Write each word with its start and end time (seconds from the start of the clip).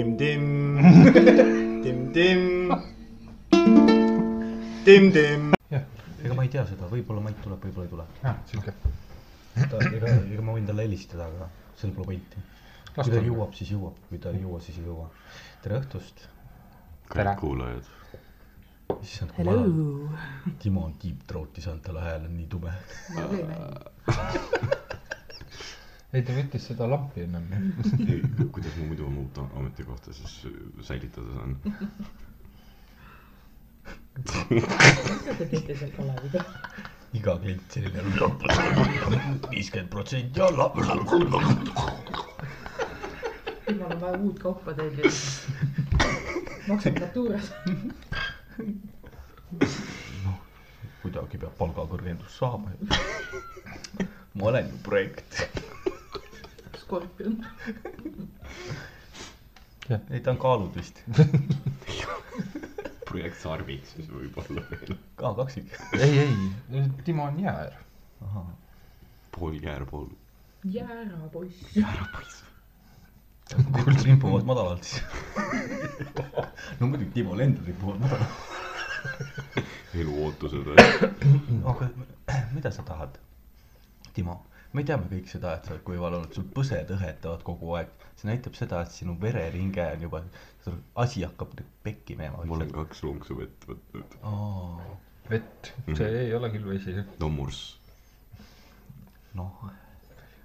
tim-tim, 0.00 0.44
tim-tim, 1.84 2.72
tim-tim. 4.84 5.52
jah, 5.68 5.84
ega 6.24 6.34
ma 6.34 6.44
ei 6.46 6.52
tea 6.54 6.64
seda, 6.70 6.88
võib-olla 6.88 7.20
Mait 7.26 7.36
tuleb, 7.44 7.60
võib-olla 7.66 7.84
ei 7.84 7.92
tule. 7.92 8.06
ah, 8.24 8.38
siuke. 8.48 8.72
ega, 9.60 10.08
ega 10.08 10.46
ma 10.46 10.56
võin 10.56 10.64
talle 10.70 10.88
helistada, 10.88 11.28
aga 11.28 11.50
seal 11.76 11.92
pole 11.98 12.14
pointi. 12.14 12.40
kui 12.94 13.12
ta 13.12 13.20
jõuab, 13.28 13.52
siis 13.58 13.74
jõuab, 13.76 14.00
kui 14.08 14.22
ta 14.24 14.32
ei 14.32 14.40
jõua, 14.40 14.64
siis 14.64 14.80
ei 14.80 14.88
jõua. 14.88 15.10
tere 15.60 15.82
õhtust. 15.82 16.24
Kallid 17.12 17.36
kuulajad, 17.44 17.94
issand, 19.02 19.36
kui 19.36 19.44
Hello 19.44 19.58
ma, 19.60 20.28
Timo 20.64 20.88
on 20.88 20.96
saanud, 21.60 21.84
tal 21.84 22.00
hääl 22.00 22.24
on 22.24 22.36
nii 22.40 22.48
tume. 22.56 22.72
ma 26.10 26.18
ei 26.18 26.22
ei, 26.22 26.26
ta 26.26 26.34
võttis 26.34 26.64
seda 26.66 26.86
lampi 26.90 27.22
ennem. 27.22 27.44
kuidas 28.54 28.74
ma 28.80 28.86
muidu 28.90 29.04
oma 29.06 29.20
uut 29.22 29.36
ametikohta 29.44 30.12
siis 30.12 30.32
säilitada 30.82 31.36
saan? 31.36 31.52
mida 34.50 35.34
te 35.38 35.46
teete 35.52 35.76
seal 35.78 35.92
Kaleviga? 35.94 36.42
iga 37.14 37.36
klient 37.42 37.76
selline 37.76 38.02
viiskümmend 39.52 39.90
protsenti 39.94 40.42
alla. 40.48 40.66
jumal 43.70 43.94
on 43.94 44.00
vaja 44.02 44.18
uut 44.18 44.38
kaupa 44.42 44.74
tellida. 44.74 45.14
maksab 46.68 46.98
faktuuras. 47.04 47.52
kuidagi 51.02 51.38
peab 51.38 51.54
palgakõrgendust 51.62 52.34
saama 52.42 52.74
ju. 52.74 52.90
ma 54.34 54.50
olen 54.52 54.66
ju 54.74 54.82
projekt. 54.90 55.46
Skorpion. 56.90 57.46
ei, 60.10 60.20
ta 60.20 60.30
on 60.30 60.38
kaalud 60.38 60.74
vist. 60.74 61.02
projekt 63.10 63.38
Sarviks 63.42 63.92
siis 63.94 64.08
võib-olla 64.10 64.62
veel. 64.70 64.96
ka 65.18 65.34
kaksik. 65.38 65.66
ei, 65.98 66.18
ei, 66.24 66.34
Timo 67.06 67.22
on 67.30 67.36
jäär. 67.42 67.72
pool 69.36 69.54
käär, 69.62 69.82
pool 69.86 70.08
jää 70.64 70.94
ära, 71.04 71.18
poiss. 71.32 71.58
käärapõis. 71.74 72.34
kuuld 73.78 74.00
ripuvad 74.06 74.44
madalalt 74.50 74.84
siis. 74.84 75.02
no 76.80 76.82
muidugi 76.90 77.10
Timol 77.14 77.40
endal 77.46 77.64
ripuvad 77.70 77.98
madalalt. 78.02 78.34
eluootused. 79.94 80.66
aga 81.74 81.84
mida 82.54 82.70
sa 82.74 82.82
tahad? 82.82 83.12
Timo, 84.14 84.34
me 84.76 84.84
teame 84.86 85.08
kõik 85.10 85.30
seda, 85.30 85.56
et 85.56 85.66
sa 85.66 85.74
oled 85.74 85.82
kuival 85.86 86.16
olnud, 86.18 86.32
sul 86.34 86.46
põsed 86.54 86.92
õhetavad 86.94 87.42
kogu 87.46 87.74
aeg. 87.78 87.90
see 88.20 88.28
näitab 88.28 88.56
seda, 88.58 88.82
et 88.84 88.94
sinu 88.94 89.16
vereringe 89.20 89.86
on 89.96 90.04
juba, 90.06 90.22
asi 91.04 91.24
hakkab 91.24 91.56
nüüd 91.58 91.70
pekki 91.86 92.16
minema. 92.18 92.44
ma 92.44 92.58
olen 92.58 92.72
kaks 92.74 93.02
lonksu 93.06 93.38
vett 93.40 93.66
võtnud. 93.70 94.16
oh,. 94.22 94.80
vett, 95.30 95.72
see 95.90 96.10
ei 96.24 96.34
ole 96.36 96.52
küll 96.54 96.68
vesi, 96.70 96.94
nommurs. 97.22 97.62
noh, 99.38 99.66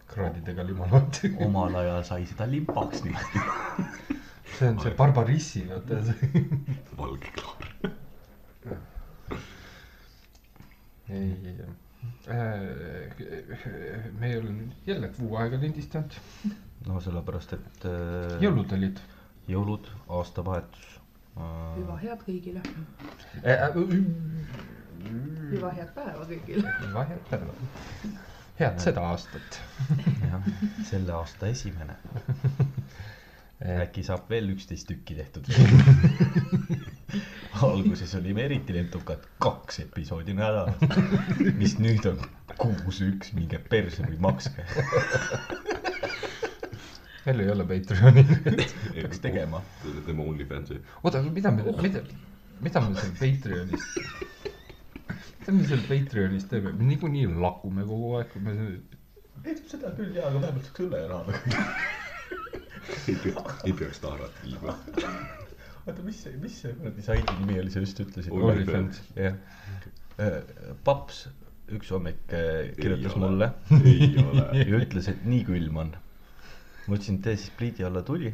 kraadidega 0.10 0.66
limonaad. 0.66 1.22
omal 1.46 1.82
ajal 1.84 2.04
sai 2.10 2.26
seda 2.30 2.50
limpaks 2.50 3.06
niimoodi. 3.06 3.46
see 4.58 4.72
on 4.72 4.82
see 4.82 4.98
Barbarissi, 4.98 5.66
vaata 5.70 6.02
see. 6.10 6.46
valge 6.98 7.34
klaar. 7.38 7.72
ei, 11.06 11.34
me 11.44 11.52
ei 11.52 11.85
ole 14.40 14.52
nüüd 14.52 14.72
jälle 14.88 15.08
kuu 15.18 15.36
aega 15.38 15.60
lindistanud. 15.62 16.12
no 16.88 17.00
sellepärast, 17.02 17.54
et 17.54 17.86
äh, 17.90 18.38
jõulud 18.42 18.74
olid. 18.78 19.00
jõulud, 19.48 19.90
aastavahetus 20.10 20.96
hüva 21.36 21.96
äh,. 21.96 22.04
head 22.06 22.22
kõigile. 22.26 22.62
Äh, 23.44 23.66
hüva 25.52 25.72
head 25.76 25.92
päeva 25.98 26.28
kõigile. 26.30 26.72
hüva 26.86 27.04
head 27.10 27.26
päeva. 27.30 27.56
head 28.60 28.80
seda 28.84 29.04
aastat. 29.12 29.60
jah, 30.24 30.50
selle 30.88 31.16
aasta 31.20 31.52
esimene. 31.52 31.98
äkki 33.86 34.04
saab 34.04 34.30
veel 34.30 34.50
üksteist 34.56 34.88
tükki 34.88 35.16
tehtud. 35.20 35.48
alguses 37.62 38.16
olime 38.16 38.46
eriti 38.46 38.74
lentukad, 38.74 39.24
kaks 39.44 39.80
episoodi 39.86 40.34
nädalas, 40.36 40.80
mis 41.60 41.78
nüüd 41.80 42.08
on 42.10 42.22
kuus-üks, 42.60 43.34
minge 43.38 43.60
perse 43.70 44.06
või 44.08 44.18
makske. 44.26 44.66
meil 47.26 47.44
ei 47.46 47.52
ole 47.54 47.66
Patreoni. 47.70 48.26
peaks 48.96 49.22
tegema. 49.24 49.62
tema 50.06 50.26
OnlyFansi. 50.26 50.82
oota, 51.04 51.22
aga 51.22 51.32
mida 51.38 51.54
me, 51.54 51.68
mida, 51.82 52.04
mida 52.66 52.84
me 52.88 52.98
seal 53.00 53.16
Patreonis, 53.22 53.88
mida 55.40 55.58
me 55.60 55.70
seal 55.70 55.88
Patreonis 55.90 56.50
teeme, 56.52 56.74
me 56.74 56.92
niikuinii 56.92 57.30
lakume 57.46 57.88
kogu 57.88 58.14
aeg, 58.20 58.34
kui 58.34 58.46
me 58.46 58.58
seda 59.70 59.94
küll 59.98 60.14
jaa, 60.18 60.30
aga 60.32 60.42
vähemalt 60.42 60.70
saaks 60.70 60.86
õlle 60.88 61.06
raha. 61.12 61.40
ei 63.10 63.18
pea, 63.24 63.50
ei 63.66 63.74
peaks 63.78 64.02
tahrat 64.02 64.46
viima. 64.46 64.78
oota, 65.86 66.02
mis 66.06 66.22
see, 66.26 66.36
mis 66.42 66.60
see 66.64 66.76
kuradi 66.78 67.06
saidi 67.06 67.40
nimi 67.42 67.60
oli, 67.62 67.74
sa 67.74 67.84
just 67.84 68.00
ütlesid? 68.02 68.34
OnlyFans. 68.34 69.02
jah. 69.18 69.38
paps 70.88 71.26
üks 71.74 71.92
hommik 71.94 72.34
äh, 72.34 72.74
kirjutas 72.78 73.16
Ei 73.16 73.22
mulle 73.22 73.50
ja 74.60 74.82
ütles, 74.82 75.10
et 75.10 75.24
nii 75.26 75.46
külm 75.48 75.80
on. 75.82 75.96
ma 76.86 76.98
ütlesin, 76.98 77.22
tee 77.26 77.38
siis 77.40 77.54
pliidi 77.58 77.86
alla 77.88 78.04
tuli, 78.06 78.34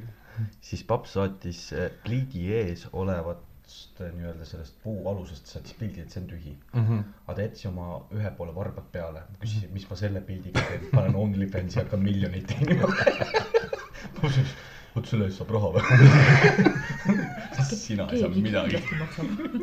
siis 0.64 0.84
paps 0.88 1.16
saatis 1.16 1.70
äh, 1.76 1.88
pliidi 2.04 2.50
ees 2.58 2.84
olevatest 2.92 4.02
äh, 4.04 4.12
nii-öelda 4.18 4.48
sellest 4.48 4.76
puu 4.84 4.98
alusest 5.12 5.48
saatis 5.54 5.78
pildi, 5.80 6.04
et 6.04 6.12
see 6.12 6.24
on 6.24 6.28
tühi. 6.34 6.58
Mhm. 6.74 7.06
aga 7.26 7.38
ta 7.38 7.48
jättis 7.48 7.70
oma 7.72 7.88
ühe 8.18 8.34
poole 8.38 8.56
varbad 8.56 8.92
peale, 8.92 9.24
küsisin, 9.40 9.72
mis 9.76 9.88
ma 9.90 10.00
selle 10.00 10.24
pildiga 10.28 10.66
teen, 10.68 10.90
panen 10.92 11.16
OnlyFansi 11.24 11.80
ja 11.80 11.86
hakkan 11.86 12.04
miljoneid 12.04 12.52
teenima. 12.52 12.92
ma 14.12 14.20
mõtlesin, 14.20 14.52
vot 14.96 15.08
selle 15.08 15.28
eest 15.30 15.40
saab 15.42 15.54
raha 15.56 15.70
või? 15.76 15.82
sina 17.82 18.08
ei 18.12 18.20
saa 18.22 18.30
midagi. 18.30 18.80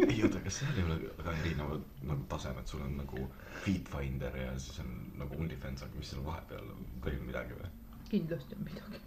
ei 0.09 0.23
oota, 0.25 0.41
kas 0.45 0.61
seal 0.61 0.77
ei 0.77 0.85
ole 0.87 0.97
väga 1.19 1.35
erinevad 1.43 1.85
nagu 2.09 2.25
tasemed, 2.33 2.67
sul 2.71 2.83
on 2.85 2.97
nagu 3.01 3.25
Feedfinder 3.65 4.37
ja 4.41 4.55
siis 4.61 4.81
on 4.85 4.95
nagu 5.21 5.37
OnlyFans, 5.39 5.85
aga 5.87 6.01
mis 6.01 6.13
seal 6.13 6.25
vahepeal 6.27 6.65
on, 6.75 6.87
veel 7.05 7.21
midagi 7.27 7.59
või? 7.59 7.73
kindlasti 8.09 8.57
on 8.57 8.65
midagi. 8.65 9.01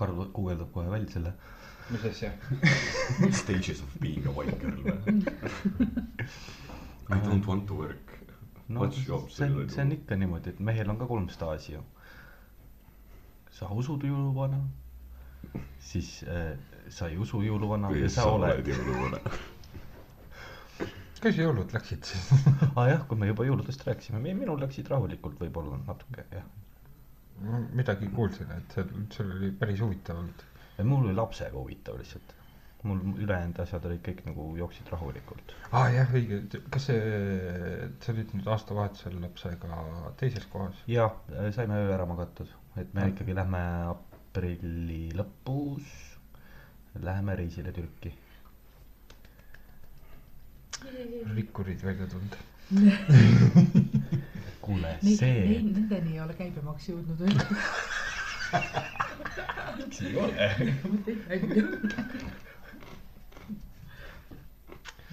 Karl 0.00 0.24
guugeldab 0.34 0.72
kohe 0.74 0.90
välja 0.90 1.10
selle. 1.14 1.32
mis 1.90 2.04
asja? 2.10 2.32
Stages 3.42 3.82
of 3.84 3.94
being 4.00 4.26
a 4.26 4.34
white 4.34 4.58
girl 4.58 4.82
või? 4.82 4.98
I 7.14 7.18
don't 7.20 7.46
want 7.46 7.66
to 7.68 7.74
work. 7.78 8.18
no 8.68 8.90
see 8.90 9.12
on, 9.12 9.68
see 9.68 9.82
on 9.84 9.92
ikka 9.92 10.16
niimoodi, 10.16 10.54
et 10.54 10.60
mehel 10.64 10.90
on 10.90 10.98
ka 10.98 11.06
kolm 11.10 11.28
staasi 11.28 11.76
ju. 11.76 11.82
Sa 13.54 13.70
usud 13.70 14.02
jõuluvana, 14.06 14.58
siis 15.78 16.16
äh, 16.26 16.54
sa 16.92 17.08
ei 17.10 17.18
usu 17.20 17.42
jõuluvana 17.44 17.92
ja 17.96 18.10
sa 18.10 18.26
oled. 18.32 18.66
jõuluvana. 18.66 19.20
kuidas 21.20 21.38
jõulud 21.38 21.74
läksid 21.76 22.08
siis? 22.10 22.24
aa 22.50 22.82
ah, 22.82 22.88
jah, 22.90 23.04
kui 23.08 23.20
me 23.20 23.30
juba 23.30 23.46
jõuludest 23.46 23.86
rääkisime, 23.86 24.22
minul 24.24 24.60
läksid 24.60 24.90
rahulikult 24.92 25.38
võib-olla 25.40 25.78
natuke 25.86 26.26
jah. 26.34 26.48
midagi 27.72 28.10
kuulsin, 28.14 28.50
et 28.56 28.74
seal, 28.76 28.90
seal 29.14 29.30
oli 29.38 29.52
päris 29.58 29.84
huvitav 29.84 30.18
olnud. 30.20 30.48
mul 30.82 31.06
oli 31.06 31.14
lapsega 31.14 31.56
huvitav 31.56 32.00
lihtsalt. 32.02 32.34
mul 32.84 33.00
ülejäänud 33.14 33.62
asjad 33.62 33.86
olid 33.88 34.02
kõik 34.04 34.26
nagu 34.26 34.48
jooksid 34.58 34.90
rahulikult. 34.92 35.54
aa 35.70 35.84
ah, 35.84 35.94
jah, 35.94 36.10
õige, 36.18 36.42
kas 36.74 36.90
see, 36.90 37.00
sa 38.02 38.12
olid 38.12 38.34
nüüd 38.34 38.50
aastavahetusel 38.56 39.16
lapsega 39.22 39.80
teises 40.20 40.50
kohas? 40.50 40.84
ja 40.90 41.08
saime 41.54 41.80
öö 41.86 41.94
ära 41.94 42.10
magatud, 42.10 42.50
et 42.80 42.88
me 42.94 43.02
ikkagi 43.10 43.34
lähme 43.36 43.60
aprilli 43.90 45.02
lõpus, 45.18 45.86
läheme 47.02 47.32
reisile 47.40 47.72
Türki. 47.76 48.10
rikkurid 51.34 51.80
välja 51.84 52.06
tulnud. 52.06 52.36
kuule, 54.64 54.98
see, 55.04 55.60
nendeni 55.72 56.12
ei 56.16 56.20
ole 56.20 56.34
käibemaks 56.36 56.88
jõudnud 56.88 57.18
veel. 57.20 57.38
miks 59.78 60.00
ei 60.02 60.16
ole? 60.20 60.48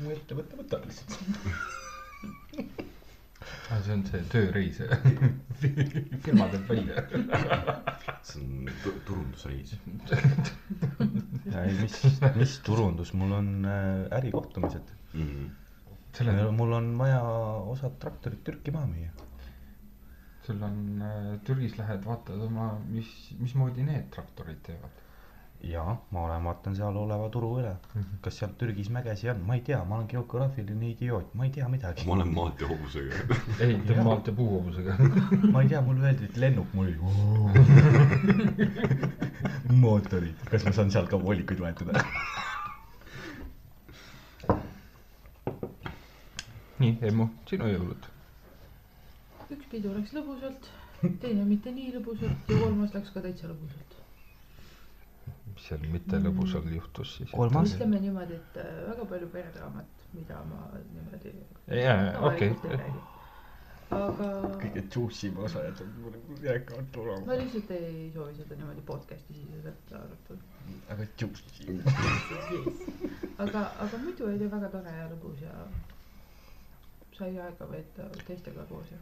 mu 0.02 0.10
ettevõte 0.16 0.54
võtab 0.60 0.82
lihtsalt. 0.88 1.12
aa, 3.72 3.80
see 3.86 3.94
on 3.96 4.04
see 4.10 4.22
tööreis 4.32 4.80
firma 6.26 6.48
teeb 6.54 6.70
välja. 6.72 7.04
see 8.28 8.42
on 8.42 8.70
tu- 8.84 8.96
turundusreis. 9.08 9.74
ei, 11.62 11.74
mis, 11.82 11.98
mis 12.38 12.56
turundus, 12.68 13.14
mul 13.18 13.36
on 13.40 13.52
äh, 13.66 14.18
ärikohtumised. 14.20 14.94
selle, 16.16 16.36
mul 16.56 16.74
on 16.80 16.92
vaja 17.00 17.22
osad 17.76 17.98
traktorid 18.04 18.42
Türki 18.48 18.72
maha 18.76 18.88
müüa. 18.92 19.12
sul 20.46 20.62
on 20.68 20.82
äh, 21.06 21.32
Türgis 21.48 21.78
lähed, 21.78 22.04
vaatad 22.06 22.42
oma, 22.48 22.72
mis, 22.90 23.12
mismoodi 23.40 23.84
need 23.88 24.10
traktorid 24.16 24.60
teevad. 24.66 25.01
jaa, 25.64 25.94
ma 26.12 26.24
olen, 26.26 26.44
vaatan 26.44 26.76
seal 26.76 26.96
oleva 26.98 27.28
turu 27.34 27.50
üle. 27.62 27.72
kas 28.26 28.38
seal 28.42 28.52
Türgis 28.58 28.90
mägesi 28.94 29.30
on, 29.30 29.42
ma 29.46 29.56
ei 29.58 29.62
tea, 29.68 29.84
ma 29.86 29.96
olen 29.98 30.08
geograafiline 30.10 30.90
idioot, 30.90 31.34
ma 31.38 31.46
ei 31.46 31.52
tea 31.58 31.68
midagi. 31.70 32.06
ma 32.08 32.14
olen 32.16 32.34
maantee 32.34 32.68
hobusega. 32.68 33.20
ei, 33.66 33.76
ta 33.88 33.94
on 33.98 34.04
maantee 34.08 34.34
puuhobusega. 34.36 34.96
ma 35.54 35.62
ei 35.62 35.70
tea, 35.74 35.82
mulle 35.86 36.08
öeldi, 36.10 36.30
et 36.32 36.38
lennuk 36.46 36.74
mul 36.74 36.88
oli. 36.88 36.98
mootorid, 39.84 40.42
kas 40.52 40.66
ma 40.66 40.74
saan 40.76 40.92
sealt 40.92 41.10
ka 41.14 41.20
voolikuid 41.22 41.62
vahetada? 41.62 42.06
nii, 46.82 46.96
Emmu, 47.12 47.30
sinu 47.50 47.70
jõulud. 47.70 48.10
üks 49.54 49.66
pidu 49.70 49.92
läks 49.94 50.14
lõbusalt, 50.18 50.70
teine 51.22 51.44
mitte 51.46 51.70
nii 51.76 51.92
lõbusalt 52.00 52.50
ja 52.50 52.58
kolmas 52.64 52.96
läks 52.98 53.14
ka 53.14 53.22
täitsa 53.22 53.52
lõbusalt. 53.52 54.01
Seal 55.68 55.86
mitte 55.94 56.20
lõbusal 56.24 56.68
juhtus 56.76 57.16
siis? 57.20 57.32
Kolmas? 57.32 57.76
ütleme 57.78 58.02
niimoodi, 58.04 58.40
et 58.42 58.60
äh, 58.64 58.74
väga 58.90 59.08
palju 59.14 59.32
peredraamat, 59.38 60.06
mida 60.18 60.44
ma 60.50 60.68
niimoodi 60.92 61.36
jaa, 61.82 62.04
okei 62.32 62.54
aga 63.92 64.28
kõige 64.62 64.82
juicy 64.96 65.28
im 65.28 65.40
osa 65.46 65.62
jätab 65.66 65.96
mulle 66.02 66.20
jääkavad 66.46 66.86
ma 66.86 66.92
tulema. 66.96 67.38
lihtsalt 67.42 67.72
ei 67.76 68.06
soovi 68.14 68.36
seda 68.38 68.56
niimoodi 68.60 68.84
podcast'i 68.88 69.36
siseselt 69.36 69.92
arutada. 70.00 70.42
aga 70.96 71.08
juicy. 71.20 71.76
aga, 73.46 73.66
aga 73.86 74.00
muidu 74.06 74.30
oli 74.30 74.52
väga 74.52 74.70
tore 74.76 74.94
ja 74.96 75.10
lõbus 75.12 75.44
ja 75.44 75.56
sai 77.18 77.34
aega 77.38 77.68
veeta 77.72 78.08
teistega 78.28 78.66
koos 78.72 78.92
ja 78.96 79.02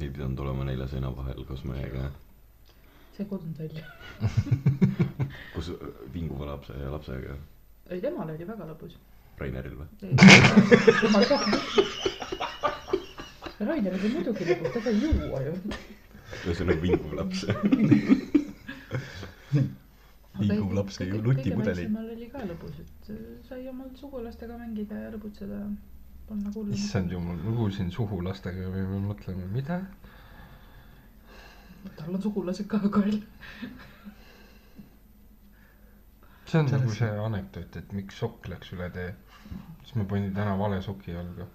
ei 0.00 0.10
pidanud 0.10 0.38
olema 0.46 0.64
nelja 0.64 0.88
seina 0.88 1.12
vahel 1.16 1.44
koos 1.44 1.64
meiega. 1.68 2.08
See 3.22 3.26
ei 3.26 3.30
kodunud 3.30 3.58
välja. 3.58 3.84
koos 5.54 5.72
vinguva 6.14 6.46
lapse 6.46 6.72
ja 6.72 6.90
lapsega. 6.90 7.36
ei, 7.90 8.00
temal 8.00 8.30
oli 8.30 8.46
väga 8.46 8.66
lõbus. 8.66 8.96
Raineril 9.38 9.76
või? 9.78 9.86
temal 11.00 11.24
ka. 11.30 11.38
Rainer 13.62 13.94
oli 13.94 14.08
muidugi 14.16 14.46
lõbus, 14.48 14.72
ta 14.74 14.80
sai 14.82 14.94
juua 14.98 15.42
ju. 15.46 15.54
ühesõnaga 16.42 16.80
vinguv 16.82 17.12
laps. 17.20 17.46
liiguv 20.42 20.72
laps 20.74 20.98
sai 20.98 21.08
ju 21.12 21.22
väiksemal 21.22 22.10
oli 22.16 22.28
ka 22.32 22.44
lõbus, 22.48 22.82
et 22.82 23.10
äh, 23.14 23.24
sai 23.48 23.66
omal 23.70 23.90
sugulastega 23.98 24.58
mängida 24.58 24.98
ja 25.04 25.14
lõbutseda. 25.14 25.62
panna 26.26 26.50
kullu. 26.54 26.74
issand 26.74 27.12
jumal, 27.12 27.36
ma 27.44 27.54
kuulsin 27.60 27.90
sugulastega 27.94 28.66
ja 28.66 28.70
me 28.74 29.02
mõtleme, 29.06 29.46
mida? 29.54 29.82
Tal 31.96 32.14
on 32.14 32.22
sugulased 32.22 32.68
ka 32.70 32.78
kael. 32.90 33.18
see 36.46 36.60
on 36.60 36.66
nagu 36.70 36.94
see 36.94 37.10
anekdoot, 37.26 37.76
et 37.80 37.92
miks 37.96 38.18
sokk 38.22 38.48
läks 38.52 38.72
üle 38.76 38.88
tee. 38.94 39.14
siis 39.82 39.94
ma 39.98 40.04
panin 40.08 40.34
täna 40.36 40.56
vale 40.58 40.82
soki 40.82 41.14
jalga. 41.16 41.46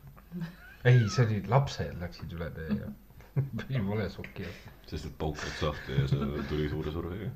ei, 0.83 1.03
see 1.09 1.25
oli 1.25 1.43
lapsed 1.47 1.99
läksid 2.01 2.33
üle 2.39 2.49
tee 2.55 2.79
ja 2.81 2.91
panin 3.61 3.87
vale 3.89 4.09
soki 4.13 4.47
jalga. 4.47 4.75
sest 4.89 5.05
et 5.11 5.17
pauk 5.21 5.37
läks 5.43 5.61
lahti 5.67 5.99
ja 6.01 6.07
see 6.11 6.45
tuli 6.49 6.69
suure 6.71 6.91
survega. 6.95 7.29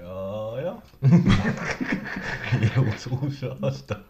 ja, 0.00 0.14
jah. 0.64 0.78
jõus 2.70 3.10
uus 3.16 3.44
aasta. 3.50 4.02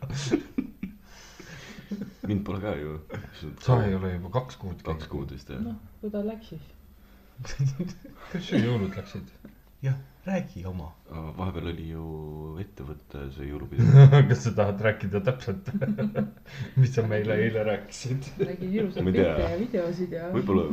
Mind 2.28 2.44
pole 2.46 2.60
ka 2.60 2.74
ju. 2.78 2.98
sa 3.60 3.80
ei 3.86 3.94
ole 3.94 4.12
juba 4.14 4.30
kaks 4.40 4.60
kuud 4.60 4.82
kaks. 4.86 5.08
kuud 5.12 5.32
vist 5.34 5.50
jah. 5.50 5.62
noh, 5.64 5.78
kui 6.00 6.12
ta 6.12 6.22
läks 6.26 6.52
siis. 6.54 6.68
kuidas 7.40 8.46
su 8.46 8.60
jõulud 8.60 8.96
läksid? 8.96 9.32
jah, 9.82 9.96
räägi 10.26 10.64
oma. 10.68 10.90
vahepeal 11.38 11.70
oli 11.72 11.86
ju 11.88 12.04
ettevõtte 12.60 13.24
see 13.34 13.48
jõulupidu. 13.48 13.86
kas 14.30 14.44
sa 14.44 14.52
tahad 14.58 14.82
rääkida 14.84 15.22
täpselt, 15.24 15.70
mis 16.80 16.92
sa 16.94 17.06
meile 17.08 17.38
eile 17.46 17.64
rääkisid? 17.66 18.30
nägin 18.44 18.76
ilusaid 18.76 19.08
pilte 19.08 19.24
ja 19.46 19.56
videosid 19.60 20.14
ja 20.18 20.28
võib-olla 20.34 20.68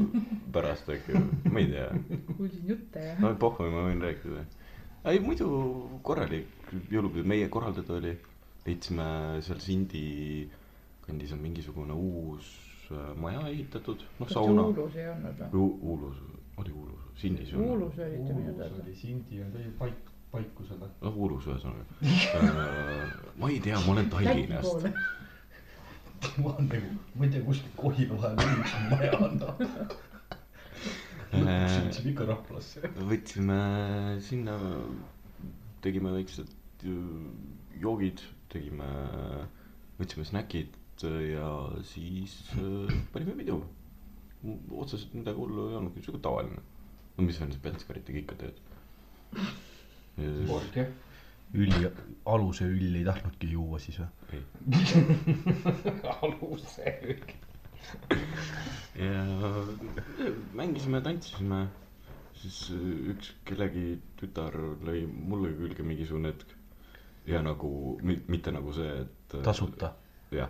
pärast 0.55 0.91
äkki, 0.91 1.23
ma 1.47 1.63
ei 1.63 1.71
tea. 1.71 1.89
kuulsin 2.33 2.73
jutte 2.73 3.09
ja. 3.09 3.17
no 3.23 3.33
pohhu, 3.39 3.69
ma 3.71 3.87
võin 3.87 4.03
rääkida. 4.03 4.45
ei 5.13 5.23
muidu 5.23 5.49
korralik 6.03 6.71
jõulupidu, 6.91 7.27
meie 7.27 7.49
korraldada 7.49 7.99
oli. 8.01 8.17
leidsime 8.67 9.03
seal 9.45 9.59
Sindi 9.63 10.07
kandis 11.07 11.31
on 11.33 11.39
mingisugune 11.43 11.93
uus 11.95 12.47
äh, 12.91 13.13
maja 13.21 13.45
ehitatud, 13.49 14.03
noh 14.19 14.29
sauna. 14.31 14.65
Uulus 14.67 14.95
ei 14.99 15.07
olnud 15.11 15.39
või? 15.53 15.63
Uulus, 15.91 16.17
oli 16.57 16.71
Uulus, 16.75 17.07
Sindis. 17.21 17.53
Uulus 17.53 17.97
olite 17.99 18.33
minu 18.37 18.53
teada. 18.57 18.83
Sindi 19.01 19.41
on 19.43 19.51
teie 19.55 19.71
paik, 19.79 20.09
paikusele. 20.33 20.89
noh, 21.01 21.15
Uulus 21.17 21.47
ühesõnaga. 21.47 21.85
ma 23.39 23.49
ei 23.53 23.59
tea, 23.63 23.79
ma 23.85 23.93
olen 23.95 24.09
Tallinnast. 24.13 24.87
ma 26.41 26.51
olen 26.55 26.67
nagu, 26.71 26.91
ma 27.15 27.25
ei 27.27 27.31
tea, 27.35 27.43
kuskil 27.45 27.73
Kohila 27.77 28.19
vahel 28.21 28.43
on 28.43 28.61
üks 28.61 28.75
maja 28.91 29.11
on. 29.21 29.39
sõitsime 31.31 32.11
ikka 32.13 32.25
Raplasse. 32.29 32.81
võtsime 33.09 33.57
sinna, 34.25 34.55
tegime 35.83 36.13
väiksed 36.15 36.49
ju- 36.83 37.31
joogid, 37.81 38.21
tegime, 38.53 38.87
võtsime 39.99 40.25
snäkid 40.25 40.76
ja 41.05 41.49
siis 41.85 42.37
äh, 42.57 42.93
panime 43.13 43.35
pidu. 43.37 43.61
otseselt 44.71 45.13
midagi 45.17 45.37
hullu 45.37 45.69
ei 45.69 45.75
olnud, 45.75 45.97
siuke 46.03 46.19
tavaline. 46.23 46.61
no 47.17 47.25
mis 47.25 47.39
vend 47.41 47.55
see 47.55 47.61
Peltskarit 47.61 48.05
tegi 48.05 48.23
ikka 48.23 48.37
tööd. 48.41 48.61
orge. 50.53 50.87
õli, 51.53 51.89
aluse 52.25 52.67
õlli 52.67 53.01
ei 53.01 53.07
tahtnudki 53.07 53.49
juua 53.51 53.79
siis 53.79 53.99
või? 54.01 54.09
ei, 54.33 54.43
aluse. 56.17 56.95
ja 58.99 59.25
mängisime, 60.53 61.01
tantsisime, 61.01 61.65
siis 62.41 62.61
äh, 62.75 62.87
üks 63.13 63.33
kellegi 63.45 63.89
tütar 64.21 64.55
lõi 64.85 65.05
mulle 65.07 65.53
külge 65.57 65.85
mingisugune 65.85 66.33
hetk 66.33 66.57
ja 67.27 67.41
nagu, 67.43 67.69
mitte 68.03 68.51
nagu 68.55 68.73
see, 68.73 69.01
et. 69.03 69.39
tasuta. 69.43 69.93
jah. 70.31 70.49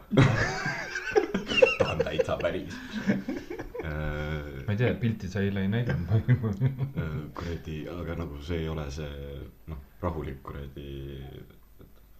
ta 1.78 1.90
on 1.92 1.98
täitsa 2.04 2.38
päris. 2.42 2.74
ma 4.68 4.72
ei 4.74 4.78
tea, 4.78 4.94
pilti 5.00 5.30
sa 5.32 5.40
eile 5.46 5.62
ei 5.66 5.68
näidanud. 5.72 6.32
kuradi, 7.38 7.78
aga 7.92 8.16
nagu 8.24 8.42
see 8.44 8.64
ei 8.64 8.70
ole 8.70 8.88
see 8.92 9.38
noh, 9.68 9.84
rahulik 10.02 10.42
kuradi, 10.44 11.22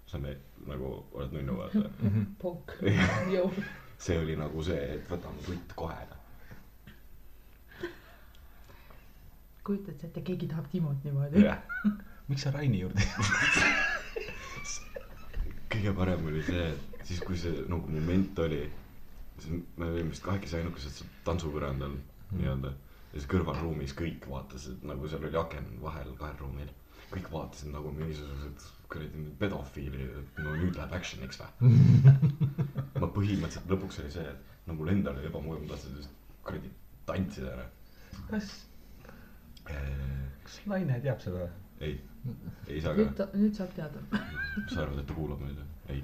sa 0.08 0.22
ne- 0.22 0.38
nagu 0.68 0.94
oled 1.12 1.34
nunnu 1.36 1.58
vaata. 1.58 1.90
Ponk, 2.42 2.78
jõu. 3.34 3.50
see 3.98 4.20
oli 4.20 4.36
nagu 4.40 4.64
see, 4.64 4.80
et 5.00 5.10
võtame 5.12 5.44
tutt 5.46 5.76
kohe. 5.76 6.06
kujutad 9.68 10.00
sa 10.00 10.08
ette, 10.08 10.22
keegi 10.24 10.48
tahab 10.48 10.70
Timot 10.72 11.04
niimoodi? 11.04 11.42
miks 12.30 12.46
sa 12.46 12.52
Raini 12.56 12.80
juurde 12.80 13.04
ei 13.04 13.08
kõige 15.72 15.94
parem 15.98 16.28
oli 16.32 16.44
see, 16.48 16.66
et 16.72 17.08
siis 17.08 17.22
kui 17.24 17.38
see 17.40 17.64
nagu 17.72 17.92
moment 17.92 18.42
oli, 18.46 18.64
siis 19.42 19.64
me 19.78 19.90
olime 19.90 20.12
vist 20.12 20.26
kahekesi 20.26 20.60
ainukesed 20.60 20.96
seal 21.00 21.14
tantsupõrandal 21.28 21.94
mm. 21.94 22.40
nii-öelda. 22.40 22.74
ja 23.12 23.20
siis 23.20 23.30
kõrvalruumis 23.32 23.96
kõik 23.98 24.28
vaatasid, 24.32 24.84
nagu 24.88 25.10
seal 25.12 25.28
oli 25.28 25.40
aken 25.40 25.70
vahel 25.84 26.14
kahel 26.20 26.40
ruumil. 26.42 26.74
kõik 27.12 27.30
vaatasid 27.32 27.72
nagu 27.72 27.92
mingisugused 27.96 28.66
kuradi 28.92 29.22
need 29.22 29.36
pedofiilid, 29.40 30.16
et 30.22 30.40
no 30.44 30.56
nüüd 30.60 30.76
läheb 30.76 30.96
action'iks 30.98 31.40
või. 31.42 31.80
ma 33.02 33.10
põhimõtteliselt 33.16 33.72
lõpuks 33.72 34.02
oli 34.04 34.12
see, 34.12 34.28
et 34.32 34.68
no 34.68 34.76
mul 34.76 34.92
endal 34.92 35.20
oli 35.20 35.30
ebamugav, 35.30 35.64
ma 35.64 35.74
tahtsin 35.74 35.96
just 36.00 36.12
kuradi 36.48 36.72
tantsida 37.08 37.54
ära. 37.56 37.66
kas, 38.32 38.52
kas 39.68 40.60
Laine 40.72 41.00
teab 41.04 41.24
seda? 41.24 41.48
ei, 41.84 41.98
ei 42.68 42.82
saa 42.82 42.94
ka 42.96 43.02
nüüd. 43.02 43.14
ta, 43.18 43.28
nüüd 43.34 43.54
saab 43.58 43.74
teada. 43.76 44.02
sa 44.74 44.82
arvad, 44.84 45.00
et 45.04 45.08
ta 45.08 45.14
kuulab 45.18 45.42
meid 45.46 45.58
või? 45.62 45.68
ei, 45.96 46.04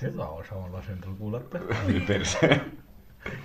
seda 0.00 0.26
osa 0.40 0.58
ma 0.60 0.68
lasen 0.76 1.00
tal 1.04 1.14
kuulata. 1.20 1.60
perse. 2.06 2.50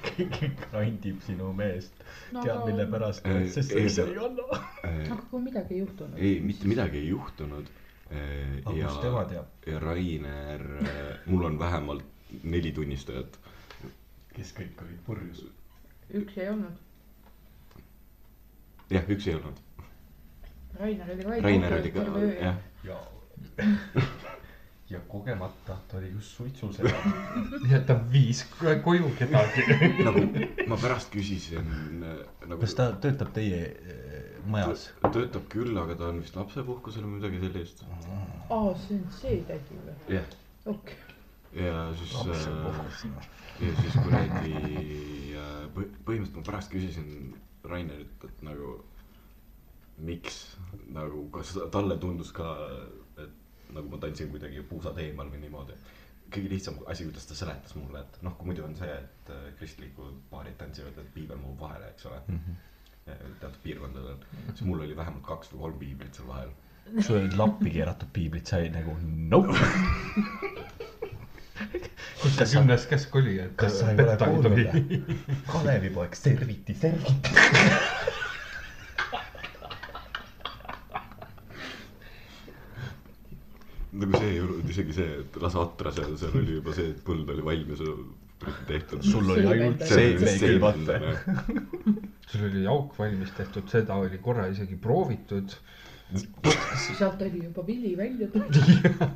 keegi 0.05 0.49
krandib 0.61 1.21
sinu 1.25 1.49
meest, 1.57 2.03
No 2.31 2.41
aga- 2.43 2.65
mille 2.65 2.85
pärast 2.91 3.25
Ei,, 3.27 3.47
sest 3.51 3.71
ei, 3.75 3.89
sa 3.89 4.05
ei 4.07 4.17
anna. 4.21 4.59
aga 4.83 5.17
kui 5.31 5.41
midagi 5.41 5.73
ei 5.77 5.79
juhtunud. 5.85 6.17
ei, 6.19 6.39
mitte 6.41 6.67
midagi 6.69 6.97
ei 7.01 7.07
juhtunud. 7.09 7.71
aga 8.13 8.75
ja 8.77 8.87
kust, 8.87 9.01
tema 9.01 9.23
teab? 9.31 9.45
ja 9.67 9.79
Rainer, 9.79 10.63
mul 11.25 11.43
on 11.49 11.59
vähemalt 11.59 12.05
neli 12.43 12.71
tunnistajat. 12.71 13.39
kes 14.33 14.53
kõik 14.57 14.81
olid 14.85 15.01
purjus? 15.05 15.43
üks 16.13 16.37
ei 16.37 16.49
olnud. 16.53 16.77
jah, 18.93 19.09
üks 19.09 19.27
ei 19.27 19.35
olnud. 19.39 19.62
Rainer 20.79 21.11
oli 21.13 21.23
ka. 21.23 21.29
Rainer 21.47 21.73
oli 21.79 21.91
ka, 21.91 22.05
jah. 22.41 22.55
ja, 22.83 22.99
ja 24.93 24.99
kogemata 25.07 25.77
ta 25.87 25.97
oli 25.97 26.11
just 26.11 26.27
suitsuseja. 26.37 26.95
ja 27.71 27.81
ta 27.81 27.99
viis 28.11 28.43
koju 28.83 29.11
kedagi. 29.19 29.65
nagu 30.07 30.23
ma 30.67 30.77
pärast 30.81 31.11
küsisin 31.13 31.69
äh, 32.03 32.19
nagu 32.47 32.59
kas 32.61 32.75
ta 32.77 32.89
töötab 33.05 33.33
teie 33.35 33.61
eh, 33.69 34.35
majas? 34.45 34.89
töötab 35.05 35.47
küll, 35.53 35.77
aga 35.81 35.97
ta 35.99 36.11
on 36.11 36.21
vist 36.23 36.37
lapsepuhkusel 36.37 37.05
või 37.07 37.19
midagi 37.19 37.41
sellist. 37.45 37.85
aa, 38.49 38.73
see 38.85 38.99
on 38.99 39.07
see 39.19 39.39
tädi 39.49 39.79
või? 39.85 39.97
jah, 40.17 40.37
okei. 40.73 40.99
ja 41.63 41.85
siis 41.99 42.15
äh, 42.17 42.27
lapsepuhkus. 42.27 43.05
ja 43.61 43.75
siis 43.81 43.99
kuradi 43.99 44.55
äh, 45.37 45.59
põ- 45.75 45.89
põhimõtteliselt 46.09 46.41
ma 46.41 46.47
pärast 46.51 46.73
küsisin 46.73 47.13
Rainerilt, 47.63 48.25
et 48.27 48.41
nagu 48.43 48.81
miks 50.03 50.39
nagu, 50.93 51.27
kas 51.33 51.55
talle 51.71 51.97
tundus 52.01 52.31
ka, 52.35 52.53
et 53.23 53.73
nagu 53.75 53.89
ma 53.91 53.99
tantsin 54.01 54.31
kuidagi 54.31 54.63
puusad 54.69 54.99
eemal 55.03 55.31
või 55.31 55.43
niimoodi. 55.45 55.77
kõige 56.33 56.49
lihtsam 56.49 56.77
asi, 56.89 57.05
kuidas 57.05 57.27
ta 57.29 57.35
seletas 57.37 57.75
mulle, 57.77 57.99
et 58.01 58.15
noh, 58.25 58.33
kui 58.37 58.47
muidu 58.49 58.63
on 58.65 58.73
see, 58.75 58.89
et 58.89 59.27
äh, 59.29 59.41
kristlikud 59.59 60.15
paarid 60.31 60.55
tantsivad, 60.57 60.97
et 60.97 61.11
piibel 61.13 61.37
mahub 61.37 61.59
vahele, 61.61 61.91
eks 61.93 62.07
ole. 62.09 62.21
teatud 63.05 63.59
piirkondadel, 63.63 64.17
siis 64.53 64.63
mul 64.65 64.81
oli 64.85 64.95
vähemalt 64.97 65.25
kaks 65.27 65.51
või 65.51 65.65
kolm 65.65 65.79
piiblit 65.81 66.17
seal 66.17 66.27
vahel. 66.31 66.53
sul 67.01 67.19
olid 67.19 67.37
lappi 67.37 67.73
keeratud 67.75 68.09
piiblid, 68.15 68.47
sa 68.47 68.61
olid 68.63 68.73
nagu 68.79 68.97
nope. 69.03 69.59
kus 72.23 72.37
see 72.39 72.49
kümnes 72.55 72.87
käsk 72.89 73.15
oli, 73.21 73.37
et 73.43 73.55
kas 73.59 73.79
sa 73.81 73.91
ei 73.91 74.01
ole 74.01 74.17
kuulnud? 74.23 74.59
Kalevipoeg, 75.51 76.17
serviti, 76.17 76.73
serviti. 76.81 77.35
nagu 83.93 84.17
see 84.17 84.29
ei 84.33 84.39
olnud 84.41 84.69
isegi 84.73 84.93
see, 84.95 85.11
et 85.21 85.35
las 85.41 85.55
atra 85.59 85.91
seal, 85.93 86.15
seal 86.17 86.33
oli 86.39 86.53
juba 86.57 86.71
see, 86.75 86.87
et 86.93 87.01
põld 87.05 87.29
oli 87.33 87.43
valmis 87.45 87.79
tehtud. 88.67 88.99
sul 89.05 89.29
oli 89.35 89.45
ainult 89.47 89.81
See 89.85 89.93
see 89.93 90.07
oli 90.15 90.25
veekülvata. 90.25 90.93
sul 92.31 92.43
oli 92.49 92.61
auk 92.73 92.89
valmis 92.97 93.31
tehtud, 93.37 93.65
seda 93.71 93.93
oli 94.01 94.17
korra 94.23 94.45
isegi 94.51 94.75
proovitud. 94.75 95.49
sealt 96.97 97.21
oli 97.21 97.39
juba 97.43 97.61
vili 97.67 97.97
välja 97.97 98.27
tulnud. 98.33 98.55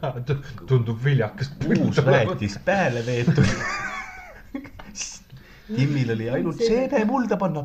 tundub 0.69 0.99
viljakas. 1.03 1.47
uus 1.79 1.97
väetis 2.05 2.55
peale 2.65 3.01
veetud. 3.05 3.47
Timmil 5.67 6.09
oli 6.13 6.29
ainult 6.31 6.57
seene 6.63 7.05
mulda 7.05 7.37
panna. 7.37 7.61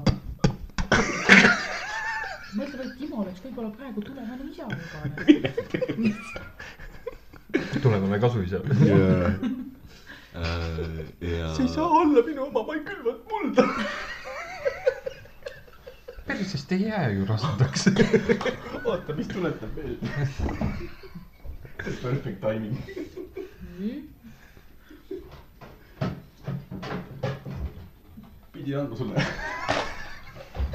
mõtle, 2.52 2.84
et 2.84 2.96
Timo 2.98 3.16
oleks 3.22 3.40
võib-olla 3.40 3.70
praegu 3.72 4.00
tulevane 4.04 4.44
isa 4.50 4.66
juba. 7.54 7.80
tulevane 7.82 8.18
kasuisa. 8.18 8.56
ja 11.20 11.54
see 11.54 11.62
ei 11.64 11.68
saa 11.68 11.86
olla 11.88 12.22
minu 12.26 12.44
oma, 12.46 12.62
ma 12.66 12.74
ei 12.74 12.80
külvanud 12.80 13.20
mulda. 13.30 13.68
pärisest 16.26 16.72
ei 16.72 16.82
jää 16.82 17.08
ju 17.10 17.26
rasedaks. 17.26 17.86
oota, 18.84 19.14
mis 19.14 19.28
tuletab 19.28 19.76
veel? 19.76 19.96
Perfect 22.02 22.40
timing. 22.40 22.76
pidi 28.52 28.74
andma 28.76 28.96
sulle. 28.96 29.24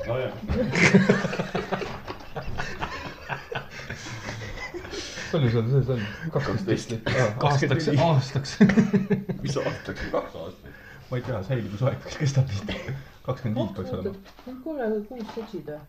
nojah. 0.07 0.33
Palju 5.31 5.51
sul 5.53 5.69
sees 5.73 5.91
on? 5.95 6.07
kaksteist 6.33 6.95
aastaks, 7.49 7.91
aastaks. 8.07 8.57
mis 9.43 9.59
aastaks 9.63 10.07
või 10.07 10.15
kaks 10.15 10.39
aastat? 10.45 10.81
ma 11.09 11.19
ei 11.19 11.27
tea, 11.29 11.43
säilivusaeg 11.51 12.01
kas 12.03 12.17
kestab 12.23 12.49
vist 12.51 12.73
kakskümmend 13.27 13.61
viis 13.61 13.77
peaks 13.77 13.93
olema. 13.95 14.15
korra 14.63 14.89
kuus 15.09 15.31
sotsid 15.35 15.71
või? 15.71 15.85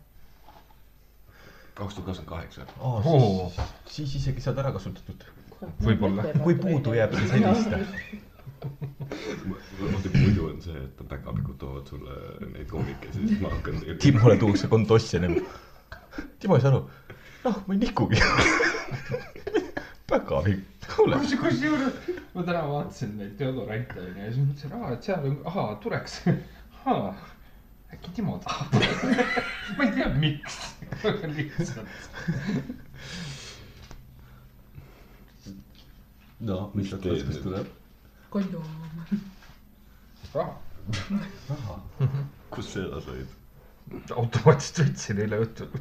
kaks 1.79 1.95
tuhat 1.95 2.07
kakskümmend 2.07 2.29
kaheksa. 2.29 2.61
siis, 3.87 4.15
isegi 4.15 4.41
saad 4.43 4.59
ära 4.63 4.73
kasutatud. 4.75 5.27
Võib-olla. 5.83 6.25
Või 6.43 6.55
puudu 6.59 6.95
jääb 6.95 7.15
siis 7.17 7.31
helista. 7.35 7.79
vaata, 8.59 10.09
kui 10.11 10.21
muidu 10.23 10.47
on 10.49 10.61
see, 10.63 10.83
et 10.83 11.03
päkapikud 11.11 11.59
toovad 11.61 11.91
sulle 11.91 12.17
neid 12.53 12.67
koomikesi, 12.71 13.27
siis 13.27 13.43
ma 13.43 13.51
hakkan. 13.55 13.83
Timole 14.03 14.37
tuuakse 14.39 14.71
kondossi 14.71 15.21
nagu. 15.23 15.45
Timo 16.39 16.59
ei 16.59 16.63
saa 16.65 16.73
aru. 16.73 16.83
noh, 17.45 17.63
ma 17.67 17.75
ei 17.75 17.85
nikugi. 17.85 18.19
päkapikk, 20.09 20.87
kuule. 20.95 21.19
kusjuures 21.41 21.93
ma 22.33 22.43
täna 22.43 22.61
vaatasin 22.69 23.17
neid 23.19 23.35
deodorante 23.39 23.99
onju 24.01 24.23
ja 24.23 24.31
siis 24.33 24.45
mõtlesin, 24.47 24.75
aa, 24.77 24.91
et 24.95 25.09
seal 25.09 25.27
on, 25.29 25.37
ahaa, 25.51 25.75
tuleks. 25.83 26.19
äkki 27.93 28.11
Timo 28.15 28.37
tahab. 28.43 28.73
ma 29.77 29.83
ei 29.85 29.91
tea, 29.95 30.09
miks, 30.21 30.59
aga 31.03 31.31
lihtsalt. 31.33 31.89
no 36.49 36.59
mis 36.73 36.87
sealt 36.91 37.03
teed 37.03 37.17
taskust 37.19 37.41
nüüd? 37.41 37.47
tuleb? 37.49 37.73
kondoom. 38.29 38.69
raha, 40.33 40.53
raha. 41.49 41.79
kust 42.53 42.77
seda 42.77 43.01
said? 43.03 43.33
automaatselt 44.15 44.85
võtsin 44.85 45.23
eile 45.25 45.41
õhtul. 45.43 45.73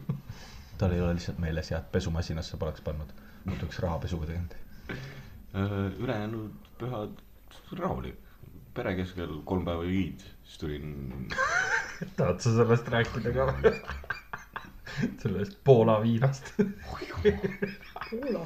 Tal 0.79 0.95
ei 0.95 1.03
ole 1.03 1.17
lihtsalt 1.19 1.41
meeles 1.43 1.71
ja, 1.73 1.81
et 1.83 1.93
pesumasinasse 1.93 2.57
poleks 2.61 2.85
pannud. 2.87 3.11
muidu 3.45 3.67
oleks 3.67 3.79
rahapesuga 3.85 4.27
teinud. 4.27 4.57
ülejäänud 5.99 6.73
pühad 6.79 7.23
rahulik. 7.79 8.19
pere 8.75 8.95
keskel 8.95 9.41
kolm 9.45 9.65
päeva 9.67 9.83
jõid, 9.83 10.23
siis 10.45 10.59
tulin, 10.63 10.93
tahad 12.19 12.39
sa 12.41 12.55
sellest 12.55 12.89
rääkida 12.95 13.33
ka? 13.35 13.73
sellest 15.23 15.59
Poola 15.65 15.99
viinast. 16.03 16.53
Poola. 16.59 18.45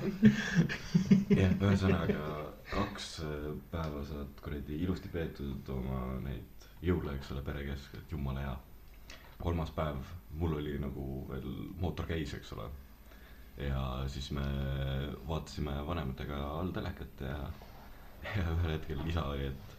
jah, 1.37 1.53
ühesõnaga 1.53 2.25
kaks 2.73 3.09
äh, 3.27 3.47
päeva 3.73 4.03
saad 4.09 4.41
kuradi 4.45 4.81
ilusti 4.85 5.13
peetud 5.13 5.69
oma 5.75 6.19
neid 6.25 6.69
jõule, 6.83 7.17
eks 7.17 7.33
ole, 7.35 7.45
pere 7.47 7.65
keskel, 7.69 8.05
jumala 8.11 8.47
hea. 8.47 8.55
Kolmas 9.43 9.71
päev, 9.75 9.99
mul 10.39 10.57
oli 10.61 10.77
nagu 10.81 11.05
veel 11.29 11.49
mootor 11.81 12.07
käis, 12.07 12.35
eks 12.39 12.53
ole. 12.57 12.69
ja 13.59 13.83
siis 14.09 14.31
me 14.33 14.45
vaatasime 15.29 15.75
vanematega 15.87 16.39
all 16.61 16.71
telekat 16.73 17.21
ja, 17.27 17.39
ja 18.25 18.45
ühel 18.55 18.77
hetkel 18.77 19.03
isa 19.11 19.27
oli, 19.29 19.51
et 19.51 19.77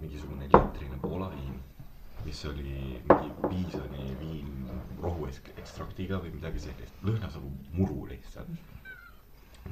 mingisugune 0.00 0.50
liitrine 0.52 0.98
Poola 1.02 1.30
viin, 1.32 1.56
mis 2.24 2.44
oli 2.50 3.00
mingi 3.08 3.30
piisani 3.48 4.04
viin 4.20 4.68
rohuekstraktiga 5.02 6.18
või 6.24 6.34
midagi 6.34 6.66
sellist, 6.66 6.98
lõhnas 7.06 7.38
nagu 7.38 7.52
muru 7.78 8.06
lihtsalt. 8.10 8.50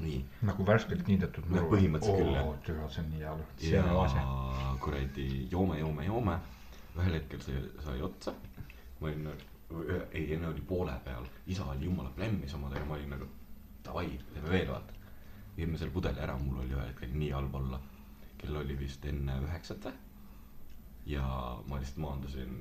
nii, 0.01 0.23
nagu 0.49 0.65
värskelt 0.65 1.05
niidetud 1.11 1.51
No 1.53 1.67
põhimõtteliselt 1.69 2.23
küll, 2.23 2.55
türa, 2.65 2.87
see 2.89 3.03
on 3.03 3.11
nii 3.13 3.21
hea 3.21 3.35
lõhn. 3.37 3.59
Ja 3.69 4.79
kuradi 4.81 5.27
joome, 5.53 5.79
joome, 5.83 6.07
joome. 6.07 6.39
ühel 6.97 7.19
hetkel 7.19 7.41
see 7.45 7.61
sai 7.85 8.01
otsa. 8.05 8.33
Ma 9.03 9.11
olin 9.11 9.25
nagu, 9.27 9.85
ei 10.13 10.27
enne 10.35 10.49
oli 10.53 10.63
poole 10.69 10.95
peal, 11.05 11.27
isa 11.47 11.65
oli 11.73 11.89
jumala 11.89 12.11
plämmis 12.17 12.55
omadega, 12.55 12.85
ma 12.87 12.95
olin 12.95 13.11
nagu 13.17 13.27
davai, 13.85 14.19
teeme 14.35 14.51
veel 14.51 14.69
vaata. 14.71 15.01
viime 15.57 15.79
selle 15.79 15.93
pudeli 15.93 16.21
ära, 16.25 16.37
mul 16.39 16.63
oli 16.63 16.73
ühel 16.73 16.89
hetkel 16.89 17.11
nii 17.13 17.31
halb 17.35 17.55
olla. 17.55 17.81
kell 18.39 18.57
oli 18.57 18.79
vist 18.79 19.05
enne 19.07 19.37
üheksat 19.45 19.85
või? 19.87 19.93
ja 21.07 21.27
ma 21.69 21.79
lihtsalt 21.79 21.99
maandusin, 22.05 22.57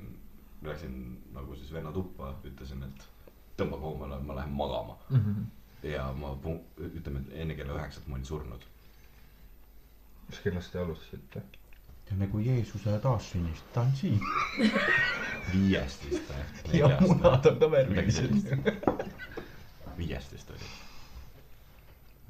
läksin 0.65 0.97
nagu 1.33 1.55
siis 1.55 1.73
venna 1.73 1.91
tuppa, 1.91 2.33
ütlesin, 2.45 2.83
et 2.83 3.07
tõmbage 3.57 3.85
hoomale, 3.85 4.19
ma 4.25 4.35
lähen 4.35 4.53
magama. 4.57 4.97
ja 5.83 6.11
ma, 6.13 6.35
ütleme, 6.89 7.21
et 7.25 7.33
enne 7.45 7.55
kella 7.55 7.77
üheksat 7.79 8.07
ma 8.07 8.17
olin 8.17 8.25
surnud. 8.25 8.67
mis 10.29 10.39
kellast 10.39 10.71
te 10.71 10.79
alustasite? 10.79 11.43
Teeme 12.11 12.27
kui 12.27 12.43
Jeesuse 12.43 12.97
taassünnist, 12.99 13.67
ta 13.73 13.85
on 13.85 13.91
siin. 13.95 14.19
viiest 15.53 16.03
vist 16.09 16.31
või? 16.31 16.79
ja 16.81 16.89
munad 16.99 17.47
on 17.47 17.59
ka 17.61 18.03
sellist. 18.11 18.49
viiest 19.99 20.33
vist 20.35 20.51
oli. 20.51 20.71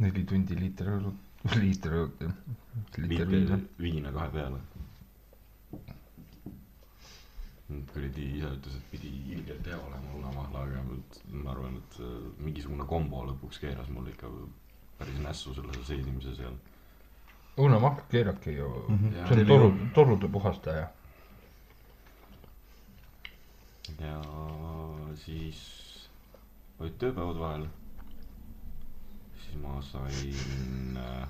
neli 0.05 0.23
tundi 0.29 0.57
liiter 0.59 0.91
õlut, 0.99 1.17
liiter, 1.63 1.97
liiter 1.97 3.07
liiter 3.07 3.31
viina. 3.33 3.59
viina 3.79 4.13
kahe 4.13 4.29
peale. 4.37 4.61
kuradi 7.93 8.25
isa 8.37 8.49
ütles, 8.51 8.73
et 8.75 8.87
pidi 8.91 9.09
ilgelt 9.33 9.65
hea 9.65 9.77
olema 9.79 10.17
unamahla, 10.19 10.65
aga 10.67 10.81
ma 11.31 11.53
arvan, 11.53 11.77
et 11.79 12.01
äh, 12.03 12.17
mingisugune 12.43 12.85
kombo 12.85 13.23
lõpuks 13.29 13.61
keeras 13.63 13.87
mul 13.95 14.09
ikka 14.11 14.29
päris 14.99 15.21
nässu 15.23 15.55
selle 15.55 15.79
seisimise 15.87 16.35
seal. 16.37 16.57
Õunamahl 17.57 18.01
keerabki 18.11 18.55
ju 18.55 18.69
mm. 18.87 18.97
-hmm. 18.97 19.27
see 19.27 19.41
on 19.41 19.47
toru, 19.47 19.73
torude 19.93 20.27
puhastaja. 20.27 20.87
ja 23.99 24.21
siis 25.15 25.59
olid 26.79 26.97
tööpäevad 26.97 27.39
vahel. 27.39 27.67
siis 29.43 29.61
ma 29.61 29.81
sain 29.81 30.97
äh, 30.97 31.27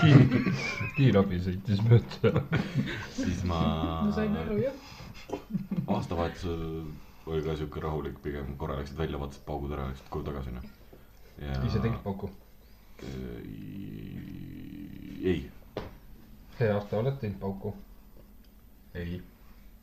kiir, 0.00 0.52
kiirabi 0.96 1.40
sõitis 1.44 1.82
mööda. 1.86 2.42
siis 3.14 3.44
ma 3.44 3.60
ma 4.06 4.12
sain 4.12 4.36
aru 4.36 4.58
jah. 4.62 4.80
aastavahetusel 5.86 6.64
oli 7.26 7.42
ka 7.42 7.56
siuke 7.58 7.80
rahulik 7.82 8.18
pigem, 8.22 8.56
korra 8.56 8.78
läksid 8.80 8.98
välja, 8.98 9.18
vaatasid 9.18 9.44
paugud 9.46 9.72
ära, 9.74 9.88
läksid 9.90 10.10
koju 10.10 10.24
tagasi 10.24 10.52
onju. 10.54 10.74
ise 11.66 11.80
tegid? 11.80 12.02
pauku? 12.04 12.30
ei, 15.26 15.50
see 16.58 16.68
aasta 16.72 16.98
oled 17.00 17.16
teinud 17.20 17.38
pauku? 17.42 17.72
ei, 18.96 19.18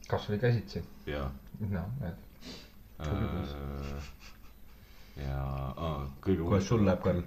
kas 0.09 0.25
või 0.31 0.39
käsitsi? 0.41 0.81
ja 1.09 1.27
no, 1.59 1.83
näed. 2.01 2.17
äh, 3.05 4.07
ja 5.21 5.39
kõige 6.23 6.41
kuidas 6.47 6.67
sul 6.71 6.85
läheb, 6.87 7.01
Karl? 7.05 7.21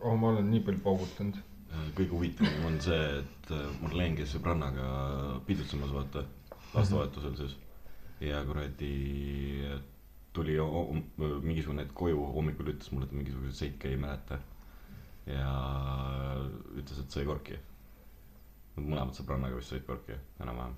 oh, 0.00 0.16
ma 0.18 0.32
olen 0.32 0.50
nii 0.50 0.64
palju 0.66 0.82
paugutanud. 0.86 1.38
kõige 1.98 2.10
huvitavam 2.14 2.64
on 2.72 2.80
see, 2.82 3.02
et 3.20 3.52
äh, 3.54 3.66
Marleen 3.82 4.16
käis 4.18 4.32
sõbrannaga 4.34 4.88
pidutsemas, 5.46 5.92
vaata, 5.94 6.24
aastavahetusel 6.74 7.36
siis. 7.42 7.54
ja 8.24 8.40
kuradi 8.48 8.94
tuli 10.36 10.56
mingisugune 11.42 11.84
hetk 11.86 11.94
koju, 11.96 12.18
hommikul 12.34 12.68
ütles 12.74 12.90
mulle, 12.92 13.06
et 13.08 13.14
mingisuguseid 13.16 13.56
seike 13.60 13.88
ei 13.92 13.96
mäleta. 14.00 14.38
Ja 15.26 15.52
ütles, 16.76 16.98
et 17.02 17.16
sõi 17.16 17.26
korki. 17.28 17.58
Nad 18.76 18.84
mõlemad 18.90 19.16
sõbrannaga 19.16 19.58
vist 19.58 19.72
sõid 19.72 19.86
korki 19.88 20.16
enam-vähem. 20.42 20.74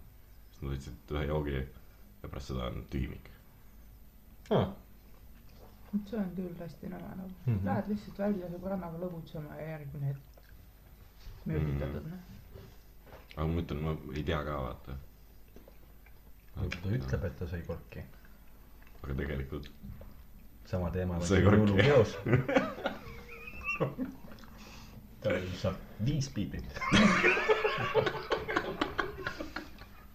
siis 0.50 0.62
nad 0.62 0.72
võtsid 0.74 1.14
ühe 1.16 1.24
joogi 1.28 1.56
ja 1.58 2.28
pärast 2.28 2.52
seda 2.52 2.68
on 2.70 2.84
tühimik. 2.92 3.30
Ah, 4.54 4.70
see 5.92 6.18
on 6.20 6.30
küll 6.36 6.54
hästi 6.60 6.88
näha 6.88 7.14
nagu 7.16 7.28
mm. 7.28 7.54
-hmm. 7.54 7.64
Lähed 7.64 7.88
lihtsalt 7.88 8.18
välja 8.18 8.48
sõbrannaga 8.54 8.98
lõbutsema 9.02 9.56
ja 9.58 9.68
järgmine 9.72 10.06
hetk 10.06 10.28
mööditatud 11.44 12.06
noh. 12.10 12.18
aga 13.36 13.46
ma 13.46 13.60
ütlen, 13.62 13.82
ma 13.82 13.96
ei 14.14 14.22
tea 14.22 14.40
ka, 14.44 14.56
vaata. 14.62 14.96
ta 16.54 16.94
ütleb, 16.98 17.24
et 17.24 17.38
ta 17.38 17.46
sai 17.46 17.62
korki. 17.66 18.04
aga 19.02 19.14
tegelikult 19.14 19.70
sama 20.64 20.90
teema. 20.90 21.20
Sai 21.20 21.42
korki. 21.42 21.58
jõulupeos. 21.58 22.16
tal 25.22 25.42
saab 25.60 25.76
viis 26.06 26.28
piiblit. 26.34 26.78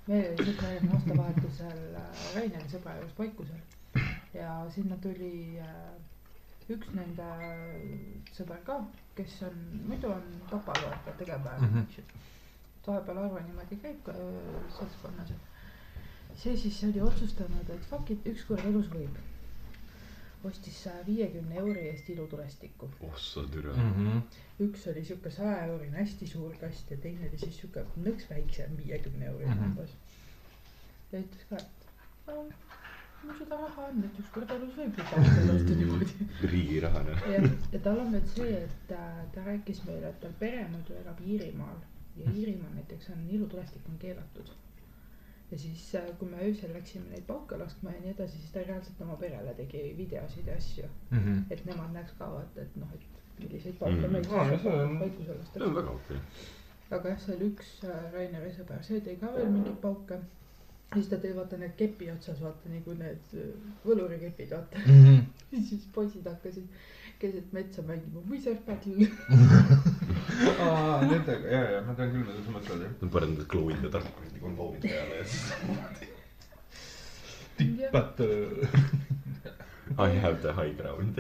meil 0.08 0.26
oli 0.32 0.46
siuke 0.46 0.66
eelmine 0.70 0.96
aastavahetusel 0.98 1.84
äh, 2.00 2.24
Raineri 2.36 2.70
sõbra 2.72 2.96
juures 2.98 3.14
Paikusel 3.18 3.62
ja 4.36 4.56
sinna 4.76 4.98
tuli 5.04 5.60
äh, 5.64 5.94
üks 6.74 6.92
nende 6.96 7.28
sõber 8.36 8.60
ka, 8.68 8.78
kes 9.18 9.38
on, 9.48 9.58
muidu 9.88 10.12
on 10.16 10.24
Tapal 10.52 10.80
vaata 10.86 11.16
tegevväel 11.20 11.60
mm, 11.60 11.68
Mhm. 11.68 11.78
-hmm. 11.78 11.84
eks 11.84 11.98
ju. 11.98 12.04
vahepeal 12.88 13.18
harva 13.24 13.40
niimoodi 13.48 13.76
käib 13.84 14.00
ka 14.06 14.12
äh, 14.12 14.64
seltskonnas. 14.78 15.34
see 16.36 16.58
siis 16.58 16.84
oli 16.84 17.02
otsustanud, 17.02 17.70
et 17.70 17.86
fuck 17.90 18.10
it, 18.10 18.26
ükskord 18.28 18.66
elus 18.66 18.88
võib. 18.90 19.18
Ostis 20.50 20.84
saja 20.84 21.06
viiekümne 21.08 21.56
euri 21.62 21.80
eest 21.90 22.10
ilutulestikku. 22.10 22.90
ossa 23.12 23.44
türa 23.52 23.74
mm. 23.76 23.94
-hmm. 23.94 24.22
üks 24.68 24.88
oli 24.92 25.06
siuke 25.06 25.32
saja 25.32 25.66
eurine 25.66 25.98
hästi 25.98 26.28
suur 26.28 26.56
kast 26.62 26.92
ja 26.92 26.98
teine 26.98 27.30
oli 27.30 27.38
siis 27.38 27.58
siuke 27.62 27.86
nõks 28.08 28.30
väiksem, 28.30 28.78
viiekümne 28.78 29.26
eurine 29.26 29.56
Mhm. 29.56 29.66
umbes. 29.70 29.96
ja 31.12 31.20
ütles 31.20 31.46
ka, 31.50 31.56
et 31.56 31.88
no, 32.28 32.46
mul 33.24 33.38
seda 33.40 33.58
raha 33.62 33.86
on, 33.88 34.04
et 34.04 34.20
ükskord 34.24 34.52
elus 34.58 34.74
võib 34.80 34.98
lubada 35.00 35.34
selle 35.36 35.54
osta 35.60 35.76
niimoodi. 35.80 36.28
riigi 36.54 36.80
raha 36.88 37.04
noh. 37.10 37.26
ja, 37.36 37.42
ja 37.74 37.80
tal 37.88 38.00
on 38.06 38.12
veel 38.18 38.28
see, 38.36 38.58
et 38.64 38.76
ta, 38.92 39.00
ta 39.36 39.44
rääkis 39.48 39.84
meile, 39.88 40.10
et 40.10 40.20
tal 40.26 40.34
pere 40.40 40.68
muidu 40.76 40.94
elab 41.04 41.22
Iirimaal 41.28 41.80
ja 42.18 42.32
Iirimaal 42.36 42.74
näiteks 42.80 43.10
on 43.16 43.24
ilutulestik 43.30 43.90
on 43.90 43.98
keelatud. 44.06 44.52
Ja 45.54 45.58
siis, 45.62 45.82
kui 46.20 46.28
me 46.30 46.38
öösel 46.48 46.72
läksime 46.74 47.06
neid 47.12 47.26
pauke 47.30 47.58
laskma 47.62 47.92
ja 47.94 48.00
nii 48.02 48.12
edasi, 48.16 48.38
siis 48.42 48.52
ta 48.56 48.62
reaalselt 48.66 49.02
oma 49.06 49.16
perele 49.22 49.54
tegi 49.58 49.82
videosid 49.98 50.48
ja 50.50 50.56
asju, 50.58 50.86
Mm 51.12 51.20
-hmm. 51.20 51.42
et 51.54 51.66
nemad 51.66 51.92
näeks 51.94 52.12
ka 52.20 52.30
vaata, 52.32 52.62
et 52.62 52.76
noh, 52.76 52.88
et 52.94 53.04
milliseid 53.44 53.76
pauke 53.80 53.96
Mhm. 54.08 54.12
meil 54.12 54.26
Aa, 54.32 54.44
no 54.46 54.50
siis 54.50 54.62
see 55.54 55.64
on- 55.66 55.76
väga 55.76 55.90
okei. 55.92 56.18
aga 56.92 57.10
jah, 57.10 57.20
see 57.20 57.36
oli 57.36 57.46
üks 57.52 57.70
äh, 57.84 58.14
Raineri 58.14 58.52
sõber, 58.58 58.84
see 58.84 59.00
tõi 59.00 59.20
ka 59.20 59.34
veel 59.36 59.50
mingeid 59.52 59.78
pauke. 59.82 60.20
siis 60.94 61.08
ta 61.10 61.16
tõi 61.16 61.36
vaata 61.36 61.58
need 61.58 61.72
kepi 61.78 62.12
otsas, 62.12 62.42
vaata 62.42 62.70
nagu 62.70 62.94
need 62.94 63.20
äh, 63.34 63.40
võlurikepid, 63.86 64.50
vaata. 64.52 64.78
Mm 64.88 65.06
-hmm. 65.06 65.64
siis 65.70 65.88
poisid 65.94 66.26
hakkasid 66.28 66.64
keset 67.24 67.54
metsa 67.56 67.82
mängima 67.88 68.24
Wizard 68.30 68.62
Battle. 68.68 69.08
aa, 70.60 71.02
nendega, 71.08 71.48
ja, 71.48 71.62
ja 71.76 71.82
ma 71.88 71.96
tean 71.96 72.12
küll, 72.12 72.26
mida 72.28 72.42
sa 72.44 72.56
mõtled, 72.58 72.84
jah. 72.84 72.98
Panevad 73.04 73.30
need 73.38 73.48
glow'id 73.54 73.86
ja 73.88 73.92
tarkvarad 73.94 74.42
kondoomid 74.44 74.84
peale 74.88 75.22
ja 75.22 75.30
siis 75.32 76.12
tipad. 77.58 78.20
I 80.00 80.10
have 80.20 80.42
the 80.42 80.54
high 80.54 80.74
ground. 80.80 81.20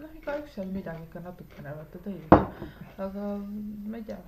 noh, 0.00 0.12
igaüks 0.18 0.54
seal 0.56 0.68
midagi 0.74 1.06
ikka 1.06 1.22
natukene 1.24 1.74
vaata 1.78 2.00
tõi. 2.04 2.18
aga 3.06 3.26
ma 3.92 4.00
ei 4.00 4.06
tea, 4.08 4.18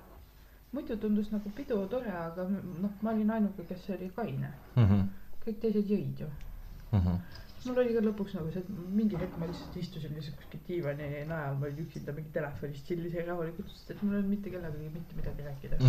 muidu 0.73 0.97
tundus 0.97 1.31
nagu 1.33 1.51
pidu 1.57 1.79
tore, 1.91 2.13
aga 2.25 2.47
noh, 2.49 2.93
ma 3.01 3.13
olin 3.13 3.33
ainuke, 3.37 3.65
kes 3.69 3.89
oli 3.97 4.09
kaine. 4.15 4.53
kõik 5.45 5.59
teised 5.61 5.89
jõid 5.91 6.25
ju. 6.25 6.29
Mul 7.67 7.79
oli 7.83 7.95
ka 7.95 8.03
lõpuks 8.03 8.35
nagu 8.37 8.51
see, 8.53 8.63
et 8.63 8.69
mingi 8.97 9.19
hetk 9.19 9.37
ma 9.39 9.47
lihtsalt 9.49 9.77
istusin 9.81 10.15
lihtsalt 10.17 10.39
kuskil 10.41 10.61
diivani 10.67 11.09
najal, 11.29 11.57
ma 11.59 11.67
olin 11.69 11.81
üksinda 11.85 12.15
mingi 12.15 12.33
telefonis 12.35 12.83
tšillisin 12.87 13.27
rahulikult, 13.29 13.71
sest 13.71 13.93
et 13.93 14.03
mul 14.03 14.15
ei 14.15 14.21
olnud 14.21 14.33
mitte 14.35 14.53
kellegagi 14.53 14.91
mitte 14.93 15.19
midagi 15.19 15.47
rääkida. 15.47 15.79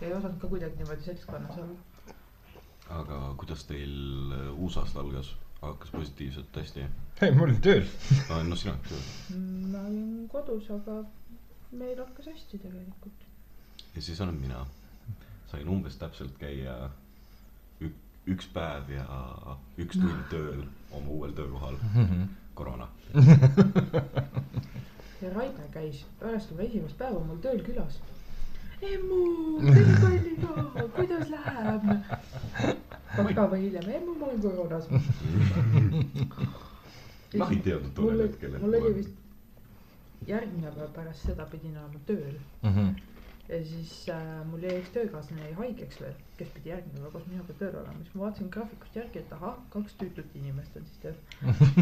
ja 0.00 0.08
ei 0.08 0.14
osanud 0.18 0.40
ka 0.42 0.50
kuidagi 0.52 0.80
niimoodi 0.80 1.08
seltskonnas 1.08 1.58
olla. 1.64 2.16
aga 3.00 3.20
kuidas 3.40 3.64
teil 3.70 3.94
äh, 4.38 4.64
USA-st 4.66 4.96
algas? 5.04 5.34
hakkas 5.64 5.90
positiivselt 5.90 6.56
hästi? 6.56 6.86
ei, 7.22 7.30
ma 7.34 7.46
olin 7.46 7.60
tööl. 7.64 7.86
no 8.48 8.56
sina, 8.56 8.74
ma 9.72 9.84
olin 9.88 10.26
kodus, 10.32 10.70
aga 10.74 10.98
meil 11.72 11.98
hakkas 12.00 12.32
hästi 12.32 12.58
tegelikult. 12.66 13.24
ja 13.94 14.02
siis 14.02 14.20
olen 14.20 14.40
mina. 14.40 14.66
sain 15.50 15.68
umbes 15.68 15.96
täpselt 15.96 16.38
käia 16.38 16.90
üks 18.30 18.46
päev 18.54 18.88
ja 18.94 19.04
üks 19.80 19.98
tund 19.98 20.24
tööl 20.30 20.62
oma 20.96 21.10
uuel 21.12 21.32
töökohal, 21.36 21.76
koroona. 22.56 22.86
ja 25.22 25.32
Raine 25.34 25.66
käis 25.74 26.04
oma 26.22 26.60
esimest 26.64 26.96
päeva 27.00 27.20
mul 27.24 27.40
tööl 27.44 27.60
külas. 27.66 27.98
emmu, 28.84 29.20
tere 29.64 29.94
kalliga, 30.00 30.88
kuidas 30.96 31.28
läheb? 31.32 31.84
päeva 33.16 33.56
hiljem, 33.60 33.90
emmu, 33.98 34.16
ma 34.20 34.26
olen 34.30 34.40
koroonas. 34.46 34.88
noh, 37.34 37.50
ei 37.50 37.60
teadnud 37.60 37.92
tollel 37.98 38.20
oli, 38.20 38.28
hetkel, 38.28 38.58
mul 38.62 38.78
oli 38.80 38.94
vist 39.02 39.14
järgmine 40.28 40.70
päev 40.72 40.88
pärast 40.96 41.26
seda 41.28 41.44
pidin 41.52 41.76
olema 41.76 42.00
tööl 42.08 42.36
ja 43.48 43.64
siis 43.64 44.08
äh, 44.08 44.46
mul 44.48 44.62
jäi 44.64 44.78
üks 44.80 44.90
töökaaslane 44.94 45.42
jäi 45.44 45.54
haigeks 45.58 46.00
veel, 46.00 46.14
kes 46.38 46.48
pidi 46.54 46.70
järgmine 46.72 47.00
päev 47.02 47.12
koos 47.12 47.26
minuga 47.28 47.56
tööl 47.60 47.74
olema, 47.80 47.98
siis 48.00 48.14
ma 48.14 48.24
vaatasin 48.24 48.50
graafikust 48.54 48.96
järgi, 48.96 49.20
et 49.20 49.32
ahah, 49.36 49.56
kaks 49.74 49.96
tüütut 50.00 50.36
inimest 50.40 50.78
on 50.80 50.86
siis 50.88 51.00
tööl. 51.02 51.18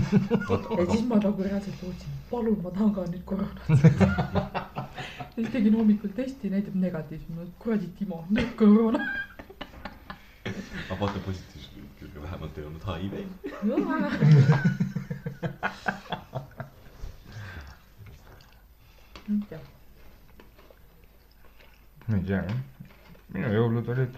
ja 0.80 0.86
siis 0.90 1.04
ma 1.10 1.20
nagu 1.22 1.46
reaalselt 1.46 1.84
lootsin, 1.86 2.12
palun, 2.30 2.58
ma 2.64 2.70
tahan 2.74 2.92
ka 2.96 3.00
nüüd 3.12 3.24
koroonat 3.30 3.58
siis 5.36 5.48
tegin 5.54 5.78
hommikul 5.78 6.12
testi, 6.16 6.50
näitab 6.52 6.74
negatiivse, 6.82 7.26
ma 7.30 7.34
mõtlesin, 7.40 7.58
kuradi 7.62 7.88
Timo, 7.98 8.18
nüüd 8.30 8.52
koroona. 8.58 9.00
aga 10.90 10.98
vaata 11.00 11.18
positiivselt 11.26 11.72
külge, 12.00 12.18
vähemalt 12.22 12.58
ei 12.58 12.64
olnud 12.66 12.84
HIV. 12.90 13.14
jah, 19.50 19.71
ma 22.08 22.16
ei 22.18 22.24
tea 22.26 22.42
minu 23.32 23.48
jõulud 23.54 23.88
olid. 23.94 24.16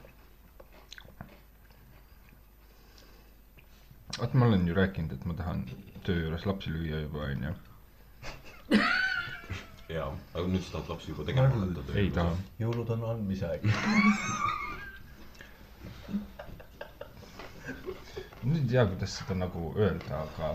vaat 4.18 4.34
ma 4.38 4.46
olen 4.46 4.66
ju 4.68 4.74
rääkinud, 4.78 5.12
et 5.16 5.24
ma 5.28 5.34
tahan 5.38 5.64
töö 6.06 6.20
juures 6.24 6.44
lapsi 6.46 6.70
lüüa 6.72 7.00
juba 7.04 7.24
onju. 7.28 7.52
jaa, 9.94 10.08
aga 10.34 10.46
nüüd 10.48 10.62
sa 10.66 10.72
tahad 10.76 10.92
lapsi 10.94 11.10
juba 11.12 11.26
tegema 11.28 11.50
hakata. 11.54 11.96
ei 12.02 12.10
taha. 12.14 12.36
jõulud 12.62 12.92
on 12.96 13.04
andmise 13.10 13.46
aeg. 13.50 13.66
ma 18.44 18.56
ei 18.60 18.66
tea, 18.70 18.86
kuidas 18.92 19.18
seda 19.18 19.34
nagu 19.42 19.66
öelda, 19.76 20.22
aga 20.24 20.50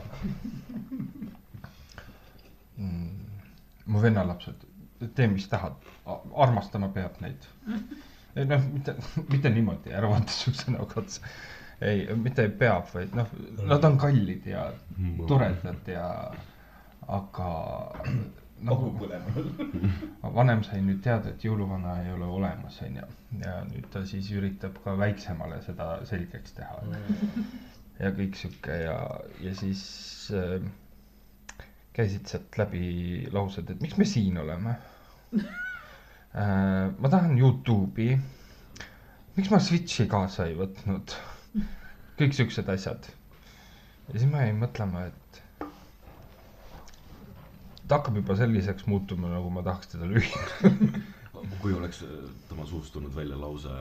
mm,. 2.77 3.13
mu 3.85 4.01
vennalapsed, 4.07 4.68
tee 5.15 5.27
mis 5.27 5.47
tahad, 5.51 5.77
armastama 6.35 6.89
peab 6.95 7.19
neid. 7.23 7.47
ei 8.35 8.45
noh, 8.45 8.65
mitte, 8.73 8.95
mitte 9.29 9.51
niimoodi, 9.53 9.93
ära 9.95 10.09
vaata 10.11 10.33
siukse 10.33 10.71
näoga 10.73 11.01
otsa. 11.03 11.21
ei, 11.81 12.05
mitte 12.15 12.45
ei 12.47 12.51
peab, 12.61 12.89
vaid 12.93 13.15
noh, 13.17 13.31
nad 13.69 13.87
on 13.87 13.97
kallid 14.01 14.45
ja 14.49 14.67
toredad 15.27 15.87
ja, 15.87 16.09
aga 17.07 17.49
nagu 18.67 18.89
vanem 20.35 20.63
sai 20.67 20.81
nüüd 20.83 20.99
teada, 21.03 21.31
et 21.31 21.43
jõuluvana 21.47 21.95
ei 22.03 22.11
ole 22.13 22.27
olemas, 22.39 22.81
onju. 22.83 23.07
ja 23.45 23.55
nüüd 23.69 23.87
ta 23.93 24.03
siis 24.07 24.27
üritab 24.35 24.81
ka 24.83 24.97
väiksemale 24.99 25.61
seda 25.63 25.93
selgeks 26.09 26.57
teha. 26.59 26.83
ja 27.99 28.11
kõik 28.15 28.35
sihuke 28.39 28.75
ja, 28.83 28.99
ja 29.43 29.55
siis 29.55 29.81
äh, 30.35 30.59
käisid 31.99 32.29
sealt 32.31 32.59
läbi 32.59 33.27
laused, 33.33 33.69
et 33.71 33.81
miks 33.83 33.97
me 33.99 34.07
siin 34.07 34.37
oleme. 34.43 34.75
ma 37.01 37.11
tahan 37.11 37.37
Youtube'i. 37.37 38.17
miks 39.37 39.51
ma 39.53 39.59
Switch'i 39.63 40.07
kaasa 40.11 40.47
ei 40.49 40.55
võtnud? 40.59 41.15
kõik 42.19 42.35
siuksed 42.35 42.67
asjad. 42.73 43.07
ja 44.09 44.17
siis 44.17 44.27
ma 44.31 44.43
jäin 44.43 44.59
mõtlema, 44.59 45.05
et 45.07 45.41
ta 47.87 47.97
hakkab 47.97 48.19
juba 48.21 48.35
selliseks 48.37 48.85
muutuma, 48.91 49.31
nagu 49.31 49.49
ma 49.53 49.63
tahaks 49.65 49.93
teda 49.95 50.09
lüüa. 50.09 50.43
kui 51.61 51.73
oleks 51.73 52.03
äh, 52.05 52.19
tema 52.49 52.65
suust 52.67 52.93
tulnud 52.93 53.15
välja 53.15 53.37
lause 53.39 53.73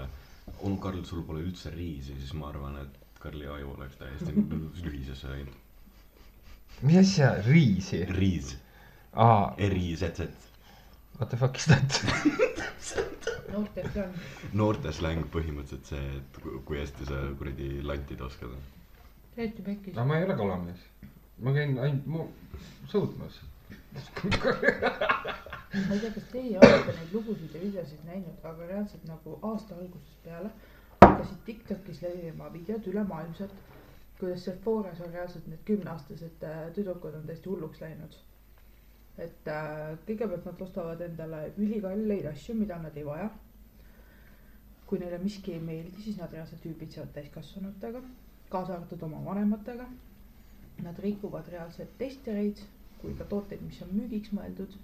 onu 0.64 0.78
Karl, 0.80 1.02
sul 1.04 1.22
pole 1.26 1.42
üldse 1.44 1.70
riisi, 1.74 2.14
siis 2.18 2.32
ma 2.38 2.48
arvan, 2.52 2.78
et 2.82 3.20
Karli 3.22 3.46
aju 3.50 3.74
oleks 3.74 3.98
täiesti 4.00 4.32
lühisesse 4.86 5.30
läinud. 5.32 5.56
mis 6.86 6.98
asja, 7.02 7.32
riisi? 7.46 8.04
riis, 8.14 8.54
aa, 9.12 9.54
R-I-Z-Z, 9.68 10.28
what 11.18 11.30
the 11.30 11.36
fuck 11.36 11.56
is 11.56 11.64
that? 11.66 12.04
noortes 13.52 13.96
on. 13.96 14.12
noorte 14.52 14.92
släng 14.92 15.24
põhimõtteliselt 15.34 15.86
see, 15.92 16.04
et 16.20 16.40
ku- 16.42 16.60
kui 16.68 16.78
hästi 16.82 17.02
sa 17.08 17.16
kuradi 17.38 17.68
lantida 17.82 18.24
oskad. 18.28 18.50
täiesti 19.36 19.62
pekkis 19.66 19.94
no. 19.96 20.04
ma 20.08 20.14
ei 20.18 20.24
ole 20.28 20.36
kalamees. 20.38 20.80
ma 21.42 21.50
käin 21.56 21.70
ainult 21.78 22.06
mu- 22.06 22.32
sõudmas. 22.92 23.34
ma 23.68 23.74
ei 25.94 26.00
tea, 26.00 26.10
kas 26.14 26.26
teie 26.32 26.56
olete 26.58 26.92
neid 26.98 27.10
lugusid 27.12 27.54
ja 27.54 27.60
videosid 27.62 28.02
näinud, 28.08 28.38
aga 28.44 28.66
reaalselt 28.72 29.04
nagu 29.08 29.30
aasta 29.52 29.72
algusest 29.78 30.18
peale 30.24 30.50
hakkasid 31.02 31.38
Tiktokis 31.46 32.00
levima 32.02 32.46
videod 32.52 32.86
ülemaailmselt, 32.90 33.52
kuidas 34.20 34.44
Sephoras 34.44 35.00
on 35.00 35.12
reaalselt 35.14 35.46
need 35.46 35.60
kümneaastased 35.68 36.42
äh, 36.46 36.50
tüdrukud 36.74 37.14
on 37.14 37.26
täiesti 37.26 37.48
hulluks 37.52 37.80
läinud. 37.80 38.12
Et 39.18 39.50
äh, 39.50 39.98
kõigepealt 40.06 40.46
nad 40.46 40.62
ostavad 40.62 41.00
endale 41.04 41.42
ülikalleid 41.58 42.26
asju, 42.32 42.54
mida 42.58 42.78
nad 42.82 42.96
ei 42.96 43.06
vaja. 43.06 43.30
kui 44.88 44.98
neile 44.98 45.18
miski 45.20 45.52
ei 45.52 45.60
meeldi, 45.60 46.00
siis 46.00 46.16
nad 46.16 46.32
reaalselt 46.32 46.62
üübitsevad 46.64 47.10
täiskasvanutega, 47.12 48.00
kaasa 48.48 48.72
arvatud 48.78 49.02
oma 49.04 49.18
vanematega. 49.26 49.84
Nad 50.80 51.00
rikuvad 51.04 51.50
reaalselt 51.52 51.90
testereid 52.00 52.62
kui 53.02 53.12
ka 53.18 53.26
tooteid, 53.28 53.60
mis 53.66 53.82
on 53.84 53.92
müügiks 53.92 54.32
mõeldud 54.32 54.78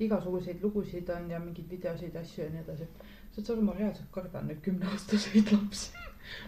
igasuguseid 0.00 0.62
lugusid 0.62 1.10
on 1.10 1.28
ja 1.30 1.38
mingeid 1.40 1.68
videosid, 1.70 2.16
asju 2.16 2.44
ja 2.44 2.50
nii 2.50 2.62
edasi. 2.64 2.86
saad 3.34 3.46
sa 3.46 3.52
aru, 3.52 3.62
ma 3.66 3.74
reaalselt 3.78 4.10
kardan 4.14 4.48
neid 4.50 4.60
kümneaastaseid 4.64 5.52
lapsi. 5.52 5.92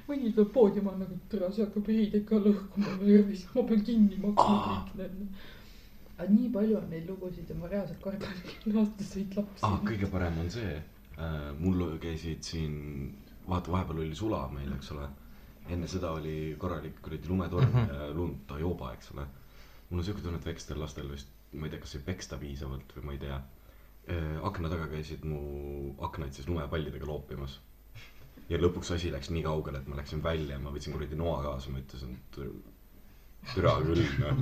mõni 0.09 0.33
tuleb 0.35 0.52
poodi, 0.55 0.81
ma 0.83 0.92
olen 0.92 1.05
nagu 1.05 1.18
tere, 1.31 1.50
see 1.52 1.66
hakkab 1.66 1.90
riid 1.92 2.14
ikka 2.20 2.40
lõhkuma 2.46 2.96
närvis, 3.02 3.44
ma 3.55 3.64
pean 3.68 3.85
kinni 3.87 4.18
maksma 4.22 4.57
kõik 4.66 4.94
need. 5.00 5.44
Aga 6.16 6.33
nii 6.33 6.48
palju 6.52 6.76
on 6.79 6.88
neid 6.90 7.09
lugusid 7.11 7.50
ja 7.50 7.57
ma 7.61 7.68
reaalselt 7.70 8.00
kardan 8.05 8.37
kümneaastaseid 8.62 9.35
lapsi 9.37 9.64
ah,. 9.68 9.79
kõige 9.85 10.09
parem 10.12 10.38
on 10.42 10.50
see 10.52 10.72
äh,, 10.76 11.35
mul 11.61 11.83
käisid 12.02 12.44
siin, 12.46 12.76
vaata 13.48 13.72
vahepeal 13.74 14.00
oli 14.05 14.16
sula 14.16 14.46
meil, 14.52 14.72
eks 14.79 14.92
ole. 14.96 15.09
enne 15.74 15.88
seda 15.90 16.12
oli 16.16 16.55
korralik 16.62 17.02
kuradi 17.02 17.29
lumetorm 17.29 17.68
mm 17.68 17.76
-hmm. 17.76 17.94
ja 17.94 18.14
lund 18.14 18.46
ta 18.48 18.59
jooba, 18.59 18.92
eks 18.94 19.12
ole. 19.12 19.26
mul 19.90 20.00
on 20.00 20.05
siuke 20.05 20.22
tunne, 20.22 20.38
et 20.38 20.46
väikstel 20.46 20.81
lastel 20.81 21.11
vist, 21.12 21.29
ma 21.52 21.66
ei 21.66 21.70
tea, 21.70 21.81
kas 21.81 21.94
ei 21.94 22.02
peksta 22.09 22.38
piisavalt 22.38 22.96
või 22.96 23.05
ma 23.05 23.12
ei 23.12 23.18
tea. 23.18 23.40
akna 24.48 24.68
taga 24.70 24.87
käisid 24.87 25.24
mu 25.26 25.38
aknaid 26.09 26.33
siis 26.33 26.48
lumepallidega 26.48 27.07
loopimas. 27.07 27.61
ja 28.48 28.59
lõpuks 28.59 28.94
asi 28.94 29.12
läks 29.12 29.31
nii 29.31 29.42
kaugele, 29.42 29.79
et 29.79 29.88
ma 29.88 29.96
läksin 29.96 30.22
välja, 30.22 30.59
ma 30.59 30.70
võtsin 30.70 30.92
kuradi 30.92 31.16
noa 31.16 31.42
kaasa, 31.42 31.70
ma 31.70 31.79
ütlesin, 31.79 32.14
et 32.14 32.38
türa 33.54 33.74
küll, 33.82 34.02
noh. 34.20 34.40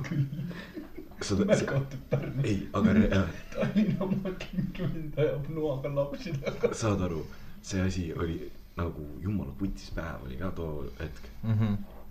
kas 1.19 1.31
sa, 1.31 1.37
märgatud 1.45 2.01
Pärnu. 2.11 2.43
ei, 2.43 2.57
aga 2.73 2.93
re- 2.97 3.09
Tallinna 3.55 4.07
maakinkümmend 4.11 5.19
ajab 5.23 5.49
noaga 5.55 5.91
lapsi 5.95 6.33
taga. 6.41 6.73
saad 6.75 7.01
aru, 7.07 7.21
see 7.61 7.81
asi 7.81 8.07
oli 8.13 8.39
nagu 8.75 9.05
jumala 9.23 9.53
putis 9.59 9.91
päev 9.95 10.25
oli 10.27 10.37
ka 10.41 10.49
too 10.57 10.83
hetk, 10.99 11.29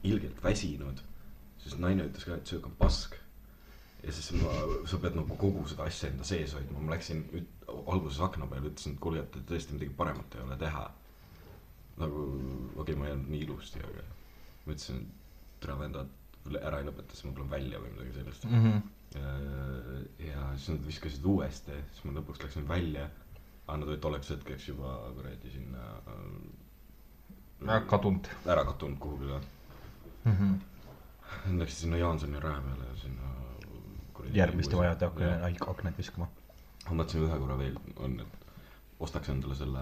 ilgelt 0.04 0.40
väsinud, 0.44 1.02
sest 1.60 1.78
naine 1.80 2.06
ütles 2.08 2.24
ka, 2.28 2.38
et 2.40 2.48
söök 2.48 2.66
on 2.70 2.76
pask. 2.78 3.16
ja 4.04 4.12
siis 4.12 4.32
ma, 4.40 4.52
sa 4.88 4.98
pead 5.00 5.14
nagu 5.16 5.36
kogu 5.40 5.62
seda 5.68 5.86
asja 5.88 6.10
enda 6.12 6.24
sees 6.28 6.52
hoidma, 6.56 6.80
ma 6.80 6.92
läksin 6.96 7.22
üt- 7.36 7.68
alguses 7.86 8.20
akna 8.20 8.46
peale, 8.46 8.68
ütlesin, 8.68 8.96
et 8.96 9.00
kuule, 9.00 9.22
et 9.24 9.36
tõesti 9.48 9.76
midagi 9.76 9.94
paremat 9.96 10.34
ei 10.36 10.42
ole 10.44 10.56
teha. 10.60 10.82
nagu 12.00 12.24
okei 12.26 12.80
okay,, 12.82 12.94
ma 12.98 13.06
ei 13.06 13.12
öelnud 13.14 13.30
nii 13.30 13.44
ilusti, 13.46 13.80
aga 13.80 14.02
ma 14.66 14.72
ütlesin, 14.74 15.00
et 15.04 15.60
tere 15.62 15.76
vennad, 15.78 16.08
ära 16.60 16.80
ei 16.80 16.88
lõpeta, 16.88 17.16
siis 17.16 17.26
ma 17.28 17.32
tulen 17.36 17.50
välja 17.50 17.80
või 17.82 17.94
midagi 17.94 18.18
sellist. 18.18 18.44
Mhm. 18.50 18.82
ja 20.18 20.46
siis 20.56 20.68
nad 20.72 20.86
viskasid 20.86 21.26
uuesti, 21.30 21.76
siis 21.92 22.04
ma 22.04 22.16
lõpuks 22.18 22.42
läksin 22.42 22.68
välja. 22.68 23.08
aga 23.66 23.76
nad 23.80 23.88
olid 23.88 24.00
tolleks 24.00 24.30
hetkeks 24.30 24.68
juba 24.68 24.96
kuradi 25.16 25.50
sinna 25.50 25.84
ära 27.62 27.80
kadunud. 27.88 28.28
ära 28.46 28.64
kadunud 28.64 28.98
kuhugi 28.98 29.28
ka. 29.28 29.40
Läksid 31.60 31.78
sinna 31.78 31.96
Jaansoni 31.96 32.40
raja 32.40 32.60
peale 32.60 32.88
ja 32.90 32.96
sinna 32.96 33.34
järgmiste 34.32 34.76
vajade 34.76 35.06
akna, 35.06 35.48
aknaid 35.66 35.98
viskama. 35.98 36.28
ma 36.84 36.96
mõtlesin 37.00 37.24
ühe 37.24 37.38
korra 37.40 37.56
veel 37.58 37.78
on, 37.96 38.18
et 38.20 38.43
ostaks 39.00 39.28
endale 39.32 39.54
selle. 39.58 39.80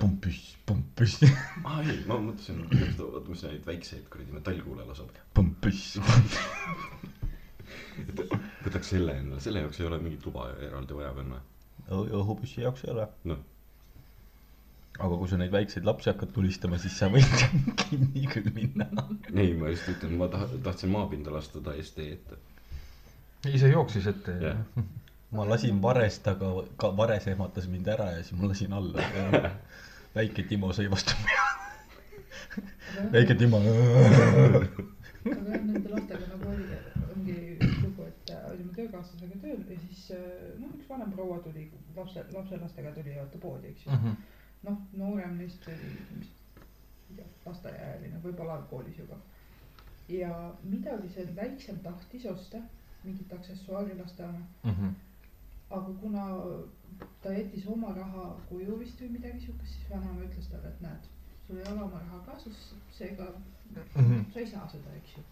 pumpis, 0.00 0.40
pumpis, 0.66 1.18
aa 1.64 1.82
ei, 1.84 1.98
ma 2.08 2.18
mõtlesin, 2.22 2.64
oota, 3.04 3.24
mis 3.30 3.44
neid 3.46 3.66
väikseid 3.66 4.08
kuradi 4.12 4.34
metallkuule 4.34 4.86
laseb. 4.88 5.12
pumpis. 5.34 5.84
võtaks 8.64 8.90
selle 8.94 9.14
endale, 9.20 9.40
selle 9.44 9.62
jaoks 9.64 9.80
ei 9.82 9.86
ole 9.90 10.00
mingit 10.02 10.26
luba 10.26 10.48
eraldi 10.66 10.98
vaja 10.98 11.12
panna. 11.20 11.40
õhupüssi 11.94 12.64
jaoks 12.66 12.84
ei 12.86 12.92
ole. 12.96 13.06
noh, 13.30 13.40
aga 14.98 15.14
kui 15.22 15.30
sa 15.30 15.38
neid 15.40 15.54
väikseid 15.54 15.86
lapsi 15.86 16.10
hakkad 16.10 16.34
tulistama, 16.34 16.80
siis 16.82 16.98
sa 16.98 17.10
võid 17.12 17.28
kinni 17.86 18.26
küll 18.32 18.50
minna. 18.56 18.90
ei, 19.34 19.54
ma 19.58 19.70
just 19.74 19.90
ütlen, 19.94 20.18
ma 20.20 20.30
tahtsin 20.34 20.90
maapinda 20.94 21.34
lasta 21.34 21.62
täiesti 21.70 22.10
ette. 22.18 22.40
ise 23.54 23.70
jooksis 23.70 24.10
ette 24.10 24.34
ja 24.42 24.56
Jah. 24.56 24.88
Ma 25.30 25.44
lasin 25.48 25.82
varest, 25.82 26.28
aga 26.28 26.50
ka 26.80 26.90
vares 26.96 27.26
ehmatas 27.28 27.68
mind 27.68 27.88
ära 27.88 28.10
ja 28.16 28.22
siis 28.22 28.38
ma 28.38 28.48
lasin 28.48 28.72
alla. 28.72 29.02
väike 30.16 30.42
Timo 30.48 30.72
sõi 30.72 30.88
vastu 30.90 31.16
pead. 31.24 33.12
väike 33.12 33.34
Timo. 33.34 33.60
aga 33.60 33.72
jah, 35.52 35.66
nende 35.66 35.88
lastega 35.92 36.30
nagu 36.30 36.48
oli, 36.52 36.78
ongi 37.12 37.36
lugu, 37.82 38.06
et 38.08 38.32
olime 38.50 38.72
töökaaslasega 38.78 39.40
tööl 39.42 39.62
ja 39.68 39.78
siis 39.84 40.06
noh, 40.62 40.72
üks 40.72 40.88
vanem 40.88 41.12
proua 41.12 41.38
tuli 41.44 41.68
lapse, 41.96 42.24
lapselastega 42.32 42.94
tuli 42.96 43.16
vaata 43.18 43.42
poodi, 43.42 43.74
eks 43.74 43.86
ju. 43.86 43.98
noh, 44.68 44.78
noorem 44.96 45.36
neist 45.42 45.68
oli 45.68 45.92
vist, 46.16 46.38
lasteaiaealine, 47.44 48.22
võib-olla 48.24 48.56
algkoolis 48.58 48.96
juba. 48.98 49.20
ja 50.08 50.32
midagi 50.64 51.12
see 51.12 51.28
väiksem 51.36 51.84
tahtis 51.84 52.24
osta, 52.26 52.62
mingit 53.04 53.32
aksessuaari 53.32 53.98
laste 54.00 54.24
oma, 54.24 54.46
aga 55.70 55.94
kuna 56.00 56.24
ta 57.22 57.32
jättis 57.32 57.66
oma 57.66 57.92
raha 57.96 58.26
koju 58.48 58.78
vist 58.80 59.00
või 59.02 59.10
midagi 59.16 59.40
siukest, 59.46 59.74
siis 59.74 59.90
vanaema 59.90 60.24
ütles 60.26 60.48
talle, 60.52 60.72
et 60.72 60.80
näed, 60.84 61.10
sul 61.46 61.58
ei 61.60 61.66
ole 61.72 61.82
oma 61.88 62.00
raha 62.04 62.22
kaasas, 62.28 62.62
seega 62.98 63.28
sa 63.74 64.40
ei 64.40 64.46
saa 64.46 64.68
seda, 64.72 64.94
eks 65.00 65.16
ju. 65.18 65.26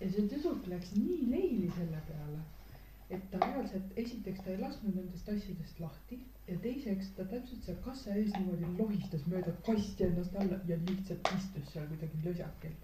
ja 0.00 0.08
see 0.14 0.28
tüdruk 0.32 0.66
läks 0.72 0.94
nii 0.96 1.20
leili 1.34 1.68
selle 1.76 2.00
peale, 2.08 2.40
et 3.10 3.24
ta 3.32 3.40
reaalselt, 3.44 3.92
esiteks 4.04 4.44
ta 4.44 4.52
ei 4.54 4.60
lasknud 4.62 4.96
nendest 4.96 5.28
asjadest 5.34 5.80
lahti 5.84 6.20
ja 6.50 6.58
teiseks 6.64 7.10
ta 7.16 7.26
täpselt 7.32 7.66
seal 7.66 7.80
kassa 7.84 8.14
ees 8.18 8.30
niimoodi 8.36 8.70
lohistas 8.78 9.26
mööda 9.32 9.52
kasti 9.66 10.06
ennast 10.06 10.36
alla 10.42 10.58
ja 10.70 10.78
lihtsalt 10.86 11.32
istus 11.36 11.72
seal 11.74 11.88
kuidagi 11.90 12.22
lösakil. 12.24 12.76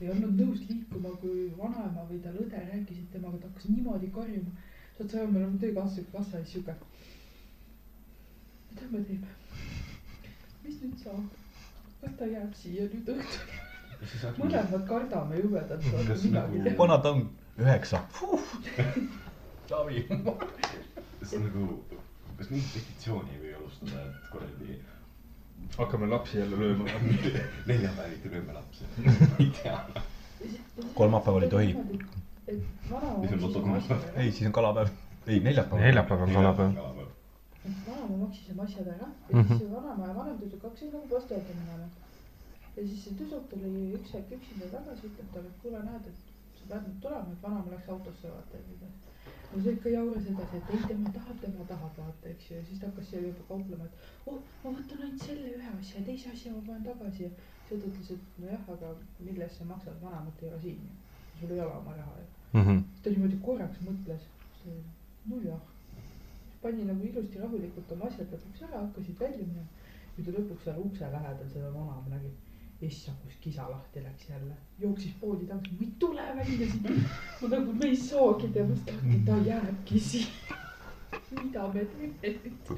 ei 0.00 0.08
olnud 0.10 0.40
nõus 0.40 0.62
liikuma, 0.68 1.12
kui 1.22 1.44
vanaema 1.58 2.06
või 2.08 2.18
tal 2.24 2.38
õde 2.44 2.62
rääkisid 2.70 3.12
temaga, 3.12 3.38
ta 3.42 3.50
hakkas 3.50 3.68
niimoodi 3.70 4.08
karjuma. 4.16 4.54
Saad 4.98 5.10
sa 5.10 5.18
aru, 5.22 5.30
me 5.32 5.38
oleme 5.42 5.58
töökaaslasega 5.62 6.12
kassa 6.18 6.38
ees 6.38 6.52
siuke. 6.52 6.74
mida 8.70 8.86
me 8.92 9.00
teeme? 9.08 9.26
mis 10.64 10.80
nüüd 10.82 10.98
saab? 11.04 11.24
kas 12.00 12.16
ta 12.18 12.26
jääb 12.30 12.54
siia 12.62 12.86
nüüd 12.92 13.10
õhtul? 13.14 13.60
mõlemad 14.38 14.86
kardame 14.88 15.38
jubedalt, 15.40 15.84
Kas 16.08 16.24
nagu- 16.34 16.76
vana 16.78 16.98
ta 16.98 17.12
on 17.16 17.22
üheksa. 17.58 18.00
Taavi. 19.68 20.02
see 21.28 21.38
on 21.38 21.44
nagu, 21.48 21.68
kas 22.38 22.50
mingit 22.50 22.72
petitsiooni 22.74 23.30
ei 23.36 23.40
või 23.44 23.54
alustada, 23.60 24.02
et 24.10 24.26
kuradi 24.32 24.80
hakkame 25.78 26.06
lapsi 26.10 26.38
jälle 26.42 26.58
lööma. 26.60 26.84
neljapäeviti 27.70 28.30
lööme 28.34 28.52
lapsi, 28.58 28.84
ei 29.40 29.50
tea. 29.62 29.78
Kolmapäeval 30.94 31.46
ei 31.46 31.50
tohi. 31.56 31.72
Et 32.48 32.62
vanaema 32.90 33.76
asjadega 33.78 34.20
ei, 34.22 34.32
siis 34.32 34.46
on 34.46 34.52
kalapäev. 34.52 34.88
ei, 35.26 35.40
neljapäeval. 35.40 35.84
neljapäev 35.86 36.22
on 36.26 36.32
kalapäev. 36.38 36.72
vanaema 37.86 38.16
maksis 38.24 38.50
oma 38.54 38.62
asjad 38.68 38.88
ära 38.96 39.08
ja 39.28 39.36
Mhm. 39.36 39.46
siis 39.48 39.58
see 39.60 39.70
vanaema 39.76 40.06
ja 40.08 40.14
vanem 40.20 40.38
tüdruk 40.42 40.62
hakkasid 40.68 40.92
nagu 40.92 41.08
posti 41.14 41.34
ette 41.34 41.54
minema. 41.60 41.88
ja 42.76 42.82
siis 42.88 43.04
see 43.04 43.14
tüdruk 43.20 43.48
tuli 43.50 43.72
üks 43.98 44.12
hetk 44.14 44.32
üksinda 44.38 44.66
tagasi, 44.76 45.06
ütleb 45.10 45.28
talle, 45.34 45.48
et 45.48 45.58
kuule, 45.62 45.82
näed, 45.88 46.06
et 46.12 46.18
sa 46.58 46.64
pead 46.68 46.86
nüüd 46.88 47.00
tulema, 47.06 47.32
et 47.32 47.42
vanaema 47.42 47.70
läks 47.76 47.88
autosse 47.96 48.28
vaata 48.34 48.56
ja 48.56 48.62
nii 48.68 48.92
no 49.54 49.62
see 49.62 49.72
ikka 49.76 49.88
jauras 49.88 50.26
edasi, 50.32 50.56
et 50.60 50.70
ei 50.74 50.80
tema 50.88 51.10
tahab, 51.16 51.36
tema 51.40 51.64
tahab 51.70 51.98
vaata, 51.98 52.28
eks 52.32 52.50
ju, 52.50 52.56
ja 52.58 52.64
siis 52.68 52.80
ta 52.80 52.86
hakkas 52.90 53.10
seal 53.10 53.24
juba 53.28 53.44
kauplema, 53.48 53.84
et 53.84 53.94
oh, 54.30 54.38
ma 54.64 54.70
võtan 54.78 55.02
ainult 55.04 55.22
selle 55.26 55.52
ühe 55.58 55.70
asja 55.78 56.00
ja 56.00 56.06
teise 56.08 56.30
asja 56.34 56.52
ma 56.54 56.62
panen 56.68 56.84
tagasi 56.88 57.22
ja 57.26 57.30
siis 57.68 57.80
ta 57.82 57.90
ütles, 57.90 58.10
et 58.16 58.38
nojah, 58.42 58.64
aga 58.76 58.90
mille 59.20 59.44
eest 59.46 59.60
sa 59.60 59.64
maksad, 59.70 60.00
vanemat 60.02 60.42
ei 60.42 60.48
ole 60.50 60.60
siin 60.66 60.80
ju. 60.88 60.92
Sul 61.40 61.50
ei 61.50 61.60
ole 61.60 61.76
oma 61.80 61.96
raha 61.96 62.16
ju. 62.20 62.26
Mhm. 62.58 62.82
ta 63.02 63.10
niimoodi 63.10 63.38
korraks 63.42 63.78
mõtles, 63.86 64.26
nojah. 65.26 65.60
pani 66.62 66.84
nagu 66.88 67.04
ilusti 67.04 67.38
rahulikult 67.38 67.92
oma 67.92 68.06
asjad 68.08 68.30
lõpuks 68.32 68.62
ära, 68.68 68.80
hakkasid 68.86 69.18
välja 69.20 69.46
minema. 69.46 69.68
kui 70.14 70.24
ta 70.24 70.30
lõpuks 70.30 70.64
seal 70.64 70.78
ukse 70.80 71.10
lähedal 71.12 71.48
seda 71.52 71.70
vanaema 71.74 72.14
nägi, 72.14 72.30
issand, 72.80 73.16
kus 73.24 73.36
kisa 73.40 73.66
lahti 73.70 74.02
läks 74.04 74.28
jälle, 74.30 74.54
jooksis 74.78 75.12
poodi 75.20 75.46
tagasi, 75.46 75.74
ma 75.78 75.86
ei 75.86 75.92
tule 75.98 76.26
välja 76.36 76.68
siit. 76.70 76.88
ma 77.42 77.48
nagu, 77.56 77.72
me 77.72 77.86
ei 77.86 77.96
saagi 77.96 78.48
temast 78.56 78.92
lahti, 78.92 79.20
ta 79.26 79.36
jääbki 79.50 80.00
siia. 80.00 80.60
mida 81.42 81.68
me 81.74 81.84
teeme 81.84 82.14
nüüd? 82.22 82.74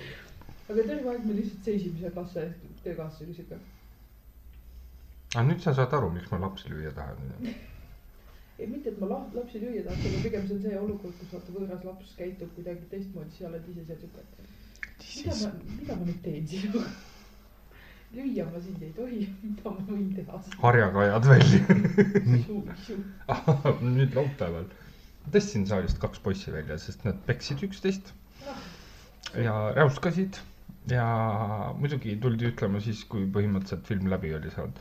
aga 0.69 0.83
terve 0.83 1.11
aeg 1.13 1.25
me 1.27 1.39
lihtsalt 1.39 1.65
seisime 1.71 1.99
seal 2.01 2.15
kassa 2.19 2.43
ees, 2.43 2.59
töökassa 2.83 3.25
oli 3.25 3.35
siuke. 3.39 3.59
aga 5.35 5.47
nüüd 5.49 5.63
sa 5.63 5.75
saad 5.75 5.97
aru, 5.99 6.11
miks 6.19 6.31
ma 6.33 6.41
lapsi 6.47 6.73
lüüa 6.73 6.93
tahan. 6.97 7.35
ei, 8.59 8.67
mitte, 8.67 8.89
et 8.93 9.01
ma 9.01 9.07
la- 9.11 9.27
lapsi 9.37 9.61
lüüa 9.63 9.83
tahaks, 9.87 10.07
aga 10.11 10.23
pigem 10.25 10.47
see 10.49 10.57
on 10.57 10.63
see 10.67 10.79
olukord, 10.81 11.19
kus 11.21 11.33
vaata 11.35 11.53
võõras 11.57 11.85
laps 11.89 12.15
käitub 12.21 12.55
kuidagi 12.57 12.89
teistmoodi, 12.95 13.31
siis 13.35 13.45
sa 13.45 13.51
oled 13.51 13.69
ise 13.73 13.85
seal 13.91 14.01
siuke, 14.05 14.25
et 14.25 14.57
mida 15.19 15.37
ma, 15.43 15.53
mida 15.81 15.97
ma 16.01 16.09
nüüd 16.09 16.23
teen 16.25 16.49
sinuga. 16.55 16.85
lüüa 18.17 18.47
ma 18.53 18.61
sind 18.65 18.83
ei 18.87 18.93
tohi, 18.97 19.21
mida 19.43 19.71
ma 19.77 19.85
võin 19.91 20.09
teha? 20.17 20.41
Harjaga 20.65 21.05
ajad 21.05 21.29
välja. 21.35 21.61
ja 23.29 23.77
nüüd 23.83 24.15
laupäeval. 24.17 24.69
Tõstsin 25.35 25.65
saalist 25.67 25.99
kaks 25.99 26.21
poissi 26.23 26.53
välja, 26.55 26.77
sest 26.79 27.03
nad 27.05 27.17
peksid 27.27 27.65
üksteist. 27.67 28.13
Ja 29.43 29.57
räuskasid. 29.77 30.39
Ja 30.87 31.05
muidugi 31.81 32.15
tuldi 32.23 32.47
ütlema 32.53 32.79
siis, 32.81 33.01
kui 33.11 33.25
põhimõtteliselt 33.35 33.89
film 33.91 34.07
läbi 34.13 34.31
oli 34.39 34.53
saanud. 34.55 34.79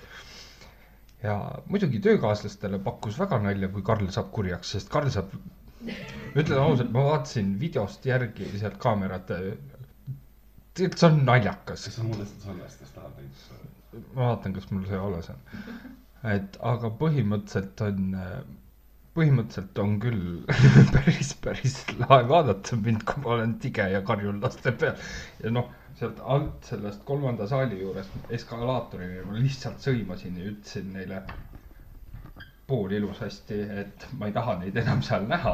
Ja 1.23 1.35
muidugi 1.71 1.99
töökaaslastele 2.03 2.79
pakkus 2.85 3.19
väga 3.19 3.39
nalja, 3.43 3.69
kui 3.73 3.83
Karl 3.85 4.09
saab 4.13 4.31
kurjaks, 4.35 4.73
sest 4.75 4.89
Karl 4.93 5.09
saab, 5.13 5.31
ütlen 6.35 6.59
ausalt, 6.61 6.91
ma 6.95 7.05
vaatasin 7.09 7.53
videost 7.61 8.05
järgi 8.09 8.49
sealt 8.59 8.77
kaamerate. 8.81 9.39
tegelikult 10.75 10.99
see 10.99 11.07
on 11.11 11.21
naljakas 11.29 11.85
kas 11.87 11.95
sa 11.99 12.03
mulle 12.03 12.25
seda 12.27 12.49
salvestust 12.49 12.95
tahad 12.95 13.13
näidata? 13.21 13.61
ma 14.15 14.27
vaatan, 14.29 14.53
kas 14.57 14.67
mul 14.71 14.85
see 14.89 14.99
alles 14.99 15.29
on. 15.33 15.39
et 16.35 16.57
aga 16.73 16.91
põhimõtteliselt 17.01 17.83
on, 17.87 18.17
põhimõtteliselt 19.15 19.79
on 19.85 19.95
küll 20.03 20.25
päris, 20.97 21.31
päris 21.45 21.77
lahe 22.01 22.21
vaadata 22.31 22.79
mind, 22.81 23.05
kui 23.07 23.23
ma 23.23 23.35
olen 23.37 23.55
tige 23.63 23.87
ja 23.93 24.01
karjun 24.09 24.41
laste 24.43 24.73
peal. 24.83 24.99
ja 25.43 25.53
noh, 25.57 25.71
sealt 25.99 26.19
alt 26.35 26.69
sellest 26.69 27.03
kolmanda 27.07 27.47
saali 27.47 27.79
juurest 27.79 28.31
eskalaaatorini 28.37 29.25
ma 29.25 29.37
lihtsalt 29.39 29.83
sõimasin 29.83 30.39
ja 30.41 30.47
ütlesin 30.51 30.89
neile 30.93 31.21
pool 32.67 32.95
ilusasti, 32.97 33.59
et 33.83 34.07
ma 34.17 34.27
ei 34.27 34.33
taha 34.33 34.57
neid 34.61 34.77
enam 34.81 35.03
seal 35.05 35.27
näha. 35.29 35.53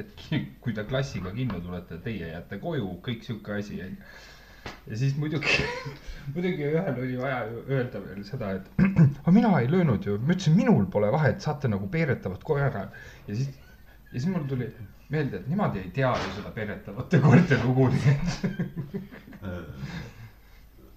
et 0.00 0.24
kui 0.60 0.72
te 0.74 0.84
klassiga 0.88 1.30
kinno 1.36 1.60
tulete, 1.60 2.00
teie 2.04 2.32
jääte 2.32 2.58
koju, 2.62 2.96
kõik 3.04 3.28
sihuke 3.28 3.60
asi 3.60 3.82
onju 3.84 4.00
ja 4.86 4.96
siis 4.98 5.14
muidugi, 5.20 5.62
muidugi 6.34 6.66
ühel 6.70 7.00
oli 7.02 7.18
vaja 7.20 7.40
öelda 7.68 8.02
veel 8.02 8.24
seda, 8.26 8.52
et 8.58 8.82
aga 9.22 9.34
mina 9.34 9.52
ei 9.60 9.70
löönud 9.70 10.06
ju, 10.06 10.16
ma 10.18 10.34
ütlesin, 10.34 10.56
minul 10.58 10.86
pole 10.90 11.10
vahet, 11.14 11.40
saate 11.44 11.70
nagu 11.70 11.88
peeretavat 11.92 12.44
koera. 12.46 12.86
ja 13.28 13.38
siis, 13.38 13.50
ja 14.10 14.18
siis 14.18 14.28
mul 14.32 14.46
tuli 14.50 14.70
meelde, 15.08 15.40
et 15.40 15.48
nemad 15.48 15.76
ei 15.78 15.90
tea 15.94 16.12
ju 16.22 16.32
seda 16.38 16.50
peeretavate 16.56 17.20
koerte 17.22 17.58
lugu, 17.62 17.88
nii 17.94 18.14
et 18.14 18.28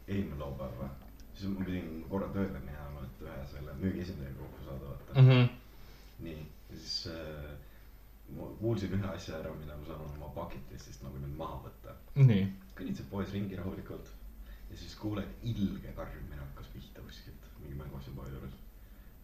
eelmine 0.09 0.39
laupäev 0.39 0.77
või? 0.81 0.91
siis 1.39 1.51
ma 1.53 1.65
pidin 1.65 1.89
korra 2.11 2.27
tööle 2.35 2.59
minema, 2.59 3.05
et 3.05 3.21
ühe 3.23 3.39
selle 3.53 3.75
müügiesindajaga 3.79 4.39
kokku 4.39 4.65
saada, 4.65 4.85
vaata. 4.91 5.21
mm. 5.21 5.29
-hmm. 5.29 5.49
nii, 6.25 6.39
ja 6.69 6.77
siis 6.77 6.95
äh, 7.13 7.51
ma 8.37 8.49
kuulsin 8.61 8.95
ühe 8.97 9.11
asja 9.13 9.37
ära, 9.39 9.53
mida 9.59 9.77
ma 9.77 9.85
saan 9.87 10.01
oma 10.07 10.31
bucket 10.35 10.73
list'ist 10.73 11.05
nagu 11.05 11.21
nüüd 11.21 11.37
maha 11.37 11.61
võtta. 11.67 11.95
nii, 12.15 12.47
kõnnitsen 12.79 13.07
poes 13.13 13.31
ringi 13.35 13.59
rahulikult 13.59 14.11
ja 14.69 14.77
siis 14.77 14.95
kuulen 14.95 15.29
ilge 15.53 15.93
karjumine 15.97 16.41
hakkas 16.41 16.67
pihta 16.73 17.05
kuskilt 17.05 17.47
mingi 17.61 17.77
mänguasjapoe 17.79 18.29
juures. 18.33 18.57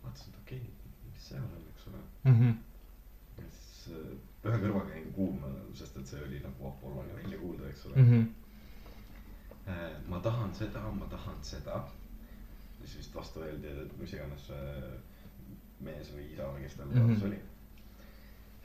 vaatasin, 0.04 0.34
et 0.34 0.40
okei 0.42 0.62
okay,, 0.62 0.94
mis 1.10 1.28
seal 1.30 1.44
on, 1.44 1.68
eks 1.74 1.88
ole. 1.92 2.02
mm 2.24 2.40
-hmm. 2.40 2.56
Ühe 4.46 4.58
kõrvaga 4.62 4.90
jäin 4.96 5.12
kuulma, 5.14 5.48
sest 5.74 5.98
et 5.98 6.08
see 6.08 6.22
oli 6.28 6.40
nagu 6.44 6.68
Apolloni 6.68 7.16
välja 7.16 7.38
kuulda, 7.42 7.70
eks 7.70 7.86
ole 7.86 7.96
mm. 8.02 8.10
-hmm. 8.12 8.26
Ma 10.08 10.20
tahan 10.22 10.54
seda, 10.56 10.82
ma 10.92 11.06
tahan 11.10 11.40
seda. 11.44 11.88
siis 12.80 12.98
vist 12.98 13.16
vastu 13.16 13.40
öeldi, 13.42 13.68
et 13.68 13.98
mis 13.98 14.14
iganes 14.14 14.44
see 14.48 14.66
mees 15.82 16.12
või 16.14 16.26
isa 16.34 16.44
või 16.54 16.62
kes 16.62 16.76
tal 16.78 16.88
Mhm. 16.88 17.08
kaasas 17.08 17.24
oli. 17.24 17.40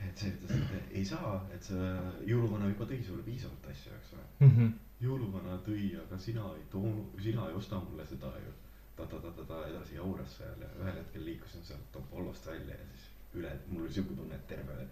et 0.09 0.19
see 0.19 0.31
ütles, 0.31 0.51
et 0.77 0.93
ei 0.97 1.05
saa, 1.05 1.47
et 1.55 1.63
see 1.63 1.89
jõuluvana 2.27 2.69
juba 2.69 2.85
tõi 2.85 3.03
sulle 3.07 3.23
piisavalt 3.23 3.67
asju, 3.71 3.93
eks 3.97 4.13
ole. 4.13 4.23
Mm 4.41 4.51
-hmm. 4.57 4.73
jõuluvana 5.01 5.59
tõi, 5.67 5.89
aga 6.05 6.19
sina 6.19 6.45
ei 6.57 6.65
toonud, 6.71 7.21
sina 7.23 7.49
ei 7.49 7.55
osta 7.55 7.81
mulle 7.81 8.07
seda 8.07 8.27
ju. 8.27 8.53
ta-ta-ta-ta-ta 8.97 9.67
edasi 9.69 9.95
jauras 9.95 10.37
seal 10.37 10.61
ja 10.61 10.69
ühel 10.81 10.97
hetkel 10.99 11.25
liikusin 11.25 11.63
sealt 11.65 11.97
Apollost 11.97 12.47
välja 12.47 12.75
ja 12.75 12.85
siis 12.93 13.05
üle, 13.35 13.53
mul 13.69 13.83
oli 13.83 13.93
siuke 13.93 14.15
tunne, 14.17 14.35
et 14.35 14.47
terve 14.47 14.87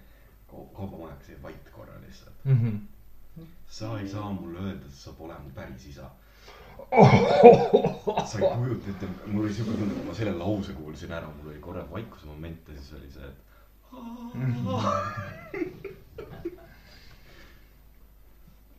kaubamajakas 0.49 1.29
jäi 1.29 1.43
vait 1.43 1.71
korra 1.71 2.01
lihtsalt. 2.07 2.45
Mm 2.45 2.59
-hmm. 2.63 3.47
sa 3.69 4.01
ei 4.01 4.09
saa 4.09 4.33
mulle 4.33 4.59
öelda, 4.59 4.87
et 4.87 4.93
sa 4.93 5.13
pole 5.13 5.35
mu 5.39 5.51
päris 5.55 5.87
isa. 5.87 6.11
sa 8.27 8.39
ei 8.39 8.57
kujuta 8.57 8.91
ette, 8.91 9.07
mul 9.27 9.45
oli 9.45 9.55
siuke 9.55 9.71
tunne, 9.71 9.95
kui 9.95 10.05
ma 10.05 10.15
selle 10.15 10.33
lause 10.39 10.73
kuulsin 10.73 11.13
ära, 11.13 11.29
mul 11.37 11.51
oli 11.51 11.61
korra 11.61 11.91
vaikuse 11.91 12.27
moment 12.27 12.69
ja 12.69 12.75
siis 12.75 12.93
oli 12.93 13.11
see, 13.11 13.27
et. 13.29 13.37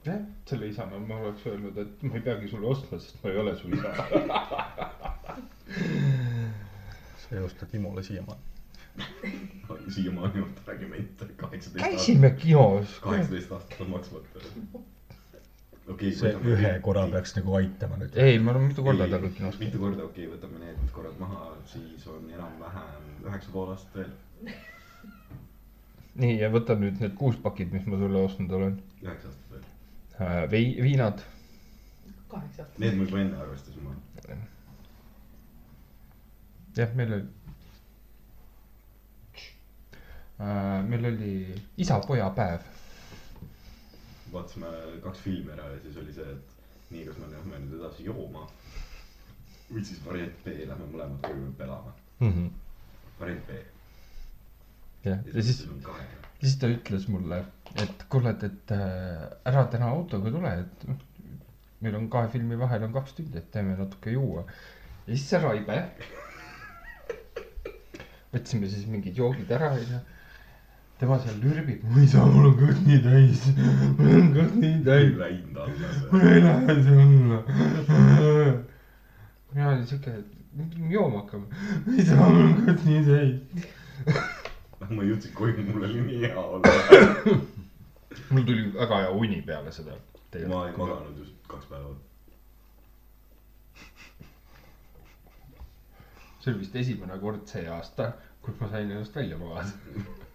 jah, 0.05 0.21
selle 0.45 0.67
isana 0.67 0.99
ma 0.99 1.15
oleks 1.15 1.47
öelnud, 1.47 1.77
et 1.77 2.03
ma 2.03 2.15
ei 2.15 2.21
peagi 2.21 2.47
sulle 2.47 2.67
ostma, 2.67 2.99
sest 2.99 3.23
ma 3.23 3.29
ei 3.29 3.37
ole 3.37 3.55
su 3.57 3.69
isa. 3.69 3.93
sa 7.17 7.35
ei 7.35 7.43
osta 7.43 7.65
Timole 7.65 8.03
siiamaani. 8.03 8.41
siiamaani 9.95 10.43
kaheksateist 10.65 11.21
aastat, 11.21 11.38
käisime 11.77 12.31
kinos. 12.31 12.99
kaheksateist 12.99 13.51
aastat 13.51 13.81
on 13.81 13.89
maksmata. 13.89 14.39
okei, 15.87 16.11
see 16.15 16.33
ühe 16.53 16.73
korra. 16.85 17.07
peaks 17.11 17.35
nagu 17.37 17.55
aitama 17.59 17.99
nüüd. 18.01 18.17
ei, 18.25 18.39
ma 18.39 18.51
olen 18.51 18.67
mitu 18.69 18.83
korda 18.83 19.07
talle 19.11 19.31
kinos 19.37 19.59
mitu 19.59 19.81
korda, 19.81 20.03
okei 20.09 20.27
okay,, 20.27 20.37
võtame 20.37 20.61
need 20.65 20.91
korrad 20.95 21.17
maha, 21.21 21.47
siis 21.73 22.07
on 22.07 22.27
enam-vähem 22.33 23.09
üheksa 23.25 23.55
pool 23.55 23.73
aastat 23.73 24.01
veel, 24.01 24.13
nii 26.19 26.37
ja 26.41 26.51
võta 26.53 26.77
nüüd 26.79 27.01
need 27.03 27.17
kuus 27.19 27.39
pakid, 27.41 27.73
mis 27.75 27.87
ma 27.89 27.99
sulle 28.01 28.23
ostnud 28.27 28.55
olen. 28.59 28.77
üheksa 29.03 29.31
aastat 29.31 29.51
veel. 29.55 30.47
vei-, 30.53 30.77
viinad. 30.83 31.25
kaheksa 32.27 32.63
aastat. 32.63 32.79
Need 32.85 32.97
ma 32.99 33.09
juba 33.09 33.21
enne 33.25 33.43
arvestasin 33.45 33.83
maha. 33.89 34.39
jah, 36.77 36.95
meil 36.95 37.19
oli. 37.19 37.27
Meil 40.39 41.05
oli 41.05 41.31
isa-poja 41.77 42.29
päev. 42.35 42.61
vaatasime 44.31 44.67
kaks 45.03 45.19
filmi 45.25 45.51
ära 45.51 45.65
ja 45.73 45.79
siis 45.83 45.97
oli 45.99 46.13
see, 46.13 46.31
et 46.31 46.91
nii, 46.93 47.03
kas 47.07 47.17
me 47.19 47.27
lähme 47.33 47.59
nüüd 47.65 47.79
edasi 47.79 48.05
jooma. 48.05 48.45
või 49.69 49.83
siis 49.85 49.99
variant 50.05 50.37
B, 50.45 50.53
lähme 50.69 50.85
mõlemad 50.93 51.19
koju 51.25 51.49
õppe 51.49 51.63
elama. 51.65 51.91
variant 53.19 53.49
B. 53.49 53.57
jah, 55.05 55.19
ja 55.33 55.43
siis, 55.43 55.65
siis 56.39 56.55
ta 56.61 56.69
ütles 56.71 57.07
mulle, 57.11 57.41
et 57.83 58.05
kuule, 58.09 58.31
et, 58.31 58.43
et 58.47 58.73
äh, 58.75 59.25
ära 59.51 59.65
täna 59.73 59.91
autoga 59.91 60.31
tule, 60.31 60.53
et 60.63 60.87
meil 61.81 61.95
on 61.99 62.07
kahe 62.11 62.31
filmi 62.31 62.55
vahel 62.59 62.87
on 62.87 62.95
kaks 62.95 63.17
tundi, 63.17 63.37
et 63.39 63.51
teeme 63.51 63.75
natuke 63.79 64.15
juua. 64.15 64.45
ja 65.05 65.11
siis 65.11 65.27
see 65.33 65.43
Raive. 65.43 65.81
võtsime 68.33 68.71
siis 68.71 68.87
mingid 68.87 69.19
joogid 69.19 69.51
ära 69.51 69.73
onju. 69.75 69.99
Tema 70.99 71.15
seal 71.23 71.37
lürbib, 71.39 71.83
ma 71.87 72.01
ei 72.01 72.07
saa, 72.11 72.25
mul 72.27 72.49
on 72.49 72.55
kõht 72.59 72.79
nii 72.83 72.97
täis, 73.05 73.43
mul 73.95 74.17
on 74.17 74.25
kõht 74.35 74.57
nii 74.59 74.81
täis. 74.83 75.13
läinud 75.21 75.61
alla 75.63 75.91
ma 76.11 76.19
ei 76.27 76.41
lähe 76.43 76.75
sinna. 76.87 77.37
mina 79.53 79.69
olin 79.69 79.87
siuke, 79.87 80.17
et 80.19 80.59
nüüd 80.59 80.75
me 80.81 80.91
jooma 80.91 81.21
hakkame. 81.21 81.47
ei 81.95 82.05
saa, 82.09 82.27
mul 82.27 82.43
on 82.49 82.59
kõht 82.67 82.83
nii 82.89 83.05
täis. 83.07 83.71
ma 84.97 85.07
jõudsin 85.07 85.35
koju, 85.39 85.65
mul 85.71 85.87
oli 85.87 86.03
nii 86.09 86.21
hea 86.25 86.43
olla. 86.43 86.75
mul 88.35 88.47
tuli 88.51 88.67
väga 88.75 89.01
hea 89.05 89.17
uni 89.23 89.41
peale 89.47 89.71
seda. 89.71 89.95
ma 90.51 90.65
ei 90.67 90.77
maganud 90.77 91.15
just 91.23 91.35
kaks 91.47 91.71
päeva. 91.71 91.95
see 96.39 96.51
oli 96.51 96.59
vist 96.59 96.75
esimene 96.75 97.15
kord 97.23 97.47
see 97.47 97.67
aasta, 97.71 98.13
kus 98.43 98.59
ma 98.59 98.67
sain 98.71 98.91
ennast 98.91 99.15
välja 99.15 99.39
magada 99.39 100.19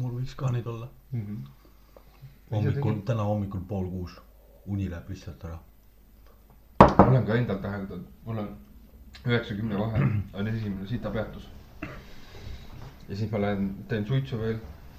mul 0.00 0.12
võiks 0.20 0.34
ka 0.38 0.50
neid 0.52 0.66
olla. 0.66 0.88
mm. 1.12 1.24
-hmm. 1.26 1.48
hommikul, 2.52 3.00
täna 3.08 3.24
hommikul 3.24 3.60
pool 3.68 3.88
kuus, 3.90 4.20
uni 4.66 4.90
läheb 4.90 5.08
lihtsalt 5.08 5.44
ära. 5.44 5.58
ma 6.98 7.08
olen 7.08 7.26
ka 7.26 7.34
endal 7.34 7.58
täheldanud, 7.64 8.06
mul 8.24 8.38
on 8.44 8.56
üheksakümne 9.26 9.78
vahel 9.78 10.08
on 10.38 10.48
esimene 10.48 10.86
sitapeatus. 10.86 11.48
ja 13.08 13.16
siis 13.16 13.30
ma 13.30 13.40
lähen 13.40 13.70
teen 13.88 14.06
suitsu 14.06 14.38
veel. 14.40 14.58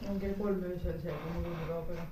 on 0.09 0.19
kell 0.19 0.33
kolm 0.39 0.63
öösel 0.71 1.01
see, 1.01 1.13
kui 1.23 1.33
mul 1.35 1.51
uni 1.51 1.67
kaob 1.67 1.91
ära. 1.95 2.07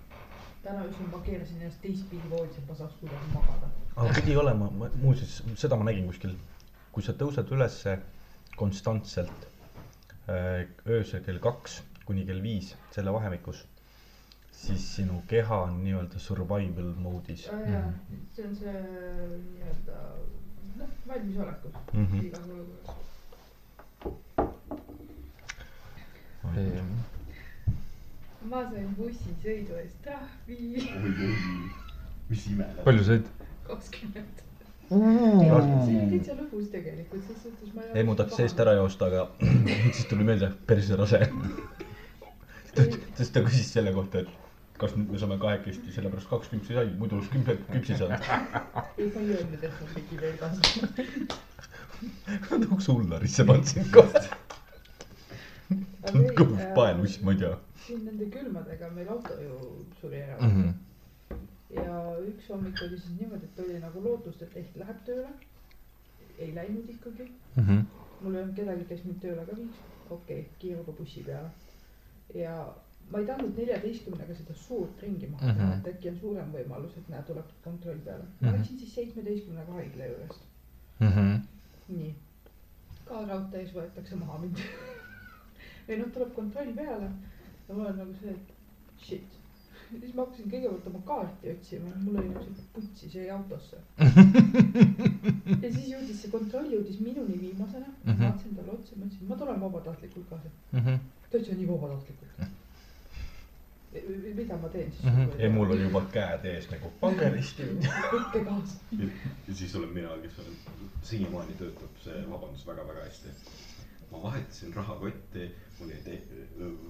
täna 0.63 0.85
öösel 0.89 1.09
ma 1.11 1.23
keerasin 1.29 1.61
ennast 1.61 1.81
teistpidi 1.81 2.29
voodis, 2.29 2.57
et 2.57 2.69
ma 2.69 2.75
saaks 2.75 2.99
kuidagi 3.01 3.33
magada. 3.33 3.71
aga 3.95 4.13
pidi 4.19 4.37
olema, 4.37 4.69
muuseas, 5.01 5.41
seda 5.55 5.75
ma 5.75 5.89
nägin 5.89 6.07
kuskil, 6.11 6.37
kui 6.91 7.03
sa 7.03 7.13
tõused 7.23 7.51
ülesse 7.57 7.97
konstantselt 8.55 9.49
äh, 10.29 10.63
öösel 10.87 11.23
kell 11.25 11.39
kaks 11.39 11.81
kuni 12.05 12.25
kell 12.25 12.41
viis, 12.43 12.75
selle 12.91 13.11
vahemikus, 13.13 13.63
siis 14.51 14.83
sinu 14.95 15.21
keha 15.27 15.57
on 15.67 15.79
nii-öelda 15.83 16.19
survival 16.19 16.91
mode'is. 17.05 17.47
jaa, 17.49 17.91
see 18.35 18.45
on 18.47 18.55
see 18.55 18.73
nii-öelda 18.73 19.99
noh, 20.77 20.89
valmisolekus 21.07 21.73
Mhm. 21.93 22.19
igas 22.25 22.49
olukorras. 22.49 24.05
ma 28.49 28.61
sain 28.71 28.89
bussisõidu 28.97 29.77
eest 29.81 30.01
trahvi 30.05 30.57
mis 32.29 32.43
ime. 32.51 32.67
palju 32.85 33.03
said? 33.07 33.29
kakskümmend. 33.67 34.43
see 34.89 35.51
oli 35.51 35.71
Mm. 35.75 36.09
täitsa 36.11 36.35
lõbus 36.37 36.67
tegelikult, 36.71 37.23
ses 37.27 37.39
suhtes 37.43 37.71
ma 37.73 37.81
ei. 37.81 38.01
Emu 38.03 38.13
tahtis 38.15 38.39
eest 38.43 38.59
ära 38.61 38.75
joosta, 38.77 39.07
aga 39.09 39.23
siis 39.95 40.05
tuli 40.11 40.23
meelde, 40.27 40.51
perse 40.69 40.95
rase. 40.99 41.19
sest 42.75 43.33
ta 43.33 43.43
küsis 43.45 43.71
selle 43.71 43.93
kohta, 43.95 44.23
et 44.23 44.29
kas 44.79 44.95
nüüd 44.97 45.11
me 45.13 45.19
saame 45.21 45.37
kahekesti, 45.39 45.91
sellepärast 45.95 46.27
kaks 46.29 46.49
küpsi 46.51 46.75
sai, 46.75 46.87
muidu 46.99 47.15
oleks 47.17 47.29
kümme 47.31 47.55
küpsi 47.71 47.97
saanud. 47.99 48.21
ei, 48.99 49.07
ma 49.13 49.21
ei 49.21 49.35
öelnud, 49.37 49.61
et 49.63 49.75
ma 49.81 49.87
pidi 49.93 50.15
veel 50.21 50.35
kasvama. 50.41 50.87
tooks 52.65 52.89
hullarisse 52.91 53.45
pandsin 53.47 53.87
kohta. 53.95 54.25
kõhus 56.39 56.65
paeluss, 56.75 57.21
ma 57.23 57.35
ei 57.35 57.41
tea. 57.43 57.55
siin 57.85 58.01
nende 58.05 58.25
külmadega 58.33 58.89
meil 58.93 59.09
auto 59.13 59.35
ju 59.39 59.55
suri 59.99 60.19
ära 60.25 60.37
mm. 60.41 60.53
-hmm. 60.55 61.39
ja 61.75 61.97
üks 62.27 62.47
hommik 62.49 62.81
oli 62.81 62.97
siis 62.97 63.13
niimoodi, 63.19 63.45
et 63.45 63.59
oli 63.65 63.75
nagu 63.79 64.01
lootust, 64.03 64.41
et 64.41 64.57
ehk 64.61 64.79
läheb 64.81 64.99
tööle. 65.05 65.29
ei 66.37 66.55
läinud 66.55 66.89
ikkagi. 66.89 67.29
mul 67.55 68.35
ei 68.35 68.41
olnud 68.41 68.55
kedagi, 68.55 68.85
kes 68.89 69.05
mind 69.05 69.21
tööle 69.21 69.45
ka 69.45 69.57
viiks. 69.61 69.77
okei 70.09 70.39
okay,, 70.39 70.51
kiiruga 70.59 70.91
bussi 70.99 71.23
peale. 71.29 71.49
Ja 72.35 72.55
ma 73.11 73.19
ei 73.21 73.27
tahtnud 73.29 73.57
neljateistkümnega 73.57 74.35
seda 74.35 74.53
suurt 74.61 75.01
ringi 75.03 75.27
maha 75.27 75.53
teha 75.53 75.65
mm. 75.65 75.71
-hmm. 75.71 75.79
et 75.79 75.93
äkki 75.93 76.09
on 76.09 76.17
suurem 76.19 76.51
võimalus, 76.53 76.97
et 76.97 77.09
näe, 77.09 77.23
tuleb 77.27 77.53
kontroll 77.63 77.99
peale. 78.07 78.23
ma 78.41 78.47
Mhm. 78.47 78.57
läksin 78.57 78.79
siis 78.79 78.95
seitsmeteistkümnega 78.95 79.71
haigla 79.79 80.05
juurest. 80.05 80.41
nii. 81.87 82.15
ka 83.05 83.25
raudtees 83.27 83.73
võetakse 83.73 84.15
maha 84.15 84.37
mind. 84.37 84.57
või 85.87 85.97
noh, 85.99 86.11
tuleb 86.13 86.33
kontroll 86.33 86.73
peale 86.75 87.09
ja 87.67 87.75
mul 87.75 87.85
on 87.85 87.97
nagu 87.97 88.13
see, 88.21 88.31
et 88.31 88.53
shit. 89.07 89.35
siis 89.99 90.13
ma 90.15 90.25
hakkasin 90.25 90.49
kõigepealt 90.51 90.87
oma 90.89 91.01
kaarti 91.05 91.51
otsima, 91.51 91.91
mul 92.01 92.17
oli 92.21 92.29
nagu 92.29 92.45
see 92.45 92.65
putsi, 92.73 93.09
see 93.09 93.25
jäi 93.25 93.35
autosse. 93.35 93.77
ja 95.63 95.69
siis 95.71 95.91
jõudis 95.91 96.21
see 96.21 96.31
kontroll 96.33 96.71
jõudis 96.73 96.99
minuni 96.99 97.37
viimasena 97.41 97.85
mm. 97.85 98.11
-hmm. 98.11 98.17
ma 98.17 98.29
vaatasin 98.31 98.55
talle 98.55 98.71
otsa, 98.71 98.95
ma 98.95 99.05
ütlesin, 99.05 99.27
ma 99.29 99.35
tulen 99.43 99.61
vabatahtlikult 99.61 100.29
kaasa. 100.29 100.49
Täitsa 101.35 101.55
nii 101.59 101.67
vabatahtlikult. 101.67 102.21
mida 104.35 104.57
ma 104.59 104.69
teen 104.69 104.89
siis 104.91 105.03
ja 105.05 105.11
Mhm. 105.11 105.53
mul 105.55 105.69
oli 105.71 105.83
juba 105.83 106.01
käed 106.11 106.45
ees 106.51 106.65
nagu 106.71 106.89
pange 106.99 107.29
risti. 107.35 107.63
võtke 108.11 108.41
kaasa. 108.45 108.75
ja 109.47 109.53
siis 109.55 109.75
olen 109.75 109.93
mina, 109.95 110.17
kes 110.23 110.39
olen, 110.43 110.57
siiamaani 111.11 111.55
töötab 111.59 112.01
see 112.03 112.23
vabandus 112.31 112.65
väga-väga 112.67 113.05
hästi. 113.05 113.29
ma 114.11 114.21
vahetasin 114.23 114.73
rahakotti, 114.75 115.47
mul 115.79 115.89
jäi 115.95 116.19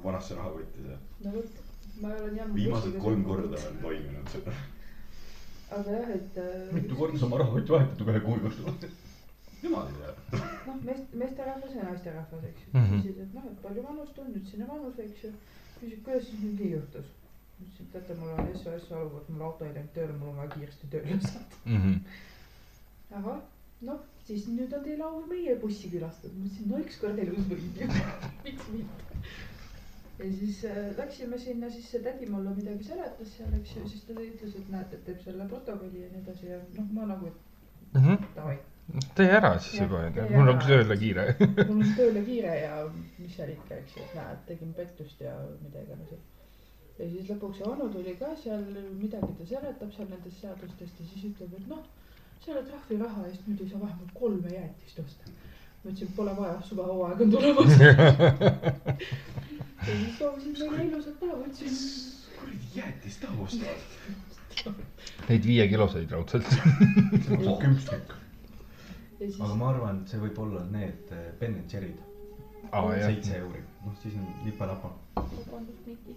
vanasse 0.04 0.36
rahakotti 0.36 0.88
see. 0.88 0.98
no 1.26 1.32
vot, 1.38 1.62
ma 2.02 2.08
olen 2.08 2.36
jah. 2.42 2.54
viimased 2.56 2.98
kolm 3.06 3.24
korda 3.24 3.62
on 3.70 3.78
toiminud 3.82 4.28
see. 4.34 4.58
aga 5.72 5.92
jah, 6.00 6.10
et 6.18 6.38
äh, 6.38 6.74
mitu 6.74 6.96
korda 6.96 7.20
sa 7.20 7.26
oma 7.30 7.38
rahakotti 7.44 7.72
vahetad 7.78 8.08
ühe 8.08 8.20
kuu 8.26 8.40
jooksul? 8.44 8.90
Nemad 9.66 9.92
ei 9.92 10.00
tea. 10.00 10.40
noh, 10.68 10.80
meest, 10.88 11.14
meesterahvas 11.22 11.76
ja 11.76 11.84
naisterahvas, 11.84 12.44
eks 12.50 12.66
ju 12.66 12.72
mm. 12.74 12.82
-hmm.. 12.82 13.02
küsisid, 13.02 13.22
et 13.24 13.34
noh, 13.38 13.46
et 13.52 13.62
palju 13.62 13.84
vanust 13.88 14.20
on 14.20 14.32
nüüd 14.34 14.50
sinna 14.52 14.68
vanus, 14.72 15.00
eks 15.06 15.24
ju. 15.24 15.32
küsid, 15.80 16.04
kuidas 16.08 16.28
siis 16.30 16.44
nüüd 16.44 16.62
nii 16.62 16.72
juhtus. 16.76 17.10
ütlesin, 17.64 17.86
et 17.86 17.92
teate, 17.96 18.20
mul 18.20 18.34
on 18.36 18.54
SOS 18.62 18.92
olukord, 18.92 19.30
mul 19.30 19.48
auto 19.50 19.66
ei 19.66 19.74
läinud 19.78 19.94
tööle, 19.98 20.18
mul 20.20 20.32
on 20.34 20.40
vaja 20.42 20.56
kiiresti 20.56 20.92
tööle 20.94 21.20
saada. 21.28 21.82
ahah, 23.20 23.42
noh, 23.90 24.06
siis 24.28 24.48
nüüd 24.52 24.78
on 24.78 24.84
teil 24.84 25.02
au 25.08 25.26
meie 25.32 25.58
bussi 25.64 25.92
külastada. 25.96 26.34
ma 26.38 26.46
ütlesin, 26.46 26.72
no 26.72 26.84
ükskord 26.86 27.26
elus 27.26 27.52
võib 27.52 27.82
ju, 27.82 27.90
miks 28.46 28.70
mitte. 28.76 29.24
ja 30.20 30.30
siis 30.42 30.62
äh, 30.70 30.84
läksime 30.98 31.40
sinna, 31.48 31.72
siis 31.72 31.90
see 31.92 32.04
tädi 32.04 32.30
mulle 32.32 32.54
midagi 32.60 32.92
seletas 32.92 33.34
seal, 33.38 33.58
eks 33.60 33.76
ju, 33.76 33.90
siis 33.90 34.06
ta 34.08 34.22
ütles, 34.30 34.56
et 34.62 34.70
näete, 34.78 35.00
et 35.00 35.10
teeb 35.10 35.26
selle 35.28 35.50
protokolli 35.52 36.06
ja 36.06 36.14
nii 36.14 36.24
edasi 36.24 36.54
ja 36.54 36.62
noh, 36.78 36.88
ma 37.00 37.12
nagu, 37.12 37.34
et 37.34 37.44
davai 38.36 38.58
tee 39.16 39.30
ära 39.38 39.52
siis 39.60 39.80
Jah, 39.80 39.88
juba 39.88 39.98
onju 40.06 40.26
mul 40.32 40.52
on 40.54 40.62
tööle 40.62 40.98
kiire. 41.02 41.26
mul 41.40 41.82
on 41.82 41.92
tööle 41.98 42.22
kiire 42.28 42.56
ja 42.60 42.80
mis 43.18 43.36
seal 43.36 43.52
ikka, 43.56 43.80
eks 43.82 43.98
ju, 43.98 44.06
et 44.06 44.16
näed, 44.20 44.40
tegin 44.50 44.74
pettust 44.78 45.22
ja 45.26 45.34
mida 45.64 45.82
iganes. 45.82 46.10
ja 47.00 47.10
siis 47.10 47.30
lõpuks 47.32 47.58
see 47.60 47.70
onu 47.72 47.90
tuli 47.94 48.16
ka 48.20 48.32
seal, 48.44 48.64
midagi 49.02 49.32
ta 49.40 49.50
seletab 49.52 49.92
seal 49.96 50.10
nendest 50.12 50.42
seadustest 50.44 51.02
ja 51.02 51.06
siis 51.14 51.24
ütleb, 51.32 51.52
et 51.60 51.68
noh, 51.72 51.84
selle 52.46 52.64
trahviraha 52.70 53.28
eest 53.30 53.48
nüüd 53.50 53.62
ei 53.66 53.70
saa 53.72 53.82
vähemalt 53.84 54.14
kolme 54.20 54.50
jäätist 54.54 55.00
osta. 55.06 55.24
ma 55.84 55.92
ütlesin, 55.92 56.12
pole 56.18 56.34
vaja, 56.38 56.58
suvehooaeg 56.70 57.22
on 57.26 57.32
tulemas. 57.32 57.80
ja 59.86 59.94
siis 59.94 60.18
soovisin 60.20 60.54
meile 60.62 60.86
ilusat 60.92 61.18
päeva, 61.20 61.42
ütlesin 61.42 61.74
kuradi 62.40 62.76
jäätist 62.76 63.22
taha 63.22 63.42
ostavad. 63.44 63.82
Neid 65.30 65.44
viiekiloseid 65.46 66.12
raudselt. 66.12 66.46
kümstik. 67.62 68.14
ja 68.14 68.25
siis 69.18 69.42
aga 69.42 69.56
ma 69.56 69.72
arvan, 69.72 70.04
et 70.04 70.14
see 70.14 70.22
võib 70.22 70.44
olla 70.46 70.62
need 70.72 71.12
eh, 71.16 71.26
Ben 71.40 71.58
and 71.62 71.72
Jerry'd, 71.72 72.00
jah, 72.70 72.94
seitse 73.08 73.42
euri, 73.42 73.66
noh 73.86 74.00
siis 74.04 74.16
on 74.20 74.32
lipa-lapa. 74.46 74.96
vabandust, 75.16 75.86
Miki. 75.88 76.16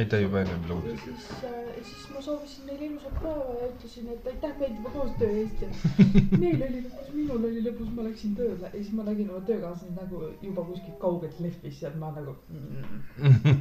ei 0.00 0.06
ta 0.10 0.18
juba 0.18 0.40
ennem 0.42 0.62
ja 0.64 0.70
lõudas. 0.70 1.02
siis 1.04 1.26
äh,, 1.44 1.66
siis 1.88 2.06
ma 2.12 2.22
soovisin 2.24 2.66
neile 2.66 2.86
ilusat 2.88 3.18
päeva 3.22 3.58
ja 3.60 3.68
ütlesin, 3.68 4.08
et 4.14 4.28
aitäh 4.32 4.54
meeldiva 4.60 4.92
koostöö 4.94 5.28
eest 5.42 5.62
ja 5.62 5.68
neil 6.42 6.64
oli 6.68 6.80
lõbus, 6.86 7.10
minul 7.18 7.44
oli 7.50 7.64
lõbus, 7.66 7.92
ma 7.98 8.06
läksin 8.08 8.38
tööle 8.38 8.64
ja 8.64 8.72
siis 8.76 8.94
ma 8.96 9.04
nägin 9.06 9.30
oma 9.30 9.44
töökaaslane 9.50 9.96
nagu 10.00 10.22
juba 10.42 10.64
kuskilt 10.70 10.98
kaugelt 11.04 11.38
lehvis 11.44 11.78
seal, 11.82 11.94
ma 12.00 12.10
nagu 12.16 12.34
mm. 12.48 13.04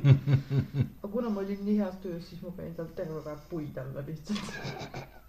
aga 1.04 1.12
kuna 1.12 1.30
ma 1.30 1.44
olin 1.44 1.68
nii 1.68 1.78
heas 1.84 2.00
töös, 2.04 2.24
siis 2.32 2.42
ma 2.42 2.56
panin 2.56 2.74
tal 2.80 2.90
terve 2.98 3.22
päev 3.28 3.46
puid 3.52 3.84
alla 3.84 4.08
lihtsalt. 4.10 4.58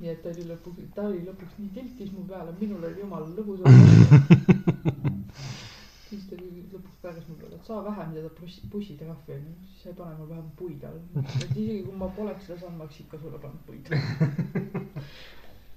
nii 0.00 0.10
et 0.10 0.22
ta 0.22 0.30
oli 0.32 0.44
lõpuks, 0.48 0.86
ta 0.94 1.06
oli 1.08 1.20
lõpuks 1.26 1.58
nii 1.60 1.70
tiltis 1.76 2.10
mu 2.14 2.24
peale, 2.28 2.54
minul 2.60 2.82
oli 2.88 3.02
jumala 3.02 3.28
lõbus 3.36 3.62
olla. 3.62 4.20
siis 6.08 6.24
ta 6.30 6.38
lõpuks 6.38 6.98
päris 7.02 7.28
mu 7.28 7.36
peale, 7.38 7.58
et 7.58 7.68
saa 7.68 7.84
vähem 7.86 8.14
seda 8.16 8.32
bussi, 8.40 8.66
bussitrahvi 8.72 9.36
onju, 9.36 9.54
siis 9.68 9.84
sa 9.84 9.92
ei 9.92 9.98
pane 10.00 10.18
mul 10.18 10.30
vähem 10.32 10.50
puid 10.58 10.84
alla. 10.90 11.24
et 11.44 11.54
isegi 11.54 11.80
kui 11.86 11.96
ma 12.02 12.10
poleks 12.18 12.48
seda 12.48 12.58
saanud, 12.64 12.78
ma 12.78 12.88
oleks 12.88 13.00
ikka 13.04 13.22
sulle 13.22 13.38
pannud 13.44 13.62
puid. 13.68 13.84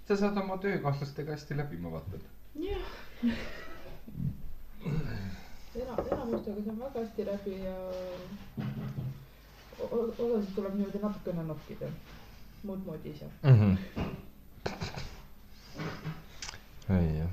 sa 0.08 0.20
saad 0.24 0.42
oma 0.44 0.58
töökaaslastega 0.66 1.36
hästi 1.38 1.58
läbi, 1.62 1.82
ma 1.84 1.94
vaatan. 1.98 2.22
jah. 2.66 2.86
ena-, 5.76 6.04
enamustega 6.12 6.64
saan 6.66 6.80
väga 6.86 7.06
hästi 7.06 7.26
läbi 7.32 7.58
ja 7.62 7.78
osasid 9.80 10.54
tuleb 10.56 10.74
niimoodi 10.76 11.00
natukene 11.02 11.44
nokkida, 11.44 11.90
muud 12.64 12.86
moodi 12.86 13.10
ei 13.10 13.18
saa. 13.18 13.30
ei 16.98 17.10
jah. 17.18 17.30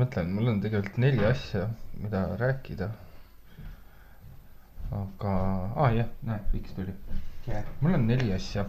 mõtlen, 0.00 0.32
mul 0.34 0.50
on 0.52 0.60
tegelikult 0.64 0.98
neli 1.02 1.24
asja, 1.26 1.68
mida 2.00 2.24
rääkida. 2.40 2.88
aga, 5.00 5.34
aa 5.76 5.90
jah, 5.94 6.08
näed, 6.26 6.48
Viks 6.52 6.74
tuli. 6.78 6.94
mul 7.80 7.94
on 7.94 8.06
neli 8.06 8.32
asja, 8.34 8.64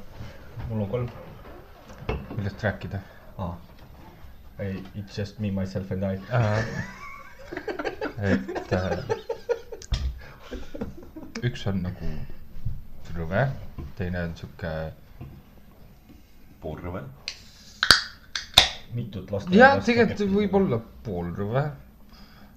mul 0.70 0.82
on 0.86 0.90
kolm. 0.90 1.10
millest 2.36 2.64
rääkida. 2.64 3.00
aa. 3.38 3.56
ei, 4.60 4.84
it's 4.96 5.18
just 5.18 5.40
me, 5.40 5.52
myself 5.52 5.92
and 5.92 6.04
I. 6.04 6.20
et 8.32 8.74
äh, 8.74 9.00
üks 11.44 11.66
on 11.68 11.82
nagu 11.88 12.06
rõve, 13.16 13.46
teine 13.98 14.24
on 14.28 14.36
sihuke, 14.40 14.72
poolrõve. 16.62 17.04
mitut 18.94 19.30
last 19.32 19.52
jah, 19.56 19.78
tegelikult 19.86 20.34
võib. 20.36 20.56
olla 20.62 20.82
poolrõve, 21.06 21.64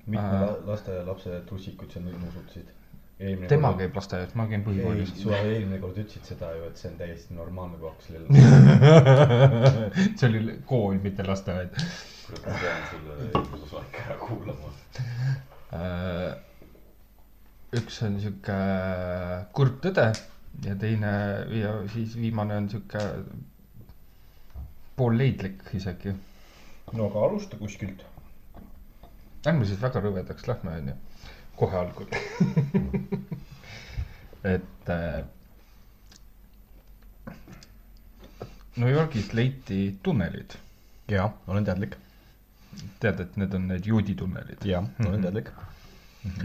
mitme 0.07 0.41
la- 0.41 0.57
lasteaialapse 0.73 1.43
trussikud 1.49 1.93
sa 1.93 2.03
nüüd 2.03 2.19
nusutasid? 2.23 2.73
tema 3.49 3.71
käib 3.79 3.95
lasteaias, 3.95 4.35
ma 4.35 4.47
käin 4.51 4.61
ei, 4.61 4.67
põhikoolis. 4.67 5.13
sa 5.23 5.39
eelmine 5.39 5.79
kord 5.81 5.99
ütlesid 6.03 6.27
seda 6.27 6.51
ju, 6.57 6.65
et 6.67 6.81
see 6.81 6.91
on 6.91 6.97
täiesti 6.99 7.37
normaalne, 7.37 7.79
kui 7.79 7.89
hakkas 7.89 8.11
lill. 8.11 8.27
see 10.19 10.29
oli 10.29 10.57
kool, 10.67 10.99
mitte 11.05 11.27
lasteaed. 11.27 11.79
kurat, 12.27 12.43
ma 12.49 12.59
pean 12.59 12.83
selle 12.91 13.17
eelmise 13.29 13.63
osa 13.69 13.85
ikka 13.87 14.03
ära 14.09 14.19
kuulama. 14.19 14.73
Äh, 15.79 16.31
üks 17.79 18.03
on 18.07 18.19
sihuke 18.23 18.59
kurb 19.55 19.79
tõde 19.85 20.09
ja 20.65 20.75
teine 20.77 21.11
ja 21.61 21.73
siis 21.93 22.17
viimane 22.21 22.57
on 22.57 22.69
sihuke 22.71 22.99
poolleidlik 24.97 25.63
isegi. 25.75 26.13
no 26.93 27.07
aga 27.11 27.25
alusta 27.29 27.57
kuskilt. 27.57 28.05
Lähme 29.45 29.67
siis 29.69 29.81
väga 29.83 30.01
rõvedaks 30.01 30.47
lähme 30.49 30.71
onju, 30.79 30.95
kohe 31.57 31.77
algul. 31.77 32.07
et 34.55 34.89
äh, 34.89 35.25
New 38.77 38.91
Yorgis 38.91 39.33
leiti 39.33 39.99
tunnelid, 40.03 40.57
jaa, 41.09 41.29
olen 41.47 41.65
teadlik. 41.65 41.97
tead, 43.01 43.21
et 43.23 43.37
need 43.39 43.53
on 43.55 43.69
need 43.71 43.87
juudi 43.87 44.15
tunnelid. 44.19 44.65
jaa, 44.67 44.83
olen 45.01 45.13
Mhm. 45.21 45.23
teadlik. 45.23 45.51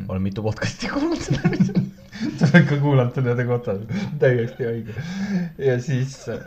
olen 0.08 0.22
mitu 0.22 0.44
podcast'i 0.44 0.88
kuulnud 0.90 1.20
oled 2.46 2.68
ka 2.68 2.78
kuulanud 2.82 3.18
nende 3.24 3.46
kohta, 3.48 3.76
täiesti 4.20 4.68
õige. 4.68 4.96
ja 5.62 5.76
siis 5.84 6.16
äh, 6.32 6.46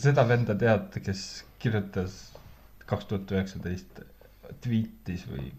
seda 0.00 0.24
venda 0.28 0.56
tead, 0.58 0.96
kes 1.04 1.24
kirjutas 1.60 2.18
kaks 2.90 3.08
tuhat 3.10 3.32
üheksateist 3.36 4.02
tweetis 4.64 5.26
või 5.30 5.50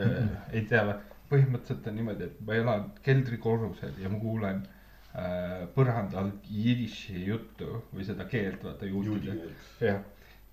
äh, 0.00 0.18
ei 0.54 0.64
tea, 0.70 0.98
põhimõtteliselt 1.28 1.90
on 1.90 1.98
niimoodi, 1.98 2.28
et 2.30 2.42
ma 2.46 2.58
elan 2.58 2.90
keldrikorrusel 3.04 3.98
ja 4.02 4.10
ma 4.12 4.20
kuulen 4.22 4.62
äh, 4.62 5.66
põranda 5.74 6.22
alt 6.22 6.48
jidiši 6.52 7.26
juttu 7.28 7.82
või 7.92 8.06
seda 8.08 8.28
keelt, 8.30 8.62
vaata 8.64 8.88
juutide. 8.88 9.52
jah, 9.82 10.02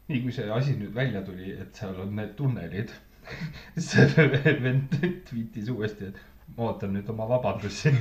nii 0.10 0.22
kui 0.26 0.36
see 0.36 0.50
asi 0.52 0.78
nüüd 0.80 0.94
välja 0.96 1.24
tuli, 1.26 1.54
et 1.54 1.78
seal 1.78 1.98
on 2.02 2.16
need 2.18 2.34
tunnelid, 2.40 2.94
see 3.90 4.30
vend 4.62 4.98
tweetis 5.30 5.70
uuesti, 5.74 6.12
et 6.12 6.35
ma 6.58 6.70
ootan 6.70 6.94
nüüd 6.96 7.10
oma 7.12 7.28
vabandusi. 7.30 7.92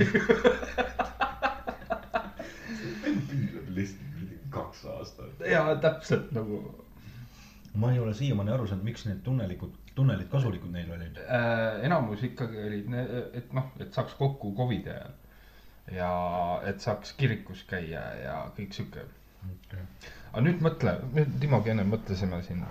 püüdleb 3.30 3.68
lihtsalt 3.76 4.14
mingi 4.20 4.38
kaks 4.54 4.84
aastat. 4.96 5.46
ja 5.50 5.66
täpselt 5.82 6.32
nagu 6.36 6.62
ma 7.74 7.92
ei 7.92 7.98
ole 7.98 8.14
siiamaani 8.14 8.52
aru 8.54 8.66
saanud, 8.70 8.84
miks 8.86 9.04
need 9.08 9.20
tunnelikud, 9.26 9.74
tunnelid 9.98 10.28
kasulikud 10.30 10.70
neile 10.72 10.94
olid. 10.96 11.18
äh, 11.24 11.84
enamus 11.86 12.22
ikkagi 12.22 12.62
olid, 12.68 12.94
et 13.40 13.52
noh, 13.56 13.72
et 13.82 13.92
saaks 13.94 14.14
kokku 14.18 14.54
Covidi 14.56 14.90
ajal. 14.94 15.12
ja 15.92 16.10
et 16.70 16.80
saaks 16.80 17.12
kirikus 17.18 17.64
käia 17.68 18.04
ja 18.22 18.36
kõik 18.56 18.72
sihuke. 18.76 19.04
aga 20.32 20.44
nüüd 20.46 20.62
mõtle, 20.64 20.96
nüüd 21.18 21.34
Timogi 21.40 21.74
enne 21.74 21.84
mõtlesime 21.88 22.40
siin. 22.46 22.62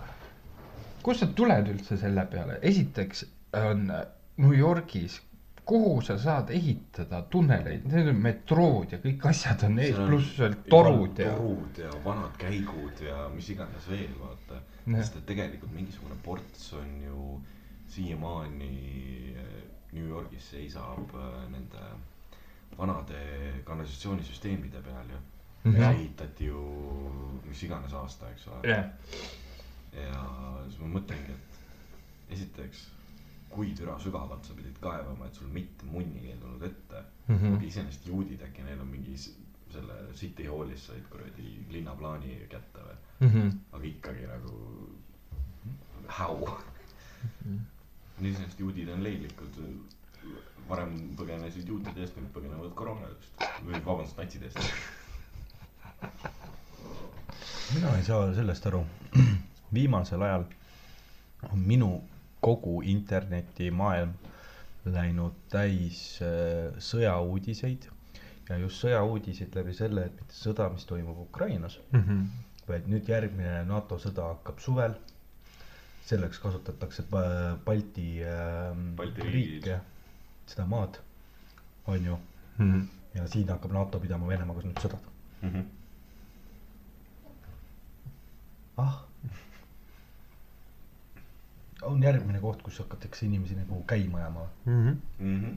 kust 1.04 1.20
sa 1.20 1.28
tuled 1.28 1.68
üldse 1.76 2.00
selle 2.00 2.26
peale, 2.32 2.60
esiteks 2.62 3.26
on 3.60 3.86
New 4.38 4.56
Yorgis, 4.58 5.20
kuhu 5.66 6.02
sa 6.02 6.18
saad 6.20 6.52
ehitada 6.52 7.22
tunneleid, 7.32 7.86
need 7.88 8.10
on 8.12 8.22
metrood 8.22 8.92
ja 8.96 9.00
kõik 9.04 9.26
asjad 9.30 9.64
on 9.68 9.80
ees, 9.80 9.96
pluss 9.96 10.38
veel 10.40 10.56
torud 10.70 11.20
ja. 11.24 11.32
torud 11.32 11.82
ja 11.84 11.92
vanad 12.06 12.36
käigud 12.42 13.04
ja 13.06 13.28
mis 13.34 13.50
iganes 13.54 13.90
veel, 13.90 14.12
vaata. 14.20 14.62
Sest 14.84 15.22
et 15.22 15.28
tegelikult 15.30 15.72
mingisugune 15.72 16.18
ports 16.24 16.74
on 16.76 16.90
ju 17.06 17.28
siiamaani 17.94 18.74
eh, 19.32 19.62
New 19.94 20.10
Yorgis 20.10 20.50
seisab 20.56 21.14
eh, 21.16 21.38
nende 21.54 21.86
vanade 22.78 23.22
kanalisatsioonisüsteemide 23.64 24.82
peal 24.84 25.16
ju. 25.16 25.22
Mhm. 25.64 25.76
see 25.76 25.90
ehitati 25.90 26.46
ju 26.46 26.62
mis 27.46 27.64
iganes 27.64 27.94
aasta, 27.94 28.30
eks 28.32 28.48
ole. 28.48 28.68
jah, 28.68 28.86
ja 29.96 30.24
siis 30.68 30.80
ma 30.82 30.90
mõtlengi, 30.98 31.36
et 31.38 32.34
esiteks, 32.36 32.82
kui 33.54 33.74
türa 33.78 34.00
sügavalt 34.00 34.46
sa 34.46 34.54
pidid 34.58 34.78
kaevama, 34.82 35.26
et 35.30 35.36
sul 35.38 35.48
mitte 35.54 35.86
munnigi 35.86 36.32
ei 36.34 36.38
tulnud 36.42 36.64
ette 36.70 37.02
mm. 37.28 37.36
Mhm. 37.36 37.46
-hmm. 37.56 37.64
iseenesest 37.68 38.08
juudid 38.08 38.42
äkki 38.42 38.64
neil 38.66 38.80
on 38.82 38.88
mingi 38.88 39.18
selle 39.74 39.94
City 40.16 40.46
Hallis 40.46 40.86
said 40.88 41.04
kuradi 41.10 41.66
linnaplaani 41.70 42.40
kätte 42.50 42.80
või, 42.88 42.96
Mhm. 43.28 43.50
aga 43.72 43.84
ikkagi 43.84 44.28
nagu 44.28 44.90
how. 46.20 46.48
iseenesest 48.22 48.60
juudid 48.60 48.90
on 48.90 49.04
leidlikud, 49.04 49.56
varem 50.70 50.94
põgenesid 51.18 51.68
juutide 51.68 52.02
eest, 52.02 52.16
nüüd 52.18 52.30
põgenevad 52.36 52.74
koroona 52.76 53.08
eest 53.08 53.44
või 53.66 53.82
vabandust, 53.86 54.18
natside 54.18 54.46
eest. 54.46 54.60
mina 57.74 57.96
ei 57.98 58.04
saa 58.04 58.34
sellest 58.36 58.66
aru. 58.70 58.84
viimasel 59.78 60.22
ajal 60.22 60.46
on 61.52 61.60
minu 61.60 61.90
kogu 62.44 62.82
internetimaailm 62.94 64.14
läinud 64.86 65.36
täis 65.52 66.00
äh, 66.22 66.74
sõjauudiseid 66.84 67.88
ja 68.50 68.58
just 68.60 68.82
sõjauudiseid 68.84 69.56
läbi 69.56 69.74
selle, 69.78 70.06
et 70.10 70.18
mitte 70.20 70.36
sõda, 70.36 70.66
mis 70.74 70.84
toimub 70.90 71.22
Ukrainas, 71.28 71.78
Mhm. 71.96 72.26
vaid 72.68 72.88
nüüd 72.92 73.08
järgmine 73.10 73.64
NATO 73.68 73.98
sõda 74.00 74.30
hakkab 74.36 74.60
suvel. 74.60 74.94
selleks 76.04 76.40
kasutatakse 76.44 77.04
pa- 77.08 77.56
Balti, 77.66 78.20
äh, 78.28 78.74
Balti 78.96 79.22
riike, 79.22 79.78
seda 80.52 80.66
maad, 80.68 80.98
on 81.88 82.04
ju, 82.06 82.18
Mhm. 82.58 82.82
ja 83.16 83.28
siin 83.28 83.48
hakkab 83.48 83.72
NATO 83.72 84.00
pidama 84.00 84.28
Venemaaga 84.28 84.62
nüüd 84.68 84.82
sõda. 84.84 84.98
ah. 88.78 89.04
On 91.86 92.04
järgmine 92.04 92.40
koht, 92.42 92.62
kus 92.66 92.80
hakatakse 92.84 93.26
inimesi 93.26 93.56
nagu 93.56 93.84
käima 93.88 94.18
ajama. 94.18 94.48
Mhm. 94.66 95.54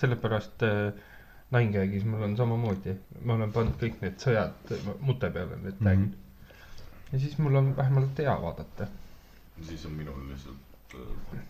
sellepärast 0.00 0.62
äh, 0.66 0.92
Ninegaggis 1.54 2.04
mul 2.04 2.22
on 2.26 2.36
samamoodi, 2.36 2.96
ma 3.24 3.34
olen 3.38 3.52
pannud 3.54 3.76
kõik 3.78 4.00
need 4.02 4.16
sõjad 4.18 4.72
mute 5.06 5.28
peale, 5.30 5.58
need 5.62 5.76
tag'id. 5.78 6.16
ja 7.12 7.20
siis 7.22 7.36
mul 7.38 7.54
on 7.60 7.68
vähemalt 7.76 8.18
hea 8.18 8.34
vaadata. 8.42 8.88
siis 9.68 9.84
on 9.86 9.92
minul 9.94 10.24
lihtsalt 10.32 10.96
äh, 10.98 11.44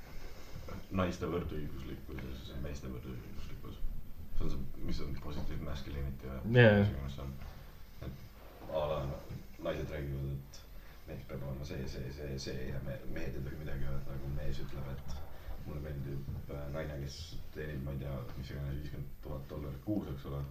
naiste 1.00 1.26
võrdõiguslikkus 1.32 2.20
ja 2.20 2.34
siis 2.42 2.60
meeste 2.62 2.92
võrdõiguslikkus. 2.92 3.80
see 4.36 4.44
on 4.44 4.50
see, 4.50 4.84
mis 4.90 5.00
on 5.00 5.16
positive 5.24 5.64
masculinity 5.64 6.28
või 6.44 6.68
on. 7.24 7.32
et 8.02 8.22
a 8.74 8.84
la 8.92 9.00
naised 9.64 9.90
räägivad, 9.90 10.30
et 10.36 10.60
mees 11.08 11.22
peab 11.28 11.42
olema 11.46 11.64
see, 11.68 11.86
see, 11.88 12.10
see, 12.18 12.38
see 12.46 12.68
ja 12.72 12.80
me, 12.86 12.96
mehed 13.14 13.36
ei 13.38 13.44
tohi 13.46 13.58
midagi 13.60 13.86
öelda, 13.90 14.12
nagu 14.16 14.30
mees 14.36 14.60
ütleb, 14.64 14.88
et 14.94 15.66
mulle 15.66 15.82
meeldib 15.84 16.30
äh, 16.54 16.64
naine, 16.74 16.98
kes 17.04 17.18
teenib, 17.54 17.82
ma 17.86 17.94
ei 17.96 18.00
tea, 18.02 18.16
mis 18.38 18.50
iganes 18.54 18.80
viiskümmend 18.80 19.14
tuhat 19.26 19.46
dollarit 19.52 19.82
kuus, 19.86 20.10
eks 20.14 20.26
ole. 20.32 20.42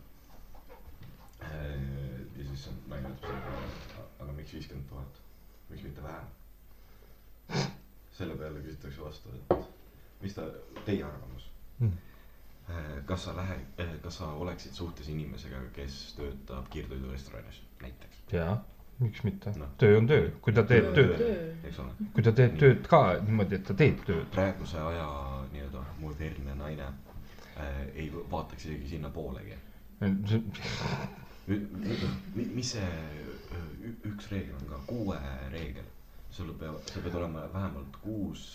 ja 1.46 2.46
siis 2.50 2.66
naine 2.92 3.12
ütleb 3.12 3.48
selle, 3.50 4.08
aga 4.24 4.32
miks 4.40 4.56
viiskümmend 4.58 4.90
tuhat, 4.92 5.22
miks 5.70 5.84
mitte 5.88 6.04
vähem? 6.08 6.34
selle 8.16 8.36
peale 8.40 8.62
küsitakse 8.64 9.02
vastu, 9.04 9.32
et 9.36 9.56
mis 10.24 10.34
ta, 10.38 10.46
teie 10.88 11.04
arvamus 11.04 11.50
mm.? 11.84 11.98
kas 13.10 13.26
sa 13.28 13.34
lähe-, 13.38 13.90
kas 14.06 14.18
sa 14.22 14.30
oleksid 14.42 14.74
suhtes 14.74 15.10
inimesega, 15.14 15.60
kes 15.76 15.98
töötab 16.18 16.70
kiirtoidurestoranis 16.74 17.60
näiteks, 17.84 18.24
jaa, 18.34 18.56
miks 19.00 19.24
mitte 19.24 19.52
Noh., 19.60 19.68
töö 19.78 19.98
on 19.98 20.08
töö, 20.08 20.30
kui 20.42 20.54
ta 20.54 20.64
teeb 20.64 20.86
Töö- 20.96 21.18
tööd, 21.18 21.74
kui 22.14 22.24
ta 22.24 22.32
teeb 22.32 22.54
tööd 22.62 22.86
ka 22.88 23.02
niimoodi, 23.26 23.56
et 23.60 23.66
ta 23.68 23.74
teeb 23.74 24.00
tööd. 24.08 24.26
praeguse 24.36 24.78
aja 24.80 25.08
nii-öelda 25.52 25.82
modernne 26.00 26.56
naine 26.56 26.88
äh, 26.88 27.82
ei 27.96 28.08
vaataks 28.32 28.66
isegi 28.66 28.88
sinnapoolegi. 28.96 29.58
mis 32.36 32.72
see 32.72 32.88
ü- 33.86 33.98
üks 34.12 34.30
reegel 34.32 34.56
on 34.62 34.68
ka, 34.72 34.80
kuue 34.90 35.18
reegel, 35.52 35.86
sul 36.34 36.50
peab, 36.60 36.80
sa 36.90 37.00
pead 37.04 37.16
olema 37.20 37.44
vähemalt 37.54 38.00
kuus, 38.04 38.46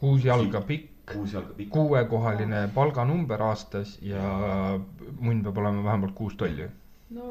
kuus 0.00 0.24
jalga 0.26 0.60
pikk, 0.66 0.88
kuus 1.12 1.32
jalga 1.36 1.54
pikk. 1.56 1.70
kuuekohaline 1.76 2.64
palganumber 2.74 3.42
aastas 3.50 3.96
ja 4.02 4.24
munn 5.20 5.42
peab 5.44 5.58
olema 5.62 5.84
vähemalt 5.86 6.14
kuus 6.18 6.34
tolli. 6.40 6.66
No 7.16 7.24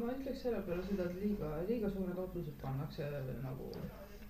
ma 0.00 0.10
ütleks 0.16 0.42
selle 0.44 0.60
peale 0.66 0.82
seda, 0.86 1.04
et 1.10 1.18
liiga, 1.22 1.50
liiga 1.68 1.90
suured 1.94 2.18
otsused 2.18 2.56
pannakse 2.62 3.06
nagu 3.44 3.70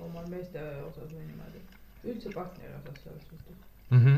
omal 0.01 0.27
meeste 0.33 0.61
osas 0.89 1.13
või 1.15 1.27
niimoodi. 1.29 1.63
üldse 2.11 2.31
partneri 2.35 2.73
osas 2.81 3.03
selles 3.05 3.27
suhtes. 3.29 3.57
Mhm. 3.91 4.17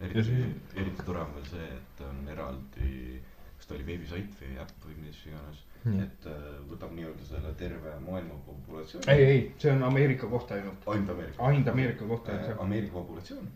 eriti, 0.00 0.36
eriti 0.76 1.04
tore 1.06 1.20
on 1.22 1.32
veel 1.34 1.46
see, 1.50 1.66
et 1.76 2.00
on 2.06 2.20
eraldi, 2.28 3.20
kas 3.56 3.66
ta 3.66 3.74
oli 3.74 3.86
veebisait 3.86 4.32
või 4.40 4.56
äpp 4.64 4.86
või 4.86 4.96
mis 5.04 5.20
iganes, 5.26 5.60
Nii. 5.84 6.00
et 6.04 6.26
äh, 6.30 6.44
võtab 6.70 6.92
nii-öelda 6.94 7.24
selle 7.26 7.52
terve 7.58 7.94
maailma 8.06 8.34
populatsiooni. 8.46 9.10
ei, 9.12 9.24
ei, 9.24 9.40
see 9.58 9.70
on 9.72 9.82
Ameerika 9.82 10.26
kohta 10.30 10.54
ainult, 10.54 10.86
ainult 10.86 11.10
Ameerika. 11.16 11.42
ainult 11.46 11.68
Ameerika 11.74 12.06
kohta 12.06 12.32
on 12.32 12.44
see. 12.44 12.56
Ameerika 12.66 12.92
populatsioon. 12.92 13.48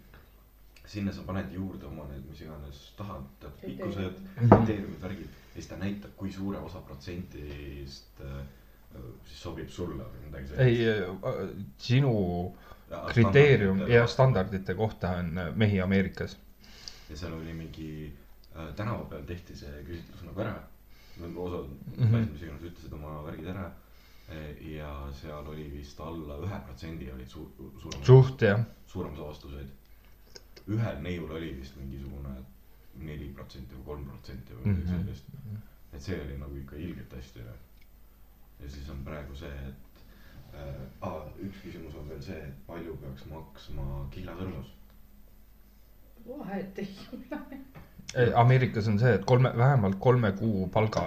sinna 0.86 1.12
sa 1.12 1.22
paned 1.26 1.50
juurde 1.52 1.86
oma 1.86 2.04
need, 2.12 2.22
mis 2.30 2.40
iganes 2.40 2.92
tahad, 2.96 3.24
pikkused, 3.60 4.20
Mhm. 4.36 4.48
kriteeriumid, 4.48 5.00
värgid 5.02 5.28
siis 5.56 5.70
ta 5.70 5.76
näitab, 5.80 6.12
kui 6.16 6.32
suure 6.32 6.60
osa 6.60 6.80
protsentist 6.84 8.20
äh, 8.20 8.40
siis 9.24 9.42
sobib 9.42 9.70
sulle 9.72 10.04
või 10.04 10.24
midagi 10.26 10.58
ei, 10.62 10.76
sinu 11.80 12.12
kriteerium 13.12 13.82
ja. 13.90 14.04
standardite 14.10 14.76
kohta 14.78 15.16
on 15.22 15.32
äh, 15.38 15.50
mehi 15.54 15.80
Ameerikas. 15.80 16.36
ja 17.10 17.16
seal 17.16 17.34
oli 17.38 17.54
mingi 17.56 17.90
äh, 18.06 18.74
tänava 18.76 19.08
peal 19.10 19.24
tehti 19.28 19.56
see 19.56 19.82
küsitlus 19.88 20.26
nagu 20.28 20.44
ära. 20.44 20.54
osad 21.20 21.70
mm 21.96 22.04
-hmm. 22.04 22.32
mis 22.32 22.42
iganes 22.42 22.62
ütlesid 22.62 22.92
oma 22.92 23.22
värgid 23.24 23.48
ära. 23.54 23.70
ja 24.60 25.08
seal 25.22 25.46
oli 25.46 25.70
vist 25.72 26.00
alla 26.00 26.36
ühe 26.42 26.60
protsendi 26.66 27.12
olid 27.12 27.28
su-, 27.28 27.50
suurem, 27.82 28.04
suht 28.04 28.42
jah, 28.42 28.60
suurem 28.86 29.12
osa 29.12 29.28
vastuseid. 29.28 29.68
ühel 30.68 31.02
neiul 31.02 31.30
oli 31.30 31.56
vist 31.60 31.76
mingisugune 31.76 32.36
neli 33.00 33.28
protsenti 33.34 33.74
või 33.74 33.84
kolm 33.84 34.04
protsenti 34.10 34.52
või 34.54 34.66
midagi 34.66 34.86
Mhm. 34.86 34.96
sellist. 34.96 35.24
et 35.92 36.00
see 36.02 36.20
oli 36.20 36.38
nagu 36.38 36.56
ikka 36.56 36.76
ilgelt 36.76 37.12
hästi. 37.12 37.40
ja 38.60 38.68
siis 38.68 38.88
on 38.90 39.04
praegu 39.04 39.34
see, 39.36 39.48
et 39.68 40.04
äh, 40.54 40.74
ah, 41.00 41.26
üks 41.44 41.60
küsimus 41.64 41.94
on 41.96 42.08
veel 42.08 42.22
see, 42.22 42.38
et 42.48 42.66
palju 42.66 42.96
peaks 42.96 43.26
maksma 43.26 44.08
kiilasõrmus. 44.10 44.72
vahet 46.28 46.78
ei 46.78 46.88
ole. 47.12 47.40
Ameerikas 48.34 48.88
on 48.88 48.98
see, 48.98 49.14
et 49.14 49.24
kolme, 49.24 49.50
vähemalt 49.56 49.96
kolme 50.00 50.32
kuu 50.32 50.68
palga, 50.68 51.02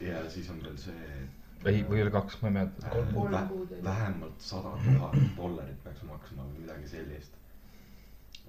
ja 0.00 0.30
siis 0.30 0.48
on 0.50 0.62
veel 0.64 0.76
see, 0.80 0.94
et 1.22 1.66
ei, 1.68 1.82
või 1.88 2.02
oli 2.02 2.10
kaks, 2.10 2.38
ma 2.42 2.48
ei 2.48 2.54
mäleta. 2.54 2.86
äh, 2.86 3.84
vähemalt 3.84 4.40
sada 4.40 4.72
tuhat 4.84 5.16
dollarit 5.36 5.82
peaks 5.84 6.02
maksma 6.02 6.42
või 6.42 6.60
midagi 6.64 6.88
sellist. 6.88 7.32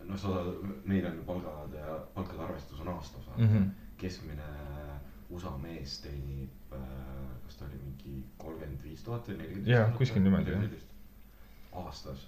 noh, 0.08 0.18
sada, 0.18 0.44
meil 0.86 1.06
on 1.06 1.20
ju 1.20 1.24
palgad 1.28 1.74
ja 1.78 2.00
palkade 2.14 2.44
arvestus 2.44 2.80
on 2.80 2.88
aastas 2.96 3.28
mm. 3.38 3.44
Mhm. 3.44 3.58
-hmm. 3.58 3.70
keskmine 3.98 4.50
USA 5.30 5.58
mees 5.62 6.00
teenib, 6.02 6.74
kas 7.46 7.60
ta 7.60 7.66
oli 7.66 7.80
mingi 7.84 8.24
kolmkümmend 8.42 8.84
viis 8.84 9.04
tuhat 9.06 9.28
või 9.30 9.38
nelikümmend. 9.38 9.68
Jaa, 9.70 9.90
kuskil 9.98 10.24
niimoodi, 10.26 10.56
jah. 10.56 10.64
aastas. 11.84 12.28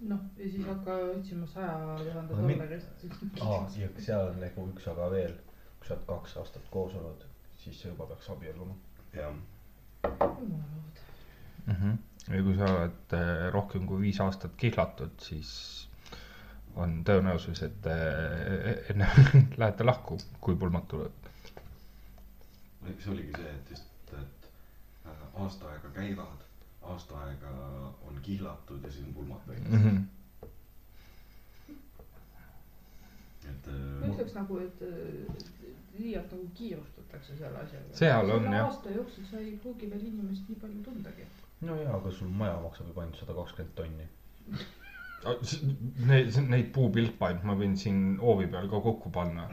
noh, 0.00 0.20
ja 0.36 0.50
siis 0.50 0.66
hakka 0.68 0.96
otsima 1.14 1.46
saja 1.46 1.96
tuhande 2.02 2.36
dollarist. 2.36 3.06
aa, 3.40 3.62
ja 3.80 3.88
seal 3.98 4.28
on 4.34 4.40
nagu 4.44 4.66
üks 4.74 4.88
aga 4.92 5.08
veel, 5.14 5.38
kui 5.78 5.88
sa 5.88 5.94
oled 5.96 6.06
kaks 6.10 6.36
aastat 6.42 6.68
koos 6.70 6.98
olnud, 7.00 7.24
siis 7.62 7.80
sa 7.80 7.88
juba 7.88 8.06
peaks 8.12 8.28
abielluma. 8.36 8.76
jah, 9.16 9.32
jumalad. 10.04 11.02
Mhm. 11.66 11.96
ja 12.28 12.42
kui 12.42 12.56
sa 12.60 12.70
oled 12.74 13.16
äh, 13.16 13.48
rohkem 13.52 13.86
kui 13.88 14.02
viis 14.04 14.20
aastat 14.20 14.52
kihlatud, 14.60 15.16
siis 15.30 15.85
on 16.76 16.98
tõenäosus, 17.08 17.62
et 17.64 17.86
äh, 17.88 18.90
enne 18.92 19.06
lähete 19.60 19.84
lahku, 19.86 20.18
kui 20.40 20.56
pulmad 20.56 20.84
tulevad. 20.90 21.30
see 23.00 23.10
oligi 23.12 23.32
see, 23.36 23.50
et 23.54 23.70
just, 23.70 24.12
et 24.14 24.50
äh, 25.06 25.22
aasta 25.44 25.70
aega 25.72 25.88
käivad, 25.96 26.44
aasta 26.82 27.18
aega 27.26 27.50
on 28.08 28.20
kihlatud 28.22 28.84
ja 28.84 28.92
siis 28.92 29.06
on 29.08 29.14
pulmad 29.14 29.40
Mhm. 29.46 29.50
põhimõtteliselt. 29.50 30.12
et 33.48 33.66
ma 33.66 34.06
äh, 34.06 34.12
ütleks 34.12 34.34
nagu, 34.34 34.58
et 34.58 34.80
äh, 34.82 34.88
liialt 35.98 36.32
nagu 36.34 36.48
kiirustatakse 36.54 37.36
selle 37.38 37.58
asjaga. 37.64 37.92
Seal 37.96 38.30
on, 38.36 38.44
jah. 38.52 38.66
aasta 38.66 38.90
jooksul 38.94 39.24
sa 39.30 39.38
ei 39.42 39.56
pruugi 39.62 39.90
veel 39.90 40.06
inimest 40.12 40.48
nii 40.50 40.58
palju 40.62 40.82
tundagi. 40.84 41.26
no 41.60 41.76
jaa, 41.82 41.94
aga 41.96 42.10
sul 42.12 42.28
maja 42.28 42.58
maksab 42.62 42.90
juba 42.90 43.02
ainult 43.06 43.18
sada 43.22 43.34
kakskümmend 43.38 43.74
tonni. 43.78 44.08
Neid, 46.06 46.36
neid 46.48 46.68
puupilpaid 46.74 47.42
ma 47.48 47.54
võin 47.58 47.76
siin 47.80 48.16
hoovi 48.22 48.46
peal 48.52 48.68
ka 48.70 48.80
kokku 48.84 49.10
panna. 49.10 49.48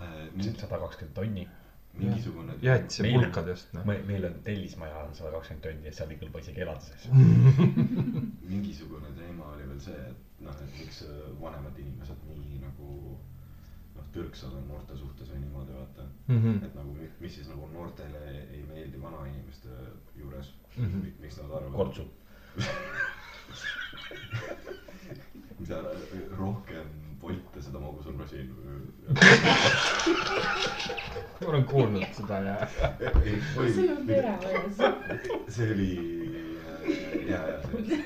äh, 0.00 0.26
sada 0.58 0.78
kakskümmend 0.78 1.14
tonni. 1.14 1.48
mingisugune. 1.96 2.52
jäätise 2.62 3.02
Meil- 3.02 3.14
pulkadest, 3.24 3.70
noh. 3.72 3.84
meil 3.86 4.24
on 4.28 4.34
tellismaja 4.44 4.98
on 5.06 5.14
sada 5.14 5.30
kakskümmend 5.32 5.62
tonni 5.64 5.86
ja 5.88 5.92
seal 5.96 6.10
ei 6.12 6.18
kõlba 6.20 6.42
isegi 6.44 6.60
elada 6.60 6.80
sees. 6.80 7.06
mingisugune 8.50 9.12
teema 9.16 9.48
oli 9.54 9.68
veel 9.70 9.80
see, 9.80 9.96
et 10.10 10.44
noh, 10.44 10.58
et 10.66 10.76
miks 10.80 11.02
äh, 11.08 11.14
vanemad 11.40 11.78
inimesed 11.80 12.20
nii 12.28 12.60
nagu 12.66 12.90
noh, 13.96 14.10
tõrksad 14.12 14.52
on 14.60 14.68
noorte 14.68 14.96
suhtes 15.00 15.30
või 15.32 15.40
niimoodi 15.46 15.72
vaata. 15.78 16.04
Mhm. 16.28 16.58
et 16.68 16.74
nagu 16.76 16.92
mi- 17.00 17.10
mis 17.20 17.34
siis 17.40 17.48
nagu 17.48 17.68
noortele 17.72 18.22
ei 18.52 18.62
meeldi 18.68 19.00
vanainimeste 19.02 19.68
juures 20.20 20.52
mm. 20.76 20.84
-hmm. 20.84 21.12
miks 21.20 21.36
nad 21.40 21.50
arvavad. 21.50 21.76
kortsu. 21.76 22.10
mida 25.60 25.82
rohkem 26.38 26.86
Bolte, 27.20 27.62
seda 27.62 27.78
magusam 27.80 28.18
rosin. 28.20 28.50
ma 31.40 31.48
olen 31.48 31.64
kuulnud 31.64 32.04
seda 32.18 32.38
ja. 32.40 32.68
see 33.74 33.96
on 33.96 34.06
perevajas. 34.06 34.76
see 35.48 35.72
oli 35.72 35.96
äh, 35.96 36.02
ja, 37.30 37.40
ja 37.48 37.62
see, 37.62 38.04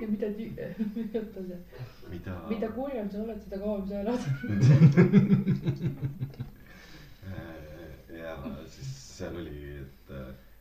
ja 0.00 0.06
mida 0.08 0.26
ti-, 0.36 0.54
oota 1.14 1.40
see, 1.48 1.58
mida. 2.10 2.32
mida 2.48 2.68
kurjem 2.76 3.10
sa 3.10 3.18
oled, 3.24 3.40
seda 3.42 3.58
kauem 3.64 3.84
sa 3.88 3.94
elad. 4.00 4.20
Äh, 7.28 7.90
ja 8.18 8.32
siis 8.66 8.90
seal 9.18 9.34
oli, 9.42 9.58
et 9.82 10.06
äh, 10.14 10.18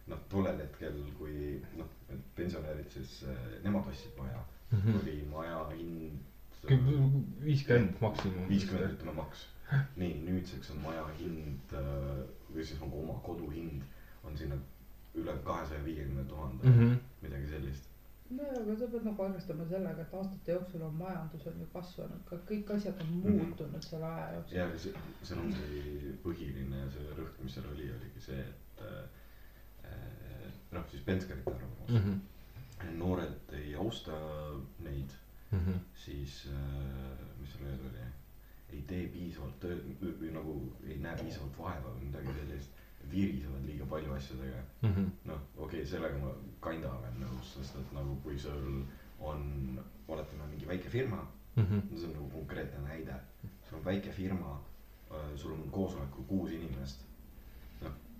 noh, 0.08 0.20
tollel 0.32 0.58
hetkel, 0.66 0.96
kui 1.20 1.36
noh, 1.78 1.90
pensionärid 2.38 2.90
siis, 2.94 3.18
nemad 3.64 3.88
ostsid 3.92 4.16
maja 4.18 4.38
mm, 4.40 4.78
Mhm. 4.78 4.90
-hmm. 4.90 5.02
oli 5.02 5.28
maja 5.32 5.60
hind 5.70 6.18
äh, 6.72 6.80
viiskümmend 7.46 8.02
maksimum. 8.02 8.50
viiskümmend 8.50 8.94
ütleme 8.98 9.14
maks. 9.16 9.46
nii, 9.96 10.14
nüüdseks 10.26 10.72
on 10.72 10.78
maja 10.84 11.06
hind 11.20 11.74
äh, 11.74 12.26
või 12.56 12.64
siis 12.66 12.80
nagu 12.82 13.02
oma 13.04 13.20
kodu 13.24 13.50
hind 13.52 13.82
on 14.24 14.38
sinna 14.38 14.56
üle 15.16 15.34
kahesaja 15.44 15.86
viiekümne 15.86 16.24
tuhande, 16.26 16.68
Mhm. 16.70 16.94
midagi 17.22 17.48
sellist. 17.48 17.86
nojah, 18.30 18.58
aga 18.62 18.76
sa 18.76 18.88
pead 18.92 19.04
nagu 19.06 19.24
arvestama 19.24 19.66
sellega, 19.66 20.02
et 20.02 20.14
aastate 20.14 20.52
jooksul 20.52 20.82
on 20.82 20.94
majandus 20.94 21.48
on 21.48 21.60
ju 21.60 21.66
kasvanud, 21.74 22.22
ka 22.30 22.36
kõik 22.50 22.74
asjad 22.76 23.02
on 23.02 23.08
muutunud 23.08 23.82
selle 23.84 24.06
aja 24.06 24.34
jooksul. 24.36 24.58
ja 24.58 24.80
see, 24.80 24.94
see 25.24 25.38
ongi 25.40 26.18
põhiline 26.24 26.76
ja 26.84 26.90
see 26.92 27.08
rõhk, 27.20 27.40
mis 27.44 27.54
seal 27.54 27.66
oli, 27.74 27.88
oligi 28.00 28.20
see, 28.30 28.40
et 28.40 28.82
äh, 28.82 29.04
noh, 30.78 30.90
siis 30.92 31.04
Penskerite 31.06 31.52
arvamus 31.54 31.90
mm. 31.90 31.98
-hmm. 31.98 32.98
noored 32.98 33.54
ei 33.62 33.76
austa 33.76 34.18
neid, 34.86 35.14
siis 35.96 36.48
äh, 36.52 37.28
mis 37.40 37.54
seal 37.54 37.66
veel 37.66 37.86
oli, 37.90 38.08
ei 38.76 38.82
tee 38.88 39.08
piisavalt 39.08 39.60
tööd 39.64 40.20
või 40.22 40.32
nagu 40.36 40.58
ei 40.88 40.98
näe 41.00 41.16
piisavalt 41.24 41.58
vaeva 41.60 41.94
või 41.96 42.10
midagi 42.10 42.34
sellist, 42.40 42.70
virisevad 43.12 43.64
liiga 43.66 43.86
palju 43.86 44.14
asjadega. 44.14 44.62
Mhm. 44.82 45.06
noh, 45.26 45.42
okei 45.58 45.80
okay,, 45.80 45.86
sellega 45.86 46.18
ma 46.20 46.32
kinda 46.70 46.92
olen 46.92 47.22
nõus, 47.24 47.54
sest 47.56 47.76
et 47.80 47.94
nagu 47.96 48.18
kui 48.24 48.40
sul 48.40 48.84
on, 49.20 49.80
oletame 50.08 50.48
mingi 50.52 50.68
väike 50.68 50.90
firma, 50.90 51.22
Mhm. 51.56 51.80
see 51.96 52.08
on 52.08 52.14
nagu 52.14 52.30
konkreetne 52.30 52.80
näide, 52.88 53.16
sul 53.70 53.78
on 53.80 53.86
väike 53.86 54.12
firma, 54.12 54.60
sul 55.36 55.54
on 55.54 55.70
koosolekul 55.72 56.24
kuus 56.28 56.52
inimest, 56.52 57.07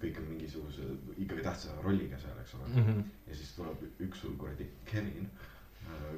kõik 0.02 0.18
on 0.22 0.28
mingisuguse 0.30 0.84
ikkagi 1.18 1.44
tähtsa 1.44 1.74
rolliga 1.84 2.20
seal, 2.22 2.38
eks 2.42 2.54
ole 2.56 2.68
Mhm. 2.76 3.00
ja 3.28 3.36
siis 3.36 3.52
tuleb 3.56 3.84
üks 4.06 4.22
sul 4.22 4.36
kuradi 4.38 4.68
Kevin, 4.86 5.30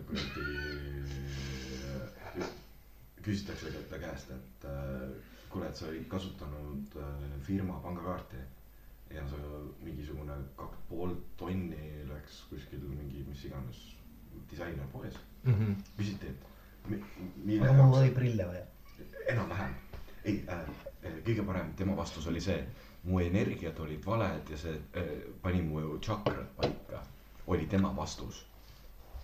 kuradi, 0.08 0.46
küsitakse 3.24 3.72
ta 3.90 4.00
käest, 4.00 4.32
et 4.32 4.66
äh, 4.66 5.10
kuule, 5.52 5.68
et 5.70 5.76
sa 5.76 5.88
olid 5.90 6.08
kasutanud 6.12 6.96
äh, 6.98 7.40
firma 7.46 7.80
pangakaarti 7.84 8.38
ja 9.16 9.24
sa 9.30 9.40
mingisugune 9.84 10.36
kaks 10.58 10.78
pool 10.90 11.16
tonni 11.38 11.80
läks 12.10 12.44
kuskil 12.50 12.84
mingi 12.86 13.24
mis 13.28 13.46
iganes 13.50 13.80
disainerpoes, 14.52 15.16
Mhm. 15.44 15.74
küsiti, 15.98 16.28
et 16.28 16.90
mi- 16.90 17.04
mille 17.46 17.64
aga 17.64 17.74
mul 17.74 17.86
jaoks 17.86 17.98
oli 18.04 18.12
prille 18.16 18.46
vaja. 18.48 18.66
enam-vähem, 19.30 19.74
ei 20.26 20.44
äh,, 20.50 20.70
kõige 21.26 21.46
parem 21.46 21.74
tema 21.76 21.96
vastus 21.98 22.28
oli 22.28 22.42
see, 22.42 22.66
mu 23.10 23.20
energiad 23.24 23.80
olid 23.84 24.06
valed 24.06 24.50
ja 24.54 24.58
see 24.62 24.76
äh, 25.02 25.10
pani 25.42 25.62
mu 25.66 25.82
tšakrad 25.98 26.48
paika, 26.60 27.02
oli 27.48 27.66
tema 27.72 27.92
vastus 27.98 28.46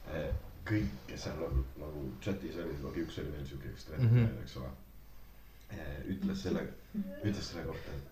äh,. 0.09 0.33
kõik, 0.65 0.89
kes 1.05 1.27
seal 1.27 1.35
nagu, 1.37 1.61
nagu 1.77 2.03
chat'is 2.25 2.55
olid, 2.57 2.85
okei, 2.89 3.03
üks 3.05 3.19
oli 3.21 3.31
veel 3.35 3.45
siuke 3.45 3.69
ekstrem 3.69 4.01
mm. 4.01 4.09
-hmm. 4.15 4.41
eks 4.43 4.57
ole 4.57 4.69
äh,, 5.71 5.97
ütles 6.15 6.41
selle, 6.47 6.67
ütles 7.23 7.49
selle 7.51 7.65
kohta, 7.69 7.89
et 7.91 8.05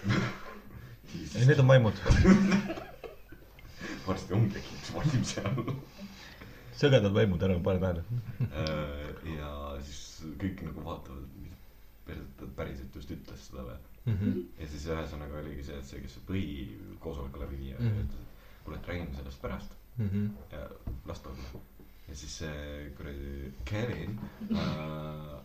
ei, 1.36 1.46
need 1.46 1.58
on 1.58 1.66
maimud. 1.66 1.94
varsti 4.06 4.34
ongi 4.34 4.60
üks 4.60 4.92
vaim 4.94 5.24
seal. 5.26 5.58
sõgedad 6.80 7.12
vaimud 7.14 7.42
ära, 7.46 7.58
pane 7.64 7.82
tähele. 7.82 8.02
Äh, 8.48 9.34
ja 9.36 9.50
siis 9.86 10.02
kõik 10.40 10.62
nagu 10.66 10.84
vaatavad, 10.86 11.26
perset 12.10 12.36
ta 12.40 12.48
päriselt 12.58 12.96
just 12.98 13.10
ütles 13.14 13.46
seda 13.48 13.64
või. 13.68 13.78
Mhm. 14.10 14.38
ja 14.58 14.66
siis 14.72 14.86
ühesõnaga 14.88 15.40
oligi 15.42 15.64
see, 15.66 15.76
et 15.78 15.86
see, 15.88 16.00
kes 16.04 16.14
põhikoosoleku 16.28 17.42
läbi 17.42 17.58
viia 17.60 17.76
mm, 17.78 17.98
ütles, 18.04 18.22
et 18.24 18.64
kuule, 18.64 18.78
et 18.80 18.88
räägime 18.90 19.16
sellest 19.18 19.42
pärast 19.42 19.76
ja 20.54 20.62
las 21.10 21.20
ta 21.20 21.28
olla. 21.30 21.60
ja 22.08 22.16
siis 22.16 22.36
see 22.40 22.90
kuradi 22.96 23.52
Kevin 23.68 24.16
äh, 24.50 24.56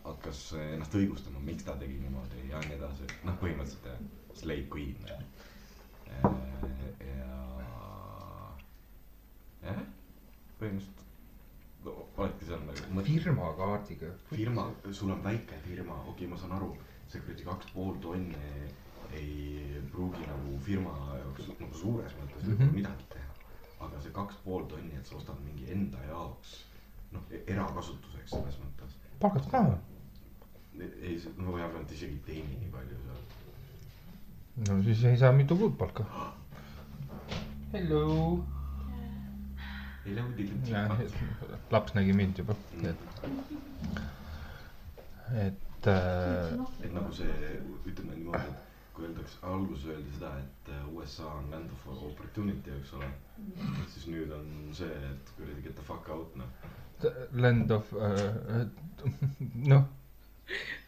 hakkas 0.06 0.40
ennast 0.62 0.94
õigustama, 0.98 1.42
miks 1.44 1.66
ta 1.68 1.76
tegi 1.78 1.98
niimoodi 2.00 2.48
ja 2.50 2.62
nii 2.64 2.78
edasi, 2.78 3.06
noh, 3.28 3.36
põhimõtteliselt 3.42 3.90
jah, 3.92 4.00
slave 4.40 4.66
queen 4.72 4.96
äh,. 5.12 5.20
ja, 7.06 7.40
jah, 9.68 9.82
põhimõtteliselt 10.58 11.05
oledki 11.92 12.48
seal 12.48 12.62
nagu 12.66 12.98
mõt- 12.98 13.10
firmakaardiga. 13.10 14.12
firma, 14.32 14.66
sul 14.92 15.10
on 15.10 15.22
väike 15.24 15.58
firma, 15.68 15.94
okei 16.00 16.12
okay,, 16.12 16.28
ma 16.28 16.36
saan 16.36 16.52
aru, 16.58 16.76
see 17.08 17.20
kuradi 17.20 17.44
kaks 17.46 17.72
pool 17.74 17.94
tonni 18.02 18.36
ei 19.14 19.82
pruugi 19.92 20.26
nagu 20.26 20.58
firma 20.66 20.92
jaoks 21.20 21.50
nagu 21.60 21.74
suures 21.74 22.14
mõttes 22.20 22.46
mm. 22.46 22.56
-hmm. 22.56 22.74
midagi 22.74 23.04
teha. 23.12 23.34
aga 23.86 24.00
see 24.02 24.12
kaks 24.12 24.36
pool 24.44 24.64
tonni, 24.70 24.94
et 24.96 25.06
sa 25.06 25.16
ostad 25.16 25.40
mingi 25.44 25.70
enda 25.72 25.98
jaoks, 26.08 26.64
noh, 27.12 27.22
erakasutuseks 27.46 28.30
selles 28.30 28.58
mõttes. 28.64 28.96
palgad 29.20 29.50
ka. 29.50 29.78
ei, 30.80 31.22
no 31.36 31.52
vahepeal 31.52 31.82
nad 31.82 31.92
isegi 31.98 32.12
ei 32.12 32.24
teeni 32.26 32.58
nii 32.64 32.72
palju 32.72 32.98
seal. 33.04 33.22
no 34.68 34.82
siis 34.82 35.04
ei 35.04 35.16
saa 35.16 35.32
mitu 35.32 35.56
kuud 35.56 35.78
palka. 35.78 36.04
Hello. 37.72 38.55
Ei 40.06 40.14
lähe 40.14 40.28
muidugi. 40.28 40.72
laps 41.70 41.94
nägi 41.94 42.12
mind 42.12 42.38
juba, 42.38 42.54
et 45.46 45.86
äh, 45.86 46.52
et 46.84 46.92
nagu 46.94 47.12
see, 47.14 47.58
ütleme 47.86 48.14
niimoodi, 48.14 48.46
et 48.52 48.92
kui 48.94 49.06
öeldakse, 49.08 49.38
alguses 49.42 49.90
öeldi 49.92 50.14
seda, 50.14 50.30
et 50.38 50.70
äh, 50.72 50.94
USA 50.94 51.26
on 51.40 51.50
land 51.50 51.70
of 51.74 51.88
opportunity, 51.96 52.70
eks 52.80 52.94
ole. 52.98 53.10
siis 53.94 54.06
nüüd 54.12 54.32
on 54.32 54.48
see, 54.74 54.94
et 55.10 55.34
kuradi 55.36 55.66
get 55.66 55.76
the 55.76 55.84
fuck 55.90 56.08
out, 56.08 56.36
noh. 56.36 56.48
land 57.32 57.70
of 57.70 57.92
äh, 57.92 58.66
noh, 59.72 59.84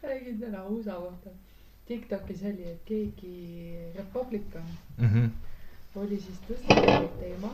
räägin 0.03 0.39
täna 0.39 0.65
USA 0.65 0.95
kohta. 0.95 1.29
Tiktokis 1.85 2.43
oli, 2.45 2.63
et 2.69 2.81
keegi 2.85 3.93
republikan 3.95 4.65
mhm. 4.97 5.31
oli 5.95 6.19
siis 6.21 6.37
tõstatanud 6.45 7.15
teema, 7.19 7.49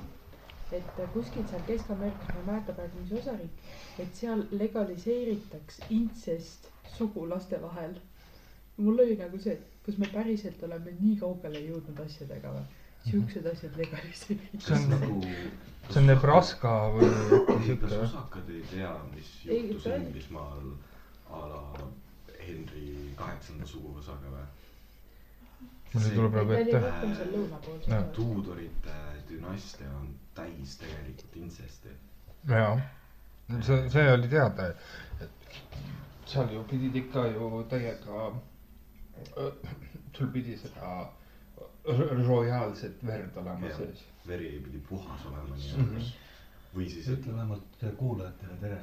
et 0.74 1.02
kuskil 1.14 1.46
seal 1.50 1.62
Kesk-Ameerikas, 1.68 2.32
ma 2.34 2.40
ei 2.40 2.46
mäleta 2.48 2.74
praegu, 2.74 3.02
mis 3.04 3.12
osariik, 3.20 3.60
et 4.02 4.16
seal 4.18 4.42
legaliseeritaks 4.52 5.80
intsest 5.90 6.70
sugulaste 6.98 7.62
vahel. 7.62 7.96
mul 8.78 9.00
oli 9.00 9.16
nagu 9.16 9.38
see, 9.40 9.54
et 9.54 9.86
kas 9.86 9.98
me 9.98 10.08
päriselt 10.12 10.64
oleme 10.68 10.92
nii 11.00 11.16
kaugele 11.22 11.62
jõudnud 11.68 12.00
asjadega 12.06 12.52
või? 12.58 12.66
siuksed 13.06 13.46
asjad 13.46 13.72
See 13.72 13.78
on 13.78 13.82
legaliseeritakse. 13.84 14.80
nagu. 14.90 15.22
see 15.90 16.00
on 16.02 16.08
Nebraska 16.10 16.74
või 16.96 17.06
äkki 17.06 17.38
kas 17.46 17.66
siuke, 17.66 18.00
osakad 18.08 18.50
ei 18.50 18.64
tea, 18.72 18.92
mis 19.14 19.32
Ei, 19.46 19.62
juhtus 19.70 19.86
Inglismaal 19.94 20.72
a 21.30 21.42
la 21.52 21.64
Henry 22.40 23.14
kaheksanda 23.16 23.66
suguvõsaga 23.70 24.34
või? 24.34 24.46
mul 25.94 26.10
ei 26.10 26.16
tule 26.18 26.30
praegu 26.30 26.52
ette. 26.60 28.02
Tudorite 28.18 28.96
dünastia 29.30 29.92
on 30.02 30.10
täis 30.36 30.78
tegelikult 30.82 31.36
intsesti. 31.42 31.90
jaa, 32.50 32.80
see, 33.62 33.90
see 33.90 34.12
oli 34.14 34.28
teada, 34.32 34.64
et 35.22 35.30
seal 36.26 36.50
ju 36.54 36.64
pidid 36.70 36.96
ikka 37.04 37.22
ju 37.36 37.64
täiega, 37.70 38.32
sul 40.18 40.28
pidi 40.34 40.58
seda 40.58 41.10
ro- 41.86 42.14
royaalset 42.28 43.04
verd 43.06 43.38
olema 43.38 43.68
Jah. 43.70 43.78
sees. 43.78 44.00
veri 44.28 44.50
pidi 44.66 44.80
puhas 44.90 45.26
olema 45.30 45.56
nii-öelda. 45.56 46.00
või 46.76 46.90
siis, 46.92 47.08
ütle 47.14 47.32
vähemalt 47.36 47.84
kuulajatele 47.98 48.56
tere. 48.62 48.80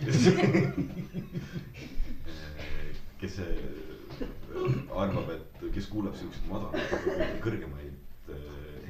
kes 3.20 3.34
see 3.36 3.52
arvab, 4.96 5.28
et 5.34 5.46
kes 5.74 5.86
kuulab 5.92 6.14
siukseid 6.16 6.46
madalaid, 6.50 6.88
kõrgemaid 7.44 7.96
äh, 8.32 8.36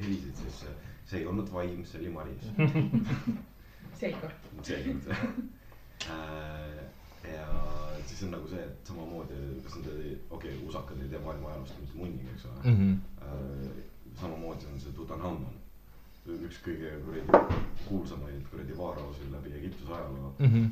helisid, 0.01 0.35
siis 0.43 0.59
see- 0.63 0.75
see 1.05 1.19
ei 1.19 1.25
olnud 1.27 1.49
vaim, 1.53 1.85
see 1.85 1.99
oli 2.01 2.09
Maris. 2.09 2.43
seekord 3.99 4.49
äh, 6.09 6.83
ja 7.33 7.47
siis 8.07 8.23
on 8.25 8.31
nagu 8.35 8.47
see, 8.49 8.61
et 8.65 8.87
samamoodi, 8.89 9.37
kas 9.63 9.75
nad 9.77 9.89
ei, 9.93 10.13
okei 10.29 10.55
okay,, 10.55 10.67
usakad 10.67 11.01
ei 11.03 11.09
tea 11.11 11.19
maailma 11.25 11.49
ajaloost 11.51 11.79
mitte 11.79 11.97
munnigi, 11.97 12.29
eks 12.35 12.45
ole 12.45 12.71
Mhm. 12.73 12.93
äh,. 13.21 13.83
samamoodi 14.21 14.65
on 14.73 14.79
see 14.79 14.91
Tutankhamun, 14.97 15.53
üks 16.27 16.57
kõige 16.65 16.89
kuradi 17.05 17.59
kuulsamaid 17.87 18.41
kuradi 18.51 18.77
vaaraosid 18.77 19.31
läbi 19.31 19.53
Egiptuse 19.59 19.93
ajaloo, 19.93 20.33
Mhm. 20.39 20.65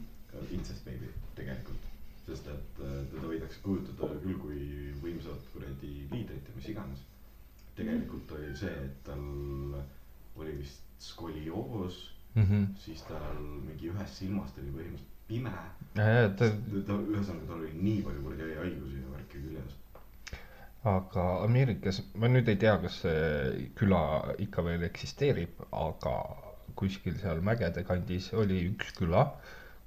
incest 0.52 0.86
baby 0.86 1.10
tegelikult. 1.36 1.78
sest 2.30 2.48
et 2.48 2.80
äh, 2.86 3.06
teda 3.12 3.26
võidakse 3.28 3.58
kujutada 3.64 4.14
küll 4.22 4.38
kui 4.38 4.94
võimsat 5.02 5.48
kuradi 5.54 6.08
liidrit 6.12 6.46
ja 6.50 6.54
mis 6.56 6.68
iganes. 6.70 7.00
Tegelikult 7.80 8.32
oli 8.38 8.54
see, 8.60 8.76
et 8.86 9.02
tal 9.08 9.26
oli 10.40 10.58
vist 10.62 10.86
skolioos 11.12 12.00
Mhm. 12.38 12.66
siis 12.78 13.02
tal 13.08 13.40
mingi 13.42 13.90
ühest 13.90 14.20
silmast 14.22 14.58
oli 14.62 14.72
põhimõtteliselt 14.76 15.16
pime. 15.30 15.54
ta, 15.96 16.06
ta, 16.40 16.98
ühesõnaga 17.14 17.48
tal 17.50 17.64
oli 17.64 17.72
nii 17.78 18.04
palju 18.06 18.22
kuradi 18.26 18.58
haigusi 18.60 19.00
ja 19.02 19.14
värki 19.16 19.42
küljes. 19.46 19.78
aga 20.92 21.26
Ameerikas, 21.46 22.02
ma 22.16 22.30
nüüd 22.32 22.48
ei 22.54 22.60
tea, 22.62 22.76
kas 22.84 23.00
see 23.04 23.66
küla 23.82 24.02
ikka 24.46 24.64
veel 24.68 24.86
eksisteerib, 24.88 25.58
aga 25.86 26.14
kuskil 26.80 27.18
seal 27.20 27.42
mägede 27.50 27.84
kandis 27.84 28.30
oli 28.44 28.62
üks 28.70 28.94
küla, 29.02 29.26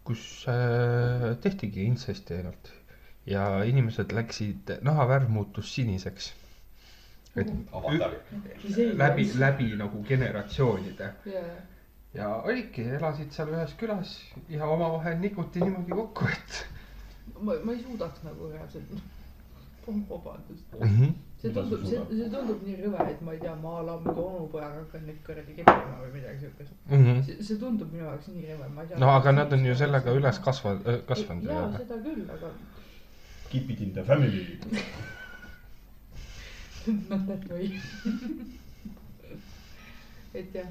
kus 0.05 0.23
äh, 0.51 1.31
tehtigi 1.47 1.87
intsesti 1.89 2.37
ainult 2.41 2.73
ja 3.27 3.47
inimesed 3.65 4.13
läksid, 4.13 4.75
nahavärv 4.83 5.31
muutus 5.31 5.71
siniseks. 5.79 6.33
Et 7.37 7.53
avatar. 7.73 8.15
läbi, 8.95 9.29
läbi 9.39 9.69
nagu 9.77 10.03
generatsioonide 10.09 11.13
jaa, 11.25 11.55
ja 12.15 12.29
olidki, 12.45 12.85
elasid 12.99 13.33
seal 13.33 13.53
ühes 13.55 13.73
külas 13.81 14.15
ja 14.53 14.69
omavahel 14.69 15.19
nikuti 15.21 15.63
niimoodi 15.65 15.97
kokku, 15.97 16.29
et 16.29 16.63
ma, 17.41 17.57
ma 17.65 17.73
ei 17.73 17.83
suudaks 17.83 18.25
nagu 18.27 18.51
reaalselt. 18.53 18.93
vabandust. 19.87 20.67
mm. 20.81 20.89
-hmm. 20.89 21.15
see 21.43 21.53
tundub, 21.53 21.87
see, 21.87 22.03
see 22.11 22.29
tundub 22.31 22.61
nii 22.67 22.77
rõve, 22.83 23.07
et 23.11 23.21
ma 23.21 23.33
ei 23.33 23.41
tea, 23.41 23.55
ma 23.63 23.71
olen 23.79 24.05
mingi 24.05 24.21
onupojaga 24.25 24.83
hakkan 24.83 25.07
neid 25.07 25.25
kuradi 25.27 25.57
keppima 25.57 25.97
või 26.03 26.13
midagi 26.13 26.39
siukest. 26.45 26.77
Mm 26.91 27.03
-hmm. 27.05 27.25
see, 27.27 27.43
see 27.49 27.59
tundub 27.65 27.91
minu 27.93 28.05
jaoks 28.05 28.29
nii 28.29 28.45
rõve, 28.51 28.69
ma 28.75 28.83
ei 28.83 28.93
tea. 28.93 28.99
no 28.99 29.11
aga 29.15 29.33
nad 29.33 29.53
on 29.53 29.67
ju 29.67 29.75
sellega 29.75 30.15
üles 30.21 30.39
kasvanud, 30.45 31.03
kasvanud 31.09 31.51
jaa, 31.51 31.67
seda 31.79 31.99
küll, 32.05 32.31
aga 32.37 32.55
Keep 33.53 33.71
it 33.71 33.81
in 33.81 33.93
the 33.93 34.05
family. 34.05 34.59
that 37.29 37.49
way. 37.51 37.81
et 40.35 40.55
jah, 40.55 40.69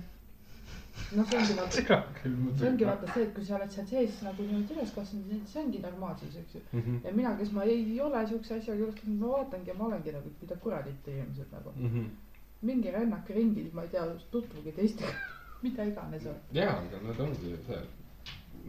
noh, 1.15 1.25
see 1.29 1.37
ongi 1.37 1.55
vaata, 1.57 1.71
see 2.57 2.67
ongi 2.69 2.87
vaata 2.87 3.11
see, 3.13 3.23
et 3.27 3.33
kui 3.35 3.45
sa 3.45 3.57
oled 3.57 3.71
seal 3.75 3.87
sees 3.91 4.17
nagu 4.25 4.45
niimoodi 4.47 4.75
üles 4.75 4.93
kasvanud, 4.95 5.45
see 5.51 5.61
ongi 5.63 5.81
normaalsus, 5.83 6.35
eks 6.41 6.57
ju. 6.57 6.61
Mhm. 6.71 6.99
ja 7.05 7.13
mina, 7.19 7.35
kes 7.39 7.53
ma 7.55 7.65
ei 7.69 7.99
ole 8.07 8.25
siukse 8.27 8.57
asjaga 8.57 8.87
üles 8.87 8.97
kasvanud, 8.97 9.21
ma 9.21 9.31
vaatangi 9.37 9.71
ja 9.73 9.77
ma 9.77 9.87
olengi 9.89 10.15
nagu, 10.17 10.33
mida 10.41 10.57
kuradit 10.65 11.07
inimesed 11.13 11.55
nagu. 11.57 11.73
Mhm. 11.77 12.11
mingi 12.61 12.91
rännake 12.93 13.33
ringi, 13.33 13.69
ma 13.73 13.81
ei 13.83 13.89
tea, 13.89 14.03
tutvuge 14.33 14.71
teistega, 14.75 15.13
mida 15.63 15.85
iganes 15.89 16.25
on. 16.29 16.37
jaa, 16.53 16.75
aga 16.77 16.99
nad 17.07 17.19
ongi 17.19 17.55
see, 17.67 17.79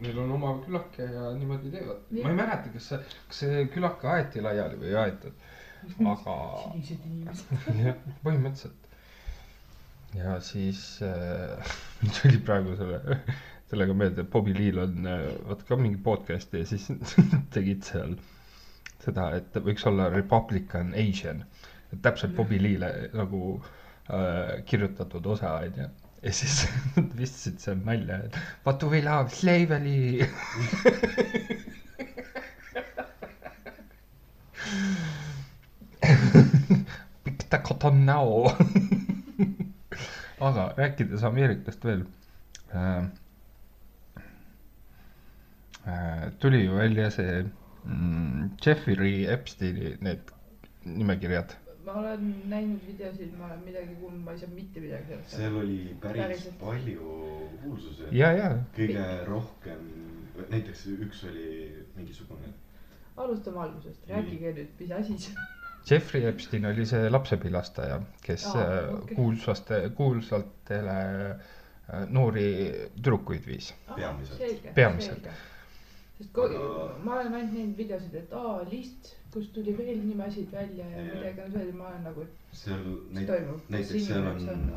neil 0.01 0.17
on 0.19 0.31
oma 0.37 0.55
külake 0.65 1.05
ja 1.17 1.27
niimoodi 1.37 1.71
teevad. 1.73 1.99
Ma 2.21 2.29
ei 2.29 2.39
mäleta, 2.39 2.71
kas 2.73 2.87
see, 2.89 3.01
kas 3.27 3.43
see 3.43 3.67
külake 3.75 4.09
aeti 4.15 4.41
laiali 4.41 4.79
või 4.81 4.89
ei 4.89 4.97
aetud, 5.03 5.45
aga 6.13 6.35
sinised 6.63 7.05
inimesed. 7.07 7.65
jah, 7.85 7.97
põhimõtteliselt. 8.25 8.89
ja 10.17 10.35
siis 10.45 10.83
äh, 11.05 11.73
mul 12.01 12.13
tuli 12.19 12.39
praegu 12.45 12.75
selle, 12.79 13.19
sellega 13.71 13.95
meelde, 13.97 14.25
Bobby 14.35 14.53
Lee'l 14.57 14.81
on 14.83 15.09
äh, 15.09 15.25
vaata 15.49 15.67
ka 15.69 15.79
mingi 15.81 16.01
podcast'i 16.05 16.61
ja 16.63 16.69
siis 16.69 16.89
tegid 17.55 17.85
seal 17.87 18.15
seda, 19.03 19.29
et 19.39 19.57
võiks 19.65 19.83
olla 19.89 20.09
Republican 20.13 20.93
Asian. 20.95 21.43
et 21.91 22.01
täpselt 22.05 22.35
Bobby 22.37 22.61
Lee'le 22.61 22.91
nagu 23.17 23.43
äh, 23.59 24.63
kirjutatud 24.69 25.25
osa 25.35 25.57
on 25.59 25.81
ju. 25.83 25.89
ja 26.23 26.31
siis 26.31 26.63
nad 26.95 27.17
viskasid 27.19 27.59
seal 27.63 27.81
nalja, 27.83 28.21
et 28.29 28.37
what 28.65 28.83
we 28.87 29.01
love, 29.03 29.29
slavery. 29.33 30.23
Cotton 37.61 38.05
now. 38.05 38.47
aga 40.47 40.73
rääkides 40.77 41.23
Ameerikast 41.23 41.85
veel 41.85 42.05
äh,. 42.75 43.03
Äh, 45.87 46.31
tuli 46.39 46.63
ju 46.63 46.75
välja 46.75 47.09
see 47.11 47.43
mm, 47.85 48.49
Jeffrey 48.65 49.25
Epsteini 49.27 49.97
need 49.99 50.31
nimekirjad. 50.85 51.55
ma 51.85 51.91
olen 51.99 52.35
näinud 52.47 52.85
videosid, 52.87 53.33
ma 53.39 53.45
olen 53.45 53.59
midagi 53.65 53.95
kuulnud, 53.99 54.21
ma 54.23 54.31
ei 54.31 54.39
saa 54.39 54.49
mitte 54.55 54.79
midagi 54.79 55.09
sellest 55.09 55.35
seal 55.35 55.57
oli 55.59 55.95
päris 56.01 56.21
Päriselt. 56.21 56.55
palju 56.59 57.09
kuulsusi. 57.63 58.07
ja, 58.11 58.31
ja 58.31 58.53
kõige 58.77 59.07
rohkem, 59.27 59.81
näiteks 60.53 60.85
üks 60.95 61.25
oli 61.27 61.49
mingisugune, 61.97 62.53
alustame 63.17 63.59
algusest, 63.65 64.07
rääkige 64.07 64.55
nüüd, 64.55 64.71
mis 64.79 64.95
asi 65.01 65.19
see 65.25 65.35
on. 65.35 65.62
Jeffrey 65.89 66.23
Epstein 66.25 66.65
oli 66.65 66.85
see 66.87 67.09
lapsepilastaja, 67.09 67.97
kes 68.23 68.45
Aa, 68.55 68.61
äh, 68.61 68.93
okei. 68.97 69.15
kuulsaste, 69.15 69.81
kuulsatele 69.97 70.99
äh, 71.31 72.05
noori 72.09 72.45
tüdrukuid 72.95 73.45
viis. 73.47 73.73
Peamiselt. 73.95 74.69
Peamiselt. 74.75 75.27
sest 76.17 76.29
ko- 76.33 76.45
Aga- 76.45 76.95
ma 77.03 77.15
olen 77.19 77.33
ainult 77.33 77.53
näinud 77.57 77.77
videosid, 77.77 78.13
et 78.15 78.31
aa, 78.33 78.61
list, 78.71 79.15
kust 79.33 79.51
tuli 79.53 79.73
veel 79.77 79.97
nimesid 80.05 80.51
välja 80.53 80.85
ja 80.85 81.01
Jah. 81.03 81.15
midagi 81.17 81.41
on 81.47 81.53
veel, 81.57 81.71
ma 81.73 81.87
olen 81.89 82.03
nagu, 82.07 82.21
et 82.21 82.57
seal 82.61 82.83
mis 83.11 83.27
toimub, 83.27 83.61
näiteks 83.69 84.05
seal 84.07 84.27
on. 84.29 84.73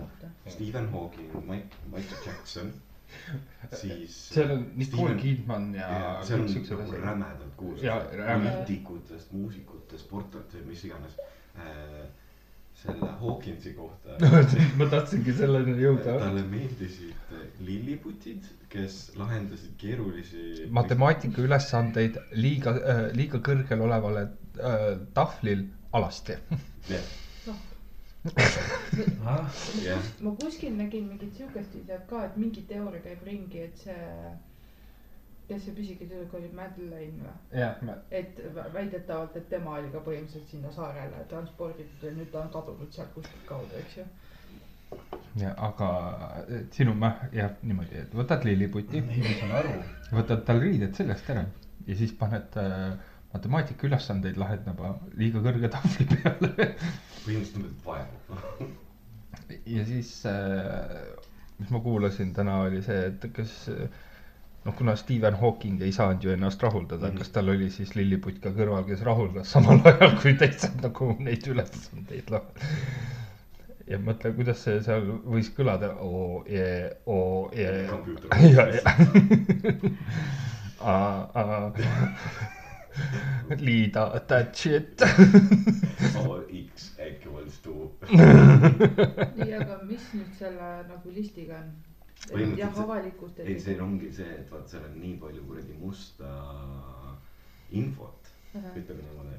Stephen 0.48 0.88
Hawking, 0.92 1.34
Mike, 1.46 1.76
Michael 1.92 2.22
Jackson, 2.26 2.72
siis. 3.80 4.16
seal 4.34 4.50
on 4.56 4.66
Nicole 4.76 5.14
Kidman 5.20 5.72
ja 5.74 5.88
ja 5.92 6.12
seal 6.26 6.44
on 6.44 6.52
nagu 6.52 7.00
rämedalt 7.02 7.56
kuulsad 7.56 8.12
poliitikutest, 8.12 9.32
muusikutest, 9.32 10.04
sportlased, 10.06 10.62
mis 10.68 10.84
iganes 10.88 11.18
äh,. 11.58 12.06
selle 12.76 13.08
Hawkinsi 13.20 13.72
kohta 13.72 14.18
ma 14.78 14.86
tahtsingi 14.92 15.32
selleni 15.38 15.76
jõuda. 15.80 16.18
talle 16.26 16.42
meeldisid 16.50 17.14
lilliputid, 17.66 18.44
kes 18.68 18.98
lahendasid 19.16 19.76
keerulisi. 19.80 20.66
matemaatika 20.70 21.42
ülesandeid 21.42 22.18
liiga 22.36 22.76
äh,, 22.76 23.04
liiga 23.16 23.40
kõrgel 23.50 23.86
olevale 23.88 24.26
äh, 24.60 24.90
tahvlil 25.16 25.64
alasti. 25.96 26.36
jah, 26.90 27.08
ah, 29.26 29.46
jah, 29.84 30.02
ma 30.20 30.30
kuskil 30.40 30.74
nägin 30.78 31.08
mingit 31.10 31.34
siukest 31.36 31.74
videot 31.74 32.06
ka, 32.10 32.24
et 32.28 32.36
mingi 32.40 32.62
teooria 32.68 33.02
käib 33.04 33.24
ringi, 33.26 33.62
et 33.68 33.82
see, 33.82 34.30
kes 35.48 35.64
see 35.66 35.74
pisike 35.76 36.08
tüdruk 36.10 36.34
oli, 36.38 36.50
Madeleine 36.56 37.22
või? 37.26 37.60
jah, 37.60 37.82
et 38.10 38.40
vä- 38.56 38.68
väidetavalt, 38.74 39.36
et 39.40 39.48
tema 39.52 39.76
oli 39.80 39.90
ka 39.94 40.02
põhimõtteliselt 40.06 40.50
sinna 40.54 40.72
saarele 40.74 41.24
transporditud 41.32 42.08
ja 42.08 42.14
nüüd 42.16 42.32
ta 42.34 42.42
on 42.44 42.50
kadunud 42.54 42.92
sealt 42.96 43.12
kuskilt 43.14 43.46
kaudu, 43.50 43.82
eks 43.82 44.00
ju. 44.00 44.06
ja 45.42 45.52
aga 45.68 45.90
äh, 46.46 46.64
sinu 46.74 46.94
mäh 46.94 47.26
jääb 47.34 47.62
niimoodi, 47.62 48.02
et 48.06 48.14
võtad 48.14 48.44
lilliputi, 48.48 49.02
ma 49.50 49.62
võtad 50.20 50.44
tal 50.48 50.62
riided 50.62 50.94
seljast 50.98 51.30
ära 51.34 51.46
ja 51.86 51.94
siis 51.98 52.12
paned 52.18 52.56
äh, 52.62 52.96
matemaatika 53.36 53.88
ülesandeid 53.88 54.40
lahendama 54.40 54.96
liiga 55.20 55.44
kõrge 55.44 55.70
tahvli 55.76 56.08
peale. 56.14 56.50
põhimõtteliselt 57.22 57.60
niimoodi 57.60 57.78
vaevu. 57.86 58.72
ja 59.76 59.86
siis 59.86 60.12
äh,, 60.30 60.98
mis 61.60 61.72
ma 61.72 61.80
kuulasin 61.84 62.34
täna, 62.36 62.60
oli 62.66 62.82
see, 62.84 63.06
et 63.12 63.30
kas 63.36 63.56
noh, 64.66 64.74
kuna 64.74 64.96
Stephen 64.96 65.34
Hawking 65.40 65.82
ei 65.82 65.92
saanud 65.92 66.24
ju 66.24 66.32
ennast 66.34 66.62
rahuldada 66.62 67.06
mm. 67.06 67.12
-hmm. 67.12 67.18
kas 67.18 67.28
tal 67.28 67.48
oli 67.48 67.70
siis 67.70 67.94
lilliputt 67.94 68.40
ka 68.42 68.50
kõrval, 68.50 68.84
kes 68.88 69.02
rahuldas 69.06 69.52
samal 69.52 69.80
ajal, 69.90 70.16
kui 70.22 70.34
teised 70.34 70.82
nagu 70.82 71.12
neid 71.18 71.46
ülesandeid 71.52 72.30
lahendasid. 72.34 72.72
ja 73.86 73.98
mõtle, 74.02 74.32
kuidas 74.34 74.64
see 74.66 74.80
seal 74.82 75.06
võis 75.34 75.52
kõlada, 75.58 75.92
oo 76.02 76.44
jee, 76.50 76.90
oo 77.06 77.50
jee. 77.54 77.86
Computer. 77.90 78.28
ja, 78.56 78.64
ja. 83.50 83.56
liida 83.60 84.06
that 84.28 84.56
shit. 84.56 85.02
X 86.56 86.92
equals 86.98 87.58
to. 87.64 87.74
nii, 88.10 89.52
aga 89.60 89.78
mis 89.88 90.06
nüüd 90.16 90.32
selle 90.38 90.70
nagu 90.88 91.12
listiga 91.14 91.58
on? 91.62 91.72
Jah, 92.56 92.72
see- 92.74 92.82
avalikkust 92.82 93.40
ei, 93.44 93.58
see 93.60 93.76
ongi 93.82 94.08
see, 94.12 94.28
et 94.40 94.48
vaat 94.52 94.68
seal 94.72 94.84
on 94.88 94.96
nii 95.00 95.16
palju 95.20 95.44
kuradi 95.46 95.76
musta 95.78 96.30
infot, 97.70 98.30
ütleme 98.56 99.02
niimoodi. 99.02 99.36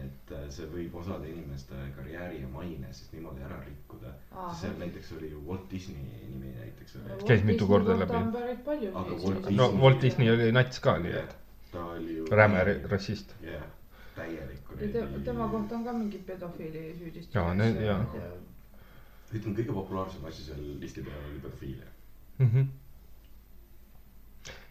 et 0.00 0.30
äh, 0.36 0.44
see 0.54 0.68
võib 0.70 0.94
osade 1.00 1.26
inimeste 1.26 1.74
karjääri 1.96 2.36
ja 2.44 2.48
maine 2.52 2.92
siis 2.94 3.08
niimoodi 3.12 3.42
ära 3.42 3.56
rikkuda. 3.64 4.12
Seal 4.60 4.76
näiteks 4.78 5.10
oli 5.16 5.32
ju 5.32 5.40
Walt 5.48 5.64
Disney 5.72 6.04
nimi 6.28 6.52
näiteks. 6.54 6.94
Käis 7.26 7.42
mitu 7.44 7.66
korda 7.66 7.96
läbi. 7.98 8.14
Aga 8.14 9.16
Walt 9.24 9.50
no 9.50 9.66
Disney- 9.66 9.80
Walt 9.82 10.00
Disney 10.04 10.30
oli 10.30 10.52
nats 10.54 10.78
ka, 10.84 10.94
nii 11.02 11.16
et 11.24 11.34
ta 11.72 11.84
oli 11.94 12.16
ju. 12.16 12.26
räme 12.30 12.64
rassist. 12.90 13.34
jah, 13.42 13.62
täielik 14.16 14.60
ja 14.80 14.88
te, 14.92 15.06
tema 15.24 15.48
kohta 15.48 15.76
on 15.76 15.84
ka 15.84 15.92
mingi 15.92 16.18
pedofiili 16.26 16.84
süüdistus. 16.98 17.34
Jaa, 17.34 17.54
need- 17.54 17.80
jaa. 17.84 18.04
ütleme, 19.34 19.54
kõige 19.58 19.72
populaarsem 19.74 20.24
asi 20.26 20.44
seal 20.46 20.62
listi 20.82 21.02
peal 21.06 21.26
oli 21.30 21.40
pedofiilia. 21.42 21.90
mm. 22.38 22.50
-hmm. 22.54 22.66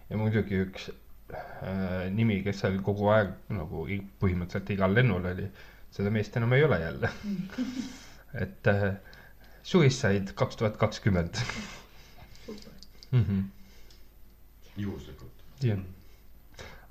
ja 0.10 0.18
muidugi 0.18 0.62
üks 0.66 0.90
äh, 1.34 2.10
nimi, 2.12 2.42
kes 2.44 2.60
seal 2.60 2.82
kogu 2.84 3.08
aeg 3.16 3.36
nagu 3.50 3.86
põhimõtteliselt 4.24 4.74
igal 4.76 4.94
lennul 4.96 5.26
oli, 5.34 5.48
seda 5.92 6.10
meest 6.10 6.38
enam 6.38 6.54
ei 6.54 6.64
ole 6.64 6.80
jälle. 6.82 7.10
et 8.44 8.68
äh, 8.68 8.94
Suicide 9.64 10.34
kaks 10.36 10.56
tuhat 10.56 10.78
kakskümmend. 10.78 11.36
Mhm. 13.12 13.40
juhuslikult. 14.78 15.32
jah, 15.64 15.80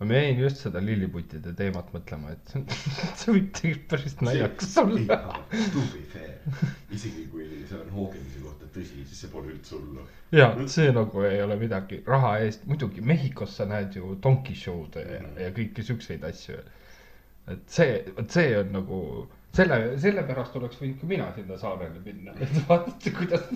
ma 0.01 0.15
jäin 0.15 0.39
just 0.39 0.61
seda 0.63 0.81
lilliputide 0.85 1.53
teemat 1.59 1.89
mõtlema, 1.95 2.35
et 2.37 2.53
see 3.19 3.33
võib 3.35 3.49
tegelikult 3.57 3.89
päris 3.91 4.15
naljakas 4.23 4.77
olla. 4.85 5.19
To 5.51 5.83
be 5.91 6.03
fair, 6.13 6.37
isegi 6.95 7.25
kui 7.33 7.49
see 7.67 7.81
on 7.81 7.91
Hawkinsi 7.97 8.43
kohta 8.45 8.69
tõsi, 8.75 9.03
siis 9.03 9.25
see 9.25 9.33
pole 9.33 9.51
üldse 9.55 9.75
hullu. 9.75 10.07
ja 10.35 10.53
see 10.71 10.93
nagu 10.95 11.25
ei 11.27 11.43
ole 11.43 11.59
midagi 11.59 12.03
raha 12.07 12.37
eest, 12.45 12.63
muidugi 12.71 13.03
Mehhikos 13.03 13.57
sa 13.59 13.67
näed 13.67 13.99
ju 13.99 14.15
donkey 14.23 14.55
show'd 14.59 15.01
ja, 15.03 15.23
ja 15.43 15.51
kõiki 15.57 15.87
siukseid 15.91 16.25
asju. 16.31 16.63
et 17.51 17.67
see, 17.73 17.99
vot 18.15 18.39
see 18.39 18.55
on 18.61 18.73
nagu 18.79 19.03
selle, 19.59 19.81
sellepärast 19.99 20.57
oleks 20.61 20.79
võinud 20.79 21.03
ka 21.03 21.11
mina 21.11 21.29
sinna 21.35 21.59
saarele 21.59 22.01
minna, 22.05 22.35
et 22.39 22.59
vaadata, 22.69 23.15
kuidas. 23.19 23.51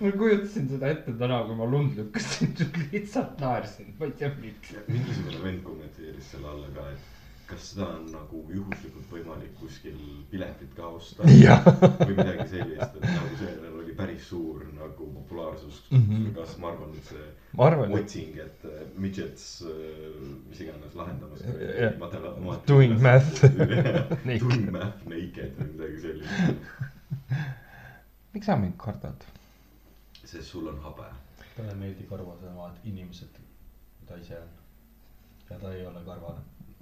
Ma 0.00 0.12
kujutasin 0.20 0.68
seda 0.68 0.92
ette 0.94 1.16
täna, 1.18 1.42
kui 1.48 1.58
ma 1.58 1.68
lund 1.70 1.98
lükkasin, 1.98 2.54
lihtsalt 2.92 3.40
naersin, 3.42 3.92
ma 3.98 4.08
ei 4.10 4.16
tea 4.22 4.32
miks. 4.40 4.72
mingisugune 4.88 5.42
vend 5.42 5.62
kommenteeris 5.66 6.32
selle 6.34 6.50
alla 6.54 6.72
ka, 6.76 6.88
et 6.94 7.12
kas 7.46 7.68
seda 7.70 7.86
on 7.94 8.06
nagu 8.10 8.40
juhuslikult 8.50 9.10
võimalik 9.12 9.52
kuskil 9.60 9.98
piletit 10.30 10.72
ka 10.76 10.88
osta 10.98 11.28
jah, 11.46 11.62
või 12.00 12.16
midagi 12.16 12.46
sellist, 12.56 12.96
et 12.98 13.06
nagu 13.06 13.38
sellel 13.40 13.76
oli 13.82 13.94
päris 13.98 14.26
suur 14.30 14.64
nagu 14.74 15.06
populaarsus 15.14 15.84
mm. 15.90 16.02
-hmm. 16.08 16.32
kas 16.38 16.56
ma 16.62 16.72
arvan, 16.72 16.96
et 16.98 17.12
see 17.12 17.28
otsing, 18.00 18.40
et 18.42 18.66
äh, 18.66 18.82
midgets, 18.98 19.46
mis 20.48 20.60
iganes 20.66 20.98
lahendamas 20.98 21.44
Jah. 21.46 21.94
matemaatika. 21.98 22.66
Doing 22.66 22.98
math. 23.06 23.44
Doing 24.26 24.68
math 24.72 25.06
naked 25.06 25.56
või 25.60 25.70
midagi 25.72 26.02
sellist. 26.02 26.60
miks 28.34 28.50
sa 28.50 28.58
mind 28.60 28.76
kardad? 28.82 29.30
Sest 30.26 30.48
sul 30.48 30.66
on 30.68 30.80
habe. 30.82 31.04
talle 31.56 31.70
ei 31.72 31.76
meeldi 31.80 32.04
karvasemad 32.10 32.76
inimesed, 32.84 33.38
ta 34.06 34.16
ise 34.20 34.38
on. 34.40 34.48
ja 35.50 35.58
ta 35.58 35.72
ei 35.72 35.86
ole 35.86 36.02
karvane. 36.04 36.40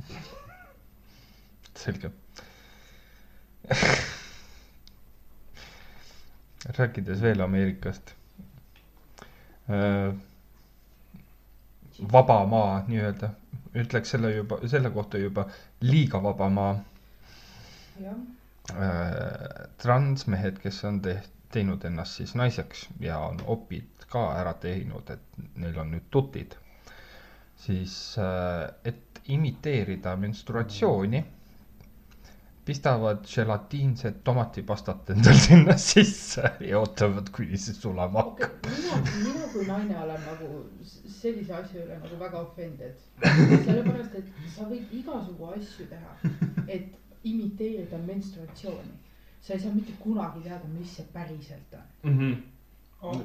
selge. 1.84 2.10
rääkides 6.78 7.20
veel 7.22 7.40
Ameerikast. 7.40 8.14
vaba 12.12 12.46
maa 12.46 12.84
nii-öelda, 12.88 13.30
ütleks 13.80 14.10
selle 14.14 14.30
juba, 14.34 14.58
selle 14.68 14.90
kohta 14.90 15.18
juba 15.18 15.46
liiga 15.80 16.22
vaba 16.22 16.48
maa. 16.50 16.74
jah, 18.00 18.16
transmehed, 19.82 20.58
kes 20.62 20.84
on 20.84 21.00
teht-, 21.04 21.33
teinud 21.54 21.84
ennast 21.88 22.20
siis 22.20 22.34
naiseks 22.38 22.86
ja 23.00 23.18
on 23.30 23.40
opid 23.56 24.06
ka 24.10 24.24
ära 24.40 24.52
teinud, 24.62 25.10
et 25.10 25.38
neil 25.62 25.78
on 25.84 25.90
nüüd 25.94 26.10
tutid. 26.14 26.56
siis, 27.64 27.94
et 28.84 29.20
imiteerida 29.32 30.16
menstruatsiooni, 30.20 31.22
pistavad 32.64 33.24
želatiinset 33.28 34.18
tomatipastat 34.24 35.10
endal 35.14 35.36
sinna 35.46 35.76
sisse 35.80 36.50
ja 36.64 36.78
ootavad, 36.80 37.28
kuni 37.36 37.58
see 37.60 37.74
sulama 37.76 38.22
hakkab. 38.24 38.68
mina, 38.70 38.98
mina 39.24 39.48
kui 39.52 39.66
naine 39.68 39.98
olen 40.02 40.22
nagu 40.26 40.48
sellise 41.18 41.54
asja 41.60 41.84
üle 41.84 41.98
nagu 42.00 42.18
väga 42.20 42.40
offended. 42.40 42.96
sellepärast, 43.24 44.14
et 44.20 44.32
sa 44.56 44.68
võid 44.70 44.92
igasugu 45.00 45.50
asju 45.56 45.88
teha, 45.92 46.14
et 46.68 46.88
imiteerida 47.24 48.00
menstruatsiooni. 48.08 48.96
Sa 49.44 49.52
ei 49.54 49.60
saa 49.60 49.72
mitte 49.74 49.92
kunagi 50.00 50.40
teada, 50.40 50.68
mis 50.72 50.96
see 50.96 51.06
päriselt 51.12 51.74
on. 51.74 52.10
Mhm. 52.10 52.32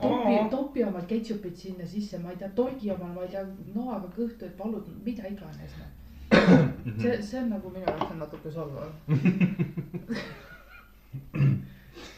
tupi 0.02 0.50
topi 0.52 0.84
omal 0.84 1.06
ketšupit 1.08 1.58
sinna 1.58 1.86
sisse, 1.88 2.18
ma 2.20 2.32
ei 2.32 2.38
tea, 2.38 2.50
torgi 2.56 2.92
omal, 2.92 3.14
ma 3.14 3.22
ei 3.24 3.30
tea, 3.30 3.46
noaga 3.76 4.10
kõhtu, 4.18 4.46
et 4.46 4.60
valud, 4.60 4.90
mida 5.06 5.28
iganes. 5.28 5.74
see, 7.02 7.22
see 7.24 7.40
on 7.40 7.50
nagu 7.50 7.70
minu 7.70 7.86
jaoks 7.86 8.12
on 8.12 8.20
natuke 8.20 8.52
solvav. 8.52 8.92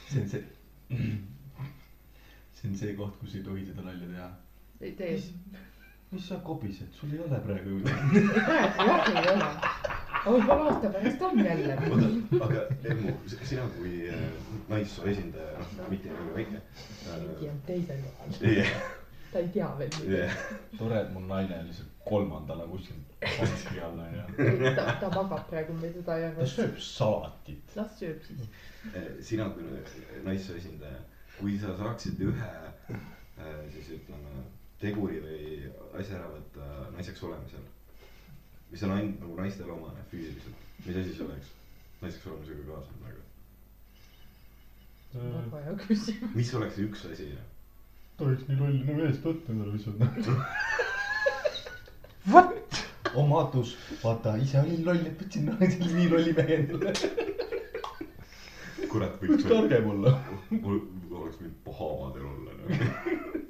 see 0.09 0.21
on 0.21 0.27
see, 0.33 0.43
see 2.53 2.69
on 2.69 2.75
see 2.75 2.95
koht, 2.97 3.19
kus 3.19 3.35
ei 3.35 3.43
tohi 3.43 3.65
seda 3.65 3.85
nalja 3.85 4.07
teha. 4.07 4.29
ei 4.81 4.91
tee, 4.97 5.13
mis 6.11 6.27
sa 6.27 6.35
kobised, 6.43 6.91
sul 6.93 7.13
ei 7.13 7.19
ole 7.19 7.39
praegu 7.39 7.69
ju. 7.69 7.77
ei 8.19 8.27
praegu 8.27 8.87
jah 8.87 9.11
ei 9.11 9.27
ole. 9.33 9.45
aga 10.21 10.33
võib-olla 10.35 10.65
aasta 10.69 10.89
pärast 10.95 11.21
on 11.27 11.39
jälle. 11.45 11.77
oota, 11.87 12.09
aga 12.47 12.63
Emmu, 12.91 13.13
sina 13.31 13.67
kui 13.77 13.93
äh, 14.11 14.25
naissoo 14.69 15.07
esindaja, 15.11 15.63
noh, 15.77 15.87
mitte 15.93 16.11
nii 16.11 16.35
väike 16.35 16.59
Heidi 17.05 17.49
on 17.53 17.63
teisel 17.69 18.03
kohal, 18.03 18.35
äh,. 18.51 18.75
ta 19.31 19.39
ei 19.39 19.49
tea 19.55 19.71
veel 19.79 19.95
midagi. 20.01 20.59
tore, 20.77 20.99
et 20.99 21.15
mu 21.15 21.23
naine 21.31 21.61
on 21.61 21.71
lihtsalt 21.71 21.95
kolmandana 22.11 22.67
kuskil 22.67 22.99
hanski 23.39 23.81
all 23.87 24.03
onju. 24.03 24.75
ta, 24.75 24.87
ta 24.99 25.15
magab 25.15 25.47
praegu, 25.49 25.79
me 25.79 25.95
teda 25.95 26.19
ei 26.19 26.31
ta 26.35 26.53
sööb 26.57 26.79
salatit. 26.91 27.75
las 27.79 27.99
sööb 28.03 28.23
siis. 28.27 28.47
sina 29.31 29.47
kui 29.55 29.83
naissoo 30.27 30.59
esindaja, 30.59 31.05
kui 31.39 31.55
sa 31.61 31.77
saaksid 31.79 32.19
ühe 32.27 32.55
äh, 32.91 33.61
siis 33.71 33.95
ütleme 34.01 34.41
teguri 34.81 35.21
või 35.23 35.71
asja 35.99 36.17
ära 36.17 36.29
võtta 36.31 36.67
naiseks 36.95 37.23
olemisel, 37.27 37.65
mis 38.71 38.83
on 38.87 38.95
ainult 38.95 39.23
nagu 39.23 39.37
naistele 39.39 39.73
omane 39.75 40.05
füüsiliselt, 40.11 40.67
mis 40.85 41.01
asi 41.03 41.15
see 41.15 41.25
oleks 41.27 41.51
naiseks 42.01 42.27
olemisega 42.31 42.67
kaasnev 42.69 43.07
nagu? 43.07 43.25
väga 45.13 45.63
hea 45.65 45.75
küsimus. 45.85 46.35
mis 46.35 46.53
oleks 46.59 46.77
see 46.77 46.87
üks 46.89 47.05
asi? 47.11 47.27
tohiks 48.21 48.47
nii 48.47 48.59
lolli 48.61 48.85
nagu 48.87 49.07
eest 49.09 49.25
võtta 49.25 49.53
endale 49.53 49.71
visata. 49.75 50.05
What? 52.31 52.57
omadus, 53.17 53.75
vaata 54.03 54.37
ise 54.39 54.59
olin 54.61 54.85
loll, 54.85 55.05
et 55.09 55.19
võtsin 55.19 55.49
naisele 55.49 55.91
nii 55.97 56.09
lolli 56.13 56.33
mehe 56.37 56.57
endale. 56.61 56.93
kurat, 58.91 59.17
võiks 59.19 59.33
võiks 59.33 59.47
targem 59.49 59.89
olla. 59.95 60.15
mul 60.53 60.81
oleks 61.23 61.41
võinud 61.41 61.61
pahavadel 61.67 62.25
olla 62.33 62.57
nagu. 62.61 63.37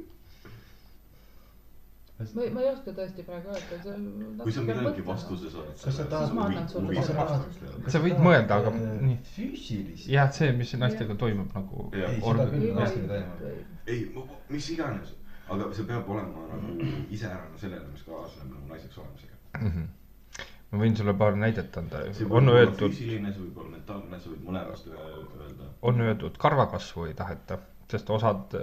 ma, 2.36 2.45
ma 2.55 2.61
ei 2.65 2.69
oska 2.72 2.91
tõesti 2.97 3.24
praegu 3.28 3.51
öelda, 3.53 3.78
see 3.84 3.93
on. 3.93 4.03
kui 4.41 4.51
sa 4.55 4.61
millalgi 4.67 5.05
vastuse 5.05 5.49
saad. 5.53 5.72
Kas 5.84 5.95
sa 5.99 6.05
tahad- 6.11 6.28
Siis 6.28 6.36
ma 6.38 6.45
annan 6.49 6.67
sulle 6.69 6.95
Kas 7.86 7.93
sa 7.95 7.99
võid 8.03 8.19
mõelda, 8.28 8.59
aga 8.61 8.74
nii. 8.78 9.17
füüsilist. 9.36 10.07
jah, 10.11 10.32
see, 10.32 10.51
mis 10.57 10.74
naistega 10.82 11.15
toimub 11.15 11.53
nagu. 11.55 11.89
Ei, 11.93 12.03
ei, 13.88 13.99
mis 14.49 14.69
iganes, 14.76 15.15
aga 15.51 15.72
see 15.76 15.88
peab 15.89 16.09
olema 16.09 16.45
nagu 16.51 16.76
iseärane 17.13 17.57
sellele, 17.59 17.88
mis 17.91 18.03
kaasneb 18.07 18.51
nagu 18.53 18.69
naiseks 18.69 18.97
olemisega. 19.01 19.36
Mhm. 19.59 19.89
ma 20.72 20.80
võin 20.80 20.95
sulle 20.95 21.13
paar 21.19 21.36
näidet 21.36 21.76
anda, 21.78 21.99
on 22.30 22.47
öeldud, 22.49 22.93
füüsiline, 22.93 23.34
see 23.34 23.41
võib 23.43 23.57
olla 23.59 23.72
mentaalne, 23.76 24.19
sa 24.24 24.30
võid 24.32 24.45
mõlemast 24.47 24.86
öelda. 24.88 25.65
on 25.82 25.99
öeldud, 26.05 26.38
karvakasvu 26.39 27.09
ei 27.09 27.13
taheta, 27.19 27.57
sest 27.91 28.09
osad, 28.09 28.55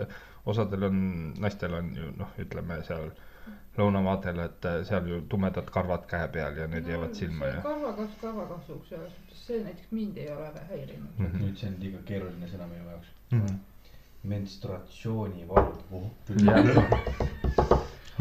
osadel 0.49 0.87
on, 0.89 1.03
naistel 1.45 1.75
on 1.77 1.91
ju 1.97 2.09
noh, 2.17 2.31
ütleme 2.41 2.81
seal 2.89 3.11
lõunamaadel, 3.79 4.41
et 4.45 4.69
seal 4.89 5.07
ju 5.07 5.21
tumedad 5.31 5.71
karvad 5.71 6.07
käe 6.11 6.29
peal 6.35 6.57
ja 6.59 6.67
need 6.67 6.89
jäävad 6.91 7.15
silma 7.15 7.47
ja. 7.53 7.63
karvakasv 7.63 8.21
karvakasvuks, 8.21 8.89
suhtes 8.89 9.47
see 9.47 9.65
näiteks 9.65 9.91
mind 9.91 10.17
ei 10.17 10.31
ole 10.33 10.53
häirinud. 10.71 11.19
Mhm. 11.19 11.43
nüüd 11.43 11.57
see 11.57 11.71
on 11.71 11.81
liiga 11.81 12.05
keeruline 12.13 12.53
sõna 12.53 12.71
minu 12.71 12.91
jaoks. 12.91 13.13
Mhm. 13.33 13.59
menstratsioonivalud, 14.29 15.85
oh 15.93 17.29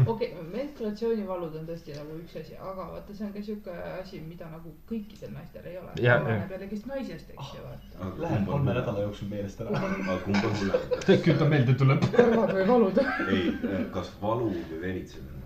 Okei, 0.06 0.28
menstruatsioonivalud 0.52 1.56
on 1.58 1.64
tõesti 1.66 1.94
nagu 1.96 2.18
üks 2.20 2.36
asi, 2.38 2.54
aga 2.54 2.84
vaata, 2.92 3.14
see 3.16 3.26
on 3.26 3.32
ka 3.34 3.42
siuke 3.42 3.72
asi, 3.96 4.20
mida 4.22 4.46
nagu 4.52 4.70
kõikidel 4.90 5.32
naistel 5.34 5.66
ei 5.66 5.78
ole. 5.80 5.94
Oleneb 5.96 6.54
jällegist 6.54 6.86
naisest, 6.90 7.32
eks 7.34 7.56
ju, 7.56 7.64
vaata. 7.64 8.12
Läheb 8.22 8.46
kolme 8.46 8.76
nädala 8.78 9.02
jooksul 9.08 9.32
meelest 9.32 9.64
ära. 9.64 9.74
aga 9.80 10.18
kumb 10.26 10.38
on 10.38 10.54
hullem? 10.60 10.86
küll 11.26 11.40
ta 11.40 11.50
meelde 11.50 11.74
tuleb. 11.82 12.06
karvad 12.14 12.54
või 12.54 12.68
valud? 12.70 13.02
ei, 13.34 13.50
kas 13.96 14.14
valu 14.22 14.52
või 14.54 14.80
veritsemine? 14.86 15.44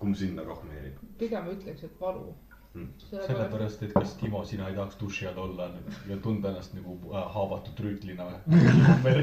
kumb 0.00 0.16
sinna 0.16 0.44
rohkem 0.44 0.72
häirib? 0.76 0.98
pigem 1.20 1.46
ütleks, 1.52 1.84
et 1.84 2.00
valu. 2.00 2.34
Hmm. 2.76 2.90
sellepärast, 3.08 3.82
et 3.86 3.92
kas 3.96 4.10
Timo, 4.20 4.42
sina 4.44 4.66
ei 4.68 4.74
tahaks 4.76 4.98
duši 5.00 5.30
all 5.30 5.38
olla 5.46 5.70
ja 6.10 6.16
tunda 6.20 6.50
ennast 6.50 6.74
nagu 6.76 6.98
äh, 7.08 7.22
haavatud 7.32 7.80
rüütlina 7.80 8.26
või? 8.28 9.22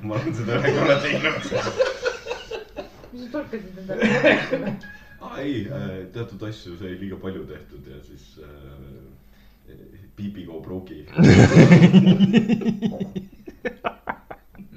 ma 0.08 0.16
olen 0.16 0.38
seda 0.38 0.56
ühe 0.62 0.72
korra 0.78 0.96
teinud. 1.04 2.09
Mis 3.12 3.22
sa 3.26 3.30
torkasid 3.36 3.78
endale 3.82 4.02
ei, 5.42 5.54
teatud 6.14 6.42
asju 6.48 6.76
sai 6.80 6.94
liiga 7.00 7.16
palju 7.20 7.42
tehtud 7.48 7.88
ja 7.90 7.98
siis 8.06 8.24
äh, 8.44 8.48
piipi 10.20 10.44
go 10.44 10.60
broke'i. 10.60 11.06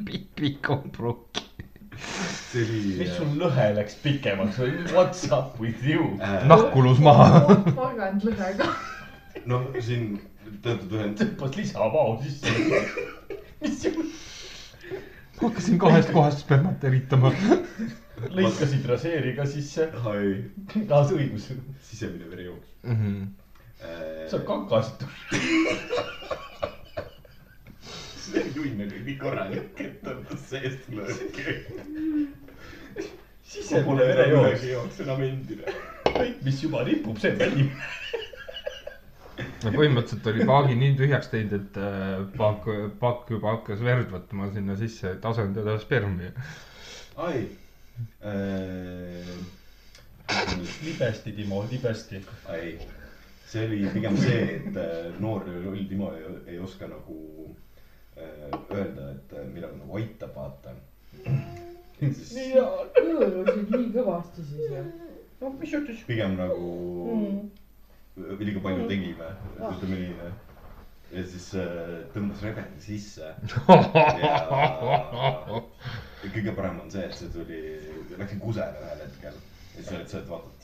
Pipi 0.05 0.57
komproki. 0.65 1.43
see 2.51 2.63
oli. 2.63 2.95
mis 2.99 3.11
sul 3.15 3.31
lõhe 3.39 3.65
läks 3.77 3.95
pikemaks 4.03 4.57
või 4.59 4.71
what's 4.91 5.23
up 5.31 5.59
with 5.61 5.83
you? 5.87 6.01
äh, 6.19 6.43
Nahk 6.49 6.71
kulus 6.75 6.99
maha. 7.03 7.27
porgand 7.79 8.23
lõhega. 8.27 8.67
no 9.49 9.61
siin 9.79 10.19
teatud 10.63 10.91
ühend, 10.97 11.15
tõmbas 11.19 11.57
lisavao 11.59 12.17
sisse. 12.23 12.51
mis 13.63 13.87
ma 15.41 15.49
hakkasin 15.49 15.79
kahest 15.81 16.11
kohast 16.15 16.43
spermat 16.45 16.83
eritama. 16.87 17.33
Lõikasid 18.31 18.85
raseeriga 18.87 19.45
sisse. 19.49 19.87
ai, 20.09 20.35
taas 20.89 21.11
õigus. 21.15 21.49
sisemine 21.83 22.29
verejooks. 22.31 22.67
Mhm. 22.83 23.23
sa 24.31 24.39
kakasid. 24.47 25.03
see 28.23 28.43
junn 28.55 28.85
oli 28.85 29.01
nii 29.07 29.17
korralik, 29.19 29.81
et 29.83 29.97
tõmbas 30.05 30.45
seest 30.51 30.87
lõhki. 30.93 31.57
sisemine 33.55 34.07
verejooks. 34.11 34.67
jooks 34.71 35.03
enam 35.05 35.25
endine. 35.27 35.75
kõik, 36.13 36.39
mis 36.45 36.63
juba 36.63 36.85
ripub, 36.87 37.19
see 37.19 37.33
välib. 37.39 37.73
no 39.63 39.71
põhimõtteliselt 39.73 40.29
oli 40.29 40.45
paagi 40.47 40.77
nii 40.77 40.95
tühjaks 40.99 41.31
teinud, 41.33 41.57
et 41.59 41.81
äh, 41.81 42.23
paak, 42.37 42.69
paak 43.01 43.27
juba 43.33 43.57
hakkas 43.57 43.81
verd 43.83 44.13
võtma 44.13 44.51
sinna 44.53 44.77
sisse, 44.79 45.17
et 45.17 45.25
asendada 45.25 45.75
spermi. 45.81 46.31
ai 47.17 47.35
äh,. 47.41 47.62
libesti, 50.83 51.31
Timo, 51.35 51.63
libesti. 51.71 52.21
ei, 52.53 52.77
see 53.47 53.65
oli 53.67 53.81
pigem 53.93 54.17
see, 54.17 54.41
et 54.57 54.77
äh, 54.77 55.11
noor 55.19 55.45
loll 55.47 55.83
Timo 55.89 56.11
ei, 56.15 56.23
ei 56.53 56.59
oska 56.59 56.87
nagu 56.89 57.17
äh, 58.17 58.49
öelda, 58.71 59.11
et 59.13 59.33
äh, 59.37 59.45
millal 59.53 59.75
nagu 59.77 59.97
aitab, 59.99 60.33
vaata. 60.35 60.73
siis 61.99 62.33
hõõrusid 62.33 63.69
nii 63.75 63.91
kõvasti 63.93 64.45
siis 64.47 64.71
või? 64.71 64.85
no 65.41 65.51
mis 65.59 65.75
juhtus? 65.75 66.05
pigem 66.09 66.39
nagu 66.39 66.71
Mm. 68.13 68.35
liiga 68.45 68.59
palju 68.61 68.83
tegime, 68.89 69.25
ütleme 69.57 69.95
nii. 69.97 70.27
Ja 71.13 71.23
siis 71.29 71.47
äh, 71.59 71.65
tõmbas 72.13 72.41
rebeli 72.45 72.81
sisse 72.81 73.27
ja 73.29 73.33
kõige 76.33 76.53
parem 76.55 76.79
on 76.81 76.91
see, 76.93 77.03
et 77.05 77.15
see 77.17 77.29
tuli, 77.33 77.59
läksin 78.17 78.39
kusele 78.41 78.79
ühel 78.81 79.01
hetkel 79.03 79.35
ja 79.35 79.81
siis 79.81 79.91
olid 79.97 80.09
sa, 80.13 80.21
et 80.21 80.29
vaatad, 80.29 80.59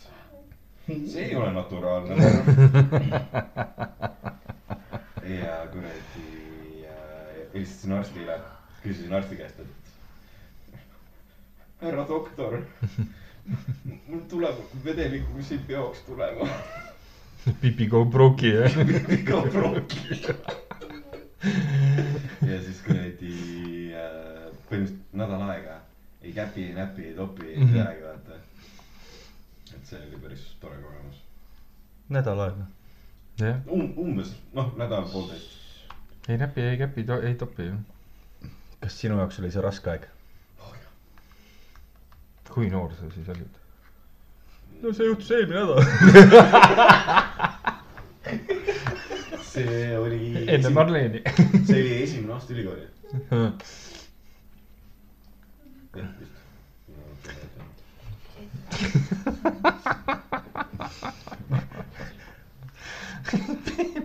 see 0.88 1.26
ei 1.28 1.36
ole 1.38 1.52
naturaalne. 1.54 2.14
ja 5.36 5.56
kuradi 5.74 6.26
äh, 6.86 6.96
helistasin 7.54 7.98
arstile, 8.00 8.40
küsisin 8.84 9.14
arsti 9.20 9.36
käest, 9.44 9.58
et 9.66 9.74
härra 11.84 12.04
doktor, 12.10 12.60
mul 14.08 14.22
tuleb 14.32 14.58
vedelikku, 14.86 15.38
mis 15.38 15.52
ei 15.56 15.62
peaks 15.70 16.02
tulema. 16.08 16.50
Pipi 17.62 17.88
komproki, 17.90 18.50
jah. 18.54 18.76
iga 19.16 19.42
pronki. 19.52 20.00
ja 22.50 22.58
siis 22.66 22.82
kuradi 22.86 23.32
äh, 23.96 24.50
põhimõtteliselt 24.70 25.16
nädal 25.22 25.46
aega 25.48 25.78
ei 26.22 26.34
käpi, 26.36 26.66
ei 26.70 26.74
näpi, 26.76 27.06
ei 27.10 27.16
topi, 27.16 27.46
ei 27.48 27.58
Mhm. 27.58 27.72
midagi, 27.74 28.04
vaata. 28.04 28.40
et 29.76 29.86
see 29.88 30.02
oli 30.02 30.20
päris 30.24 30.44
tore 30.62 30.76
kogemus 30.84 31.22
nädal 32.10 32.40
aega. 32.48 32.66
jah, 33.40 33.62
um,. 33.72 33.94
umbes 33.98 34.34
noh, 34.54 34.74
nädal-poolteist. 34.78 35.50
ei 36.30 36.38
näpi, 36.38 36.62
ei 36.62 36.78
käpi, 36.78 37.06
ei 37.24 37.36
topi. 37.36 37.72
kas 38.82 39.00
sinu 39.00 39.18
jaoks 39.18 39.40
oli 39.40 39.52
see 39.52 39.62
raske 39.64 39.90
aeg? 39.96 40.10
kui 42.50 42.70
noor 42.70 42.92
sa 42.98 43.08
siis 43.14 43.28
olid? 43.30 43.58
No 44.82 44.94
see 44.94 45.06
juhtus 45.06 45.32
eelmine 45.32 45.60
nädal. 45.60 45.82
see 49.52 49.98
oli. 49.98 50.46
enne 50.48 50.70
Marleeni. 50.70 51.22
see 51.68 51.82
oli 51.82 52.04
esimene 52.04 52.34
aasta 52.34 52.54
ülikooli. 52.54 52.82
et 55.96 56.20
vist. 56.20 56.32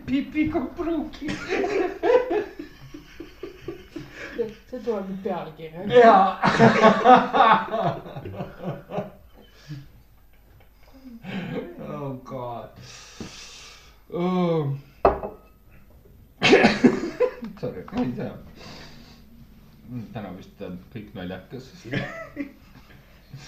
pipiga 0.07 0.61
pruugi. 0.77 1.27
see 4.71 4.81
tuleb 4.85 5.09
nüüd 5.09 5.23
pealkirja. 5.23 5.81
jaa. 6.05 6.29
Oh 11.89 12.15
god 12.25 12.71
oh.. 14.13 14.75
Sorry, 17.61 17.85
ma 17.93 18.03
ei 18.03 18.13
tea. 18.17 18.33
täna 20.13 20.33
vist 20.37 20.61
on 20.65 20.77
kõik 20.93 21.15
naljakas. 21.17 21.71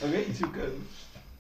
aga 0.05 0.13
ei, 0.13 0.33
siuke 0.37 0.71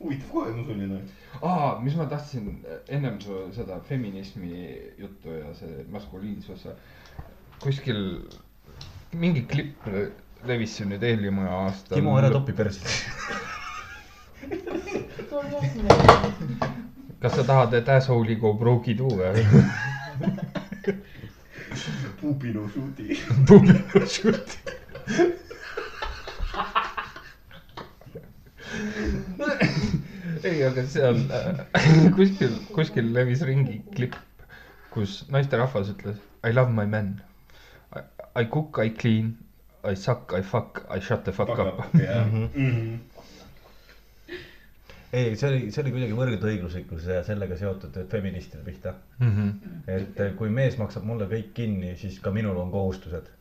huvitav 0.01 0.30
kogemus 0.32 0.70
oli 0.74 0.89
noh. 0.91 1.16
aa, 1.41 1.70
mis 1.84 1.97
ma 1.97 2.07
tahtsin 2.11 2.51
ennem 2.89 3.20
su 3.20 3.39
seda 3.57 3.80
feminismi 3.89 4.53
juttu 4.99 5.39
ja 5.39 5.55
see 5.57 5.84
maskuliinsuse 5.93 6.76
kuskil 7.62 8.01
mingi 9.16 9.47
klipp 9.49 9.89
levis 10.47 10.76
siin 10.76 10.93
nüüd 10.93 11.05
eelmine 11.07 11.49
aasta. 11.62 11.95
Timo, 11.95 12.16
ära 12.20 12.30
topi 12.34 12.53
perse. 12.57 12.84
kas 17.22 17.32
sa 17.36 17.42
tahad, 17.44 17.74
et 17.74 17.88
asshole'i 17.88 18.36
go 18.40 18.53
broke'i 18.55 18.94
tuua? 18.99 19.32
Pupino 22.20 22.68
shoot'i. 22.70 23.16
ei, 30.47 30.62
aga 30.66 30.84
seal 30.86 31.18
äh, 31.32 31.61
kuskil, 32.16 32.55
kuskil 32.74 33.11
levis 33.14 33.42
ringi 33.47 33.80
klipp, 33.97 34.14
kus 34.94 35.24
naisterahvas 35.32 35.90
ütles 35.94 36.18
I 36.47 36.53
love 36.55 36.70
my 36.72 36.86
men. 36.86 37.16
I 38.36 38.44
cook, 38.44 38.78
I 38.78 38.90
clean, 38.90 39.38
I 39.82 39.94
suck, 39.97 40.32
I 40.36 40.42
fuck, 40.42 40.84
I 40.90 41.01
shut 41.01 41.24
the 41.24 41.32
fuck 41.32 41.59
up. 41.59 41.80
jah. 41.97 42.26
Mhm. 42.26 43.01
ei, 45.16 45.32
see 45.40 45.48
oli, 45.48 45.60
see 45.72 45.82
oli 45.82 45.94
kuidagi 45.94 46.18
võrdõiguslikkuse 46.18 47.18
ja 47.18 47.24
sellega 47.26 47.56
seotud 47.58 47.96
feministide 48.12 48.62
pihta. 48.66 48.94
Mhm. 49.22 49.50
et 49.96 50.20
eh, 50.20 50.32
kui 50.38 50.52
mees 50.52 50.78
maksab 50.80 51.06
mulle 51.08 51.28
kõik 51.30 51.52
kinni, 51.56 51.94
siis 52.00 52.20
ka 52.20 52.32
minul 52.34 52.58
on 52.60 52.70
kohustused. 52.74 53.32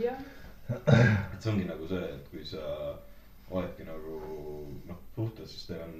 jah, 0.00 0.18
et 0.70 1.40
see 1.42 1.52
ongi 1.52 1.68
nagu 1.68 1.88
see, 1.90 2.02
et 2.16 2.28
kui 2.32 2.44
sa 2.46 2.64
oledki 3.50 3.84
nagu 3.86 4.18
noh, 4.88 4.98
suhtes, 5.16 5.50
siis 5.52 5.70
teil 5.70 5.82
on 5.84 5.94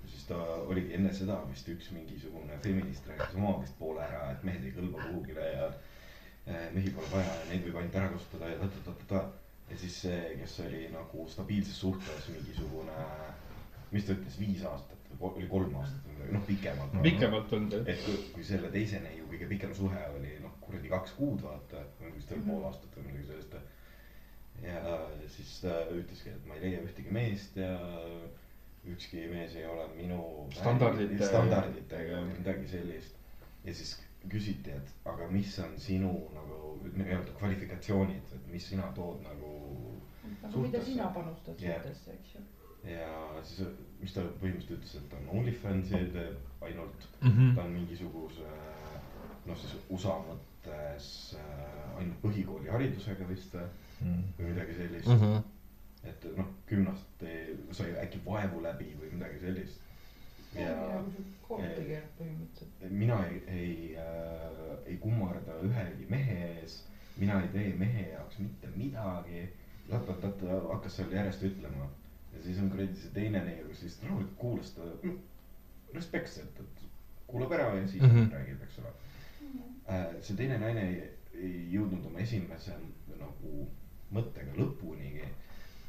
siis 0.07 0.25
ta 0.29 0.39
oligi 0.69 0.95
enne 0.95 1.13
seda 1.15 1.39
vist 1.51 1.69
üks 1.73 1.91
mingisugune 1.95 2.59
feminist 2.65 3.07
rääkis 3.09 3.37
oma 3.37 3.59
vist 3.63 3.77
poole 3.79 4.03
ära, 4.05 4.31
et 4.33 4.45
mehed 4.47 4.65
ei 4.65 4.75
kõlba 4.77 5.05
kuhugile 5.07 5.47
ja 5.53 5.69
äh, 5.69 6.69
mehi 6.75 6.93
pole 6.95 7.11
vaja 7.13 7.37
ja 7.41 7.51
neid 7.51 7.67
võib 7.67 7.79
ainult 7.81 8.01
ära 8.01 8.11
kasutada 8.15 8.51
ja 8.53 8.59
ta-ta-ta-ta-ta. 8.63 9.48
Ja 9.71 9.77
siis 9.77 10.01
see, 10.05 10.21
kes 10.41 10.61
oli 10.65 10.87
nagu 10.93 11.27
stabiilses 11.29 11.81
suhtes 11.81 12.29
mingisugune, 12.33 12.97
mis 13.93 14.07
ta 14.07 14.15
ütles, 14.17 14.39
viis 14.41 14.65
aastat 14.69 15.11
või 15.21 15.31
oli 15.41 15.49
kolm 15.51 15.77
aastat 15.81 16.07
või 16.07 16.17
midagi, 16.17 16.35
noh 16.37 16.47
pikemalt. 16.49 16.97
pikemalt 17.05 17.53
on 17.59 17.69
ta. 17.73 17.83
et 17.93 18.03
kui, 18.05 18.17
kui 18.35 18.45
selle 18.45 18.71
teise 18.75 19.01
neiu 19.05 19.29
kõige 19.31 19.49
pikem 19.53 19.75
suhe 19.77 20.05
oli 20.15 20.35
noh, 20.45 20.55
kuradi 20.65 20.93
kaks 20.93 21.17
kuud 21.19 21.45
vaata, 21.45 21.85
või 22.01 22.15
vist 22.17 22.33
oli 22.37 22.45
pool 22.49 22.67
aastat 22.69 22.99
või 22.99 23.07
midagi 23.11 23.31
sellist. 23.31 23.57
ja 24.63 24.99
siis 25.37 25.55
ta 25.63 25.79
ütleski, 25.95 26.35
et 26.35 26.47
ma 26.49 26.59
ei 26.59 26.67
leia 26.67 26.83
ühtegi 26.85 27.15
meest 27.15 27.57
ja 27.61 27.73
ükski 28.89 29.29
mees 29.31 29.55
ei 29.59 29.67
ole 29.69 29.87
minu 29.95 30.21
Standardite- 30.57 31.29
standarditega 31.29 32.23
või 32.23 32.39
midagi 32.39 32.69
sellist. 32.69 33.17
ja 33.65 33.75
siis 33.75 33.97
küsiti, 34.29 34.71
et 34.71 34.93
aga 35.05 35.27
mis 35.31 35.59
on 35.65 35.75
sinu 35.81 36.13
nagu 36.35 36.79
nii-öelda 36.97 37.33
kvalifikatsioonid, 37.39 38.33
et 38.35 38.47
mis 38.53 38.69
sina 38.69 38.93
tood 38.97 39.21
nagu 39.25 39.55
aga 40.45 40.63
mida 40.63 40.81
sina 40.85 41.07
panustad 41.15 41.61
Jah. 41.61 41.83
suhtesse, 41.83 42.13
eks 42.13 42.35
ju. 42.35 42.41
ja 42.93 43.43
siis, 43.45 43.67
mis 44.01 44.13
ta 44.15 44.23
põhimõtteliselt 44.41 44.79
ütles, 44.79 44.95
et 45.01 45.09
ta 45.11 45.17
on 45.23 45.39
OnlyFansi 45.41 45.91
teeb 46.15 46.63
ainult 46.63 47.09
Mhm. 47.23 47.55
ta 47.57 47.63
on 47.65 47.73
mingisuguse 47.73 48.47
noh, 49.47 49.57
siis 49.57 49.75
USA 49.91 50.19
mõttes 50.29 51.09
äh, 51.35 51.99
ainult 51.99 52.21
põhikooliharidusega 52.23 53.29
vist 53.29 53.55
äh, 53.55 53.69
või 54.39 54.53
midagi 54.53 54.75
sellist 54.79 55.07
mm. 55.09 55.15
Mhm. 55.15 55.25
-hmm. 55.25 56.09
et 56.11 56.27
noh, 56.37 56.47
gümnast 56.69 57.25
sai 57.73 57.91
äkki 58.05 58.21
vaevu 58.27 58.63
läbi 58.63 58.93
või 59.01 59.13
midagi 59.13 59.41
sellist. 59.41 59.81
Ja 60.55 61.03
sul 61.15 61.29
kooliti 61.49 61.85
keerab 61.91 62.19
põhimõtteliselt. 62.19 62.91
mina 62.91 63.21
ei, 63.27 63.43
ei 63.49 63.97
äh,, 64.01 64.75
ei 64.87 64.97
kummarda 65.03 65.61
ühegi 65.67 66.07
mehe 66.11 66.39
ees, 66.55 66.83
mina 67.17 67.41
ei 67.43 67.49
tee 67.55 67.73
mehe 67.77 68.11
jaoks 68.13 68.39
mitte 68.39 68.71
midagi. 68.77 69.49
tat-tat-tat 69.89 70.43
hakkas 70.69 70.97
seal 70.97 71.13
järjest 71.13 71.43
ütlema 71.49 71.89
ja 72.35 72.43
siis 72.45 72.59
on 72.63 72.71
kuradi 72.71 72.97
see 72.97 73.13
teine 73.15 73.41
neiu, 73.45 73.69
kes 73.71 73.83
lihtsalt 73.83 74.11
rahulikult 74.11 74.39
kuulas 74.39 74.73
ta 74.77 74.89
mm, 75.03 75.19
respektselt, 75.95 76.61
et 76.61 76.83
kuulab 77.27 77.53
ära 77.57 77.69
ja 77.75 77.87
siis 77.89 78.03
mm. 78.03 78.11
-hmm. 78.11 78.33
räägib, 78.33 78.63
eks 78.63 78.79
ole. 78.79 78.93
see 80.21 80.37
teine 80.37 80.59
naine 80.59 80.89
ei, 80.89 81.03
ei 81.35 81.55
jõudnud 81.73 82.07
oma 82.11 82.21
esimese 82.21 82.77
nagu 83.19 83.69
mõttega 84.13 84.55
lõpunigi, 84.57 85.29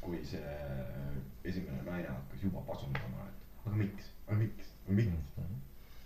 kui 0.00 0.24
see 0.24 0.56
esimene 1.44 1.82
naine 1.82 2.08
hakkas 2.08 2.42
juba 2.42 2.64
pasundama, 2.66 3.28
et 3.28 3.39
aga 3.70 3.78
miks, 3.78 4.10
aga 4.26 4.38
miks, 4.40 4.74
aga 4.86 4.96
miks. 4.98 5.38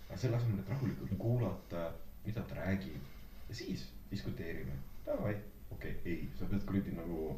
aga 0.09 0.19
selle 0.21 0.37
asemel, 0.37 0.61
et 0.61 0.69
rahulikult 0.69 1.17
kuulata, 1.17 1.89
mida 2.25 2.43
ta 2.45 2.61
räägib 2.61 3.01
ja 3.49 3.57
siis 3.57 3.87
diskuteerime. 4.11 4.77
Davai, 5.05 5.35
okei 5.71 5.97
okay,, 5.97 6.11
ei, 6.11 6.29
sa 6.37 6.47
pead 6.49 6.63
kuradi 6.69 6.93
nagu 6.95 7.35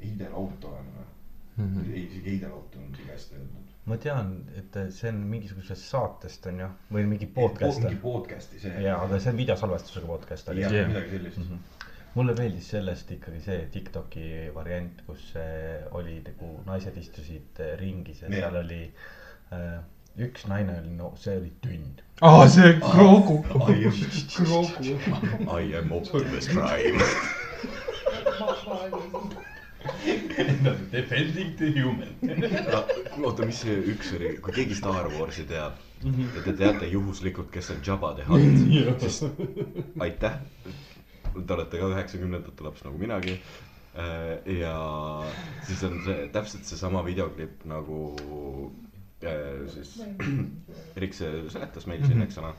heidelauto 0.00 0.70
olema 0.70 1.04
mm. 1.04 1.64
Mhm. 1.64 1.80
-hmm. 1.80 1.94
ei, 1.94 2.04
isegi 2.04 2.30
heidelauto 2.30 2.78
on 2.78 2.96
liiga 2.98 3.12
hästi 3.12 3.34
öeldud. 3.34 3.72
ma 3.84 3.96
tean, 3.96 4.30
et 4.58 4.78
see 4.90 5.10
on 5.10 5.16
mingisugusest 5.30 5.90
saatest 5.90 6.46
on 6.46 6.60
ju, 6.60 6.68
või 6.92 7.06
mingi 7.10 7.26
podcast 7.26 7.82
mingi. 7.82 7.96
podcast'i 8.02 8.60
see. 8.60 8.82
jaa, 8.86 9.00
aga 9.04 9.18
see 9.18 9.32
on 9.32 9.42
videosalvestusega 9.42 10.06
podcast 10.06 10.48
oli. 10.48 10.64
jah 10.66 10.88
midagi 10.88 11.10
sellist 11.16 11.38
mm. 11.38 11.44
Mhm. 11.44 11.82
mulle 12.14 12.36
meeldis 12.38 12.70
sellest 12.76 13.10
ikkagi 13.18 13.42
see 13.48 13.66
Tiktoki 13.76 14.30
variant, 14.54 15.02
kus 15.06 15.28
see 15.34 15.82
oli 15.90 16.20
nagu 16.30 16.54
naised 16.66 16.96
istusid 17.02 17.60
eh, 17.66 17.76
ringis 17.78 18.22
ja 18.22 18.28
Jah. 18.28 18.38
seal 18.40 18.62
oli 18.62 18.82
äh, 18.84 19.12
üks 20.16 20.46
naine 20.46 20.78
oli, 20.80 20.92
no 20.96 21.12
see 21.18 21.38
oli 21.38 21.52
tünn. 21.64 21.88
aa, 22.22 22.48
see 22.48 22.74
am, 22.74 22.80
Kroogu. 22.80 23.44
I 25.58 25.74
am 25.78 25.92
Optimus 25.92 26.48
Prime. 26.48 27.00
Defending 30.92 31.56
the 31.58 31.72
human. 31.74 32.14
oota, 33.24 33.46
mis 33.46 33.60
see 33.64 33.80
üks 33.94 34.14
oli, 34.16 34.36
kui 34.44 34.54
keegi 34.54 34.78
Star 34.78 35.10
Warsi 35.18 35.44
teab 35.50 35.82
ja 36.04 36.42
te 36.44 36.52
teate 36.52 36.88
juhuslikult, 36.92 37.50
kes 37.52 37.70
on 37.74 37.82
Jabba 37.86 38.14
the 38.18 38.26
Hutt, 38.28 39.04
siis 39.04 39.22
aitäh. 40.00 40.40
Te 41.34 41.54
olete 41.56 41.80
ka 41.80 41.90
üheksakümnendate 41.90 42.64
laps 42.64 42.84
nagu 42.86 42.98
minagi. 43.00 43.38
ja 43.94 44.74
siis 45.66 45.82
on 45.86 46.00
see 46.02 46.26
täpselt 46.34 46.66
seesama 46.66 47.04
videoklipp 47.06 47.62
nagu 47.70 47.98
äh, 48.18 48.83
siis 49.74 49.94
Erik 50.96 51.14
see 51.18 51.44
seletas 51.52 51.88
meile 51.90 52.06
siin, 52.08 52.22
eks 52.24 52.38
ole. 52.42 52.52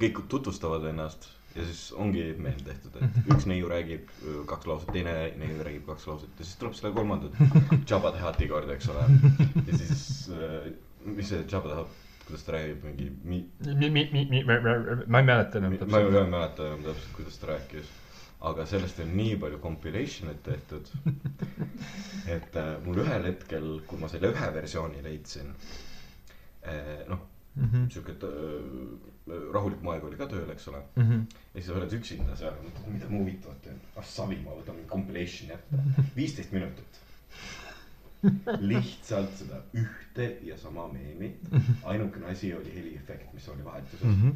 kõik 0.00 0.24
tutvustavad 0.32 0.86
ennast 0.90 1.28
ja 1.54 1.64
siis 1.64 1.82
ongi 1.92 2.24
meil 2.42 2.60
tehtud, 2.66 2.96
et 2.98 3.18
üks 3.34 3.46
neiu 3.50 3.68
räägib 3.70 4.08
öö, 4.26 4.42
kaks 4.50 4.66
lauset, 4.70 4.92
teine 4.94 5.14
neiu 5.40 5.60
räägib 5.66 5.84
kaks 5.90 6.06
lauset 6.10 6.40
ja 6.40 6.46
siis 6.46 6.58
tuleb 6.60 6.74
selle 6.78 6.94
kolmandat 6.96 7.36
Jabba 7.90 8.14
the 8.14 8.22
Hutti 8.24 8.48
kord, 8.50 8.70
eks 8.74 8.88
ole. 8.94 9.04
ja 9.60 9.78
siis, 9.78 10.06
mis 11.04 11.30
see 11.30 11.44
Jabba 11.44 11.70
the 11.70 11.82
Hutt, 11.82 12.00
kuidas 12.26 12.46
ta 12.46 12.56
räägib, 12.56 12.86
mingi 12.88 13.10
mi-, 13.22 13.44
mi-, 13.66 14.06
mi-, 14.12 14.26
mi-, 14.30 14.46
ma 14.46 15.22
ei 15.22 15.28
mäleta 15.30 15.60
enam 15.60 15.76
ma 15.86 16.00
ei 16.02 16.10
ma 16.10 16.24
ei 16.24 16.32
mäleta 16.32 16.66
enam 16.72 16.88
täpselt, 16.88 17.12
kuidas 17.20 17.38
ta 17.38 17.52
rääkis. 17.54 17.92
Aga 18.50 18.66
sellest 18.68 18.98
on 19.00 19.12
nii 19.16 19.36
palju 19.40 19.58
compilation'eid 19.62 20.42
tehtud. 20.44 20.90
et 22.36 22.56
äh, 22.60 22.74
mul 22.84 23.00
ühel 23.04 23.28
hetkel, 23.30 23.70
kui 23.88 23.98
ma 24.00 24.10
selle 24.12 24.32
ühe 24.34 24.50
versiooni 24.58 25.02
leidsin, 25.04 25.54
noh, 27.08 27.22
Mhm. 27.54 27.86
sihuke 27.88 28.12
äh, 28.26 29.34
rahulik 29.54 29.82
moeg 29.86 30.02
oli 30.04 30.16
ka 30.18 30.26
tööl, 30.26 30.48
eks 30.50 30.66
ole. 30.72 30.80
Mhm. 30.98 31.20
ja 31.54 31.60
siis 31.60 31.68
sa 31.68 31.76
oled 31.78 31.92
üksinda 31.98 32.36
seal, 32.36 32.56
mõtled, 32.64 32.88
mida 32.96 33.08
ma 33.10 33.20
huvitavat 33.20 33.60
teen. 33.62 33.78
ah 33.96 34.02
savi, 34.14 34.40
ma 34.42 34.56
võtan 34.58 34.74
mingi 34.74 34.90
compilation'i 34.90 35.54
ette, 35.54 35.82
viisteist 36.18 36.52
minutit. 36.56 37.00
lihtsalt 38.64 39.34
seda 39.38 39.60
ühte 39.76 40.26
ja 40.48 40.56
sama 40.58 40.88
meemi, 40.92 41.30
ainukene 41.84 42.26
asi 42.32 42.54
oli 42.56 42.72
heliefekt, 42.74 43.32
mis 43.36 43.48
oli 43.52 43.64
vahetuses. 43.64 44.34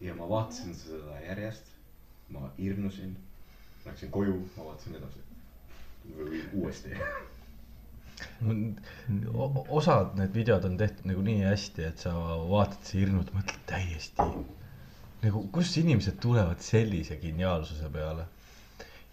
ja 0.00 0.14
ma 0.14 0.28
vaatasin 0.28 0.74
seda 0.76 1.18
järjest 1.26 1.72
ma 2.32 2.50
hirmusin, 2.58 3.16
läksin 3.86 4.10
koju, 4.10 4.36
ma 4.56 4.64
vaatasin 4.70 4.94
edasi. 5.00 5.22
või 6.16 6.40
uuesti. 6.52 6.90
Osad 9.78 10.18
need 10.18 10.34
videod 10.36 10.64
on 10.68 10.76
tehtud 10.80 11.06
nagu 11.10 11.22
nii 11.24 11.40
hästi, 11.48 11.84
et 11.90 11.98
sa 12.04 12.12
vaatad 12.50 12.82
seda 12.84 13.00
hirmut, 13.06 13.32
mõtled 13.34 13.62
täiesti 13.70 14.28
nagu, 15.24 15.40
kust 15.52 15.76
inimesed 15.80 16.18
tulevad 16.20 16.60
sellise 16.64 17.16
geniaalsuse 17.22 17.88
peale. 17.92 18.26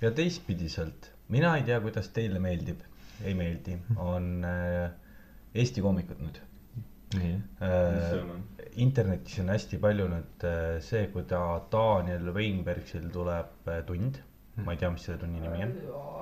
ja 0.02 0.10
teistpidiselt, 0.18 1.12
mina 1.30 1.56
ei 1.58 1.64
tea, 1.64 1.78
kuidas 1.84 2.08
teile 2.10 2.40
meeldib, 2.42 2.80
ei 3.24 3.34
meeldi, 3.38 3.76
on 4.02 4.32
äh, 4.46 4.92
Eesti 5.56 5.82
koomikud 5.84 6.20
nüüd 6.24 6.40
nii. 6.40 6.48
äh, 6.48 6.88
seal 6.88 6.88
on? 6.88 7.01
Internetis 8.80 9.40
on 9.42 9.50
hästi 9.52 9.80
palju 9.84 10.08
nüüd 10.12 10.46
äh, 10.48 10.80
see, 10.84 11.08
kui 11.14 11.26
ta 11.28 11.42
Daniel 11.72 12.32
Weinbergsil 12.36 13.10
tuleb 13.14 13.68
äh, 13.70 13.82
tund, 13.88 14.22
ma 14.64 14.76
ei 14.76 14.80
tea, 14.82 14.92
mis 14.94 15.06
selle 15.08 15.20
tunni 15.22 15.42
nimi 15.44 15.66
on, 15.66 15.74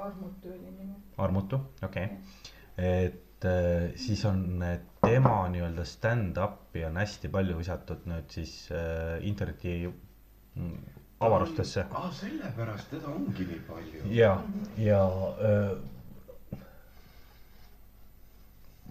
armutu 0.06 0.54
oli 0.54 0.72
nimi. 0.78 0.96
Armutu, 1.20 1.60
okei 1.86 2.06
okay.. 2.06 2.54
et 2.78 3.46
äh, 3.46 3.90
siis 4.00 4.24
on 4.30 4.64
äh, 4.66 4.80
tema 5.06 5.36
nii-öelda 5.54 5.86
stand-up'i 5.88 6.86
on 6.88 6.98
hästi 7.02 7.32
palju 7.34 7.58
visatud 7.60 8.08
nüüd 8.10 8.34
siis 8.34 8.56
äh, 8.74 9.20
interneti 9.28 9.76
mm, 9.86 10.98
avarustesse. 11.26 11.86
aa, 11.92 12.10
sellepärast 12.16 12.92
teda 12.96 13.14
ongi 13.14 13.46
nii 13.52 13.62
palju. 13.70 14.04
ja, 14.16 14.34
ja 14.80 15.04
öö, 15.38 15.78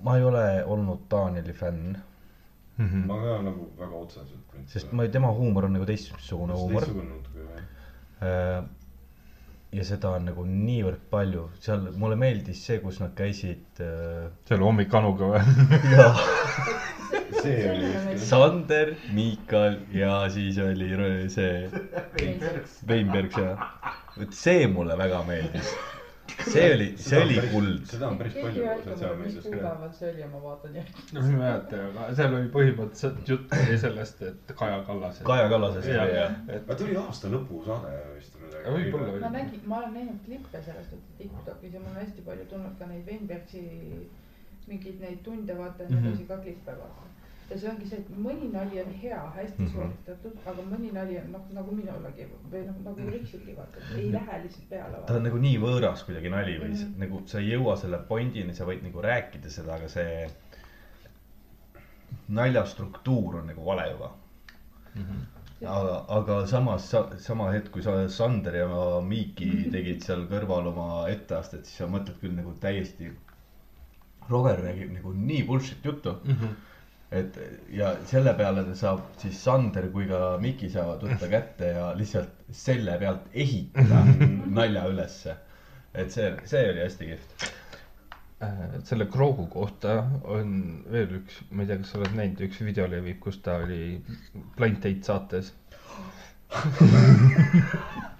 ma 0.02 0.16
ei 0.18 0.24
ole 0.24 0.44
olnud 0.64 1.06
Danieli 1.10 1.54
fänn, 1.56 1.96
ma 2.78 3.20
ka 3.22 3.38
nagu 3.42 3.68
väga 3.78 4.02
otseselt. 4.02 4.58
sest 4.70 4.92
ma, 4.92 5.06
tema 5.10 5.32
huumor 5.34 5.66
on 5.68 5.78
nagu 5.78 5.86
teistsugune 5.88 6.54
huumor. 6.58 6.84
teistsugune 6.84 7.16
natuke 7.16 7.46
jah. 7.46 7.64
Äh, 8.28 8.60
ja 9.78 9.84
seda 9.84 10.14
on 10.16 10.28
nagu 10.30 10.44
niivõrd 10.48 11.02
palju, 11.10 11.48
seal 11.60 11.90
mulle 12.00 12.16
meeldis 12.20 12.62
see, 12.64 12.78
kus 12.84 13.02
nad 13.02 13.12
käisid 13.18 13.82
äh, 13.84 14.30
see 14.48 14.56
oli 14.56 14.68
hommikanuga 14.68 15.32
või? 15.34 15.42
ja 15.96 16.08
see 17.42 17.58
oli 17.72 17.90
just 17.90 18.24
Sander, 18.30 18.94
Miikal 19.14 19.78
ja 19.94 20.22
siis 20.32 20.58
oli 20.62 20.88
see 21.32 21.68
Weinberg 22.88 23.36
ja 23.38 23.54
vot 24.16 24.34
see 24.34 24.66
mulle 24.70 24.96
väga 24.98 25.22
meeldis. 25.28 25.74
See 26.46 26.74
oli, 26.74 26.86
see 27.02 27.18
oli 27.22 27.36
kuld. 27.52 27.84
seda 27.90 28.08
on 28.08 28.18
päris 28.18 28.34
palju 28.34 28.64
mis 28.68 28.84
sotsiaalmeedias 28.84 29.44
ka. 29.44 29.50
kuupäeval 29.50 29.92
see 29.98 30.10
oli 30.12 30.20
ja 30.20 30.28
ma 30.32 30.42
vaatan 30.42 30.74
järgi. 30.78 31.04
no 31.12 31.20
ma 31.20 31.26
ei 31.30 31.38
mäleta, 31.42 31.80
aga 31.88 32.06
seal 32.20 32.34
oli 32.38 32.50
põhimõtteliselt 32.56 33.32
jutt 33.32 33.56
oli 33.58 33.78
sellest, 33.84 34.22
et 34.22 34.54
Kaja 34.60 34.78
Kallas. 34.86 35.18
Kaja 35.30 35.48
Kallasest 35.54 35.88
oli 35.88 36.14
jah. 36.18 36.36
et 36.48 36.62
aga 36.62 36.74
ta 36.78 36.84
oli 36.84 36.96
aasta 37.02 37.32
lõpusaade 37.34 37.96
vist 38.16 38.36
või 38.38 38.46
midagi. 38.46 38.76
Võib-olla 38.76 39.10
oli. 39.12 39.20
ma 39.26 39.30
nägin, 39.34 39.60
ma 39.66 39.78
olen 39.82 39.92
näinud 39.98 40.22
klippe 40.26 40.62
sellest, 40.68 40.92
et 40.92 41.18
Tiktokis 41.18 41.74
ja 41.74 41.80
mul 41.80 41.90
on 41.94 42.00
hästi 42.04 42.24
palju 42.30 42.46
tulnud 42.54 42.78
ka 42.78 42.86
neid 42.92 43.06
Weinbergsi 43.10 43.64
mingeid 44.68 45.00
neid 45.00 45.22
tunde 45.24 45.54
vaata 45.58 45.82
ja 45.82 45.88
Mhm. 45.88 46.02
niiviisi 46.04 46.26
ka 46.28 46.36
klippe 46.44 46.72
vaata. 46.80 47.06
Ja 47.50 47.56
see 47.58 47.68
ongi 47.70 47.86
see, 47.88 47.98
et 48.02 48.08
mõni 48.26 48.50
nali 48.52 48.80
on 48.82 48.90
hea, 49.02 49.20
hästi 49.36 49.62
Mhm. 49.62 49.70
sooritatud, 49.74 50.34
aga 50.46 50.62
mõni 50.70 50.90
nali 50.92 51.16
on 51.18 51.30
noh, 51.32 51.46
nagu 51.56 51.74
minulegi 51.76 52.26
või 52.52 52.66
noh, 52.66 52.74
nagu 52.84 53.06
Riksilgi 53.12 53.54
vaata, 53.56 53.78
et 53.80 53.96
ei 53.98 54.10
lähe 54.12 54.42
lihtsalt 54.42 54.68
peale 54.68 55.00
ta 55.06 55.14
on 55.16 55.22
nagu 55.28 55.38
nii 55.38 55.56
võõras 55.62 56.04
kuidagi 56.04 56.28
nali 56.34 56.58
või 56.58 56.68
mm 56.74 56.84
Mhm. 56.84 57.00
nagu 57.00 57.22
sa 57.26 57.38
ei 57.38 57.48
jõua 57.54 57.76
selle 57.80 57.98
pointini, 58.08 58.54
sa 58.54 58.64
võid 58.68 58.82
nagu 58.82 59.00
rääkida 59.02 59.50
seda, 59.50 59.74
aga 59.74 59.88
see 59.88 60.28
nalja 62.28 62.64
struktuur 62.66 63.36
on 63.40 63.46
nagu 63.46 63.64
vale 63.64 63.90
juba. 63.90 64.10
aga, 65.62 66.04
aga 66.08 66.46
samas 66.46 66.84
sa, 66.90 67.00
sama 67.18 67.50
hetk, 67.52 67.70
kui 67.72 67.82
sa 67.82 68.08
Sander 68.08 68.54
ja 68.54 68.66
Miiki 69.02 69.70
tegid 69.72 70.02
seal 70.06 70.26
kõrval 70.30 70.66
oma 70.70 71.08
etteastet, 71.10 71.66
siis 71.66 71.78
sa 71.78 71.86
mõtled 71.90 72.18
küll 72.20 72.34
nagu 72.36 72.52
täiesti. 72.62 73.10
Roger 74.30 74.60
räägib 74.62 74.92
nagu 74.92 75.12
nii 75.14 75.42
bullshit 75.48 75.84
juttu, 75.84 76.12
et 77.10 77.36
ja 77.72 77.92
selle 78.08 78.34
peale 78.36 78.64
saab 78.76 79.00
siis 79.20 79.38
Sander 79.44 79.86
kui 79.94 80.06
ka 80.10 80.18
Miki 80.42 80.68
saavad 80.72 81.04
võtta 81.06 81.28
kätte 81.32 81.70
ja 81.76 81.86
lihtsalt 81.96 82.34
selle 82.62 82.98
pealt 83.00 83.30
ehitada 83.32 84.02
nalja 84.58 84.84
ülesse. 84.92 85.36
et 85.94 86.12
see, 86.12 86.28
see 86.46 86.66
oli 86.70 86.82
hästi 86.84 87.08
kihvt. 87.12 87.46
Äh, 88.44 88.58
selle 88.86 89.06
Krogu 89.10 89.46
kohta 89.50 89.94
on 90.30 90.52
veel 90.92 91.16
üks, 91.22 91.40
ma 91.50 91.64
ei 91.64 91.70
tea, 91.72 91.78
kas 91.80 91.90
sa 91.94 91.98
oled 92.02 92.14
näinud, 92.18 92.44
üks 92.46 92.60
video 92.62 92.84
levib, 92.92 93.18
kus 93.24 93.40
ta 93.42 93.56
oli 93.64 93.80
Blind 94.58 94.78
Date 94.84 95.02
saates. 95.08 95.54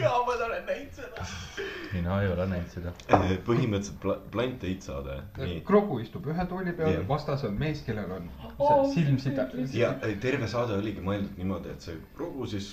jaa, 0.00 0.18
ma 0.26 0.34
olen 0.46 0.66
näinud 0.66 0.92
seda. 0.96 1.26
mina 1.92 2.20
ei 2.22 2.28
ole 2.32 2.46
näinud 2.52 2.74
seda. 2.74 2.92
põhimõtteliselt 3.46 3.98
pla- 4.04 4.18
blind 4.34 4.60
date 4.62 4.86
saade, 4.86 5.16
nii. 5.38 5.60
Krogu 5.66 5.98
istub 6.04 6.26
ühe 6.32 6.46
tooli 6.52 6.72
peal 6.76 6.92
Jah., 6.94 7.08
vastas 7.08 7.44
on 7.48 7.58
mees, 7.60 7.82
kellel 7.86 8.12
on 8.18 8.30
see 8.58 8.94
silmside. 8.94 9.48
ja 9.78 9.92
terve 10.22 10.48
saade 10.48 10.78
oligi 10.78 11.00
mõeldud 11.04 11.36
niimoodi, 11.40 11.74
et 11.76 11.80
see 11.88 11.98
Krogu 12.16 12.46
siis 12.54 12.72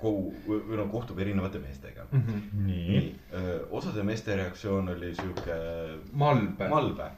kogu 0.00 0.32
või 0.46 0.78
no 0.78 0.86
kohtub 0.92 1.18
erinevate 1.22 1.60
meestega. 1.62 2.06
Mhm. 2.10 2.40
nii. 2.66 2.86
nii, 2.88 3.54
osade 3.76 4.02
meeste 4.06 4.36
reaktsioon 4.36 4.88
oli 4.94 5.12
sihuke 5.14 5.56
malbe. 6.12 6.68
malbe 6.72 7.10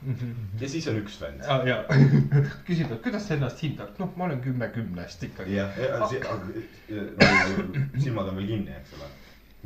ja 0.60 0.68
siis 0.68 0.88
on 0.90 0.98
üks 1.02 1.18
vend. 1.22 1.44
ja, 1.46 1.58
ja 1.68 1.78
küsib, 2.68 2.92
et 2.92 3.02
kuidas 3.04 3.26
sa 3.28 3.36
ennast 3.38 3.62
hindad, 3.64 3.94
noh, 4.02 4.12
ma 4.16 4.28
olen 4.28 4.42
kümme 4.44 4.68
kümnest 4.74 5.24
ikkagi. 5.28 5.56
jah, 5.56 5.80
nagu 6.02 6.52
silmad 8.02 8.32
on 8.32 8.36
veel 8.40 8.52
kinni, 8.54 8.76
eks 8.80 8.98
ole. 8.98 9.10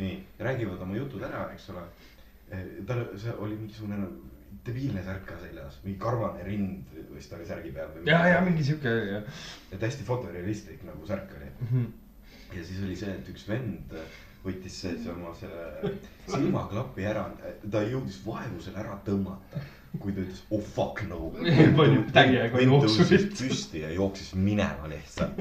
nii, 0.02 0.14
räägivad 0.48 0.86
oma 0.86 0.96
jutud 1.00 1.26
ära, 1.26 1.48
eks 1.56 1.70
ole. 1.74 1.84
tal, 2.86 3.04
see 3.18 3.36
oli 3.40 3.58
mingisugune 3.58 4.06
debiilne 4.66 5.02
särk 5.06 5.26
ka 5.28 5.36
seljas, 5.40 5.78
mingi 5.84 5.98
karvane 6.02 6.42
rind 6.46 6.96
vist 7.14 7.32
oli 7.36 7.46
särgi 7.46 7.70
peal 7.74 7.92
või. 7.94 8.08
ja, 8.08 8.22
ja 8.34 8.40
mingi 8.44 8.64
sihuke, 8.66 9.22
et 9.72 9.82
hästi 9.82 10.06
fotorealistlik 10.06 10.82
nagu 10.86 11.06
särk 11.08 11.32
oli. 11.38 11.52
Ja 12.54 12.64
siis 12.64 12.82
oli 12.84 12.96
see, 12.98 13.14
et 13.16 13.28
üks 13.32 13.46
vend 13.48 13.96
võttis 14.46 14.76
see 14.82 15.10
oma 15.10 15.32
selle 15.36 15.94
silmaklapi 16.30 17.06
ära, 17.08 17.24
ta 17.70 17.82
jõudis 17.86 18.20
vaevu 18.26 18.60
selle 18.62 18.82
ära 18.82 18.96
tõmmata, 19.06 19.62
kui 19.98 20.14
ta 20.14 20.22
ütles 20.22 20.42
oh 20.54 20.62
fuck 20.76 21.02
no. 21.08 21.32
Palju 21.80 22.06
täiega 22.14 22.62
jooksusid. 22.62 23.30
püsti 23.38 23.82
ja 23.82 23.92
jooksis 23.96 24.34
minema 24.38 24.90
lihtsalt. 24.92 25.40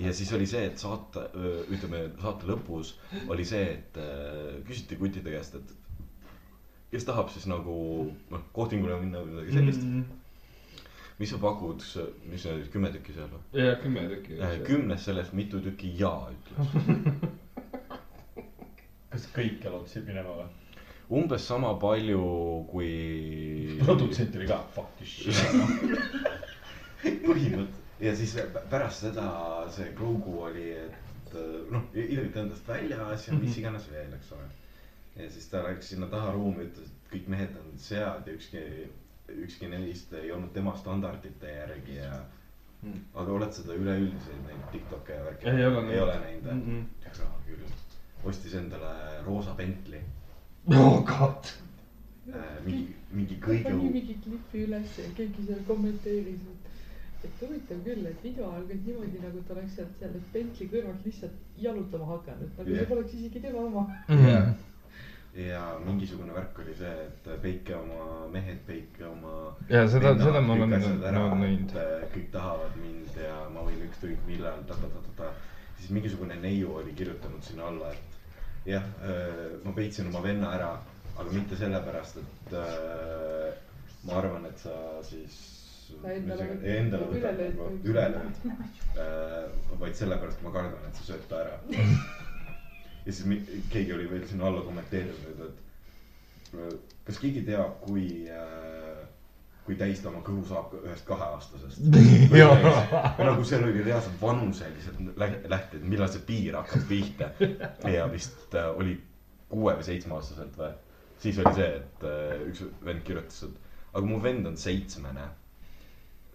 ja 0.00 0.14
siis 0.16 0.32
oli 0.36 0.48
see, 0.50 0.66
et 0.70 0.80
saate, 0.82 1.26
ütleme 1.72 2.08
saate 2.20 2.48
lõpus 2.50 2.94
oli 3.28 3.46
see, 3.48 3.76
et 3.78 4.00
öö, 4.00 4.58
küsiti 4.68 4.98
kuttide 5.00 5.32
käest, 5.32 5.56
et 5.60 5.76
kes 6.90 7.06
tahab 7.06 7.30
siis 7.32 7.46
nagu 7.50 7.74
noh, 8.32 8.48
kohtingule 8.56 8.98
minna 9.02 9.22
või 9.22 9.36
midagi 9.36 9.56
sellist. 9.58 9.86
Mis 11.20 11.30
sa 11.34 11.40
pakud, 11.42 11.84
mis 12.30 12.42
see 12.42 12.54
oli, 12.54 12.68
kümme 12.72 12.90
tükki 12.94 13.16
seal 13.16 13.28
või? 13.32 13.42
ja 13.60 13.74
kümme 13.82 14.06
tükki. 14.14 14.38
kümnest 14.66 15.10
sellest 15.10 15.36
mitu 15.36 15.60
tükki 15.64 15.92
jaa 16.00 16.30
ütles. 16.32 16.72
kas 19.12 19.28
kõik 19.36 19.66
jalutasid 19.66 20.08
minema 20.08 20.38
või? 20.40 20.48
umbes 21.20 21.44
sama 21.50 21.74
palju 21.82 22.22
kui. 22.70 22.90
produtsent 23.84 24.36
oli 24.40 24.48
ka 24.48 24.62
fuck 24.76 24.96
this 25.00 25.18
shit. 25.20 25.36
põhimõtteliselt 27.26 27.80
ja 28.00 28.16
siis 28.16 28.34
pä- 28.36 28.64
pärast 28.70 29.04
seda 29.04 29.26
see 29.74 29.92
Grogu 29.96 30.40
oli, 30.42 30.70
et 30.72 31.34
äh, 31.34 31.50
noh, 31.72 31.84
ilmselt 31.94 32.36
endast 32.44 32.68
väljas 32.68 33.28
ja 33.28 33.36
mis 33.36 33.58
iganes 33.60 33.90
veel, 33.92 34.12
eks 34.16 34.32
ole. 34.36 34.48
ja 35.16 35.28
siis 35.30 35.48
ta 35.52 35.62
läks 35.66 35.92
sinna 35.92 36.08
taha 36.12 36.32
ruumi, 36.32 36.64
ütles, 36.70 36.88
et 36.88 37.12
kõik 37.12 37.28
mehed 37.28 37.56
on 37.60 37.72
sead 37.78 38.28
ja 38.28 38.36
ükski, 38.36 38.64
ükski 39.44 39.68
neist 39.70 40.12
ei 40.12 40.32
olnud 40.32 40.52
tema 40.52 40.76
standardite 40.76 41.50
järgi 41.54 41.96
ja. 41.96 42.20
aga 43.14 43.32
oled 43.32 43.52
seda 43.52 43.74
üleüldiselt 43.76 44.46
näinud 44.46 44.70
Tiktok'e 44.72 45.16
ja 45.18 45.24
värki? 45.24 45.48
Ei 45.50 45.66
ole 45.66 45.82
näinud. 45.82 45.92
ei 45.92 46.00
ole 46.00 46.18
näinud 46.20 46.52
Mm 46.52 46.62
mm, 46.70 46.80
-mm. 46.80 46.84
-mm. 47.04 47.44
küll. 47.46 47.64
ostis 48.24 48.54
endale 48.54 49.22
roosa 49.26 49.54
Bentley 49.54 50.00
oh 50.68 51.04
god. 51.04 51.44
äh,, 52.34 52.64
mingi, 52.64 52.94
mingi 53.10 53.36
kõige 53.42 53.64
pani 53.64 53.90
mingi 53.90 54.16
klipi 54.24 54.64
üles 54.66 54.98
ja 54.98 55.06
keegi 55.16 55.46
seal 55.46 55.62
kommenteeris, 55.66 56.42
et, 56.52 56.70
et 57.28 57.42
huvitav 57.42 57.80
küll, 57.86 58.06
et 58.06 58.24
video 58.24 58.50
algas 58.50 58.82
niimoodi, 58.86 59.22
nagu 59.24 59.42
ta 59.46 59.56
oleks 59.56 59.78
sealt 59.78 60.02
selle 60.02 60.20
Bentley 60.34 60.68
kõrvalt 60.74 61.06
lihtsalt 61.08 61.62
jalutama 61.64 62.10
hakanud, 62.12 62.52
nagu 62.58 62.70
Jah. 62.70 62.82
see 62.82 62.90
poleks 62.92 63.16
isegi 63.18 63.44
tema 63.46 63.64
oma. 63.70 63.86
Mhm. 64.08 64.52
Ja 65.34 65.78
mingisugune 65.84 66.34
värk 66.34 66.58
oli 66.58 66.74
see, 66.74 66.90
et 67.06 67.28
peike 67.42 67.76
oma 67.76 68.26
mehed, 68.32 68.58
peike 68.66 69.04
oma. 69.06 69.54
ja 69.68 69.84
seda, 69.88 70.14
seda 70.18 70.40
ma 70.42 70.56
olen, 70.56 70.74
näinud. 70.74 71.74
kõik 72.14 72.30
tahavad 72.34 72.74
mind 72.82 73.18
ja 73.20 73.36
ma 73.54 73.62
võin 73.66 73.84
ükskõik 73.86 74.24
millal 74.26 74.64
ta-ta-ta-ta-ta. 74.66 75.30
siis 75.78 75.92
mingisugune 75.94 76.36
neiu 76.42 76.74
oli 76.82 76.94
kirjutanud 76.98 77.46
sinna 77.46 77.68
alla, 77.70 77.92
et 77.94 78.18
jah, 78.74 78.84
ma 79.64 79.72
peitsin 79.76 80.10
oma 80.10 80.22
venna 80.24 80.50
ära, 80.56 80.72
aga 81.16 81.30
mitte 81.30 81.56
sellepärast, 81.56 82.18
et 82.24 82.58
äh, 82.58 83.54
ma 84.08 84.18
arvan, 84.18 84.50
et 84.50 84.58
sa 84.58 84.74
siis 85.06 85.38
endale 86.00 86.50
lööd 86.50 86.90
nagu 86.92 87.70
üle 87.84 88.04
lööd. 88.16 88.42
vaid 89.78 89.94
sellepärast 89.98 90.42
ma 90.42 90.52
kardan, 90.58 90.90
et 90.90 90.98
sa 90.98 91.12
sööd 91.12 91.24
ta 91.30 91.44
ära. 91.44 91.60
ja 93.06 93.12
siis 93.12 93.44
keegi 93.72 93.92
oli 93.96 94.10
veel 94.10 94.26
sinna 94.28 94.48
alla 94.50 94.62
kommenteerinud, 94.66 95.44
et 95.46 96.58
äh, 96.58 96.74
kas 97.06 97.20
keegi 97.22 97.42
teab, 97.46 97.78
kui, 97.84 98.06
kui 99.66 99.76
täis 99.78 100.02
ta 100.02 100.10
oma 100.10 100.22
kõhu 100.26 100.42
saab 100.48 100.74
ühest 100.80 101.06
kaheaastasest. 101.08 101.80
või 102.32 102.44
nagu 103.26 103.46
seal 103.46 103.66
oli 103.68 103.84
reaalselt 103.86 104.20
vanuselised 104.20 105.00
lä- 105.20 105.40
lähted, 105.52 105.84
millal 105.86 106.10
see 106.12 106.24
piir 106.26 106.58
hakkab 106.58 106.86
pihta. 106.90 107.32
ja 107.96 108.06
vist 108.12 108.54
äh, 108.54 108.70
oli 108.76 108.98
kuue 109.50 109.74
või 109.78 109.86
seitsmeaastaselt 109.86 110.56
või. 110.58 110.70
siis 111.20 111.38
oli 111.42 111.54
see, 111.56 111.72
et 111.80 112.06
äh, 112.06 112.46
üks 112.50 112.64
vend 112.84 113.04
kirjutas, 113.06 113.42
et 113.48 113.92
aga 113.92 114.06
mu 114.06 114.20
vend 114.22 114.46
on 114.46 114.56
seitsmene. 114.56 115.28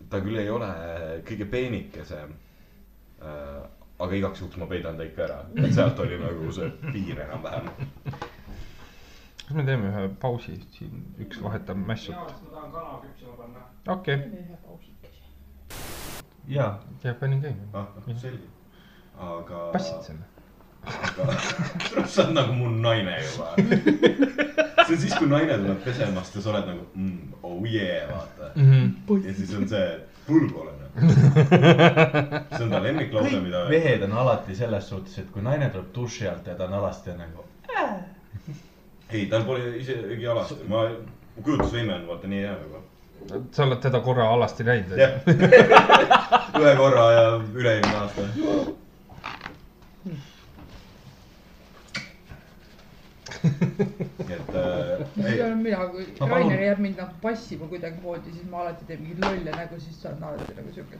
ta 0.09 0.19
küll 0.21 0.37
ei 0.41 0.49
ole 0.51 0.71
kõige 1.27 1.47
peenikesem 1.49 2.35
äh,. 3.21 3.63
Aga 3.99 4.15
igaks 4.15 4.41
juhuks 4.41 4.57
ma 4.59 4.67
peidan 4.67 4.97
ta 4.97 5.07
ikka 5.07 5.23
ära, 5.27 5.37
et 5.55 5.73
sealt 5.75 5.99
oli 6.03 6.17
nagu 6.19 6.51
see 6.55 6.69
piir 6.91 7.21
enam-vähem. 7.25 7.69
kas 9.45 9.53
me 9.55 9.65
teeme 9.69 9.91
ühe 9.91 10.07
pausi 10.21 10.57
siin, 10.75 11.05
üks 11.25 11.41
vahetab 11.43 11.79
mässut. 11.79 12.15
ma 12.15 12.25
tahan 12.51 12.71
kana 12.75 12.99
küpsema 13.05 13.37
panna. 13.39 13.65
okei, 13.95 14.17
pausikese. 14.67 16.23
jaa, 16.57 16.71
ja 17.03 17.13
panin 17.19 17.41
käima. 17.41 17.67
ah, 17.73 17.87
selge. 18.15 18.47
aga. 19.15 19.67
passid 19.77 20.01
selle? 20.09 20.25
aga 20.85 21.29
sa 22.13 22.25
oled 22.25 22.35
nagu 22.35 22.53
mu 22.53 22.69
naine 22.69 23.15
juba. 23.23 23.53
see 24.85 24.95
on 24.95 24.99
siis, 24.99 25.15
kui 25.17 25.29
naine 25.29 25.55
tuleb 25.61 25.79
pesemast 25.87 26.35
ja 26.35 26.43
sa 26.43 26.51
oled 26.51 26.67
nagu 26.73 26.83
mm, 26.93 27.39
oh 27.43 27.63
yeah, 27.63 28.11
vaata. 28.11 28.51
ja 29.23 29.33
siis 29.39 29.55
on 29.55 29.69
see, 29.71 29.87
hull 29.95 30.14
pole 30.27 30.71
noh. 30.71 30.89
see 32.55 32.63
on 32.63 32.71
ta 32.71 32.79
lemmiklause, 32.83 33.39
mida 33.43 33.65
mehed 33.69 34.03
on 34.07 34.15
alati 34.23 34.55
selles 34.55 34.89
suhtes, 34.89 35.17
et 35.21 35.31
kui 35.31 35.43
naine 35.43 35.69
tuleb 35.69 35.91
duši 35.95 36.27
alt 36.31 36.47
ja 36.47 36.55
ta 36.55 36.69
on 36.69 36.79
alasti 36.79 37.13
nagu 37.17 37.45
ei, 39.11 39.25
tal 39.29 39.43
pole 39.45 39.77
isegi 39.79 40.27
alasti, 40.27 40.65
ma, 40.69 40.85
mu 41.35 41.43
kujutlusvõime 41.45 41.93
on 41.99 42.07
vaata 42.09 42.31
nii 42.31 42.41
hea 42.43 42.55
juba. 42.63 42.81
sa 43.51 43.65
oled 43.65 43.81
teda 43.83 44.01
korra 44.05 44.29
alasti 44.33 44.65
näinud? 44.67 44.97
jah. 44.99 45.19
ühe 46.61 46.73
korra 46.79 47.05
ja 47.11 47.27
üle-eelmine 47.37 47.97
aasta. 48.01 48.21
Et 53.43 54.55
äh, 54.55 55.25
ei, 55.25 55.41
olen 55.41 55.57
mina, 55.57 55.87
kui 55.91 56.05
Ma 56.19 56.29
Rainer 56.31 56.63
jääb 56.67 56.81
mind 56.83 56.99
nagu 57.01 57.19
passima 57.21 57.67
kuidagimoodi, 57.71 58.33
siis 58.33 58.49
ma 58.49 58.63
alati 58.63 58.87
teen 58.89 59.03
mingeid 59.03 59.23
lolle 59.25 59.55
nägu, 59.59 59.79
siis 59.83 60.01
ta 60.01 60.13
on 60.13 60.27
alati 60.29 60.57
nagu 60.57 60.73
siuke. 60.75 60.99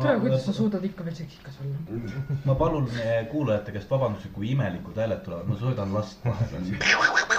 tere, 0.00 0.14
kuidas 0.20 0.46
sa 0.46 0.52
suudad 0.52 0.84
ikka 0.84 1.04
veel 1.06 1.18
seksikas 1.18 1.58
olla? 1.64 2.22
ma 2.44 2.54
palun 2.62 2.88
kuulajate 3.32 3.74
käest 3.76 3.90
vabandust, 3.90 4.30
kui 4.36 4.50
imelikud 4.54 4.98
hääled 5.02 5.22
tulevad, 5.26 5.50
ma 5.50 5.58
söödan 5.60 5.94
last 5.94 6.24
vahepeal 6.24 6.64
siin. 6.70 6.80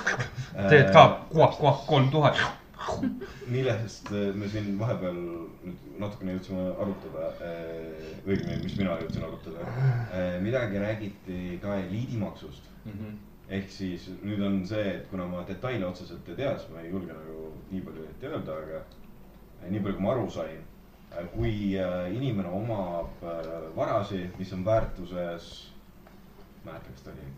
teed 0.71 0.93
ka 0.95 1.07
kuak-kuak 1.33 1.83
kolm 1.89 2.11
tuhat. 2.13 2.39
millest 3.49 4.11
äh, 4.13 4.29
me 4.37 4.47
siin 4.49 4.75
vahepeal 4.79 5.15
nüüd 5.17 5.99
natukene 5.99 6.35
jõudsime 6.35 6.65
arutada, 6.83 7.29
õigemini, 8.25 8.63
mis 8.63 8.75
mina 8.79 8.97
jõudsin 9.01 9.23
arutada. 9.27 9.69
midagi 10.43 10.81
räägiti 10.83 11.59
ka 11.63 11.79
eliidimaksust. 11.83 12.71
Ehk 13.49 13.69
siis 13.69 14.07
nüüd 14.23 14.41
on 14.45 14.61
see, 14.67 14.85
et 14.97 15.09
kuna 15.11 15.27
ma 15.29 15.43
detaile 15.47 15.85
otseselt 15.85 16.29
ei 16.29 16.37
tea, 16.39 16.55
siis 16.57 16.71
ma 16.73 16.81
ei 16.81 16.91
julge 16.93 17.13
nagu 17.13 17.51
nii 17.71 17.83
palju 17.85 18.05
ette 18.09 18.31
öelda, 18.31 18.57
aga 18.63 18.79
äh, 18.81 19.69
nii 19.69 19.83
palju, 19.83 19.97
kui 19.99 20.05
ma 20.07 20.15
aru 20.15 20.29
sain. 20.39 20.63
kui 21.31 21.51
äh, 21.79 22.09
inimene 22.11 22.49
omab 22.51 23.21
äh, 23.23 23.69
varasi, 23.75 24.25
mis 24.39 24.51
on 24.53 24.65
väärtuses, 24.65 25.49
ma 26.65 26.71
ei 26.71 26.79
mäleta, 26.79 26.91
kas 26.91 27.05
ta 27.05 27.11
oli 27.11 27.29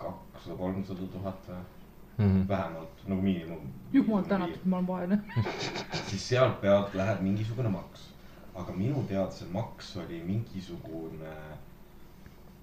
kakssada, 0.00 0.56
kolmsada 0.56 1.06
tuhat 1.12 1.50
või 1.50 2.48
vähemalt 2.48 3.04
nagu 3.06 3.22
miinimum. 3.22 3.68
jumal 3.92 4.22
tänatud, 4.22 4.64
ma 4.64 4.78
olen 4.78 4.88
vaene. 4.88 5.18
siis 6.08 6.28
sealt 6.28 6.60
pealt 6.60 6.94
läheb 6.94 7.20
mingisugune 7.20 7.68
maks. 7.68 8.08
aga 8.54 8.72
minu 8.72 9.04
teada 9.08 9.30
see 9.30 9.48
maks 9.52 9.96
oli 10.00 10.22
mingisugune 10.24 11.32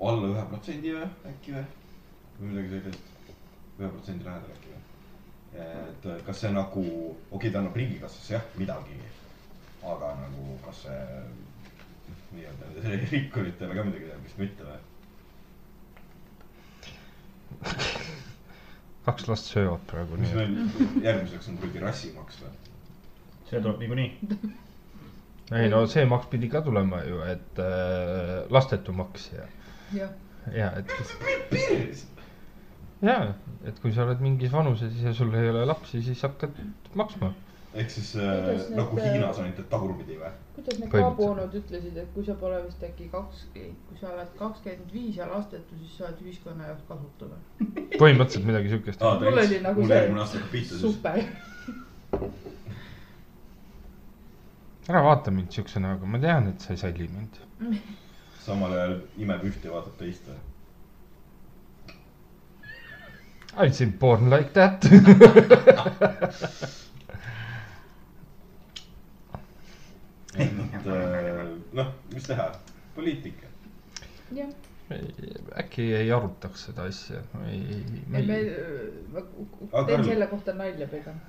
alla 0.01 0.27
ühe 0.27 0.45
protsendi 0.49 0.93
või 0.95 1.05
äkki 1.29 1.53
või, 1.53 1.65
või 2.43 2.51
midagi 2.51 2.69
sellist. 2.75 3.11
ühe 3.79 3.89
protsendi 3.89 4.27
lähedal 4.27 4.51
äkki 4.53 4.69
või. 4.73 4.81
et 5.63 6.07
kas 6.27 6.43
see 6.43 6.51
nagu, 6.53 6.83
okei 6.83 7.37
okay,, 7.37 7.51
ta 7.53 7.61
annab 7.61 7.77
riigikassasse 7.79 8.33
jah 8.35 8.45
midagi, 8.59 8.97
aga 9.93 10.13
nagu 10.21 10.57
kas 10.65 10.83
see 10.85 10.99
nii-öelda 12.33 12.65
rikkuritele 13.13 13.77
ka 13.77 13.85
midagi 13.87 14.09
teeb, 14.09 14.25
vist 14.27 14.41
mitte 14.41 14.67
või? 14.67 14.81
kaks 19.05 19.27
last 19.27 19.49
söövad 19.51 19.83
praegu 19.89 20.17
mis 20.17 20.31
nii. 20.33 20.37
meil 20.39 21.03
järgmiseks 21.05 21.49
on 21.51 21.57
kuradi 21.61 21.83
rassimaks 21.83 22.41
või? 22.43 22.53
see 23.49 23.59
tuleb 23.61 23.81
niikuinii. 23.83 24.09
ei 25.63 25.69
no 25.73 25.83
see 25.91 26.05
maks 26.09 26.29
pidi 26.31 26.49
ka 26.51 26.63
tulema 26.65 27.03
ju, 27.07 27.19
et 27.33 27.61
äh, 27.61 28.35
lastetu 28.53 28.95
maks 28.95 29.29
ja, 29.35 29.45
jah, 29.97 30.15
ja 30.55 30.71
et. 30.79 30.97
ja, 33.03 33.17
et 33.67 33.79
kui 33.83 33.91
sa 33.95 34.05
oled 34.07 34.21
mingis 34.23 34.51
vanuses 34.53 34.93
ja 35.03 35.13
sul 35.15 35.33
ei 35.35 35.49
ole 35.51 35.65
lapsi, 35.67 36.01
siis 36.05 36.21
hakkad 36.23 36.55
maksma. 36.99 37.33
ehk 37.73 37.89
siis 37.89 38.11
Kuidas 38.13 38.29
äh, 38.37 38.69
need, 38.69 38.75
nagu 38.77 38.97
äh, 38.99 39.05
Hiinas 39.11 39.39
ainult, 39.41 39.59
et 39.63 39.69
tagurpidi 39.71 40.15
või? 40.19 40.29
kuidas 40.55 40.77
need 40.79 40.89
Põhimõtteliselt. 40.91 41.17
kaabuonud 41.17 41.55
ütlesid, 41.59 41.95
et 42.03 42.09
kui 42.13 42.23
sa 42.27 42.35
pole 42.37 42.59
vist 42.67 42.83
äkki 42.85 43.07
kaks, 43.13 43.37
kui 43.55 43.97
sa 44.01 44.11
oled 44.13 44.31
kakskümmend 44.37 44.93
viis 44.93 45.15
ja 45.17 45.25
lastetu, 45.31 45.79
siis 45.81 45.95
sa 45.97 46.05
oled 46.09 46.21
ühiskonna 46.27 46.67
jaoks 46.69 46.85
kasutu 46.91 47.31
või? 47.31 47.41
põhimõtteliselt 47.97 48.45
midagi 48.51 48.69
siukest. 48.75 49.01
Mul 49.01 49.41
oli, 49.41 49.59
nagu 49.65 49.81
mul 49.81 49.89
see- 49.89 49.97
järgmine 50.01 50.21
aasta 50.25 50.37
hakkab 50.37 50.51
pihta 50.53 50.77
siis. 50.77 50.81
super. 50.85 51.17
ära 54.93 55.01
vaata 55.05 55.31
mind 55.31 55.51
siukse 55.55 55.79
näoga, 55.79 56.05
ma 56.05 56.19
tean, 56.19 56.47
et 56.53 56.61
sa 56.61 56.73
ei 56.75 56.79
salli 56.81 57.07
mind. 57.09 57.37
samal 58.45 58.73
ajal 58.75 58.97
imeb 59.23 59.43
ühte 59.49 59.69
ja 59.69 59.73
vaatab 59.77 59.95
teist 60.01 60.25
või? 60.29 60.39
I 63.57 63.69
seen 63.71 63.91
born 63.99 64.29
like 64.29 64.53
that. 64.53 64.85
et 70.35 70.87
äh, 70.87 71.47
noh, 71.73 71.87
mis 72.13 72.23
teha, 72.27 72.51
poliitika. 72.95 73.47
äkki 75.57 75.85
ei 75.95 76.09
arutaks 76.11 76.65
seda 76.67 76.83
asja, 76.89 77.21
ei, 77.49 77.61
me, 78.09 78.19
ei, 78.19 78.49
ma 79.71 79.83
teen 79.87 80.03
selle 80.05 80.27
kohta 80.27 80.53
nalja 80.57 80.87
pigem. 80.89 81.19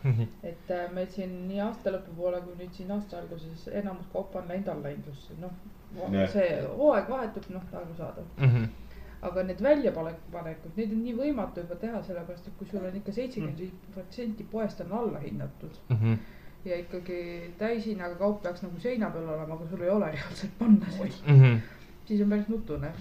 et 0.42 0.70
äh, 0.72 0.88
meil 0.92 1.10
siin 1.12 1.36
nii 1.48 1.60
aasta 1.64 1.92
lõpu 1.92 2.16
poole 2.16 2.40
kui 2.46 2.56
nüüd 2.58 2.72
siin 2.76 2.90
aasta 2.96 3.20
alguses 3.20 3.68
enamus 3.72 4.08
kaupa 4.12 4.40
on 4.40 4.48
läinud 4.48 4.68
allahindlusse, 4.72 5.36
noh. 5.40 5.52
See 6.32 6.48
hooaeg 6.64 7.08
vahetub, 7.08 7.46
noh, 7.54 7.68
arusaadav. 7.82 8.26
Mhm. 8.40 8.64
Aga 9.24 9.42
need 9.48 9.60
väljapanekud, 9.64 10.72
neid 10.76 10.92
on 10.92 11.02
nii 11.04 11.14
võimatu 11.18 11.62
juba 11.64 11.76
teha, 11.80 12.02
sellepärast 12.06 12.46
et 12.50 12.56
kui 12.58 12.66
sul 12.70 12.84
on 12.84 12.96
ikka 12.98 13.12
seitsekümmend 13.16 13.58
viis 13.64 13.70
protsenti 13.94 14.44
poest 14.50 14.80
on 14.84 14.92
allahinnatud 14.98 15.78
Mhm. 15.90 16.14
ja 16.64 16.76
ikkagi 16.80 17.18
täishinnaga 17.58 18.14
kaup 18.20 18.42
peaks 18.42 18.62
nagu 18.62 18.80
seina 18.80 19.10
peal 19.10 19.28
olema, 19.28 19.54
aga 19.54 19.66
sul 19.70 19.82
ei 19.82 19.88
ole 19.90 20.10
reaalselt 20.12 20.58
panna 20.58 20.90
seal, 20.96 21.10
Mhm. 21.36 21.56
siis 22.06 22.20
on 22.22 22.28
päris 22.30 22.48
nutune. 22.48 22.92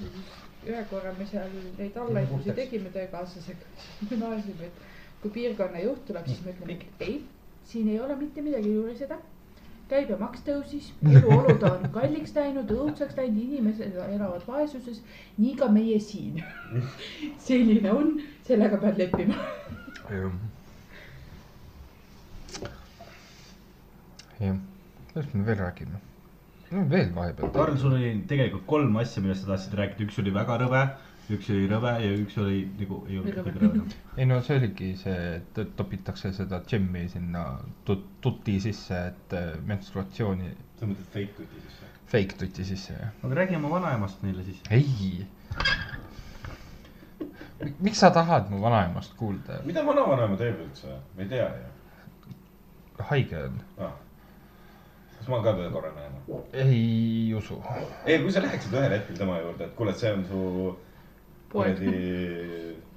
ühe 0.68 0.84
korra 0.90 1.12
me 1.20 1.26
seal 1.26 1.50
neid 1.78 1.98
allahindlusi 1.98 2.54
tegime 2.56 2.90
töökaaslasega, 2.90 3.66
siis 4.00 4.12
me 4.12 4.18
naersime, 4.18 4.66
et 4.66 4.82
kui 5.22 5.32
piirkonna 5.32 5.80
juht 5.84 6.06
tuleb, 6.08 6.26
siis 6.28 6.40
me 6.46 6.52
ütleme, 6.52 6.72
et 6.74 7.02
ei, 7.08 7.24
siin 7.66 7.88
ei 7.90 8.00
ole 8.00 8.16
mitte 8.16 8.42
midagi 8.42 8.72
juuriseda. 8.74 9.18
Käibemaks 9.94 10.42
tõusis, 10.48 10.90
eluolud 11.06 11.64
on 11.70 11.86
kalliks 11.94 12.34
läinud, 12.38 12.72
õudseks 12.74 13.18
läinud, 13.20 13.42
inimesed 13.44 14.00
elavad 14.04 14.46
vaesuses, 14.48 15.04
nii 15.38 15.54
ka 15.60 15.70
meie 15.74 16.00
siin. 16.04 16.42
selline 17.48 17.94
on, 17.94 18.16
sellega 18.48 18.80
pead 18.82 19.04
leppima. 19.04 19.38
jah. 20.10 20.40
jah, 24.40 24.58
millest 25.14 25.38
me 25.38 25.46
veel 25.52 25.62
räägime? 25.62 26.02
veel 26.90 27.10
vahepeal. 27.14 27.52
Karl, 27.54 27.76
sul 27.78 27.94
oli 28.00 28.14
tegelikult 28.28 28.66
kolm 28.70 28.96
asja, 28.98 29.22
millest 29.22 29.46
sa 29.46 29.54
tahtsid 29.54 29.76
rääkida, 29.78 30.08
üks 30.08 30.18
oli 30.24 30.34
väga 30.34 30.58
rõve, 30.64 30.82
üks 31.32 31.50
oli 31.54 31.68
rõve 31.72 31.94
ja 32.04 32.10
üks 32.20 32.38
oli 32.44 32.64
nagu 32.80 33.00
ei 33.08 33.20
olnud 33.22 33.38
kõige 33.38 33.62
rõvedam. 33.62 33.94
ei 34.18 34.28
no 34.28 34.40
see 34.44 34.58
oligi 34.60 34.90
see, 35.00 35.20
et 35.38 35.62
topitakse 35.78 36.34
seda 36.36 36.60
džemmi 36.68 37.06
sinna 37.12 37.46
tut-, 37.88 38.10
tuti 38.26 38.58
sisse, 38.64 39.00
et 39.14 39.38
äh, 39.40 39.54
menstruatsiooni, 39.70 40.52
sa 40.80 40.90
mõtled 40.90 41.12
fake 41.16 41.38
tuti 41.40 41.64
sisse? 41.68 41.92
fake 42.14 42.40
tuti 42.42 42.68
sisse, 42.74 42.98
jah. 43.00 43.14
aga 43.24 43.40
räägi 43.42 43.60
oma 43.62 43.72
vanaemast 43.78 44.26
neile 44.26 44.44
siis. 44.48 44.60
ei. 44.70 45.26
miks 47.80 48.02
sa 48.04 48.12
tahad 48.12 48.52
mu 48.52 48.60
vanaemast 48.66 49.16
kuulda? 49.20 49.62
mida 49.70 49.86
vanavanem 49.88 50.36
teeb 50.42 50.60
üldse? 50.68 51.00
ma 51.16 51.24
ei 51.24 51.32
tea 51.32 51.48
ju 51.48 51.74
haige 53.00 53.44
on. 53.44 53.62
ah.. 53.78 53.92
kas 55.18 55.28
ma 55.28 55.42
ka 55.44 55.54
teda 55.54 55.70
korra 55.72 55.92
näen? 55.96 56.14
ei 56.54 57.34
usu. 57.38 57.62
ei, 58.06 58.20
kui 58.22 58.32
sa 58.32 58.42
läheksid 58.44 58.74
ühel 58.74 58.96
hetkel 58.98 59.18
tema 59.18 59.40
juurde, 59.40 59.66
et 59.70 59.76
kuule, 59.78 59.92
et 59.94 60.02
see 60.04 60.14
on 60.14 60.26
su. 60.30 60.42
kuradi, 61.54 61.92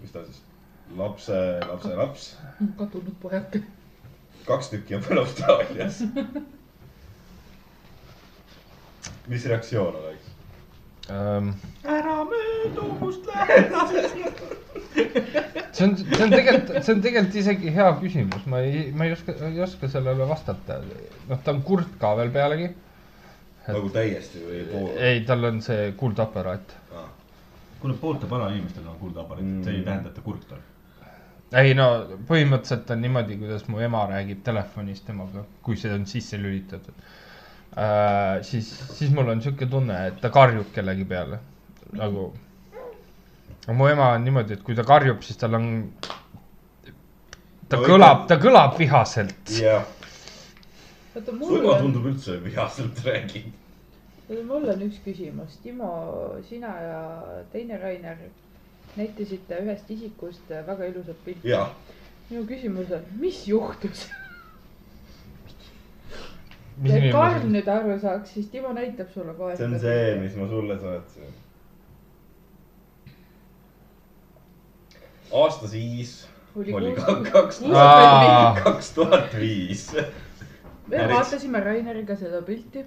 mis 0.01 0.13
ta 0.15 0.25
siis, 0.25 0.43
lapse, 0.97 1.41
lapse 1.69 1.97
laps, 1.99 2.29
kadunud 2.79 3.17
poeg. 3.23 3.61
kaks 4.47 4.71
tükki 4.73 4.97
on 4.97 5.05
veel 5.09 5.21
Austraalias. 5.25 6.03
mis 9.33 9.47
reaktsioon 9.51 9.97
oleks? 10.03 10.33
Ähm, 11.11 11.53
ära 11.87 12.25
möödu 12.27 12.87
must 13.01 13.27
lähedal. 13.27 13.93
see 15.73 15.85
on, 15.85 15.97
see 15.97 16.25
on 16.25 16.33
tegelikult, 16.33 16.73
see 16.85 16.95
on 16.95 17.03
tegelikult 17.05 17.37
isegi 17.43 17.75
hea 17.77 17.91
küsimus, 18.01 18.47
ma 18.51 18.63
ei, 18.65 18.89
ma 18.97 19.07
ei 19.07 19.15
oska, 19.15 19.37
ei 19.51 19.61
oska 19.63 19.91
sellele 19.93 20.27
vastata. 20.29 20.81
noh, 21.29 21.43
ta 21.45 21.55
on 21.55 21.63
kurt 21.67 21.95
ka 22.01 22.15
veel 22.19 22.33
pealegi. 22.35 22.73
nagu 23.67 23.93
täiesti 23.95 24.43
või 24.47 24.65
pool? 24.73 24.91
ei, 24.99 25.23
tal 25.29 25.51
on 25.51 25.63
see 25.63 25.93
kuldaparaat. 26.01 26.75
kuule, 27.81 27.95
vanainimestel 28.31 28.87
on 28.89 28.97
kuuldeaparaat, 28.99 29.45
see 29.65 29.73
ei 29.75 29.79
Mm. 29.81 29.85
tähenda, 29.85 30.09
et 30.09 30.15
ta 30.15 30.21
kurk 30.21 30.53
on. 30.53 30.59
ei 31.53 31.75
no 31.75 31.85
põhimõtteliselt 32.29 32.91
on 32.91 33.01
niimoodi, 33.01 33.37
kuidas 33.39 33.69
mu 33.69 33.79
ema 33.81 34.07
räägib 34.11 34.43
telefonis 34.45 35.01
temaga, 35.07 35.45
kui 35.63 35.77
see 35.77 35.93
on 35.95 36.07
sisse 36.07 36.39
lülitatud 36.39 36.95
äh,. 37.77 38.43
siis, 38.43 38.71
siis 38.99 39.11
mul 39.15 39.29
on 39.29 39.41
sihuke 39.43 39.67
tunne, 39.71 40.07
et 40.09 40.21
ta 40.21 40.31
karjub 40.31 40.73
kellegi 40.75 41.05
peale 41.05 41.39
nagu. 41.93 42.33
mu 43.73 43.87
ema 43.89 44.13
on 44.15 44.25
niimoodi, 44.25 44.53
et 44.55 44.63
kui 44.63 44.75
ta 44.75 44.83
karjub, 44.85 45.23
siis 45.23 45.37
tal 45.37 45.55
on. 45.55 45.93
ta 47.69 47.77
No 47.77 47.83
kõlab, 47.83 48.25
ikka- 48.25 48.29
ta 48.29 48.37
kõlab 48.43 48.77
vihaselt. 48.79 49.51
jah, 49.61 49.85
oota, 51.17 51.31
su 51.31 51.37
mul 51.39 51.59
ema 51.61 51.73
on, 51.77 51.81
tundub 51.83 52.05
üldse 52.13 52.37
vihaselt 52.45 52.99
räägib. 53.05 53.53
Mul 54.29 54.69
on 54.69 54.83
üks 54.89 54.99
küsimus. 55.05 55.59
Timo, 55.63 55.91
sina 56.49 56.73
ja 56.83 57.01
teine 57.53 57.79
Rainer 57.79 58.19
nettisite 58.97 59.61
ühest 59.63 59.91
isikust 59.91 60.51
väga 60.51 60.91
ilusat 60.91 61.19
pilti. 61.25 61.55
minu 62.31 62.47
küsimus 62.47 62.91
on, 62.91 63.03
mis 63.21 63.47
juhtus? 63.47 64.09
et 66.85 67.13
Karl 67.13 67.47
nüüd 67.49 67.69
aru 67.73 67.99
saaks, 68.01 68.35
siis 68.35 68.49
Timo 68.53 68.73
näitab 68.77 69.13
sulle 69.15 69.35
kohe. 69.35 69.57
see 69.57 69.67
on 69.67 69.79
see, 69.81 70.17
mis 70.21 70.35
ma 70.37 70.49
sulle 70.49 70.79
saatsin. 70.81 71.35
aasta 75.33 75.69
siis 75.69 76.29
oli 76.57 76.73
oli 76.73 76.93
kaks 77.33 77.63
Aa. 77.73 78.55
kaks 78.65 78.93
tuhat 78.99 79.35
viis. 79.39 79.89
me 80.89 81.09
vaatasime 81.15 81.61
Raineriga 81.61 82.17
seda 82.17 82.43
pilti 82.43 82.85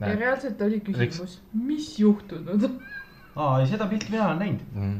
ja 0.00 0.14
reaalselt 0.18 0.60
oli 0.66 0.80
küsimus, 0.84 1.38
mis 1.56 1.92
juhtunud? 1.98 2.66
aa, 3.40 3.60
ei 3.62 3.68
seda 3.70 3.86
pilti 3.90 4.10
mina 4.12 4.26
olen 4.30 4.38
näinud. 4.44 4.66
Mm. 4.74 4.98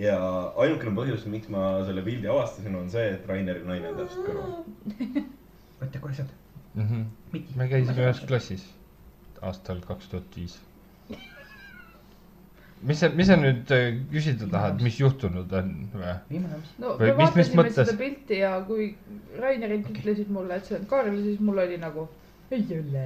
ja 0.00 0.16
ainukene 0.64 0.94
põhjus, 0.96 1.26
miks 1.32 1.48
ma 1.52 1.66
selle 1.88 2.02
pildi 2.06 2.28
avastasin, 2.32 2.74
on 2.76 2.88
see, 2.92 3.06
et 3.16 3.28
Raineri 3.28 3.64
naine 3.68 3.92
on 3.92 4.00
täpselt 4.02 4.26
kõrval. 4.28 5.22
võta 5.82 6.00
kohe 6.06 6.14
sealt. 6.20 6.34
Mhm. 6.76 7.06
me 7.56 7.68
käisime 7.70 8.02
ühes 8.04 8.18
klassis 8.28 8.64
aastal 9.44 9.78
kaks 9.84 10.08
tuhat 10.12 10.34
viis. 10.36 10.58
mis 12.86 13.00
sa, 13.00 13.08
mis 13.16 13.26
sa 13.30 13.36
nüüd 13.40 13.70
äh, 13.72 13.86
küsida 14.12 14.48
tahad, 14.52 14.82
mis 14.84 14.98
juhtunud 15.00 15.52
on 15.56 15.70
või? 15.94 16.12
mis. 16.36 16.74
no 16.82 16.92
Või 17.00 17.08
me 17.16 17.16
mis- 17.22 17.34
mis 17.38 17.48
vaatasime 17.48 17.62
mõttes? 17.62 17.78
seda 17.88 17.96
pilti 18.02 18.40
ja 18.42 18.50
kui 18.68 18.90
Rainerid 19.40 19.88
ütlesid 19.94 20.28
mulle, 20.32 20.58
et 20.60 20.68
see 20.68 20.76
on 20.78 20.84
Karl, 20.90 21.16
siis 21.24 21.40
mul 21.40 21.62
oli 21.64 21.78
nagu 21.80 22.04
ei 22.50 22.66
ole. 22.80 23.04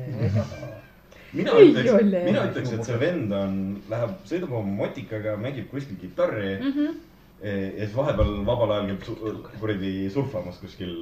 mina 1.39 1.55
ütleks 1.63 2.25
mina 2.27 2.43
ütleks, 2.49 2.73
et 2.75 2.85
see 2.89 2.99
vend 3.01 3.33
on, 3.37 3.55
läheb, 3.91 4.17
sõidab 4.29 4.53
oma 4.59 4.75
motikaga, 4.85 5.37
mängib 5.41 5.71
kuskil 5.71 5.97
kitarri 6.01 6.57
Mhm. 6.59 6.99
ja 7.41 7.87
siis 7.87 7.95
vahepeal 7.97 8.35
vabal 8.45 8.75
ajal 8.75 8.91
käib 8.91 9.55
kuradi 9.61 10.11
surfamas 10.13 10.59
kuskil. 10.61 10.93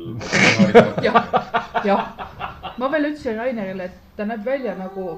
jah, 1.06 1.24
jah. 1.85 2.05
ma 2.78 2.90
veel 2.93 3.09
ütlesin 3.10 3.40
Rainerile, 3.40 3.89
et 3.90 4.16
ta 4.16 4.27
näeb 4.28 4.44
välja 4.47 4.77
nagu 4.78 5.09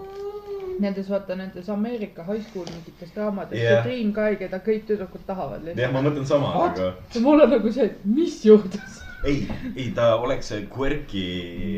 nendes, 0.80 1.10
vaata 1.10 1.36
nendes 1.36 1.68
Ameerika 1.68 2.24
high 2.24 2.40
school 2.46 2.64
mingites 2.72 3.12
draamades 3.14 3.58
yeah., 3.58 3.82
see 3.82 3.90
Dream 3.90 4.14
Guy, 4.16 4.38
keda 4.40 4.62
kõik 4.64 4.86
tüdrukud 4.88 5.26
tahavad 5.28 5.68
jah, 5.76 5.92
ma 5.92 6.00
mõtlen 6.06 6.24
sama, 6.28 6.54
aga 6.70 6.94
mul 7.20 7.44
on 7.44 7.52
nagu 7.52 7.72
see, 7.74 7.90
et 7.90 8.04
mis 8.08 8.40
juhtus. 8.46 9.02
ei, 9.24 9.48
ei 9.76 9.90
ta 9.96 10.14
oleks 10.20 10.48
see 10.52 10.66
quirky 10.70 11.26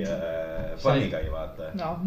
äh, 0.06 0.78
funny 0.82 1.08
guy, 1.10 1.26
vaata. 1.32 1.72
noh, 1.78 2.04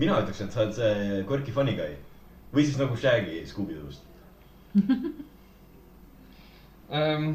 mina 0.00 0.20
ütleks, 0.22 0.40
et 0.44 0.54
sa 0.54 0.64
oled 0.64 0.76
see 0.76 1.22
quirky 1.28 1.54
funny 1.54 1.74
guy 1.78 1.92
või 2.54 2.66
siis 2.66 2.78
nagu 2.80 2.96
Shaggy 2.98 3.42
Scooby-Doost. 3.50 4.02
ähm,. 6.94 7.34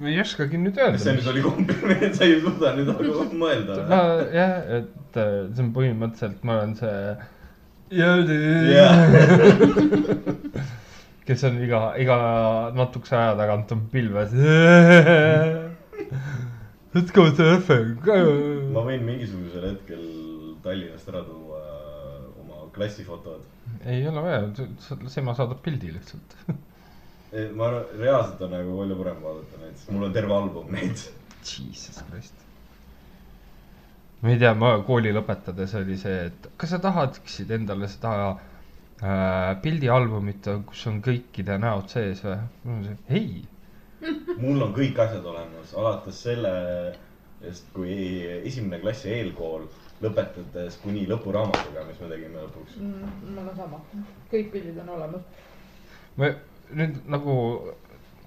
ma 0.00 0.10
ei 0.10 0.20
oskagi 0.22 0.58
nüüd 0.60 0.78
öelda. 0.78 1.00
see 1.02 1.16
nüüd 1.16 1.28
oli 1.32 1.44
kompliment, 1.44 2.14
sa 2.18 2.28
ei 2.28 2.40
suuda 2.42 2.74
nüüd 2.78 2.88
nagu 2.92 3.28
mõelda 3.38 3.80
ma 3.88 4.00
või? 4.10 4.28
jah, 4.36 4.56
et 4.80 5.20
äh, 5.20 5.36
see 5.54 5.64
on 5.64 5.74
põhimõtteliselt, 5.76 6.40
ma 6.46 6.60
olen 6.60 6.74
see. 6.80 6.98
Jah. 7.94 8.18
kes 11.24 11.44
on 11.48 11.56
iga, 11.64 11.80
iga 12.00 12.16
natukese 12.76 13.16
aja 13.16 13.36
tagant 13.38 13.72
on 13.72 13.86
pilves. 13.92 14.34
Let's 16.94 17.10
go 17.14 17.24
surfing. 17.32 17.96
ma 18.74 18.84
võin 18.86 19.02
mingisugusel 19.06 19.64
hetkel 19.72 20.04
Tallinnast 20.64 21.08
ära 21.10 21.24
tuua 21.26 21.62
oma 22.40 22.68
klassifotod. 22.76 23.42
ei 23.88 24.06
ole 24.08 24.22
vaja, 24.24 24.68
Sema 25.12 25.34
saadab 25.36 25.60
pildi 25.64 25.90
lihtsalt. 25.96 26.36
ma 27.56 27.68
arvan, 27.70 27.84
reaalselt 27.98 28.40
on 28.46 28.54
nagu 28.54 28.78
palju 28.78 28.96
parem 29.00 29.20
vaadata 29.24 29.60
neid, 29.64 29.76
sest 29.80 29.92
mul 29.96 30.08
on 30.08 30.16
terve 30.16 30.38
album 30.38 30.72
neid. 30.76 30.96
Jesus 31.44 32.00
Christ. 32.08 32.36
ma 34.22 34.32
ei 34.32 34.38
tea, 34.40 34.54
ma 34.56 34.76
kooli 34.86 35.12
lõpetades 35.12 35.74
oli 35.80 35.96
see, 36.00 36.18
et 36.30 36.50
kas 36.60 36.76
sa 36.76 36.78
tahaksid 36.84 37.50
endale 37.58 37.88
seda 37.92 38.12
äh, 38.30 38.53
pildialbumit, 39.64 40.46
kus 40.68 40.86
on 40.90 41.00
kõikide 41.02 41.56
näod 41.60 41.90
sees 41.90 42.22
või? 42.24 42.94
ei, 43.10 43.42
mul 44.42 44.62
on 44.62 44.74
kõik 44.76 44.98
asjad 45.02 45.24
olemas, 45.26 45.74
alates 45.76 46.20
sellest, 46.26 47.66
kui 47.74 47.96
esimene 48.46 48.80
klass 48.82 49.04
ja 49.08 49.16
eelkool, 49.18 49.66
lõpetades 50.04 50.78
kuni 50.82 51.06
lõpuraamatuga, 51.10 51.84
mis 51.88 52.00
me 52.00 52.10
tegime 52.12 52.44
lõpuks. 52.44 52.78
mul 52.80 53.42
on 53.44 53.52
sama, 53.58 53.80
kõik 54.32 54.52
pildid 54.54 54.78
on 54.84 54.94
olemas. 54.98 55.26
ma 56.16 56.30
nüüd 56.78 57.00
nagu 57.10 57.36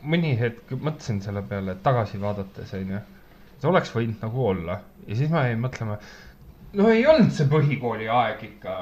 mõni 0.04 0.36
hetk 0.40 0.76
mõtlesin 0.76 1.22
selle 1.24 1.42
peale, 1.48 1.74
et 1.74 1.84
tagasi 1.84 2.20
vaadates 2.22 2.74
onju, 2.78 3.02
et 3.58 3.66
oleks 3.72 3.94
võinud 3.96 4.22
nagu 4.22 4.48
olla 4.52 4.82
ja 5.08 5.16
siis 5.16 5.32
ma 5.32 5.48
jäin 5.48 5.64
mõtlema, 5.64 5.98
no 6.78 6.90
ei 6.92 7.06
olnud 7.08 7.34
see 7.34 7.48
põhikooli 7.50 8.10
aeg 8.12 8.44
ikka 8.52 8.76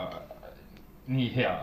nii 1.07 1.29
hea. 1.35 1.53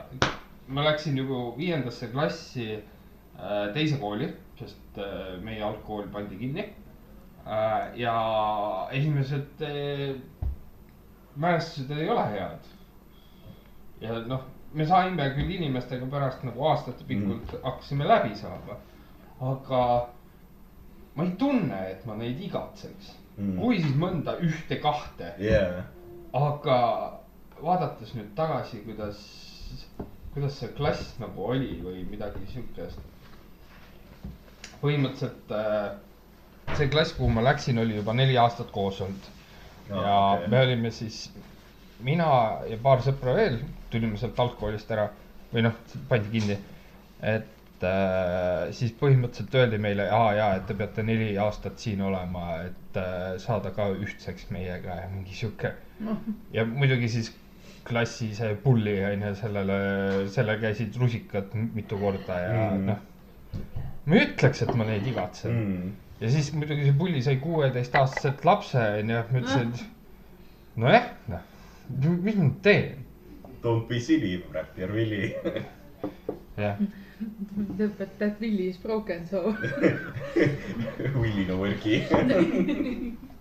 ma 0.68 0.84
läksin 0.84 1.16
juba 1.18 1.56
viiendasse 1.56 2.08
klassi 2.12 2.68
äh, 2.76 3.72
teise 3.74 3.98
kooli, 4.00 4.28
sest 4.58 4.98
äh, 4.98 5.34
meie 5.42 5.62
algkool 5.64 6.06
pandi 6.12 6.38
kinni 6.38 6.68
äh,. 7.46 7.90
ja 7.98 8.16
esimesed 8.92 9.66
mälestused 11.36 11.90
ei 11.98 12.10
ole 12.10 12.26
head. 12.30 12.70
ja 14.00 14.20
noh, 14.26 14.44
me 14.74 14.86
saime 14.86 15.28
küll 15.36 15.50
inimestega 15.56 16.06
pärast 16.10 16.44
nagu 16.46 16.66
aastatepikult 16.70 17.52
mm. 17.52 17.62
hakkasime 17.64 18.08
läbi 18.08 18.36
saama, 18.36 18.78
aga 19.52 19.82
ma 21.14 21.26
ei 21.26 21.34
tunne, 21.38 21.80
et 21.90 22.06
ma 22.06 22.16
neid 22.16 22.40
igatseks 22.40 23.12
mm.. 23.36 23.58
kui 23.60 23.80
siis 23.82 23.96
mõnda 23.98 24.36
ühte-kahte, 24.44 25.34
jaa, 25.42 25.82
aga 26.38 26.78
vaadates 27.62 28.14
nüüd 28.16 28.32
tagasi, 28.38 28.82
kuidas, 28.86 29.20
kuidas 30.34 30.56
see 30.58 30.70
klass 30.76 31.14
nagu 31.22 31.44
oli 31.54 31.76
või 31.82 32.06
midagi 32.10 32.42
siukest. 32.52 32.98
põhimõtteliselt 34.82 35.52
äh, 35.54 35.92
see 36.76 36.88
klass, 36.90 37.14
kuhu 37.14 37.30
ma 37.30 37.44
läksin, 37.46 37.78
oli 37.78 38.00
juba 38.00 38.14
neli 38.18 38.36
aastat 38.38 38.70
koos 38.74 39.00
olnud 39.00 39.30
ja 39.88 40.32
okay. 40.32 40.48
me 40.48 40.60
olime 40.60 40.90
siis, 40.90 41.30
mina 42.02 42.28
ja 42.68 42.78
paar 42.82 43.02
sõpra 43.04 43.34
veel 43.36 43.58
tulime 43.90 44.18
sealt 44.20 44.38
algkoolist 44.40 44.90
ära 44.94 45.08
või 45.52 45.66
noh, 45.66 45.76
pandi 46.08 46.32
kinni. 46.32 46.56
et 47.22 47.84
äh, 47.86 48.72
siis 48.74 48.94
põhimõtteliselt 48.98 49.54
öeldi 49.60 49.78
meile, 49.82 50.08
aa 50.10 50.32
jaa, 50.38 50.54
et 50.58 50.66
te 50.66 50.74
peate 50.78 51.04
neli 51.06 51.36
aastat 51.38 51.78
siin 51.82 52.02
olema, 52.02 52.62
et 52.68 52.98
äh, 52.98 53.36
saada 53.42 53.70
ka 53.76 53.90
ühtseks 53.92 54.50
meiega 54.54 55.02
ja 55.02 55.08
mingi 55.12 55.36
sihuke. 55.36 55.74
ja 56.52 56.64
muidugi 56.66 57.08
siis 57.08 57.32
klassi 57.88 58.28
see 58.36 58.54
pulli 58.62 58.94
on 59.04 59.22
ju, 59.26 59.34
sellele, 59.40 59.76
sellel 60.34 60.60
käisid 60.62 60.96
rusikad 61.00 61.54
mitu 61.74 61.98
korda 61.98 62.38
ja 62.40 62.70
Mm. 62.72 62.86
noh. 62.86 62.98
ma 64.06 64.16
ei 64.16 64.26
ütleks, 64.26 64.62
et 64.64 64.74
ma 64.74 64.84
neid 64.88 65.06
igatsen 65.06 65.52
mm. 65.52 65.92
ja 66.20 66.30
siis 66.30 66.52
muidugi 66.56 66.84
see 66.88 66.96
pulli 66.98 67.22
sai 67.22 67.36
kuueteistaastaselt 67.42 68.44
lapse 68.48 68.78
onju, 69.00 69.22
ma 69.32 69.38
ütlesin, 69.42 69.72
et 69.74 70.76
nojah, 70.82 71.08
noh, 71.28 71.40
mis 72.22 72.36
ma 72.36 72.44
nüüd 72.48 72.60
teen, 72.64 72.98
Don't 73.62 73.86
be 73.88 74.00
silly, 74.02 74.40
räppija 74.52 74.88
Willy. 74.90 75.34
jah. 76.58 76.76
But 77.78 78.18
that 78.18 78.40
Willy 78.40 78.68
is 78.70 78.76
broken 78.82 79.26
so. 79.30 79.54
Willy 81.22 81.44
no 81.46 81.56
work'i. 81.60 82.00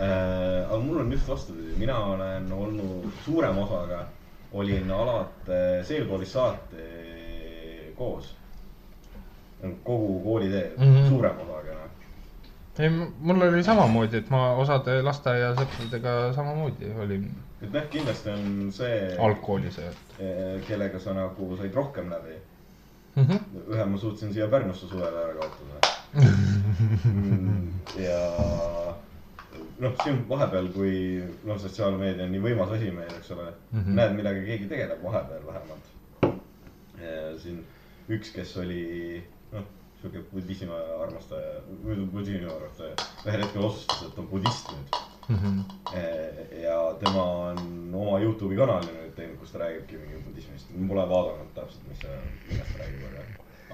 aga 0.00 0.78
mul 0.82 1.00
on 1.02 1.12
just 1.12 1.28
vastupidi, 1.28 1.74
mina 1.78 1.98
olen 1.98 2.52
olnud 2.52 3.10
suurema 3.24 3.64
osaga, 3.64 4.04
olin 4.52 4.90
alates 4.90 5.90
eelkoolist 5.90 6.32
saati 6.32 6.86
koos. 7.96 8.36
kogu 9.84 10.20
koolitee 10.24 10.72
mm. 10.78 10.84
-hmm. 10.84 11.08
suurema 11.08 11.42
osaga, 11.42 11.74
noh. 11.74 11.90
ei, 12.78 12.90
mul 13.20 13.42
oli 13.42 13.62
samamoodi, 13.64 14.16
et 14.16 14.30
ma 14.30 14.52
osade 14.56 15.02
lasteaiasõpradega 15.02 16.32
samamoodi 16.34 16.94
olin 16.96 17.28
et 17.60 17.72
noh, 17.72 17.88
kindlasti 17.92 18.30
on 18.32 18.70
see, 18.72 19.00
algkoolis 19.20 19.78
ja 19.80 19.90
kellega 20.66 21.00
sa 21.02 21.14
nagu 21.16 21.56
said 21.58 21.74
rohkem 21.76 22.08
läbi. 22.10 22.38
mm. 23.16 23.24
-hmm. 23.24 23.40
ühe 23.74 23.84
ma 23.84 23.98
suutsin 23.98 24.32
siia 24.32 24.48
Pärnusse 24.48 24.86
suvele 24.88 25.24
ära 25.24 25.34
kaotada. 25.34 25.74
ja 28.08 28.89
noh, 29.80 29.96
siin 30.04 30.22
vahepeal, 30.28 30.70
kui 30.74 30.94
noh, 31.48 31.58
sotsiaalmeedia 31.60 32.26
on 32.26 32.32
nii 32.34 32.44
võimas 32.44 32.72
asi 32.76 32.92
meil, 32.94 33.12
eks 33.18 33.32
ole 33.36 33.48
mm. 33.48 33.80
-hmm. 33.80 33.98
näed, 33.98 34.16
millega 34.18 34.46
keegi 34.46 34.70
tegeleb 34.70 35.02
vahepeal 35.04 35.46
vähemalt. 35.46 35.86
siin 37.42 37.62
üks, 38.12 38.32
kes 38.34 38.56
oli 38.60 39.22
noh, 39.52 39.64
sihuke 40.00 40.24
budismi 40.32 40.74
armastaja, 41.02 41.60
budismi 41.84 42.48
armastaja, 42.50 42.96
ühel 43.24 43.44
hetkel 43.44 43.64
otsustas, 43.64 44.04
et 44.08 44.18
on 44.18 44.28
budist 44.28 44.72
nüüd. 44.74 45.00
Mm 45.30 45.36
-hmm. 45.36 46.62
ja 46.62 46.76
tema 47.04 47.24
on 47.24 47.90
oma 47.94 48.18
Youtube'i 48.20 48.56
kanali 48.56 48.86
nüüd 48.86 49.12
teinud, 49.16 49.36
kus 49.38 49.52
ta 49.52 49.58
räägibki 49.58 49.98
mingi 49.98 50.22
budismist, 50.26 50.72
ma 50.76 50.88
pole 50.88 51.08
vaadanud 51.08 51.52
täpselt, 51.54 51.84
mis 51.88 52.00
see, 52.02 52.16
millest 52.48 52.72
ta 52.72 52.78
räägib, 52.82 53.04
aga, 53.10 53.22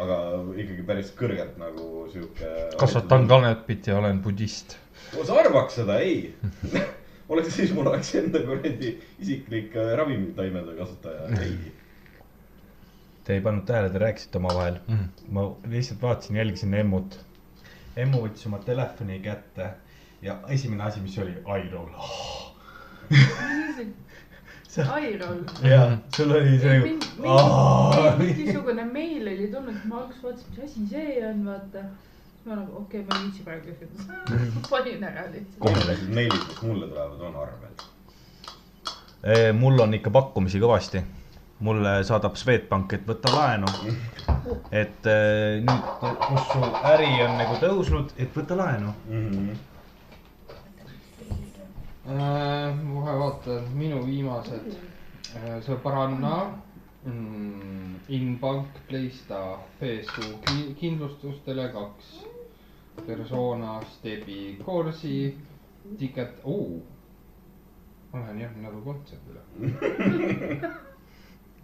aga 0.05 0.43
ikkagi 0.63 0.83
päris 0.91 1.13
kõrgelt 1.21 1.57
nagu 1.59 2.09
sihuke. 2.13 2.51
kasvatan. 2.79 3.29
kanepit 3.29 3.87
ja 3.87 3.99
olen 3.99 4.23
budist. 4.23 4.79
Sa 5.25 5.39
arvaks 5.41 5.75
seda, 5.81 5.99
ei. 6.01 6.35
oleks 7.33 7.55
siis, 7.57 7.73
mul 7.75 7.87
oleks 7.91 8.15
enda 8.15 8.39
kuradi 8.47 8.93
isiklik 9.23 9.75
äh, 9.77 9.93
ravimitaimede 9.99 10.77
kasutaja, 10.79 11.29
ei. 11.43 11.57
Te 13.27 13.35
ei 13.35 13.41
pannud 13.43 13.65
tähele, 13.67 13.91
te 13.91 13.99
rääkisite 13.99 14.39
omavahel 14.39 14.77
Mhm. 14.87 15.09
ma 15.35 15.49
lihtsalt 15.71 16.03
vaatasin, 16.03 16.37
jälgisin 16.37 16.75
Emmut. 16.75 17.19
Emmu 17.97 18.21
võttis 18.27 18.47
oma 18.47 18.59
telefoni 18.63 19.19
kätte 19.25 19.71
ja 20.23 20.37
esimene 20.53 20.83
asi, 20.85 21.01
mis 21.01 21.17
oli, 21.19 21.33
iRoll. 21.65 21.89
Iroll. 25.11 25.39
ja 25.65 25.97
sul 26.17 26.31
oli 26.37 26.59
see 26.61 26.79
nagu. 27.23 28.19
mingisugune 28.19 28.85
meil 28.85 29.29
oli 29.33 29.47
tulnud, 29.53 29.79
ma 29.89 30.03
alguses 30.03 30.23
vaatasin, 30.23 30.51
mis 30.51 30.65
asi 30.67 30.87
see 30.91 31.15
on, 31.31 31.45
vaata. 31.47 31.85
Ma 32.47 32.55
nagu, 32.55 32.77
okei 32.81 33.01
okay,, 33.01 33.07
ma 33.11 33.19
ei 33.19 33.23
viitsi 33.27 33.43
praegu 33.43 33.65
küsida. 33.67 34.03
panin 34.71 35.05
ära 35.05 35.25
lihtsalt. 35.33 35.71
esimesed 35.71 36.11
meilid, 36.15 36.43
mis 36.49 36.63
mulle 36.63 36.89
tulevad, 36.89 37.21
on 37.29 37.37
arved. 37.43 37.77
mul 39.59 39.81
on 39.87 39.95
ikka 39.99 40.11
pakkumisi 40.15 40.61
kõvasti. 40.63 41.03
mulle 41.67 41.93
saadab 42.05 42.35
Swedbank, 42.37 42.93
et 42.93 43.07
võta 43.09 43.33
laenu. 43.35 43.67
et 44.71 45.07
eh, 45.11 45.63
nüüd, 45.67 45.85
kus 46.27 46.45
su 46.53 46.61
äri 46.93 47.11
on 47.25 47.33
nagu 47.41 47.55
tõusnud, 47.63 48.13
et 48.17 48.37
võta 48.37 48.59
laenu. 48.63 48.93
Mhm. 49.09 49.49
Äh, 52.07 52.71
ma 52.71 53.01
kohe 53.03 53.15
vaatan, 53.19 53.65
minu 53.75 53.99
viimased, 54.07 54.77
sõbranna 55.67 56.37
mm,, 57.03 57.97
Inbank, 58.15 58.79
Playsta, 58.89 59.41
PSU 59.81 60.37
ki- 60.47 60.75
kindlustus, 60.79 61.41
Tele2, 62.97 63.07
Persona, 63.07 63.81
Stebi, 63.83 64.59
Corsi, 64.65 65.39
Ticket, 65.99 66.41
oo. 66.45 66.83
ma 68.13 68.21
lähen 68.21 68.41
järgmine 68.41 68.69
nädal 68.69 68.83
kontserdile 68.83 69.41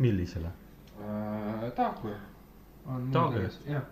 millisele? 0.04 0.50
äh,. 1.00 1.72
Taagui. 1.76 2.12
Taagui? 3.12 3.48
jah, 3.66 3.82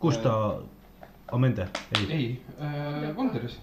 kus 0.00 0.18
ta, 0.18 0.62
Amende, 1.32 1.68
ei? 1.96 2.12
ei 2.12 2.42
äh,, 2.60 3.16
Wonderis, 3.16 3.60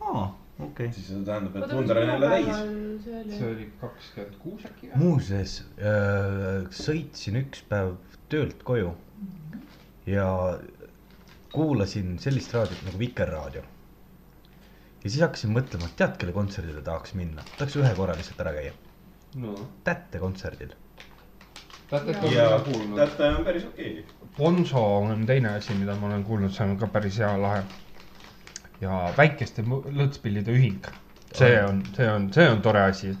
aa, 0.00 0.24
okei 0.58 0.66
okay.. 0.68 0.92
siis 0.92 1.06
see 1.08 1.24
tähendab, 1.24 1.56
et 1.56 1.72
Wunder 1.72 2.00
on 2.02 2.08
jälle 2.08 2.28
täis. 2.28 2.56
see 3.04 3.20
oli 3.20 3.32
see 3.38 3.50
oli 3.52 3.68
kakskümmend 3.80 4.36
kuus 4.42 4.66
äkki 4.68 4.90
või? 4.90 5.00
muuseas 5.02 5.54
äh,, 5.80 6.66
sõitsin 6.84 7.40
üks 7.40 7.62
päev 7.70 7.94
töölt 8.28 8.62
koju 8.68 8.92
ja 10.08 10.58
kuulasin 11.52 12.18
sellist 12.18 12.54
raadiot 12.54 12.82
nagu 12.86 12.98
Vikerraadio. 12.98 13.62
ja 15.04 15.10
siis 15.10 15.20
hakkasin 15.22 15.52
mõtlema, 15.54 15.88
et 15.88 15.96
tead, 15.96 16.16
kelle 16.20 16.34
kontserdile 16.36 16.82
tahaks 16.84 17.14
minna, 17.18 17.44
tahaks 17.56 17.76
ühe 17.80 17.90
korra 17.96 18.16
lihtsalt 18.18 18.40
ära 18.44 18.52
käia, 18.56 18.72
no, 19.42 19.54
Tätte 19.84 20.20
kontserdil. 20.22 20.72
tätet 21.90 22.22
ja 22.32 22.48
ka 22.54 22.60
kuulnud. 22.70 22.98
täte 22.98 23.28
on 23.34 23.44
päris 23.44 23.68
okei. 23.68 24.06
Bonzo 24.38 24.84
on 24.96 25.26
teine 25.26 25.54
asi, 25.58 25.74
mida 25.74 25.96
ma 25.96 26.06
olen 26.10 26.24
kuulnud, 26.24 26.52
see 26.54 26.66
on 26.66 26.76
ka 26.78 26.86
päris 26.86 27.18
hea 27.18 27.32
lahe. 27.42 27.62
ja 28.80 29.12
väikeste 29.16 29.62
lõõtspillide 29.68 30.54
ühing, 30.54 30.92
see 31.34 31.56
on, 31.62 31.82
see 31.96 32.10
on, 32.10 32.32
see 32.32 32.48
on 32.48 32.62
tore 32.62 32.82
asi. 32.90 33.14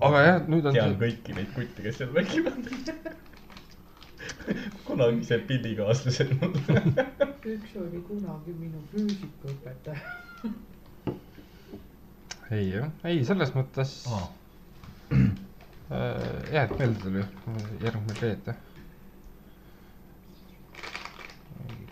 aga 0.00 0.24
jah, 0.28 0.40
nüüd 0.48 0.66
on 0.66 0.74
tean 0.74 0.96
see, 0.96 1.02
kõiki 1.04 1.36
neid 1.36 1.52
kutte, 1.58 1.82
kes 1.82 2.02
seal 2.02 2.16
mängivad. 2.16 3.14
kunagised 4.86 5.46
pillikaaslased 5.48 6.32
mul. 6.40 6.54
üks 7.54 7.74
oli 7.80 8.00
kunagi 8.08 8.54
minu 8.58 8.80
füüsikaõpetaja. 8.92 10.00
ei 12.54 12.68
jah, 12.70 12.90
ei 13.08 13.24
selles 13.24 13.52
mõttes 13.56 13.94
Aa. 14.12 14.26
äh, 15.14 15.26
jah, 16.52 16.64
et 16.68 16.78
meelde 16.78 17.00
tuli, 17.04 17.24
järgmine 17.84 18.16
reede. 18.20 18.54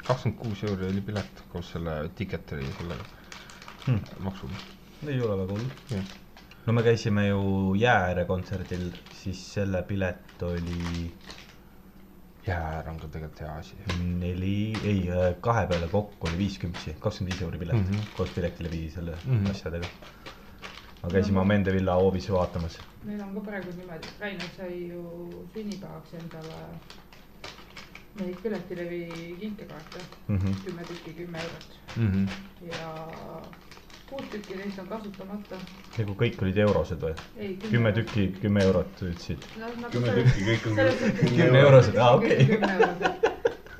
kakskümmend 0.03 0.39
kuus 0.41 0.63
euri 0.67 0.89
oli 0.91 1.01
pilet 1.07 1.45
koos 1.53 1.69
selle 1.77 1.97
Ticketeri 2.19 2.67
sellega 2.79 3.05
Hmm. 3.83 3.99
maksuga. 4.23 4.55
ei 5.11 5.21
ole 5.21 5.37
väga 5.41 5.53
hull 5.57 6.03
no 6.67 6.73
me 6.73 6.83
käisime 6.87 7.25
ju 7.27 7.75
Jää 7.75 7.97
ääre 8.05 8.25
kontserdil, 8.25 8.85
siis 9.23 9.41
selle 9.55 9.81
pilet 9.83 10.43
oli 10.43 11.11
jääär 12.47 12.89
on 12.91 12.99
ka 13.01 13.09
tegelikult 13.09 13.41
hea 13.41 13.53
asi. 13.59 13.77
neli, 14.21 14.73
ei 14.85 15.09
kahe 15.41 15.67
peale 15.67 15.89
kokku 15.89 16.27
oli 16.29 16.39
viiskümmend, 16.39 16.97
kakskümmend 17.01 17.33
viis 17.35 17.43
euri 17.43 17.59
pilet 17.59 17.77
mm. 17.77 17.85
-hmm. 17.93 18.17
koos 18.17 18.31
piletilevi 18.31 18.91
selle 18.91 19.17
mm. 19.25 19.45
-hmm. 19.45 19.51
asjadega. 19.51 19.87
aga 21.03 21.13
käisime 21.13 21.41
Amende 21.41 21.73
villa 21.73 21.95
hoovis 21.95 22.31
vaatamas. 22.31 22.79
meil 23.05 23.21
on 23.23 23.35
ka 23.35 23.41
praegu 23.41 23.71
niimoodi, 23.77 24.07
et 24.09 24.21
Rainer 24.21 24.49
sai 24.57 24.89
ju 24.89 25.47
sünnipäevaks 25.55 26.15
endale 26.15 26.59
neid 28.21 28.37
piletilevi 28.43 29.37
kinkekaarte, 29.41 29.99
Mhm. 30.29 30.53
kümme 30.65 30.83
tükki, 30.85 31.13
kümme 31.15 31.39
eurot 31.39 31.79
Mhm. 31.97 32.27
ja 32.73 33.09
kuus 34.13 34.29
tükki 34.33 34.57
neist 34.61 34.79
on 34.83 34.89
kasutamata. 34.91 35.59
nagu 35.99 36.15
kõik 36.23 36.43
olid 36.45 36.59
eurosed 36.67 37.01
või? 37.05 37.13
ei, 37.37 37.53
kümme. 37.65 37.93
tükki, 37.97 38.27
kümme 38.43 38.65
eurot 38.69 39.03
ütlesid. 39.09 39.47
kümme 39.95 40.17
tükki, 40.19 40.45
kõik 40.49 40.67
on 40.69 40.81
Kümne 41.37 41.61
eurosed, 41.65 41.97
aa, 41.97 42.17
okei. 42.17 42.49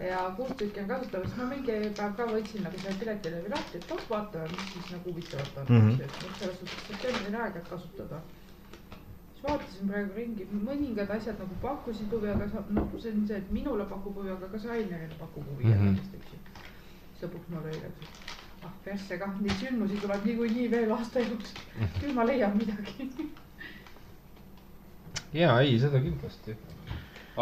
ja 0.09 0.23
kuus 0.37 0.55
tükki 0.63 0.81
on 0.85 0.89
kasutamata, 0.93 1.29
siis 1.29 1.41
ma 1.43 1.49
mingi 1.51 1.77
päev 1.99 2.15
ka 2.21 2.29
võtsin 2.31 2.65
nagu 2.67 2.81
selle 2.85 2.97
piletilevi 3.03 3.53
lahti, 3.55 3.81
et 3.83 3.93
oh 3.97 4.07
vaatame, 4.11 4.49
mis 4.55 4.73
siis 4.73 4.91
nagu 4.97 5.11
huvitavat 5.13 5.61
on 5.63 5.69
mm. 5.69 5.91
-hmm. 5.91 6.01
et 6.07 6.23
noh, 6.25 6.35
selles 6.41 6.59
suhtes 6.63 6.89
septembrini 6.89 7.43
aega, 7.45 7.59
et 7.65 7.69
kasutada. 7.75 8.23
siis 9.33 9.45
vaatasin 9.49 9.89
praegu 9.95 10.17
ringi, 10.17 10.49
mõningad 10.71 11.11
asjad 11.19 11.39
nagu 11.45 11.61
pakkusid 11.63 12.13
huvi, 12.17 12.29
aga 12.35 12.49
sa, 12.55 12.65
noh, 12.81 12.89
see 12.99 13.13
on 13.15 13.27
see, 13.29 13.37
et 13.45 13.51
minule 13.61 13.85
pakub 13.95 14.17
huvi, 14.17 14.31
aga 14.37 14.49
kas 14.57 14.65
Rainerile 14.73 15.15
pakub 15.25 15.45
huvi 15.55 15.65
Mhm. 15.65 15.73
jällegi, 15.73 16.17
eks 16.21 16.33
ju. 16.33 16.39
siis 17.13 17.25
lõpuks 17.29 17.49
ma 17.55 17.61
lõin, 17.69 17.85
et 17.91 18.32
ah 18.65 18.73
persse 18.85 19.19
kah, 19.19 19.33
neid 19.41 19.57
sündmusi 19.61 20.01
tuleb 20.03 20.27
niikuinii 20.29 20.69
veel 20.73 20.93
aasta 20.97 21.23
jooksul, 21.25 21.63
küll 22.01 22.15
ma 22.19 22.27
leian 22.29 22.57
midagi. 22.57 23.09
ja 25.39 25.57
ei, 25.61 25.79
seda 25.85 26.01
kindlasti. 26.05 26.57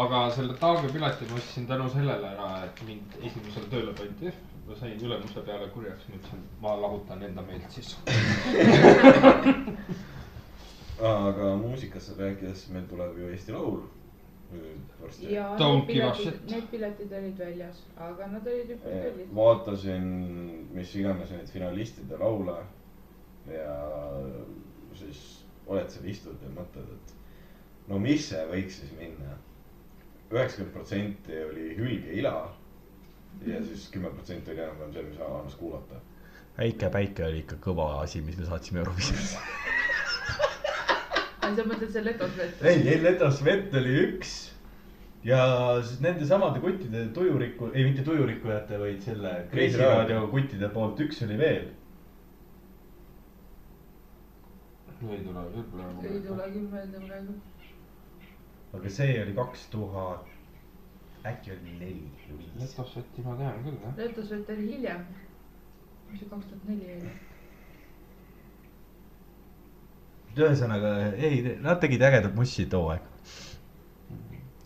aga 0.05 0.23
selle 0.37 0.55
Taage 0.63 0.93
pileti 0.95 1.29
ma 1.31 1.41
ostsin 1.43 1.67
tänu 1.67 1.89
sellele 1.97 2.33
ära, 2.35 2.49
et 2.69 2.83
mind 2.89 3.19
esimesel 3.21 3.69
tööle 3.75 3.93
pandi. 4.01 4.33
ma 4.67 4.77
sain 4.81 5.01
ülemuse 5.07 5.41
peale 5.47 5.69
kurjaks, 5.75 6.09
ma 6.09 6.21
ütlesin, 6.21 6.43
ma 6.63 6.77
lahutan 6.81 7.23
enda 7.29 7.43
meelt 7.43 7.71
siis. 7.79 7.97
aga 11.15 11.57
muusikasse 11.57 12.15
rääkides, 12.19 12.69
meil 12.75 12.87
tuleb 12.91 13.19
ju 13.19 13.33
Eesti 13.35 13.53
Laul. 13.57 13.81
Ja 15.21 15.57
Don't 15.59 15.87
need 15.87 15.95
give 15.95 16.07
a 16.07 16.13
piletid 16.13 16.33
shit., 16.33 16.51
need 16.51 16.67
piletid 16.71 17.13
olid 17.13 17.39
väljas, 17.39 17.83
aga 17.97 18.27
nad 18.27 18.47
olid 18.47 18.71
juba 18.75 18.95
kallid. 19.05 19.35
vaatasin, 19.35 20.09
mis 20.75 20.95
iganes 20.97 21.31
neid 21.35 21.53
finalistide 21.53 22.19
laule 22.21 22.57
ja 23.51 23.77
siis 24.99 25.23
oled 25.67 25.91
seal, 25.91 26.09
istud 26.11 26.43
ja 26.43 26.51
mõtled, 26.55 26.95
et 26.97 27.15
no 27.91 27.99
mis 28.03 28.29
see 28.31 28.43
võiks 28.51 28.81
siis 28.83 28.95
minna. 28.99 29.39
üheksakümmend 30.31 30.75
protsenti 30.75 31.43
oli 31.45 31.75
hülgeila 31.79 32.35
ja 33.47 33.65
siis 33.67 33.89
kümme 33.91 34.11
protsenti 34.15 34.53
oli 34.53 34.63
enam-vähem 34.63 34.93
see, 34.95 35.03
mis 35.09 35.21
annaks 35.27 35.59
kuulata. 35.59 36.03
väike 36.59 36.91
päike 36.91 37.27
oli 37.27 37.45
ikka 37.45 37.61
kõva 37.71 37.93
asi, 38.01 38.23
mis 38.23 38.39
me 38.39 38.47
saatsime 38.51 38.85
Eurovisionis. 41.51 41.59
sa 41.59 41.69
mõtled 41.75 41.93
see 41.97 42.07
Letos 42.07 42.39
vett? 42.39 42.65
ei, 42.71 42.81
ei 42.95 43.03
Letos 43.03 43.45
vett 43.45 43.77
oli 43.81 43.99
üks 44.07 44.39
ja 45.25 45.41
siis 45.85 46.01
nende 46.01 46.27
samade 46.27 46.61
kuttide 46.61 47.05
tujurikku, 47.15 47.71
ei 47.75 47.85
mitte 47.85 48.03
tujurikkujate, 48.03 48.79
vaid 48.81 49.03
selle 49.05 49.35
Kreisi 49.53 49.81
raadio 49.81 50.27
kuttide 50.33 50.69
poolt 50.73 51.01
üks 51.05 51.23
oli 51.27 51.39
veel. 51.39 51.69
ei 55.01 55.23
tule 55.25 55.45
ei 55.49 56.21
tule 56.27 56.51
küll 56.53 56.69
meelde 56.73 57.01
praegu. 57.07 57.35
aga 58.77 58.91
see 58.97 59.17
oli 59.23 59.33
kaks 59.37 59.67
tuhat, 59.73 60.29
äkki 61.27 61.55
oli 61.57 61.79
neli 61.79 61.95
või 62.29 62.39
viis. 62.43 62.53
Letosvetti 62.61 63.25
ma 63.25 63.37
tean 63.41 63.65
küll 63.65 63.81
jah. 63.85 63.97
Letos 63.97 64.31
vett 64.31 64.55
oli 64.57 64.69
hiljem. 64.75 65.05
mis 66.11 66.21
see 66.21 66.33
kaks 66.33 66.53
tuhat 66.53 66.69
neli 66.69 66.95
oli? 66.97 67.19
ühesõnaga, 70.39 70.91
ei, 71.19 71.57
nad 71.63 71.81
tegid 71.83 72.03
ägedat 72.07 72.35
mussi 72.37 72.67
too 72.71 72.91
aeg. 72.93 73.07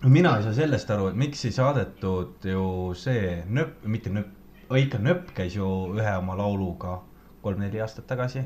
mina 0.04 0.34
ei 0.36 0.42
saa 0.44 0.52
sellest 0.52 0.90
aru, 0.92 1.08
et 1.08 1.16
miks 1.16 1.44
ei 1.48 1.52
saadetud 1.56 2.44
ju 2.44 2.64
see 2.98 3.38
nööp, 3.48 3.78
mitte 3.88 4.12
nööp, 4.12 4.32
ikka 4.76 4.98
nööp 5.00 5.30
käis 5.36 5.56
ju 5.56 5.68
ühe 5.96 6.16
oma 6.18 6.36
lauluga 6.36 6.98
kolm-neli 7.44 7.80
aastat 7.80 8.06
tagasi. 8.06 8.44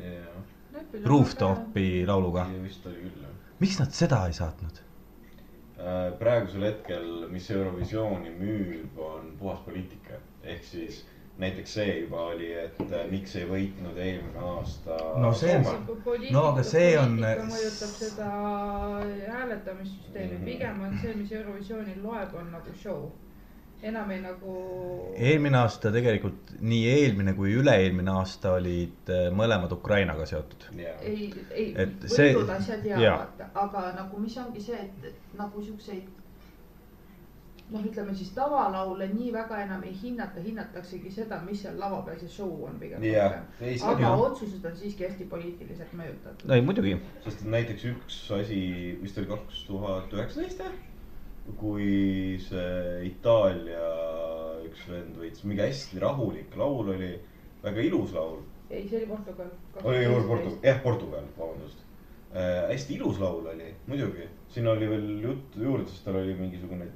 Rooftopi 1.04 2.04
lauluga. 2.06 2.46
vist 2.62 2.86
oli 2.86 3.02
küll 3.02 3.24
jah. 3.24 3.34
miks 3.58 3.78
nad 3.80 3.94
seda 3.94 4.20
ei 4.26 4.36
saatnud? 4.36 4.78
Äh, 5.78 6.12
praegusel 6.18 6.64
hetkel, 6.66 7.26
mis 7.30 7.50
Eurovisiooni 7.50 8.30
müüb, 8.38 8.98
on 8.98 9.32
puhas 9.38 9.60
poliitika. 9.66 10.22
ehk 10.42 10.64
siis 10.64 11.04
näiteks 11.38 11.74
see 11.74 12.00
juba 12.00 12.20
oli, 12.32 12.48
et 12.52 12.80
äh, 12.92 13.04
miks 13.10 13.36
ei 13.38 13.44
võitnud 13.46 13.96
eelmine 14.02 14.40
aasta. 14.42 14.96
No 15.22 15.32
see 15.34 15.54
on- 15.56 15.86
No 16.32 16.42
aga 16.48 16.62
see 16.66 16.98
on- 16.98 17.18
mõjutab 17.20 17.92
seda 18.00 18.30
hääletamissüsteemi, 19.32 20.34
Mhm. 20.34 20.44
pigem 20.44 20.80
on 20.82 20.98
see, 21.02 21.14
mis 21.14 21.32
Eurovisioonil 21.32 22.02
loeb, 22.02 22.34
on 22.34 22.50
nagu 22.52 22.74
show. 22.82 23.08
enam 23.82 24.10
ei 24.10 24.20
nagu. 24.20 24.52
eelmine 25.16 25.56
aasta 25.58 25.92
tegelikult 25.94 26.48
nii 26.60 26.88
eelmine 26.90 27.32
kui 27.34 27.52
üle-eelmine 27.54 28.10
aasta 28.10 28.52
olid 28.56 29.06
äh, 29.14 29.28
mõlemad 29.30 29.70
Ukrainaga 29.72 30.26
seotud. 30.26 30.64
ei, 31.02 31.32
ei, 31.50 31.74
Et 31.76 32.02
see- 32.08 32.34
võidud 32.34 32.50
asjad 32.56 32.82
jäävad, 32.84 33.44
aga 33.54 33.92
nagu 33.94 34.18
mis 34.18 34.36
ongi 34.38 34.60
see, 34.60 34.74
et 34.74 35.14
nagu 35.38 35.62
siukseid. 35.62 36.08
noh, 37.72 37.84
ütleme 37.84 38.14
siis 38.16 38.30
tavalaule 38.36 39.08
nii 39.12 39.30
väga 39.34 39.60
enam 39.64 39.82
ei 39.86 39.94
hinnata, 40.02 40.40
hinnataksegi 40.44 41.10
seda, 41.12 41.40
mis 41.44 41.62
seal 41.64 41.78
lava 41.80 42.00
peal 42.06 42.18
see 42.20 42.32
show 42.32 42.64
on 42.68 42.78
pigem 42.80 43.02
on 43.04 43.90
aga 43.92 44.04
jah. 44.04 44.20
otsused 44.26 44.64
on 44.64 44.76
siiski 44.76 45.04
hästi 45.04 45.26
poliitiliselt 45.30 45.96
mõjutatud. 45.98 46.52
ei 46.54 46.64
muidugi, 46.64 46.94
sest 47.24 47.44
näiteks 47.56 47.88
üks 47.92 48.20
asi, 48.38 48.60
vist 49.02 49.18
oli 49.20 49.32
kaks 49.32 49.64
tuhat 49.68 50.14
üheksateist 50.16 50.62
jah, 50.64 50.78
kui 51.60 51.90
see 52.44 53.08
Itaalia 53.08 53.90
üks 54.68 54.86
vend 54.88 55.18
võitis, 55.20 55.44
mingi 55.48 55.64
hästi 55.64 56.00
rahulik 56.04 56.56
laul 56.60 56.94
oli, 56.94 57.10
väga 57.64 57.84
ilus 57.84 58.14
laul. 58.16 58.40
ei, 58.70 58.86
see 58.88 59.02
oli 59.02 59.10
Portugal. 59.10 59.52
oli 59.82 60.06
Portugal, 60.30 60.56
jah, 60.64 60.80
Portugal, 60.84 61.28
vabandust 61.36 61.84
äh,. 62.32 62.64
hästi 62.72 62.96
ilus 62.96 63.20
laul 63.20 63.52
oli, 63.52 63.68
muidugi, 63.90 64.24
siin 64.48 64.72
oli 64.72 64.88
veel 64.88 65.12
juttu 65.26 65.68
juurde, 65.68 65.90
sest 65.92 66.08
tal 66.08 66.20
oli 66.22 66.32
mingisugune 66.38 66.88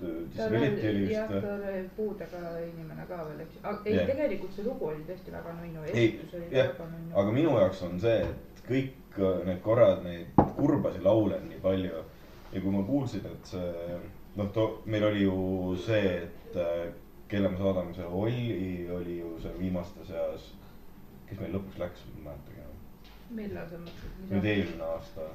disability 0.00 0.88
oli 0.90 1.06
vist. 1.08 1.32
ta 1.42 1.54
oli 1.54 1.84
puudega 1.96 2.42
inimene 2.64 3.06
ka 3.08 3.22
veel, 3.28 3.40
eks 3.46 3.56
ei 3.84 3.94
Jah., 3.94 4.10
tegelikult 4.10 4.52
see 4.58 4.66
lugu 4.66 4.90
oli 4.90 5.06
tõesti 5.08 5.32
väga 5.32 5.54
nunnu, 5.60 5.86
ei 5.86 5.94
esitus 5.94 6.34
oli, 6.40 6.50
jah 6.50 6.68
väga, 6.74 6.90
nunnu. 6.92 7.16
aga 7.22 7.38
minu 7.38 7.56
jaoks 7.60 7.82
on 7.86 7.96
see, 8.00 8.20
et 8.26 8.62
kõik 8.68 9.18
äh, 9.22 9.40
need 9.48 9.64
korrad 9.64 10.04
neid 10.04 10.44
kurbasi 10.58 11.02
laule 11.04 11.40
on 11.40 11.48
nii 11.48 11.62
palju 11.64 12.04
ja 12.52 12.60
kui 12.60 12.70
ma 12.72 12.84
kuulsin, 12.86 13.26
et 13.32 13.50
see 13.54 13.98
noh, 14.36 14.52
too, 14.52 14.82
meil 14.86 15.04
oli 15.08 15.24
ju 15.24 15.74
see, 15.86 16.14
et 16.28 16.56
äh, 16.60 16.86
kelle 17.28 17.50
me 17.50 17.58
saadame, 17.58 17.94
see 17.94 18.04
Olli 18.04 18.88
oli 18.92 19.18
ju 19.18 19.34
see 19.42 19.58
viimaste 19.58 20.04
seas, 20.06 20.52
kes 21.26 21.40
meil 21.42 21.56
lõpuks 21.56 21.80
läks, 21.82 22.06
ma 22.06 22.16
ei 22.16 22.24
mäletagi 22.28 22.64
enam. 22.64 22.80
millal 23.40 23.68
sa 23.70 23.82
mõtled? 23.82 24.18
nüüd 24.30 24.50
eelmine 24.52 24.90
aasta, 24.92 25.28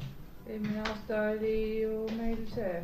eelmine 0.47 0.83
aasta 0.85 1.23
oli 1.33 1.55
ju 1.81 1.95
meil 2.19 2.43
see. 2.53 2.75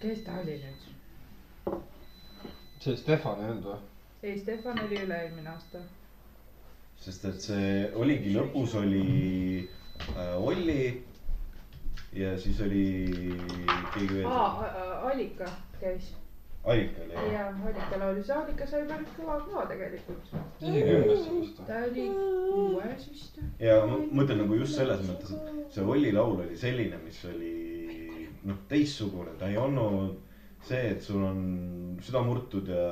Kes 0.00 0.22
ta 0.24 0.32
oli 0.42 0.56
nüüd? 0.62 0.86
see 2.80 2.96
Stefan 2.96 3.42
ei 3.44 3.50
olnud 3.52 3.66
või? 3.68 3.80
ei, 4.22 4.38
Stefan 4.40 4.78
oli 4.86 5.02
üle-eelmine 5.04 5.52
aasta. 5.52 5.82
sest 7.00 7.26
et 7.28 7.44
see 7.44 7.74
oligi 8.00 8.32
lõpus 8.36 8.76
oli 8.80 9.04
äh, 10.14 10.34
Olli 10.40 11.04
ja 12.16 12.32
siis 12.40 12.60
oli 12.64 12.86
keegi 13.94 14.14
veel, 14.14 14.26
Allika 14.30 15.50
käis 15.82 16.14
Allika 16.64 17.04
oli 17.04 17.14
jah. 17.14 17.32
ja 17.32 17.46
Allika 17.48 18.00
laulis, 18.00 18.30
Allika 18.30 18.66
sai 18.68 18.82
päris 18.88 19.12
kõva 19.18 19.36
kõva 19.44 19.66
tegelikult. 19.68 20.32
isegi 20.60 20.82
kümnesse 20.88 21.36
vist 21.36 21.60
või? 21.60 21.68
ta 21.68 21.82
oli 21.90 22.08
kuues 22.16 23.08
vist. 23.12 23.40
ja 23.60 23.76
ma 23.84 24.00
mõtlen 24.20 24.42
nagu 24.44 24.62
just 24.62 24.80
selles 24.80 25.04
mõttes, 25.08 25.36
et 25.36 25.76
see 25.76 25.84
Olli 25.84 26.12
laul 26.16 26.40
oli 26.46 26.56
selline, 26.56 27.04
mis 27.04 27.20
oli 27.28 27.52
noh, 28.48 28.58
teistsugune, 28.68 29.36
ta 29.38 29.48
ei 29.50 29.58
olnud 29.60 30.18
see, 30.66 30.90
et 30.94 31.02
sul 31.02 31.22
on 31.24 31.40
süda 32.04 32.22
murtud 32.24 32.68
ja 32.68 32.84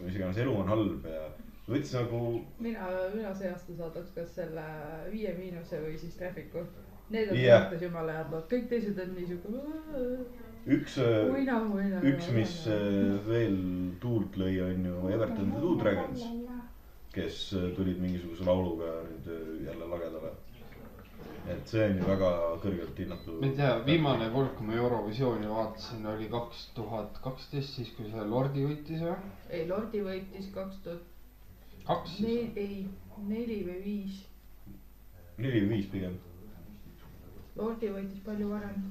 mis 0.00 0.16
iganes 0.16 0.40
elu 0.42 0.54
on 0.62 0.70
halb 0.70 1.06
ja 1.10 1.26
võttis 1.66 1.94
nagu 1.96 2.22
mina, 2.62 2.88
mina 3.14 3.32
see 3.34 3.50
aasta 3.50 3.76
saadaks 3.78 4.12
kas 4.16 4.34
selle 4.38 4.66
Viie 5.12 5.34
Miinuse 5.38 5.80
või 5.82 5.96
siis 6.00 6.18
Traffic'u. 6.18 6.66
Need 7.10 7.30
on 7.30 7.38
yeah. 7.38 7.68
jumala 7.78 8.16
head 8.16 8.32
lood, 8.34 8.48
kõik 8.50 8.64
teised 8.70 8.98
on 8.98 9.12
niisugune. 9.14 9.60
üks, 10.74 10.96
uina. 10.98 11.60
üks, 12.02 12.30
mis 12.34 12.54
äh, 12.66 13.12
veel 13.28 13.60
tuult 14.02 14.38
lõi, 14.40 14.56
on 14.64 14.88
ju 14.88 15.02
Everton 15.14 15.52
The 15.52 15.60
Two 15.62 15.76
Dragons, 15.78 16.24
kes 17.14 17.44
äh, 17.54 17.68
tulid 17.76 18.02
mingisuguse 18.02 18.48
lauluga 18.48 18.96
nüüd 19.06 19.30
äh, 19.30 19.52
jälle 19.68 19.90
lagedale. 19.92 20.34
Et 21.48 21.68
see 21.70 21.82
on 21.86 21.98
ju 22.00 22.06
väga 22.08 22.30
kõrgelt 22.62 22.98
hinnatud. 22.98 23.40
ma 23.40 23.46
ei 23.46 23.56
tea, 23.58 23.72
viimane 23.86 24.30
kord, 24.34 24.54
kui 24.58 24.66
ma 24.66 24.78
Eurovisiooni 24.78 25.50
vaatasin, 25.50 26.06
oli 26.12 26.28
kaks 26.32 26.64
tuhat 26.78 27.20
kaksteist, 27.24 27.74
siis 27.78 27.92
kui 27.96 28.10
see 28.10 28.24
Lordi 28.30 28.64
võitis 28.66 29.04
või? 29.06 29.18
ei, 29.50 29.66
Lordi 29.68 30.02
võitis 30.06 30.48
kaks 30.54 30.80
tuhat 30.86 31.84
kaks 31.86 32.16
siis 32.18 32.56
ei, 32.58 32.86
neli 33.28 33.60
või 33.66 33.82
viis. 33.84 34.22
neli 35.38 35.60
või 35.62 35.76
viis 35.76 35.92
pigem. 35.92 36.16
Lordi 37.56 37.92
võitis 37.92 38.24
palju 38.24 38.50
varem. 38.50 38.90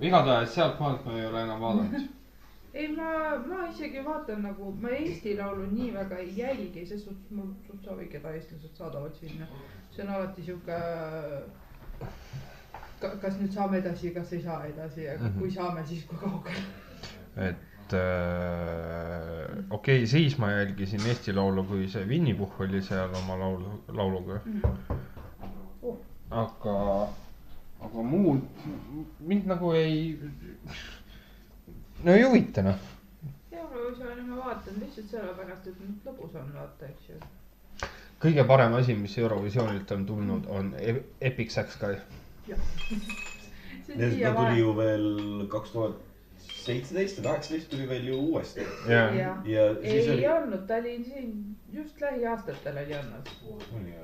igatahes 0.00 0.54
sealtmaalt 0.54 1.04
ma 1.04 1.18
ei 1.18 1.26
ole 1.26 1.42
enam 1.48 1.66
vaadanud. 1.66 2.06
ei, 2.78 2.88
ma, 2.94 3.10
ma 3.48 3.66
isegi 3.72 4.04
vaatan 4.06 4.46
nagu, 4.46 4.70
ma 4.80 4.94
Eesti 5.00 5.34
Laulu 5.40 5.66
nii 5.72 5.90
väga 5.98 6.22
ei 6.22 6.30
jälgi, 6.38 6.86
ses 6.86 7.02
suhtes 7.04 7.34
mul 7.34 7.50
suht 7.66 7.90
savi, 7.90 8.06
keda 8.14 8.36
eestlased 8.38 8.78
saadavad 8.78 9.18
sinna. 9.18 9.50
See 9.98 10.06
on 10.06 10.14
alati 10.14 10.42
sihuke. 10.46 10.76
kas 13.22 13.36
nüüd 13.38 13.52
saame 13.54 13.78
edasi, 13.78 14.10
kas 14.14 14.32
ei 14.34 14.42
saa 14.42 14.64
edasi 14.66 15.04
ja 15.04 15.14
mm 15.16 15.24
Mhm. 15.24 15.26
-hmm. 15.34 15.38
kui 15.40 15.50
saame, 15.50 15.86
siis 15.86 16.04
kui 16.04 16.18
kaugel. 16.18 16.54
et 17.36 17.92
äh, 17.94 19.64
okei 19.70 19.96
okay,, 19.96 20.06
siis 20.06 20.38
ma 20.38 20.50
jälgisin 20.50 21.06
Eesti 21.06 21.32
Laulu, 21.32 21.64
kui 21.64 21.88
see 21.88 22.04
Winny 22.08 22.34
Puhh 22.34 22.60
oli 22.60 22.82
seal 22.82 23.14
oma 23.14 23.38
laulu, 23.38 23.82
lauluga. 23.88 24.40
Oh. 25.82 25.96
aga, 26.30 27.08
aga 27.80 28.02
muud 28.02 28.40
mind 29.20 29.46
nagu 29.46 29.72
ei, 29.72 30.18
no 32.04 32.12
ei 32.12 32.22
huvita 32.22 32.62
noh. 32.62 32.74
Eurovisiooni 33.52 34.22
ma 34.22 34.36
vaatan 34.44 34.74
lihtsalt 34.80 35.10
sellepärast, 35.10 35.66
et 35.66 35.74
lõbus 36.06 36.34
on 36.40 36.52
vaata, 36.54 36.86
eks 36.86 37.08
ju. 37.08 37.14
Kõige 38.22 38.44
parem 38.46 38.74
asi, 38.78 38.94
mis 38.98 39.18
Eurovisioonilt 39.18 39.90
on 39.94 40.06
tulnud, 40.06 40.50
on 40.50 40.74
E- 40.78 41.02
Epic 41.20 41.54
Sax 41.54 41.78
Guy. 41.80 41.96
ta 42.48 44.34
tuli 44.34 44.58
ju 44.58 44.76
veel 44.76 45.08
kaks 45.50 45.70
tuhat 45.70 46.04
seitseteist 46.68 47.18
või 47.18 47.24
kaheksateist 47.28 47.70
tuli 47.72 47.86
veel 47.88 48.08
ju 48.10 48.18
uuesti. 48.28 48.66
ja, 48.88 49.04
ja 49.48 49.64
siis 49.80 50.08
ei 50.08 50.10
oli. 50.14 50.26
olnud, 50.34 50.66
ta 50.68 50.80
oli 50.82 50.94
siin 51.04 51.32
just 51.72 52.00
lähiaastatel 52.00 52.80
oli 52.84 52.96
olnud. 52.98 53.32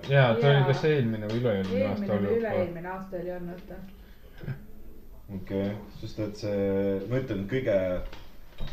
ja 0.09 0.27
ta 0.41 0.49
oli 0.49 0.57
Jaa. 0.57 0.67
kas 0.71 0.85
eelmine 0.89 1.31
või 1.31 1.43
üle-eelmine 1.43 1.87
aasta 1.89 2.07
eelmine 2.07 2.29
oli 2.31 2.41
üle-eelmine 2.41 2.93
aasta 2.95 3.21
oli 3.21 3.33
olnud 3.39 3.65
ta. 3.69 3.81
okei 5.35 5.63
okay., 5.63 5.75
sest 6.01 6.23
et 6.29 6.45
see, 6.45 7.01
ma 7.11 7.21
ütlen, 7.23 7.47
kõige 7.51 7.79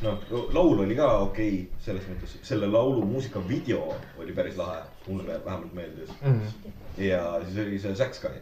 noh, 0.02 0.24
laul 0.54 0.80
oli 0.86 0.96
ka 0.96 1.08
okei 1.26 1.54
okay,, 1.54 1.82
selles 1.86 2.08
mõttes, 2.10 2.38
selle 2.48 2.70
laulu 2.72 3.06
muusikavideo 3.06 3.84
oli 4.22 4.34
päris 4.38 4.58
lahe, 4.58 4.82
mulle 5.08 5.40
vähemalt 5.46 5.74
meeldis. 5.74 6.10
ja 6.98 7.22
siis 7.46 7.62
oli 7.66 7.80
see 7.80 7.96
Zack 7.96 8.18
Sky 8.18 8.34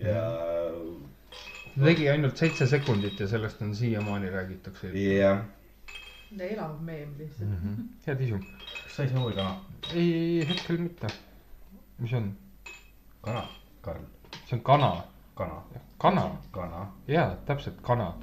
ja 0.00 0.24
ta 1.74 1.84
tegi 1.84 2.08
ainult 2.10 2.36
seitse 2.36 2.66
sekundit 2.66 3.20
ja 3.20 3.28
sellest 3.28 3.62
on 3.62 3.74
siiamaani 3.76 4.30
räägitakse. 4.30 4.92
jah, 4.94 5.44
elav 6.38 6.80
meem 6.80 7.14
lihtsalt. 7.18 7.50
Mhm. 7.50 7.74
head 8.06 8.20
isu. 8.20 8.38
kas 8.84 8.96
sa 8.96 9.02
ei 9.02 9.08
soovi 9.08 9.34
kana? 9.34 9.56
ei, 9.94 10.48
hetkel 10.48 10.78
mitte. 10.78 11.06
mis 11.98 12.12
on? 12.12 12.32
kana, 13.22 13.44
Karl, 13.80 14.02
see 14.46 14.56
on 14.58 14.62
kana, 14.62 14.90
kana, 15.34 15.62
kana, 15.98 16.30
kana, 16.52 16.86
jaa, 17.08 17.36
täpselt 17.46 17.80
kana. 17.82 18.14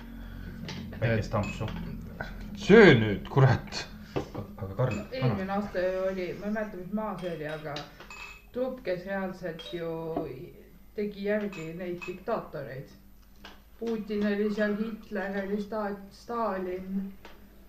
väikest 1.02 1.36
ampsu. 1.36 1.69
Söö 2.56 2.94
nüüd, 2.99 3.27
kurat. 3.30 3.85
aga 4.57 4.76
Karl, 4.76 4.99
eelmine 5.11 5.52
aasta 5.52 5.80
oli, 6.10 6.34
ma 6.39 6.48
ei 6.48 6.53
mäleta, 6.53 6.77
mis 6.77 6.94
maa 6.94 7.18
see 7.22 7.34
oli, 7.35 7.48
aga 7.48 7.76
trupp, 8.53 8.80
kes 8.85 9.06
reaalselt 9.06 9.68
ju 9.73 9.89
tegi 10.95 11.27
järgi 11.27 11.73
neid 11.77 12.02
diktaatoreid. 12.07 12.89
Putin 13.80 14.26
oli 14.26 14.49
seal, 14.56 14.73
Hitler 14.80 15.44
oli 15.44 15.61
sta-, 15.61 15.98
Stalin 16.11 17.11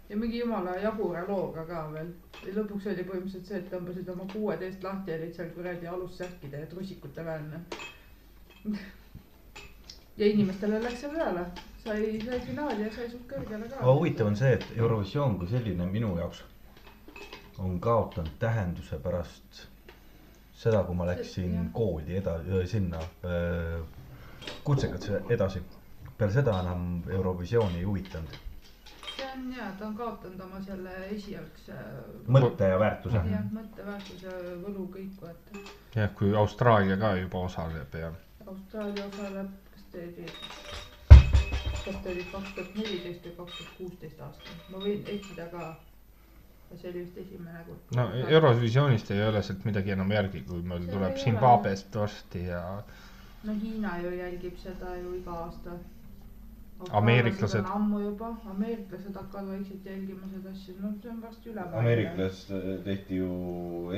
ja 0.09 0.17
mingi 0.17 0.39
jumala 0.39 0.77
jabura 0.77 1.25
looga 1.29 1.65
ka 1.69 1.83
veel. 1.93 2.13
ja 2.47 2.55
lõpuks 2.57 2.87
oli 2.89 3.05
põhimõtteliselt 3.05 3.51
see, 3.51 3.59
et 3.61 3.71
tõmbasid 3.73 4.09
oma 4.13 4.25
kuueteist 4.33 4.85
lahti 4.85 5.13
ja 5.13 5.19
olid 5.19 5.35
seal 5.37 5.51
kuradi 5.57 5.91
alussärkide 5.91 6.63
ja 6.63 6.71
trussikute 6.71 7.25
peal. 7.25 7.43
ja 10.17 10.31
inimestele 10.33 10.81
läks 10.83 11.05
see 11.05 11.13
peale, 11.13 11.45
sai, 11.89 12.21
sai 12.27 12.41
finaali 12.41 12.85
ja 12.87 12.93
sai 12.95 13.09
suht 13.11 13.27
kõrgele 13.31 13.69
ka. 13.69 13.81
aga 13.81 13.95
huvitav 13.99 14.31
on 14.31 14.37
see, 14.37 14.53
et 14.59 14.67
Eurovisioon 14.77 15.39
kui 15.41 15.49
selline 15.51 15.87
minu 15.91 16.15
jaoks 16.19 16.45
on 17.59 17.79
kaotanud 17.83 18.35
tähenduse 18.39 18.99
pärast 19.03 19.63
seda, 20.59 20.83
kui 20.87 20.95
ma 20.99 21.07
läksin 21.09 21.55
Jah. 21.55 21.71
kooli 21.73 22.19
eda-, 22.21 22.67
sinna 22.67 23.01
öö, 23.25 23.81
kutsekasse 24.65 25.23
edasi. 25.31 25.63
peale 26.19 26.33
seda 26.35 26.61
enam 26.61 27.03
Eurovisiooni 27.15 27.79
ei 27.79 27.85
huvitanud, 27.87 28.33
see 29.17 29.27
on 29.35 29.53
ja, 29.55 29.69
ta 29.79 29.87
on 29.87 29.95
kaotanud 29.99 30.41
oma 30.41 30.61
selle 30.67 30.95
esialgse 31.15 31.77
mõtte 32.37 32.71
ja 32.73 32.79
väärtuse. 32.83 33.23
jah, 33.33 33.47
mõtteväärtuse 33.55 34.35
võlu 34.65 34.89
kõik 34.97 35.23
vaata. 35.23 35.63
jah, 35.95 36.11
kui 36.19 36.35
Austraalia 36.43 36.99
ka 36.99 37.15
juba 37.21 37.45
osaleb 37.51 37.95
ja. 38.03 38.13
Austraalia 38.47 39.07
osaleb, 39.13 39.55
kas 39.75 39.87
ta 39.93 40.03
oli, 40.03 40.27
kas 41.85 42.01
ta 42.05 42.11
oli 42.15 42.25
kaks 42.33 42.55
tuhat 42.57 42.79
neliteist 42.81 43.27
või 43.29 43.35
kaks 43.43 43.59
tuhat 43.59 43.75
kuusteist 43.79 44.25
aasta, 44.29 44.57
ma 44.73 44.81
võin 44.87 45.05
eksida 45.17 45.49
ka. 45.53 45.69
see 46.77 46.91
oli 46.91 47.01
vist 47.01 47.19
esimene 47.19 47.61
kord. 47.67 47.93
no 47.97 48.09
Eurovisioonist 48.29 49.11
ei 49.11 49.23
ole 49.27 49.43
sealt 49.43 49.63
midagi 49.65 49.95
enam 49.95 50.11
järgi, 50.13 50.43
kui 50.49 50.63
meil 50.63 50.83
See 50.85 50.93
tuleb 50.93 51.17
Zimbabwest 51.23 51.95
varsti 51.97 52.43
ja 52.51 52.65
no 53.45 53.55
Hiina 53.63 53.99
ju 54.03 54.11
jälgib 54.17 54.59
seda 54.59 54.97
ju 54.97 55.15
iga 55.21 55.39
aasta. 55.45 55.79
Ameeriklased. 56.95 57.65
ammu 57.75 57.99
juba, 58.01 58.29
ameeriklased 58.51 59.17
hakkavad 59.19 59.49
vaikselt 59.51 59.87
jälgima 59.87 60.29
seda 60.31 60.51
asja, 60.51 60.75
no 60.81 60.93
see 61.03 61.11
on 61.11 61.23
varsti 61.23 61.51
üle. 61.51 61.65
ameeriklased 61.81 62.53
tehti 62.85 63.17
ju 63.19 63.31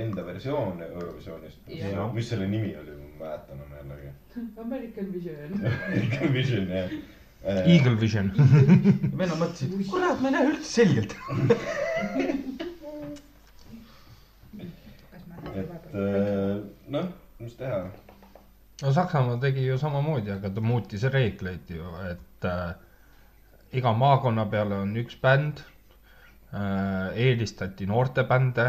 enda 0.01 0.25
versioon 0.27 0.81
Eurovisioonist 0.87 1.69
Jah.. 1.69 2.15
mis 2.15 2.29
selle 2.33 2.49
nimi 2.49 2.73
oli, 2.83 2.97
ma 2.97 3.05
ei 3.05 3.19
mäleta 3.19 3.53
enam 3.59 3.75
jällegi. 3.81 4.13
American 4.65 5.13
Vision. 5.13 5.61
American 5.67 6.33
Vision 6.39 6.73
jah. 6.77 6.95
Eagle 7.45 7.97
Vision. 7.97 8.29
vennad 9.17 9.39
mõtlesid, 9.41 9.73
kurat, 9.89 10.21
ma 10.21 10.29
ei 10.29 10.35
näe 10.35 10.49
üldse 10.51 10.69
selgelt. 10.69 11.15
et 15.51 15.97
äh, 15.97 16.61
noh, 16.93 17.09
mis 17.41 17.57
teha. 17.57 17.81
no 18.83 18.93
Saksamaa 18.93 19.41
tegi 19.41 19.65
ju 19.65 19.79
samamoodi, 19.81 20.35
aga 20.37 20.53
ta 20.53 20.61
muutis 20.65 21.07
reegleid 21.09 21.73
ju, 21.73 21.89
et 22.11 22.49
äh, 22.49 22.75
iga 23.81 23.95
maakonna 23.97 24.45
peale 24.53 24.83
on 24.85 24.93
üks 25.01 25.17
bänd 25.23 25.65
äh,. 26.53 27.17
eelistati 27.17 27.89
noortebände, 27.89 28.69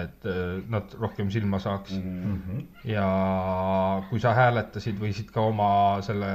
et 0.00 0.24
äh, 0.26 0.62
nad 0.72 0.94
rohkem 1.00 1.30
silma 1.30 1.58
saaks 1.60 1.92
Mhm. 1.92 2.52
mm.. 2.52 2.62
ja 2.88 3.06
kui 4.10 4.20
sa 4.20 4.32
hääletasid, 4.36 4.96
võisid 5.00 5.30
ka 5.34 5.40
oma 5.50 5.68
selle 6.02 6.30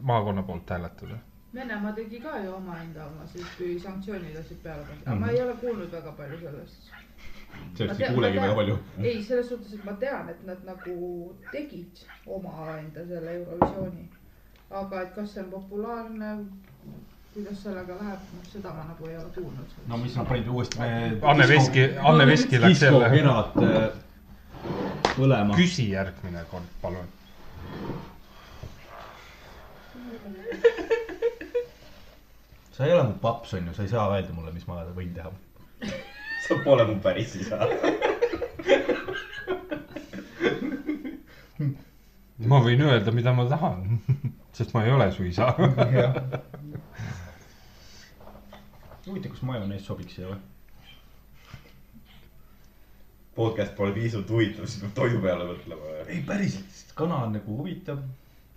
maakonna 0.00 0.42
poolt 0.42 0.70
hääletada. 0.70 1.18
Venemaa 1.54 1.92
tegi 1.92 2.20
ka 2.20 2.38
ju 2.44 2.54
omaenda 2.56 3.06
oma 3.06 3.26
siis, 3.28 3.46
kui 3.58 3.78
sanktsioonid 3.80 4.34
lasid 4.38 4.60
peale 4.64 4.86
panna, 4.88 5.02
aga 5.06 5.18
ma 5.20 5.30
ei 5.34 5.42
ole 5.42 5.54
kuulnud 5.60 5.92
väga 5.92 6.12
palju 6.16 6.38
sellest. 6.40 6.90
sellest 7.76 8.00
ei 8.00 8.06
ei 8.08 8.14
kuulegi 8.14 8.40
väga 8.40 8.54
palju. 8.60 8.78
ei, 9.02 9.22
selles 9.24 9.48
suhtes, 9.52 9.74
et 9.74 9.84
ma 9.84 9.92
tean, 10.00 10.28
et 10.32 10.40
nad 10.48 10.64
nagu 10.64 10.96
tegid 11.52 12.00
omaenda 12.26 13.04
selle 13.10 13.34
Eurovisiooni. 13.40 14.08
aga 14.70 15.02
et 15.02 15.14
kas 15.14 15.34
see 15.34 15.42
on 15.44 15.50
populaarne, 15.50 16.30
kuidas 17.34 17.62
sellega 17.62 17.96
läheb, 17.96 18.24
noh 18.36 18.48
seda 18.52 18.72
ma 18.76 18.84
nagu 18.84 19.06
ei 19.08 19.16
ole 19.16 19.30
kuulnud. 19.34 19.76
no 19.88 19.96
mis 19.96 20.16
nad 20.16 20.28
panid 20.28 20.48
uuesti 20.52 20.80
me.... 20.80 20.88
Anne 21.32 21.48
Veski, 21.48 21.84
Anne 22.10 22.26
Veski 22.26 22.60
läks 22.60 22.82
jälle. 22.82 23.08
diskokerad 23.08 23.56
äh, 23.64 24.02
põlema. 25.16 25.56
küsi 25.56 25.88
järgmine 25.90 26.44
kord, 26.50 26.68
palun. 26.82 27.08
sa 32.72 32.84
ei 32.84 32.92
ole 32.92 33.08
mu 33.08 33.16
paps, 33.24 33.54
on 33.54 33.66
ju, 33.66 33.74
sa 33.74 33.82
ei 33.86 33.92
saa 33.94 34.06
öelda 34.12 34.36
mulle, 34.36 34.52
mis 34.52 34.68
ma 34.68 34.82
võin 34.96 35.16
teha. 35.16 35.32
sa 36.48 36.60
pole 36.64 36.84
mu 36.90 37.00
päris 37.00 37.36
isa. 37.40 37.64
ma 42.52 42.60
võin 42.60 42.84
öelda, 42.90 43.12
mida 43.14 43.32
ma 43.32 43.48
tahan, 43.48 44.00
sest 44.52 44.76
ma 44.76 44.84
ei 44.84 44.92
ole 44.92 45.12
su 45.16 45.24
isa. 45.32 45.54
huvitav, 49.06 49.34
kas 49.34 49.44
majonees 49.46 49.86
sobiks 49.86 50.16
siia 50.16 50.30
või? 50.30 50.40
podcast 53.34 53.72
pole 53.76 53.92
piisavalt 53.96 54.30
huvitav, 54.30 54.66
siis 54.68 54.82
peab 54.82 54.92
toidu 54.96 55.20
peale 55.22 55.44
mõtlema. 55.48 55.84
ei, 56.06 56.20
päriselt, 56.26 56.68
sest 56.72 56.90
kana 56.98 57.14
on 57.26 57.32
nagu 57.38 57.50
huvitav. 57.60 57.98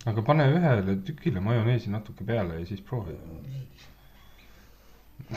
aga 0.06 0.20
pane 0.26 0.44
ühele 0.52 0.96
tükile 1.06 1.40
majoneesi 1.40 1.90
natuke 1.92 2.24
peale 2.28 2.52
ja 2.60 2.66
siis 2.68 2.82
proovi. 2.84 3.14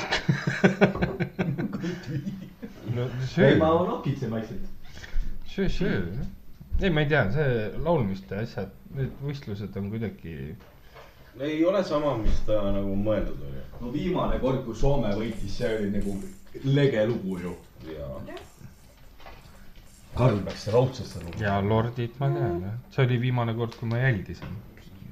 no 2.95 3.03
söö 3.31 3.48
ei, 3.48 3.56
ma, 3.57 3.69
nokitsen 3.88 4.31
vaikselt. 4.31 4.65
söö, 5.45 5.69
söö. 5.69 6.02
ei, 6.81 6.90
ma 6.90 6.99
ei 7.06 7.10
tea, 7.10 7.23
see 7.34 7.48
laulmiste 7.80 8.34
asjad, 8.44 8.72
need 8.95 9.11
võistlused 9.23 9.73
on 9.80 9.86
kuidagi. 9.94 10.34
Ei 11.39 11.65
ole 11.65 11.84
sama, 11.84 12.18
mis 12.18 12.41
ta 12.45 12.60
nagu 12.72 12.95
mõeldud 12.95 13.41
oli. 13.49 13.64
no 13.80 13.93
viimane 13.93 14.39
kord, 14.39 14.64
kui 14.65 14.76
Soome 14.76 15.11
võitis, 15.15 15.57
see 15.57 15.69
oli 15.77 15.91
nagu 15.93 16.15
lege 16.64 17.06
lugu 17.07 17.39
ju. 17.39 17.56
ja 17.93 18.10
Karl 20.15 20.41
peaks 20.43 20.68
raudsesse 20.73 21.22
lugu. 21.23 21.43
ja 21.43 21.60
Lordid 21.61 22.18
ma 22.19 22.31
tean 22.34 22.61
jah, 22.65 22.77
see 22.91 23.06
oli 23.06 23.22
viimane 23.22 23.56
kord, 23.56 23.77
kui 23.80 23.89
ma 23.89 24.01
jälgisin, 24.01 24.60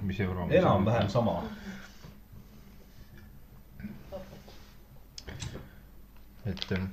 mis 0.03 0.19
euro. 0.19 0.47
enam-vähem. 0.49 1.09
sama. 1.09 1.41
et 6.47 6.71
ähm, 6.71 6.85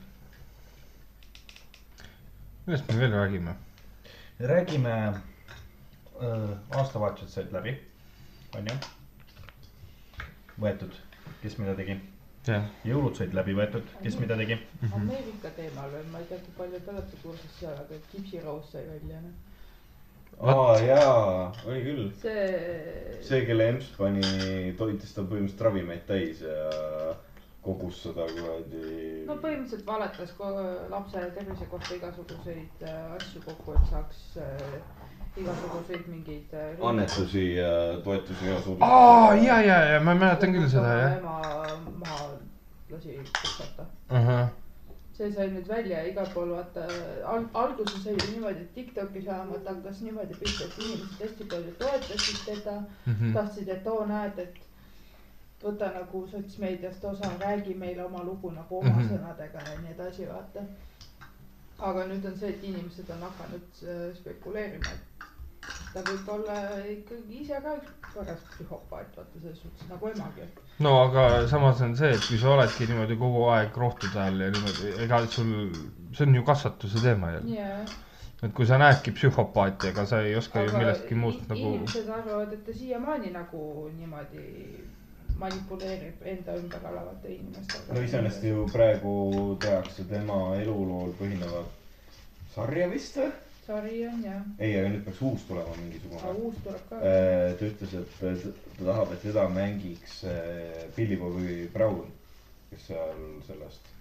millest 2.67 2.89
me 2.91 2.99
veel 2.99 3.13
räägime? 3.13 3.55
räägime, 4.41 5.15
aastavahetused 6.71 7.29
said 7.31 7.53
läbi, 7.53 7.79
onju. 8.59 8.79
võetud, 10.61 10.99
kes 11.43 11.57
mida 11.61 11.75
tegi. 11.79 11.97
jõulud 12.85 13.17
said 13.17 13.33
läbi 13.35 13.55
võetud, 13.57 13.89
kes 14.03 14.19
mida 14.21 14.37
tegi. 14.37 14.59
Ameerika 14.93 15.51
teemal 15.57 15.91
veel, 15.93 16.07
ma 16.13 16.21
ei 16.21 16.29
tea, 16.29 16.39
kui 16.45 16.55
palju 16.59 16.81
te 16.85 16.93
olete 16.93 17.21
kursis 17.23 17.59
seal, 17.61 17.79
aga 17.81 18.45
Rose 18.45 18.71
sai 18.73 18.85
välja, 18.89 19.21
noh. 19.25 19.35
aa 20.53 20.79
jaa, 20.83 21.53
oli 21.67 21.85
küll. 21.87 22.11
see, 22.21 22.49
see, 23.23 23.45
kelle 23.47 23.69
emps 23.73 23.93
pani, 23.97 24.75
toitis 24.79 25.15
ta 25.15 25.23
põhimõtteliselt 25.23 25.65
ravimeid 25.69 26.05
täis 26.11 26.43
ja 26.45 27.15
kogus 27.65 28.03
seda 28.05 28.27
kuradi 28.29 29.25
no 29.29 29.39
põhimõtteliselt 29.41 29.87
valetas 29.89 30.35
lapse 30.93 31.23
tervise 31.39 31.69
kohta 31.71 31.97
igasuguseid 31.97 32.85
äh, 32.85 33.15
asju 33.17 33.41
kokku, 33.47 33.77
et 33.79 33.87
saaks 33.93 34.25
äh, 34.43 34.75
igasuguseid 35.37 36.07
mingeid 36.07 36.53
äh,. 36.55 36.89
annetusi 36.89 37.55
ja 37.57 37.71
toetusi 38.05 38.47
ja 38.49 38.61
suudab. 38.61 38.89
aa 38.89 39.35
ja, 39.35 39.61
ja, 39.61 39.79
ja 39.85 40.01
ma 40.01 40.15
mäletan 40.15 40.53
küll 40.53 40.69
seda 40.69 40.99
jah. 40.99 41.17
ema 41.19 41.41
maha 42.03 42.29
lasi 42.91 43.17
puhkata. 43.43 43.87
ahah, 44.09 44.49
see 45.17 45.33
sai 45.33 45.49
nüüd 45.55 45.69
välja 45.69 46.03
ja 46.03 46.11
igal 46.11 46.29
pool 46.35 46.53
vaata 46.55 46.87
al-, 47.33 47.49
alguses 47.55 48.07
oli 48.13 48.31
niimoodi, 48.31 48.63
et 48.67 48.75
Tiktokis 48.75 49.27
vähemalt 49.27 49.69
hakkas 49.69 50.01
niimoodi 50.07 50.39
pihta, 50.41 50.69
et 50.69 50.79
inimesed 50.85 51.25
hästi 51.27 51.49
palju 51.55 51.75
toetasid 51.83 52.41
teda 52.47 52.77
mm. 52.81 53.15
-hmm. 53.15 53.35
tahtsid, 53.35 53.69
et 53.69 53.87
oo 53.87 54.07
näed, 54.07 54.39
et 54.39 54.61
võta 55.65 55.91
nagu 55.95 56.27
sotsmeediast 56.31 57.05
osa, 57.05 57.31
räägi 57.41 57.75
meile 57.75 58.05
oma 58.05 58.23
lugu 58.25 58.51
nagu 58.51 58.79
oma 58.79 58.91
mm. 58.91 59.01
-hmm. 59.01 59.09
sõnadega 59.13 59.71
ja 59.71 59.81
nii 59.81 59.95
edasi, 59.95 60.29
vaata. 60.29 60.67
aga 61.79 62.07
nüüd 62.07 62.27
on 62.31 62.39
see, 62.39 62.49
et 62.51 62.65
inimesed 62.65 63.11
on 63.11 63.27
hakanud 63.29 63.83
äh, 63.83 64.17
spekuleerima, 64.17 64.93
et 64.95 65.14
ta 65.95 66.03
võib 66.03 66.31
olla 66.37 66.57
ikkagi 66.91 67.41
ise 67.45 67.59
ka 67.63 67.75
üks 67.79 68.15
paras 68.15 68.41
psühhopaat, 68.53 69.11
vaata 69.17 69.43
selles 69.43 69.61
suhtes 69.63 69.91
nagu 69.91 70.09
emagi. 70.11 70.47
no 70.87 70.95
aga 71.05 71.27
samas 71.51 71.83
on 71.87 71.95
see, 71.99 72.11
et 72.17 72.25
kui 72.29 72.39
sa 72.41 72.55
oledki 72.55 72.89
niimoodi 72.91 73.19
kogu 73.21 73.45
aeg 73.55 73.79
rohtude 73.83 74.23
all 74.23 74.43
ja 74.47 74.51
niimoodi, 74.55 74.95
ega 75.05 75.21
sul, 75.37 75.53
see 76.17 76.27
on 76.27 76.41
ju 76.41 76.43
kasvatuse 76.51 77.05
teema 77.05 77.31
jälle. 77.37 77.61
jaa, 77.61 77.79
et 78.43 78.57
kui 78.59 78.67
sa 78.71 78.81
näedki 78.83 79.15
psühhopaati, 79.19 79.93
ega 79.93 80.07
sa 80.11 80.21
ei 80.27 80.35
oska 80.41 80.65
ju 80.65 80.73
aga 80.73 80.83
millestki 80.83 81.21
muust 81.21 81.47
nagu. 81.53 81.71
inimesed 81.77 82.11
arvavad, 82.19 82.59
et 82.59 82.67
ta 82.67 82.77
siiamaani 82.83 83.31
nagu 83.39 83.63
niimoodi 83.95 84.45
manipuleerib 85.39 86.27
enda 86.35 86.59
ümber 86.59 86.91
olevate 86.91 87.33
inimestega. 87.39 87.95
no 87.95 88.03
iseenesest 88.09 88.51
ju 88.51 88.67
praegu 88.73 89.15
tehakse 89.63 90.11
tema 90.11 90.43
elulool 90.59 91.15
põhinevat 91.23 91.83
sarja 92.55 92.91
vist 92.91 93.19
või? 93.23 93.33
Sari 93.67 94.03
on 94.09 94.21
jah, 94.25 94.43
ei, 94.59 94.75
aga 94.79 94.91
nüüd 94.93 95.05
peaks 95.07 95.23
uus 95.25 95.47
tulema 95.49 95.77
mingisugune. 95.79 96.35
uus 96.45 96.59
tuleb 96.65 96.85
ka. 96.91 97.01
ta 97.01 97.69
ütles, 97.71 97.95
et 98.01 98.19
ta 98.21 98.35
ta 98.77 98.85
tahab, 98.91 99.15
et 99.17 99.25
teda 99.25 99.47
mängiks 99.55 100.21
äh, 100.29 100.85
Billy 100.97 101.17
Bobby 101.21 101.65
Brown, 101.73 102.07
kes 102.71 102.89
seal 102.91 103.27
sellest 103.49 103.93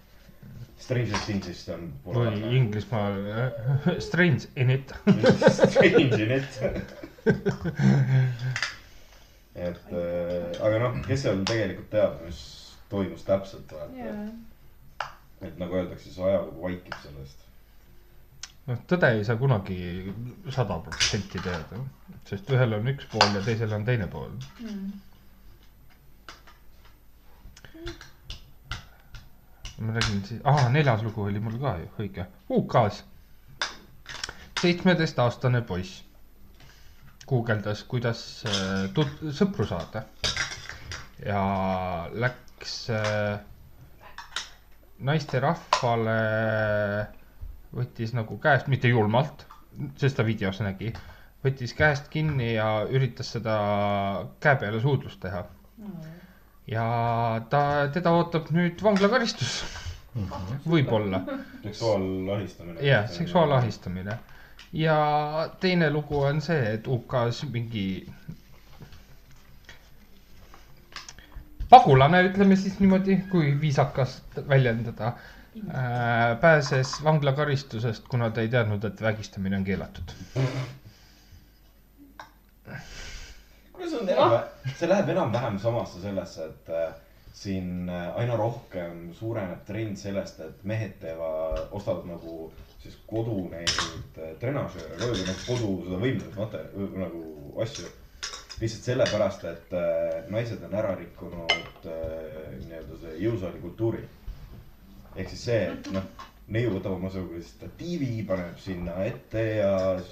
Stranger 0.84 1.20
Thingsist 1.24 1.70
on. 1.72 1.86
või 2.04 2.42
Inglismaal 2.58 3.20
äh, 3.32 3.94
Strange 4.04 4.50
in 4.56 4.74
it. 4.74 4.92
Strange 5.60 6.20
in 6.20 6.34
it. 6.36 6.58
et 9.54 9.94
äh, 9.94 10.60
aga 10.60 10.82
noh, 10.82 11.00
kes 11.06 11.24
seal 11.24 11.40
tegelikult 11.48 11.88
teab, 11.94 12.20
mis 12.26 12.42
toimus 12.92 13.24
täpselt 13.24 13.72
vaata. 13.72 13.96
jaa, 13.96 15.08
et 15.44 15.56
nagu 15.60 15.80
öeldakse, 15.80 16.12
see 16.12 16.24
ajalugu 16.26 16.66
vaikib 16.66 17.00
sellest. 17.06 17.43
noh, 18.68 18.78
tõde 18.90 19.10
ei 19.16 19.24
saa 19.28 19.36
kunagi 19.40 19.78
sada 20.54 20.78
protsenti 20.84 21.40
teada, 21.44 21.80
sest 22.28 22.50
ühel 22.54 22.76
on 22.78 22.92
üks 22.94 23.08
pool 23.12 23.36
ja 23.36 23.42
teisel 23.46 23.74
on 23.76 23.84
teine 23.88 24.08
pool. 24.12 24.30
ma 29.84 29.92
räägin 29.96 30.20
siis, 30.24 30.40
aa 30.46 30.68
neljas 30.72 31.02
lugu 31.02 31.24
oli 31.26 31.40
mul 31.42 31.56
ka 31.60 31.74
ju, 31.80 31.88
õige, 32.00 32.24
UK-s. 32.56 33.02
seitsmeteistaastane 34.60 35.60
poiss 35.66 36.04
guugeldas, 37.28 37.82
kuidas 37.88 38.20
äh, 38.48 38.86
tut-, 38.96 39.20
sõpru 39.34 39.66
saada. 39.68 40.04
ja 41.24 41.40
läks 42.12 42.74
äh, 42.92 43.38
naisterahvale, 45.04 46.16
võttis 47.74 48.12
nagu 48.14 48.36
käest, 48.42 48.68
mitte 48.72 48.88
julmalt, 48.90 49.44
sest 50.00 50.16
ta 50.18 50.24
videos 50.26 50.60
nägi, 50.64 50.92
võttis 51.44 51.74
käest 51.76 52.08
kinni 52.12 52.52
ja 52.54 52.68
üritas 52.90 53.32
seda 53.36 53.56
käe 54.44 54.56
peale 54.62 54.80
suudlust 54.84 55.20
teha. 55.24 55.44
ja 56.70 56.84
ta, 57.50 57.62
teda 57.92 58.12
ootab 58.16 58.48
nüüd 58.56 58.80
vanglakaristus, 58.82 59.56
võib-olla. 60.70 61.20
seksuaalahistamine. 61.66 62.78
jah, 62.86 63.10
seksuaalahistamine. 63.10 64.18
ja 64.72 64.98
teine 65.60 65.90
lugu 65.90 66.22
on 66.30 66.40
see, 66.40 66.62
et 66.78 66.86
UK-s 66.88 67.44
mingi 67.52 67.86
pagulane, 71.70 72.22
ütleme 72.30 72.56
siis 72.56 72.78
niimoodi, 72.80 73.16
kui 73.32 73.54
viisakas 73.60 74.20
väljendada 74.48 75.14
pääses 76.40 76.96
vanglakaristusest, 77.04 78.08
kuna 78.10 78.30
ta 78.30 78.40
ei 78.42 78.48
teadnud, 78.48 78.84
et 78.84 79.00
vägistamine 79.02 79.56
on 79.56 79.64
keelatud. 79.64 80.14
kuule, 83.72 83.88
see 83.90 83.98
on 84.00 84.08
enam-vähem, 84.08 84.74
see 84.78 84.88
läheb 84.88 85.08
enam-vähem 85.14 85.58
samasse 85.62 86.00
sellesse, 86.02 86.44
et 86.50 86.68
äh, 86.74 86.94
siin 87.34 87.88
äh, 87.88 88.16
aina 88.16 88.36
rohkem 88.36 89.08
suureneb 89.18 89.64
trend 89.66 89.96
sellest, 90.00 90.40
et 90.40 90.62
mehed 90.64 90.94
teevad, 91.02 91.64
ostavad 91.74 92.06
nagu 92.08 92.52
siis 92.84 92.96
kodu 93.08 93.36
neid 93.52 93.74
äh, 94.20 94.32
trenažööre 94.40 94.96
koju 95.00 95.14
või 95.18 95.26
nagu 95.28 95.44
kodu 95.48 95.70
seda 95.84 96.00
võimlevat 96.06 96.40
materjali 96.40 97.04
nagu 97.04 97.22
asju. 97.64 97.92
lihtsalt 98.60 98.86
sellepärast, 98.86 99.44
et 99.50 99.72
äh, 99.74 100.28
naised 100.30 100.62
on 100.68 100.76
ära 100.80 100.92
rikkunud 100.98 101.88
äh, 101.90 102.52
nii-öelda 102.60 103.00
see 103.02 103.16
jõusaali 103.24 103.62
kultuuri. 103.64 104.04
Ehk 105.16 105.28
siis 105.30 105.44
see, 105.48 105.60
et 105.72 105.90
noh, 105.94 106.06
neiu 106.52 106.74
võtab 106.74 106.98
oma 106.98 107.08
suguse 107.12 107.46
statiivi, 107.48 108.18
paneb 108.28 108.58
sinna 108.60 108.98
ette 109.06 109.42
ja 109.62 109.70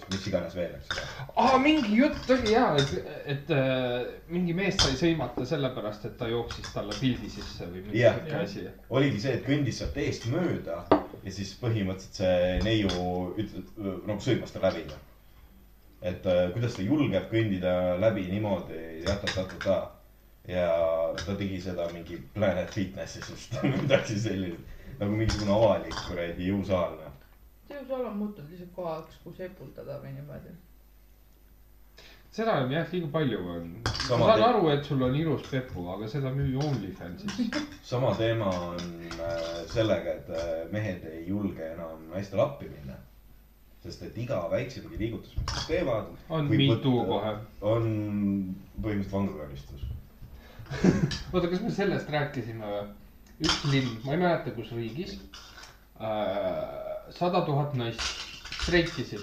mis 0.09 0.25
iganes 0.31 0.55
veel, 0.57 0.73
eks 0.79 0.95
ole. 0.95 1.27
aa, 1.45 1.59
mingi 1.61 1.99
jutt 1.99 2.31
oli 2.33 2.55
ja, 2.55 2.71
et, 2.81 2.95
et 3.35 3.53
äh, 3.53 3.99
mingi 4.33 4.57
mees 4.57 4.79
sai 4.81 4.97
sõimata 4.97 5.45
sellepärast, 5.49 6.07
et 6.09 6.17
ta 6.21 6.31
jooksis 6.33 6.73
talle 6.73 6.97
pildi 6.97 7.29
sisse 7.35 7.69
või 7.69 7.85
mingi 7.85 8.01
Jah. 8.01 8.17
siuke 8.17 8.39
asi. 8.41 8.65
oligi 8.97 9.21
see, 9.27 9.37
et 9.37 9.45
kõndis 9.49 9.83
sealt 9.83 10.01
eest 10.01 10.29
mööda 10.33 10.81
ja 10.89 11.37
siis 11.37 11.53
põhimõtteliselt 11.61 12.23
see 12.23 12.59
neiu 12.65 13.07
ütles, 13.37 13.73
nagu 14.09 14.21
sõimas 14.25 14.57
ta 14.57 14.65
läbi. 14.65 14.87
et 16.01 16.25
äh, 16.33 16.47
kuidas 16.57 16.79
ta 16.79 16.87
julgeb 16.87 17.29
kõndida 17.31 17.99
läbi 18.01 18.25
niimoodi 18.33 18.81
ja 19.05 19.19
ta-ta-ta-ta. 19.21 19.83
ja 20.49 20.69
ta 21.21 21.37
tegi 21.37 21.61
seda 21.61 21.93
mingi 21.93 22.17
Planet 22.33 22.73
Fitnessis 22.73 23.29
vist 23.31 23.61
midagi 23.83 24.17
sellist, 24.19 24.72
nagu 25.01 25.17
mingisugune 25.17 25.55
avalik 25.55 25.97
kuradi 26.09 26.51
jõusaal. 26.51 26.99
noh. 27.01 27.17
jõusaal 27.71 28.07
on 28.11 28.17
muutunud 28.21 28.51
lihtsalt 28.51 28.75
kohaks, 28.77 29.19
kus 29.25 29.41
epuldada 29.47 29.99
või 30.03 30.15
niimoodi. 30.17 30.55
seda 32.33 32.57
on 32.63 32.73
jah, 32.73 32.89
liiga 32.93 33.11
palju 33.13 33.39
on. 33.55 33.71
ma 33.85 33.95
saan 34.09 34.41
te- 34.41 34.49
aru, 34.49 34.69
et 34.75 34.85
sul 34.85 35.03
on 35.09 35.17
ilus 35.17 35.47
pepu, 35.51 35.87
aga 35.95 36.09
seda 36.09 36.33
müüa 36.35 36.67
OnlyFansis. 36.69 37.41
sama 37.93 38.15
teema 38.19 38.51
on 38.73 38.93
äh, 39.13 39.47
sellega, 39.73 40.19
et 40.19 40.31
äh, 40.31 40.53
mehed 40.73 41.07
ei 41.13 41.25
julge 41.29 41.73
enam 41.73 42.09
naistele 42.13 42.43
appi 42.43 42.71
minna. 42.73 42.99
sest 43.83 44.03
et 44.07 44.19
iga 44.23 44.45
väiksemgi 44.51 44.99
liigutus, 44.99 45.35
mis 45.37 45.55
nad 45.55 45.65
teevad. 45.67 46.11
on 46.29 46.51
too 46.83 47.05
kohe. 47.07 47.37
on 47.61 47.87
põhimõtteliselt 48.81 49.13
vanglakaristus. 49.13 49.89
oota, 51.33 51.49
kas 51.49 51.61
me 51.61 51.71
sellest 51.71 52.11
rääkisime 52.11 52.67
või? 52.67 52.85
Üks 53.43 53.63
linn, 53.73 53.89
ma 54.05 54.15
ei 54.17 54.21
mäleta, 54.23 54.53
kus 54.57 54.71
riigis. 54.77 55.17
sada 57.13 57.45
tuhat 57.47 57.75
naist 57.79 58.01
streikisid 58.63 59.21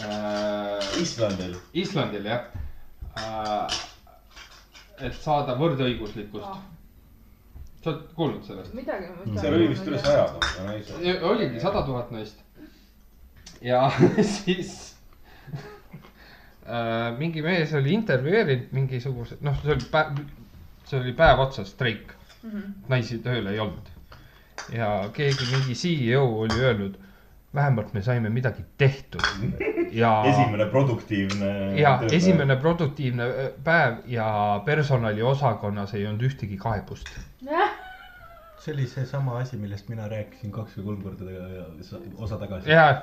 äh,. 0.00 1.00
Islandil. 1.02 1.56
Islandil 1.72 2.24
jah 2.26 2.46
äh,. 3.18 3.80
et 5.04 5.14
saada 5.18 5.56
võrdõiguslikkust 5.58 6.46
Ah.. 6.46 6.62
sa 7.82 7.90
oled 7.92 8.02
kuulnud 8.16 8.46
sellest? 8.46 8.74
midagi. 8.78 9.10
seal 9.36 9.56
oli 9.58 9.68
vist 9.72 9.90
üle 9.90 9.98
saja 10.02 10.26
tuhande 10.32 10.66
naise. 10.70 11.14
oligi 11.30 11.62
sada 11.62 11.82
tuhat 11.86 12.10
naist. 12.14 12.42
ja 13.62 13.84
siis 14.38 14.74
äh, 16.66 17.10
mingi 17.18 17.42
mees 17.42 17.74
oli 17.74 17.94
intervjueerinud 17.98 18.74
mingisuguse, 18.76 19.38
noh, 19.46 19.58
see 19.62 19.74
oli 19.76 19.90
päev, 19.92 20.22
see 20.88 21.00
oli 21.02 21.14
päev 21.18 21.42
otsas 21.48 21.74
streik, 21.74 22.14
naisi 22.88 23.18
tööl 23.24 23.46
ei 23.50 23.58
olnud. 23.60 23.90
ja 24.72 24.90
keegi, 25.12 25.46
mingi 25.50 25.74
CEO 25.74 26.24
oli 26.44 26.60
öelnud, 26.60 26.98
vähemalt 27.54 27.92
me 27.94 28.02
saime 28.02 28.30
midagi 28.30 28.64
tehtud 28.78 29.22
ja 29.92 30.12
esimene 30.30 30.66
produktiivne. 30.70 31.80
ja 31.80 31.98
esimene 32.12 32.56
produktiivne 32.56 33.28
päev 33.64 34.02
ja 34.06 34.28
personaliosakonnas 34.64 35.94
ei 35.94 36.06
olnud 36.06 36.26
ühtegi 36.30 36.56
kaebust. 36.56 37.10
see 38.64 38.74
oli 38.74 38.86
seesama 38.88 39.38
asi, 39.38 39.56
millest 39.60 39.88
mina 39.92 40.08
rääkisin 40.08 40.52
kaks 40.52 40.78
või 40.78 40.84
kolm 40.84 41.02
korda 41.02 41.24
osa 42.16 42.38
tagasi. 42.40 42.70
ja 42.70 43.02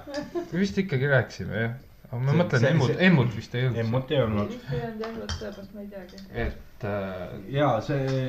vist 0.53 0.77
ikkagi 0.77 1.07
rääkisime 1.07 1.61
jah, 1.61 1.75
aga 2.11 2.19
ma 2.27 2.33
mõtlen 2.41 2.65
emmut, 2.73 2.93
emmut 3.07 3.35
vist 3.37 3.53
ei 3.55 3.67
olnud. 3.69 3.79
emmut 3.85 4.09
ei 4.11 4.21
olnud. 4.21 4.49
vist 4.51 4.71
ei 4.75 4.81
olnud 4.83 5.03
jah, 5.05 5.13
vot 5.15 5.33
sellepärast 5.37 5.75
ma 5.75 5.83
ei 5.83 5.91
teagi. 5.93 6.23
et 6.45 6.85
äh, 6.89 7.35
ja 7.55 7.69
see, 7.85 8.23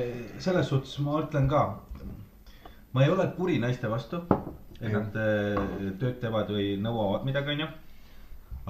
selles 0.45 0.69
suhtes 0.71 0.93
ma 1.03 1.17
ütlen 1.19 1.49
ka, 1.51 1.63
ma 2.95 3.03
ei 3.03 3.11
ole 3.11 3.27
kuri 3.35 3.59
naiste 3.59 3.91
vastu, 3.91 4.21
et 4.79 4.87
nad 4.93 5.17
äh, 5.19 5.59
tööd 5.99 6.21
teevad 6.23 6.51
või 6.55 6.73
nõuavad 6.79 7.27
midagi, 7.27 7.57
onju. 7.57 7.69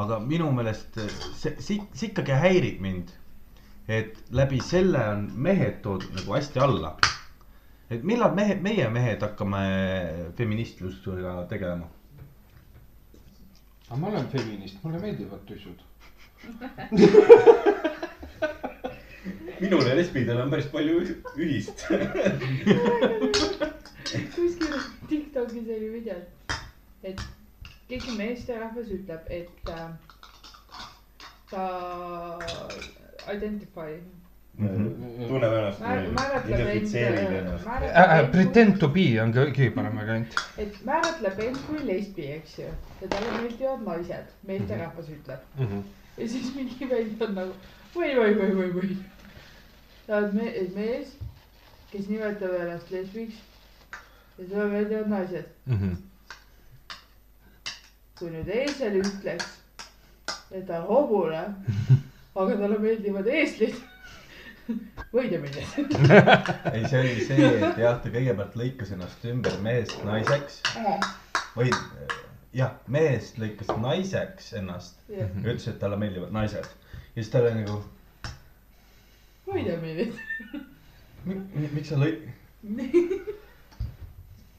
aga 0.02 0.20
minu 0.26 0.50
meelest 0.58 0.98
see, 1.38 1.54
see, 1.60 1.78
see 1.94 2.10
ikkagi 2.10 2.42
häirib 2.46 2.82
mind, 2.82 3.14
et 3.86 4.18
läbi 4.34 4.64
selle 4.66 5.02
on 5.14 5.28
mehed 5.46 5.84
toodud 5.86 6.18
nagu 6.18 6.40
hästi 6.40 6.64
alla. 6.66 6.96
et 7.94 8.02
millal 8.02 8.34
mehed, 8.34 8.66
meie 8.66 8.90
mehed 8.90 9.22
hakkame 9.22 9.68
feministlusega 10.40 11.44
tegelema? 11.54 11.94
Aga 13.94 14.02
ma 14.02 14.08
olen 14.08 14.28
feminist, 14.30 14.84
mulle 14.84 15.00
meeldivad 15.00 15.46
tussud. 15.46 15.80
minul 19.60 19.86
ja 19.88 19.96
lesbidel 19.96 20.42
on 20.42 20.50
päris 20.50 20.66
palju 20.72 21.04
ühist. 21.38 21.84
kuskil 24.34 24.74
Tiktokis 25.10 25.70
oli 25.76 25.92
video, 25.94 26.18
et 27.04 27.22
keegi 27.92 28.18
meesterahvas 28.18 28.90
ütleb, 28.98 29.30
et 29.30 29.70
äh, 29.70 29.90
ta 31.54 31.68
identify, 33.30 34.00
tunneb 34.58 35.54
ennast 35.54 35.80
Mä-, 35.82 35.96
määratleb 36.14 36.60
end, 36.60 36.60
identifitseerib 36.60 37.32
ennast. 37.40 37.66
Äh, 37.68 37.94
määratleb 37.94 38.32
Pretend 38.32 38.78
to 38.80 38.90
be 38.94 39.06
on 39.22 39.34
kõ- 39.34 39.50
kõige 39.50 39.72
parem 39.74 39.96
variant. 39.98 40.36
et 40.62 40.76
määratleb 40.86 41.40
end 41.48 41.58
kui 41.68 41.80
lesbi, 41.88 42.28
eks 42.36 42.60
ju. 42.60 42.68
ja 43.02 43.08
talle 43.10 43.32
meeldivad 43.42 43.82
naised, 43.88 44.36
meesterahvas 44.48 45.10
ütleb. 45.10 45.64
ja 46.18 46.28
siis 46.30 46.52
mingi 46.56 46.90
vend 46.90 47.22
on 47.26 47.34
nagu 47.40 47.56
või, 47.96 48.14
või, 48.20 48.36
või, 48.38 48.52
või, 48.60 48.70
või. 48.78 48.98
sa 50.06 50.18
oled 50.20 50.34
me 50.38 50.52
mees, 50.76 51.16
kes 51.92 52.08
nimetab 52.12 52.54
ennast 52.60 52.92
lesbiks 52.94 53.42
ja 54.38 54.46
sulle 54.50 54.68
meeldivad 54.70 55.10
naised. 55.10 55.50
kui 58.20 58.30
nüüd 58.30 58.50
eesel 58.54 59.00
ütleks, 59.02 59.48
et 60.54 60.68
ta 60.68 60.84
on 60.84 60.88
hobune, 60.92 61.42
aga 62.38 62.60
talle 62.62 62.78
meeldivad 62.80 63.26
eeslid, 63.28 63.82
võid 65.16 65.34
ja 65.34 65.40
minna. 65.44 65.64
ei, 66.74 66.84
see 66.90 67.00
oli 67.00 67.26
see, 67.28 67.50
et 67.54 67.80
jah, 67.82 67.98
ta 68.04 68.12
kõigepealt 68.14 68.56
lõikas 68.60 68.94
ennast 68.96 69.26
ümber 69.30 69.58
mehest 69.66 69.98
naiseks 70.08 70.62
või 71.58 71.72
jah, 72.56 72.78
mehest 72.92 73.40
lõikas 73.42 73.72
naiseks 73.82 74.54
ennast 74.60 75.00
ja 75.12 75.28
ütles, 75.44 75.68
et 75.72 75.80
talle 75.82 76.00
meeldivad 76.02 76.34
naised. 76.36 76.70
ja 77.16 77.18
siis 77.18 77.32
ta 77.34 77.42
oli 77.44 77.56
nagu, 77.62 77.80
võid 79.50 79.68
ja 79.72 79.80
minna. 79.82 80.64
miks 81.76 81.90
sa 81.92 82.00
lõi-, 82.00 82.18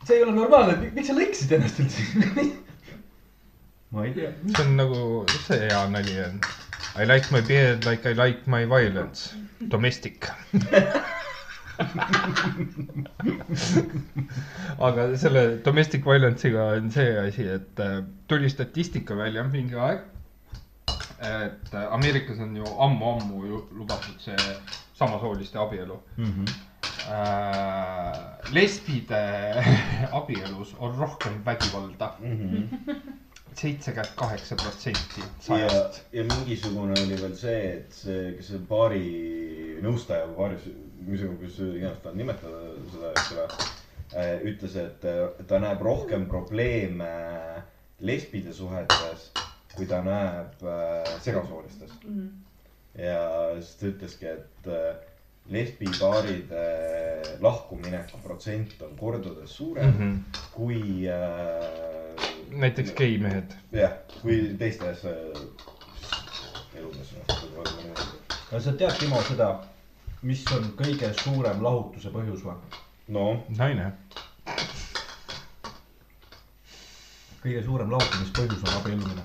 see 0.04 0.18
ei 0.18 0.26
ole 0.26 0.36
normaalne, 0.36 0.92
miks 0.96 1.10
sa 1.10 1.16
lõikasid 1.16 1.56
ennast 1.58 1.80
üldse? 1.84 2.04
ma 3.94 4.04
ei 4.08 4.14
tea. 4.16 4.34
see 4.50 4.66
on 4.66 4.76
nagu, 4.80 5.00
see 5.46 5.60
hea 5.64 5.82
nali 5.92 6.20
on. 6.26 6.38
I 6.96 7.04
like 7.04 7.30
my 7.32 7.40
beard 7.40 7.84
like 7.84 8.06
I 8.06 8.12
like 8.12 8.46
my 8.46 8.64
violence. 8.64 9.34
Domestic. 9.68 10.28
aga 14.78 15.06
selle 15.18 15.42
domestic 15.64 16.04
violence'iga 16.06 16.62
on 16.76 16.90
see 16.94 17.16
asi, 17.18 17.48
et 17.56 17.80
äh, 17.82 18.04
tuli 18.30 18.50
statistika 18.50 19.16
välja 19.18 19.42
mingi 19.48 19.74
aeg. 19.74 20.00
et 21.24 21.74
äh, 21.74 21.92
Ameerikas 21.92 22.38
on 22.38 22.56
ju 22.56 22.64
ammu-ammu 22.78 23.46
ju 23.46 23.60
lubatud 23.72 24.20
see 24.20 24.36
samasooliste 24.94 25.58
abielu 25.58 25.98
äh,. 26.18 28.12
lesbide 28.52 29.22
abielus 30.20 30.74
on 30.78 30.94
rohkem 30.98 31.40
vägivalda, 31.44 32.12
seitsekümmend 33.58 34.16
kaheksa 34.18 34.56
protsenti 34.56 35.20
ja 35.20 35.28
sajast., 35.40 36.02
ja 36.12 36.24
mingisugune 36.24 36.96
oli 37.04 37.18
veel 37.20 37.36
see, 37.38 37.60
et 37.78 37.96
see, 37.96 38.32
kes 38.38 38.50
see 38.52 38.60
baari 38.68 39.04
nõustaja 39.84 40.28
või 40.30 40.36
baari, 40.38 40.74
mis, 41.04 41.24
kuidas 41.24 41.60
iganes 41.68 42.02
ta 42.04 42.12
nimetada 42.16 42.62
seda, 42.92 43.12
eks 43.14 43.32
ole. 43.36 43.48
ütles, 44.50 44.76
et 44.78 45.06
äh, 45.10 45.24
ta 45.50 45.58
näeb 45.62 45.80
rohkem 45.82 46.28
probleeme 46.30 47.10
lesbide 48.04 48.52
suhetes, 48.54 49.30
kui 49.74 49.88
ta 49.90 50.02
näeb 50.04 50.62
äh, 50.62 51.16
segasoolistes. 51.24 51.96
ja 52.98 53.24
siis 53.58 53.74
ta 53.80 53.90
ütleski, 53.90 54.30
et 54.36 54.70
äh, 54.70 54.94
lesbipaaride 55.52 56.66
lahkumineku 57.44 58.20
protsent 58.22 58.80
on 58.82 58.96
kordades 58.96 59.56
suurem 59.56 59.90
mm. 59.90 59.98
-hmm. 60.00 60.38
kui 60.54 61.08
äh, 61.08 61.93
näiteks 62.56 62.92
geimehed. 62.92 63.44
jah, 63.72 63.90
kui 64.22 64.54
teistes 64.58 65.04
äh, 65.04 65.12
eludes, 66.74 67.12
noh, 67.16 67.24
aga 68.50 68.60
sa 68.60 68.72
tead, 68.72 68.92
Timo, 68.98 69.22
seda, 69.28 69.48
mis 70.22 70.44
on 70.56 70.64
kõige 70.78 71.12
suurem 71.22 71.62
lahutuse 71.64 72.08
põhjus 72.14 72.42
või? 72.46 72.54
no 73.14 73.24
naine. 73.58 73.86
kõige 77.44 77.60
suurem 77.64 77.90
lahutamispõhjus 77.92 78.62
on 78.64 78.72
abiellumine. 78.78 79.24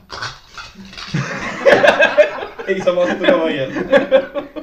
ei 2.70 2.78
saa 2.84 2.96
vastu 2.96 3.24
ka 3.24 3.38
vaielda. 3.40 3.80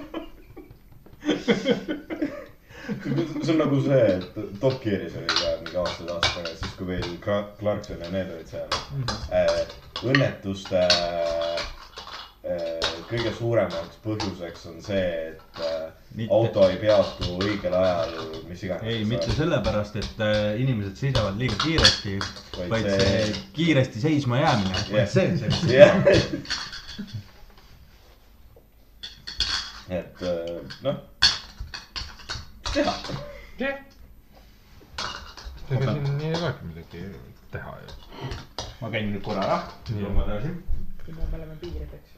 see 3.47 3.53
on 3.53 3.59
nagu 3.59 3.81
see, 3.81 4.17
et 4.17 4.61
Top 4.61 4.83
Gearis 4.83 5.15
oli 5.17 5.27
ka 5.31 5.51
mingi 5.63 5.77
aastaid 5.81 6.11
aastaid 6.11 6.45
tagasi, 6.45 6.66
kui 6.79 6.87
veel 6.91 7.07
Cla- 7.25 7.47
Clarkson 7.61 8.01
ja 8.05 8.11
need 8.13 8.31
olid 8.35 8.49
seal 8.51 8.69
äh,. 9.33 9.67
õnnetuste 10.05 10.83
äh, 10.87 11.63
kõige 13.11 13.33
suuremaks 13.39 13.97
põhjuseks 14.05 14.67
on 14.71 14.81
see, 14.85 15.07
et 15.33 15.61
äh, 15.63 15.87
Mitte- 16.17 16.35
auto 16.37 16.67
ei 16.71 16.77
peatu 16.81 17.37
õigel 17.43 17.75
ajal, 17.77 18.13
mis 18.49 18.63
iganes. 18.67 18.87
ei, 18.93 19.05
mitte 19.09 19.33
sellepärast, 19.37 19.97
et 20.03 20.21
äh, 20.25 20.61
inimesed 20.63 20.97
sõidavad 21.01 21.37
liiga 21.41 21.59
kiiresti, 21.65 22.19
Vaid 22.57 22.71
vaid 22.73 22.87
see- 22.91 23.01
see 23.09 23.43
kiiresti 23.59 24.01
seisma 24.05 24.41
jäämine, 24.41 24.85
Jah. 24.93 25.09
see 25.11 25.27
on 25.33 25.39
see, 25.39 25.77
jah. 25.77 25.93
et 29.89 30.23
äh, 30.23 30.63
noh, 30.83 30.97
teha. 32.73 32.95
Ega 35.71 35.93
siin 35.93 36.21
ei 36.21 36.35
olegi 36.39 36.69
midagi 36.69 37.01
teha 37.53 37.73
ju. 37.83 37.89
ma 38.81 38.91
käin 38.93 39.09
nüüd 39.13 39.23
korra 39.25 39.43
ära, 39.47 39.57
tuleme 39.89 40.23
edasi. 40.27 40.51
me 41.09 41.23
oleme 41.39 41.57
piirideks. 41.63 42.11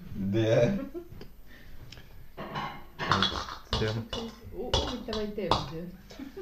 jah, 3.80 3.94
huvitavaid 4.58 5.32
teemasid. 5.38 5.88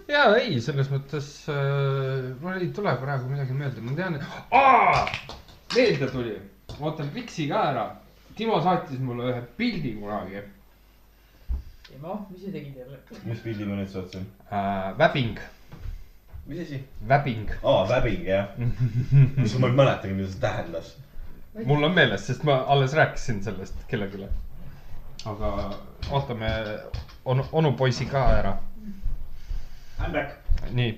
ja 0.08 0.24
ei, 0.40 0.58
selles 0.64 0.90
mõttes 0.90 1.30
äh, 1.52 2.32
mul 2.42 2.58
ei 2.58 2.72
tule 2.74 2.96
praegu 3.02 3.30
midagi 3.30 3.54
meelde, 3.60 3.84
ma 3.86 3.96
tean, 4.00 4.18
et 4.18 4.24
aa, 4.50 5.06
meelde 5.76 6.10
tuli, 6.10 6.36
ootan 6.80 7.12
Riksi 7.14 7.48
ka 7.52 7.62
ära. 7.70 7.86
Timo 8.36 8.58
saatis 8.60 8.98
mulle 9.00 9.30
ühe 9.30 9.42
pildi 9.56 9.94
kunagi 9.96 10.42
Timo, 11.86 12.26
mis 12.30 12.42
sa 12.42 12.50
tegid 12.52 12.74
jälle? 12.76 12.98
mis 13.24 13.38
pildi 13.40 13.64
ma 13.64 13.78
nüüd 13.78 13.88
saatsin? 13.92 14.26
äh,, 14.50 14.90
väbing, 14.98 15.38
mis 16.46 16.60
asi? 16.60 16.84
väbing. 17.08 17.50
aa, 17.62 17.88
väbing 17.88 18.26
jah. 18.26 18.48
mis 19.36 19.58
ma 19.58 19.66
ei 19.66 19.72
mäletagi, 19.72 20.14
mida 20.14 20.28
see 20.30 20.40
tähendas. 20.40 20.92
mul 21.64 21.84
on 21.84 21.94
meeles, 21.94 22.26
sest 22.26 22.44
ma 22.44 22.60
alles 22.74 22.94
rääkisin 22.94 23.42
sellest 23.44 23.74
kellelegi. 23.88 24.28
aga 25.24 25.50
ootame 26.10 26.50
onu, 27.24 27.46
onupoisi 27.52 28.06
ka 28.06 28.24
ära. 28.38 28.56
I 29.98 30.08
m 30.08 30.12
back. 30.12 30.30
nii, 30.70 30.92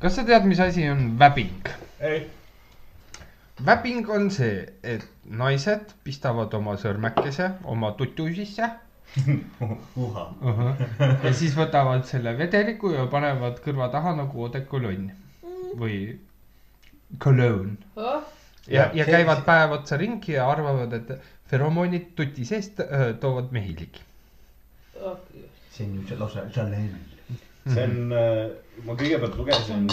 kas 0.00 0.16
sa 0.16 0.24
tead, 0.24 0.46
mis 0.46 0.60
asi 0.60 0.88
on 0.90 1.18
väbing? 1.18 1.68
ei, 2.00 2.30
väbing 3.66 4.08
on 4.10 4.30
see, 4.30 4.66
et 4.82 5.08
naised 5.24 5.94
pistavad 6.04 6.54
oma 6.54 6.76
sõrmekese 6.78 7.50
oma 7.64 7.92
tutu 7.98 8.28
sisse 8.34 8.70
uha, 9.96 10.24
ja 11.22 11.32
siis 11.34 11.54
võtavad 11.56 12.02
selle 12.08 12.32
vedeliku 12.38 12.90
ja 12.94 13.04
panevad 13.10 13.60
kõrva 13.64 13.86
taha 13.92 14.14
nagu 14.18 14.42
odekolonn 14.48 15.10
või 15.78 15.98
cologne. 17.22 17.76
ja, 18.66 18.90
ja 18.92 19.04
see- 19.04 19.10
käivad 19.12 19.44
päev 19.46 19.76
otsa 19.78 19.96
ringi 20.00 20.34
ja 20.34 20.48
arvavad, 20.50 20.92
et 20.98 21.14
feromoonid 21.50 22.10
tuti 22.16 22.44
seest 22.44 22.80
öö, 22.80 23.12
toovad 23.20 23.52
mehi 23.52 23.76
ligi. 23.78 24.02
see 25.70 25.86
on 25.86 25.94
ju 26.00 26.06
see 26.08 26.16
lausa 26.18 26.46
žaleel. 26.50 26.90
see 27.70 27.84
on, 27.84 27.96
ma 28.84 28.92
kõigepealt 28.98 29.36
lugesin, 29.38 29.86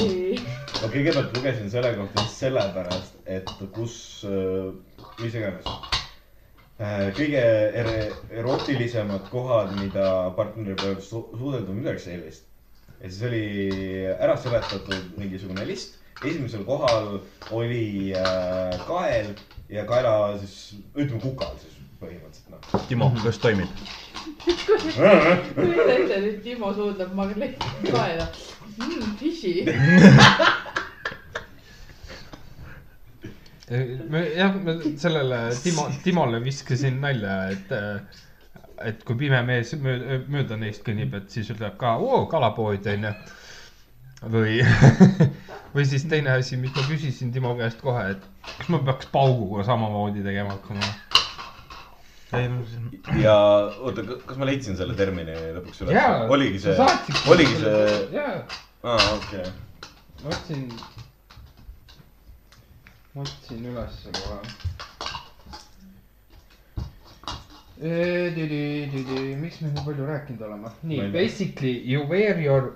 ma 0.82 0.90
kõigepealt 0.90 1.38
lugesin 1.38 1.70
selle 1.70 1.94
kohta 1.96 2.26
just 2.26 2.42
sellepärast, 2.42 3.22
et 3.26 3.50
kus, 3.74 4.26
mis 5.22 5.36
iganes. 5.36 6.01
Kõige 7.18 7.42
ere- 7.82 8.12
erootilisemad 8.42 9.28
kohad, 9.30 9.74
mida 9.78 10.32
partneri 10.38 10.76
peal 10.80 10.96
su 11.02 11.24
suudelda, 11.38 11.74
midagi 11.76 12.00
sellist. 12.08 12.48
ja 13.02 13.10
siis 13.10 13.22
oli 13.26 13.44
ära 14.20 14.38
seletatud 14.38 15.18
mingisugune 15.18 15.66
list. 15.66 15.98
esimesel 16.26 16.64
kohal 16.66 17.20
oli 17.52 18.14
äh, 18.14 18.86
kael 18.88 19.34
ja 19.70 19.86
kaela 19.86 20.38
siis, 20.38 20.76
ütleme 20.96 21.22
kukal 21.22 21.56
siis 21.62 21.80
põhimõtteliselt 22.02 22.50
noh. 22.52 22.88
Timo, 22.90 23.12
kas 23.24 23.38
toimib? 23.42 23.70
kujuta 25.56 25.94
ette, 25.96 26.22
nüüd 26.22 26.42
Timo 26.44 26.74
suudleb 26.74 27.14
Marleti 27.14 27.92
kaela 27.92 28.28
mm,. 28.78 29.18
Fishy. 29.22 29.66
me 33.72 34.26
jah, 34.36 34.56
me 34.56 34.76
sellele 35.00 35.40
Timo, 35.64 35.88
Timole 36.04 36.42
viskasin 36.44 37.00
nalja, 37.04 37.38
et 37.54 37.72
et 38.82 39.04
kui 39.06 39.18
pime 39.20 39.40
mees 39.46 39.72
mööda, 39.80 40.18
mööda 40.32 40.58
neist 40.60 40.84
kõnnib, 40.86 41.14
et 41.18 41.32
siis 41.34 41.52
ütleb 41.54 41.78
ka 41.80 41.96
oo 42.02 42.26
kalapood 42.32 42.88
onju. 42.94 43.14
või, 44.34 44.60
või 45.76 45.86
siis 45.88 46.06
teine 46.10 46.36
asi, 46.36 46.58
mis 46.62 46.74
ma 46.76 46.84
küsisin 46.90 47.32
Timo 47.34 47.54
käest 47.60 47.82
kohe, 47.86 48.12
et 48.16 48.28
kas 48.58 48.70
ma 48.74 48.82
peaks 48.86 49.10
pauguga 49.14 49.66
samamoodi 49.68 50.26
tegema 50.26 50.58
hakkama. 50.58 50.92
ja 53.22 53.36
oota, 53.80 54.06
kas 54.26 54.38
ma 54.40 54.48
leidsin 54.50 54.78
selle 54.80 54.96
termini 55.00 55.36
lõpuks 55.58 55.84
üles 55.86 56.32
oligi 56.32 56.62
see 56.64 56.76
oligi 57.34 57.58
see, 57.60 57.98
jaa, 58.16 58.38
aa 58.88 59.10
okei. 59.18 59.52
ma 60.24 60.32
otsin, 60.32 60.68
ma 60.72 60.91
otsin 63.16 63.64
ülesse 63.64 64.10
kohe. 64.12 64.42
miks 69.42 69.62
me 69.62 69.70
nii 69.74 69.86
palju 69.86 70.08
rääkinud 70.08 70.42
oleme? 70.42 70.68
nii 70.84 71.14
basically 71.14 71.92
you 71.94 72.10
wear 72.10 72.40
your 72.40 72.74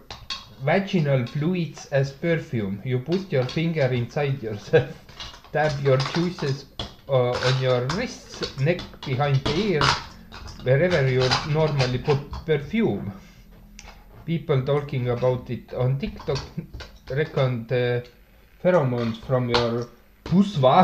vaginal 0.66 1.26
fluids 1.26 1.94
as 1.94 2.12
perfume, 2.14 2.78
you 2.86 3.00
put 3.00 3.34
your 3.34 3.46
finger 3.46 3.92
inside 3.92 4.44
yourself, 4.44 4.90
dab 5.54 5.72
your 5.86 6.00
juices 6.16 6.66
uh, 7.10 7.48
on 7.48 7.64
your 7.64 7.88
wrists, 7.96 8.60
neck 8.60 8.82
behind 9.06 9.36
the 9.44 9.54
ears, 9.68 9.90
wherever 10.64 11.08
you 11.08 11.22
normally 11.54 11.98
put 11.98 12.18
perfume. 12.46 13.12
People 14.26 14.62
talking 14.66 15.10
about 15.10 15.50
it 15.50 15.74
on 15.74 16.00
TikTok 16.00 16.40
reckon 17.12 17.68
the 17.68 18.04
pheromones 18.64 19.18
from 19.18 19.50
your 19.50 19.88
pusva 20.30 20.76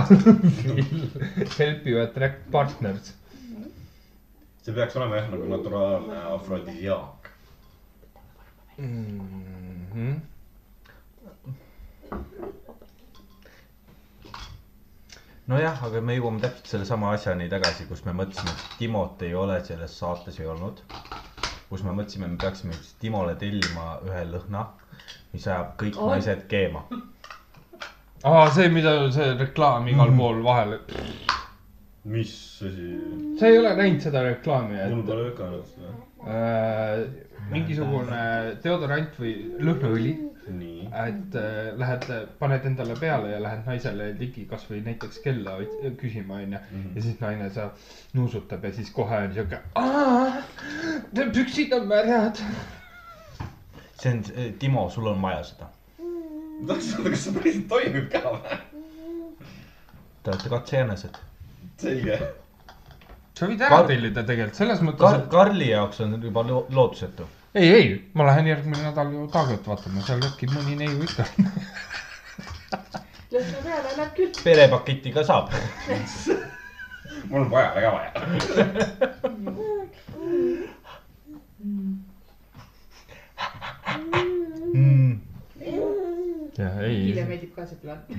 help 1.60 1.86
you 1.88 2.02
attract 2.02 2.52
partners. 2.52 3.14
see 4.64 4.74
peaks 4.74 4.96
olema 5.00 5.16
jah 5.22 5.30
nagu 5.34 5.48
naturaalne 5.50 6.18
afrodiaak. 6.36 7.30
Mm 8.78 9.88
-hmm. 9.94 10.20
nojah, 15.52 15.82
aga 15.88 16.02
me 16.02 16.16
jõuame 16.16 16.40
täpselt 16.44 16.68
sellesama 16.74 17.12
asjani 17.16 17.50
tagasi, 17.52 17.86
kus 17.90 18.06
me 18.06 18.14
mõtlesime, 18.16 18.54
et 18.54 18.78
Timot 18.80 19.22
ei 19.28 19.34
ole 19.36 19.58
selles 19.66 19.98
saates 20.04 20.40
ei 20.40 20.48
olnud. 20.48 20.82
kus 21.70 21.84
me 21.88 21.92
mõtlesime, 21.96 22.28
me 22.28 22.38
peaksime 22.38 22.74
Timole 23.00 23.36
tellima 23.40 23.98
ühe 24.08 24.24
lõhna, 24.34 24.66
mis 25.34 25.46
ajab 25.48 25.76
kõik 25.80 25.98
Oh. 25.98 26.10
naised 26.12 26.42
keema. 26.52 26.82
aa, 28.24 28.50
see, 28.54 28.70
mida 28.70 28.94
see 29.14 29.34
reklaam 29.40 29.88
igal 29.90 30.12
pool 30.18 30.42
vahel, 30.46 30.78
mis 32.12 32.34
asi? 32.68 32.90
sa 33.40 33.50
ei 33.50 33.58
ole 33.58 33.74
näinud 33.78 34.04
seda 34.04 34.24
reklaami, 34.26 34.78
mul 34.92 35.00
et 35.00 35.08
pole 35.08 35.30
lükanud 35.30 35.70
seda. 35.70 35.94
äh, 36.36 37.06
mingisugune 37.52 38.22
deodorant 38.64 39.18
või 39.22 39.34
lõhnaõli, 39.62 40.14
et 40.52 41.36
äh, 41.40 41.60
lähed, 41.82 42.08
paned 42.40 42.70
endale 42.70 42.98
peale 43.00 43.34
ja 43.34 43.42
lähed 43.42 43.66
naisele 43.70 44.12
ligi 44.20 44.46
kasvõi 44.50 44.84
näiteks 44.86 45.22
kella 45.26 45.58
küsima, 46.02 46.42
onju. 46.46 46.62
ja 46.96 47.06
siis 47.08 47.20
naine 47.24 47.50
saab, 47.54 47.78
nuusutab 48.18 48.70
ja 48.70 48.74
siis 48.78 48.94
kohe 48.94 49.26
on 49.26 49.36
siuke, 49.38 49.62
püksid 51.38 51.74
on 51.78 51.90
märjad. 51.90 52.42
see 54.02 54.14
on, 54.14 54.26
Timo, 54.60 54.90
sul 54.90 55.10
on 55.10 55.22
vaja 55.22 55.44
seda. 55.54 55.74
Ma 56.62 56.68
tahtsin 56.74 56.96
teada, 56.96 57.10
kas 57.10 57.22
see 57.26 57.34
päriselt 57.38 57.68
toimib 57.72 58.06
ka 58.14 58.20
või? 58.28 58.42
Te 60.24 60.28
olete 60.32 60.50
katsejänesed. 60.54 61.16
selge. 61.82 62.16
sa 63.40 63.44
võid 63.50 63.62
ära 63.66 63.70
Kar- 63.80 63.88
tellida 63.90 64.22
tegelikult 64.28 64.58
selles 64.60 64.82
mõttes 64.86 65.02
Kar-, 65.08 65.20
et 65.24 65.30
Karli 65.32 65.68
jaoks 65.72 65.98
on 66.06 66.10
juba 66.22 66.42
lo- 66.46 66.66
lootusetu. 66.70 67.24
ei, 67.56 67.68
ei, 67.74 67.88
ma 68.14 68.24
lähen 68.30 68.48
järgmine 68.52 68.84
nädal 68.86 69.10
ju 69.16 69.22
Taaget 69.34 69.66
vaatama, 69.68 70.02
seal 70.06 70.22
äkki 70.30 70.46
mõni 70.54 70.76
neiu 70.78 71.02
ikka. 71.08 71.24
lõhna 73.32 73.58
peale 73.64 73.90
läheb 73.98 74.14
küll. 74.20 74.32
perepaketi 74.44 75.12
ka 75.16 75.24
saab. 75.24 75.50
mul 77.30 77.42
on 77.42 77.50
vaja, 77.52 77.70
väga 77.76 77.92
vaja. 77.98 78.12
Ei, 86.60 87.14
meeldib 87.16 87.54
ka 87.56 87.64
see 87.66 87.78
plaan. 87.80 88.02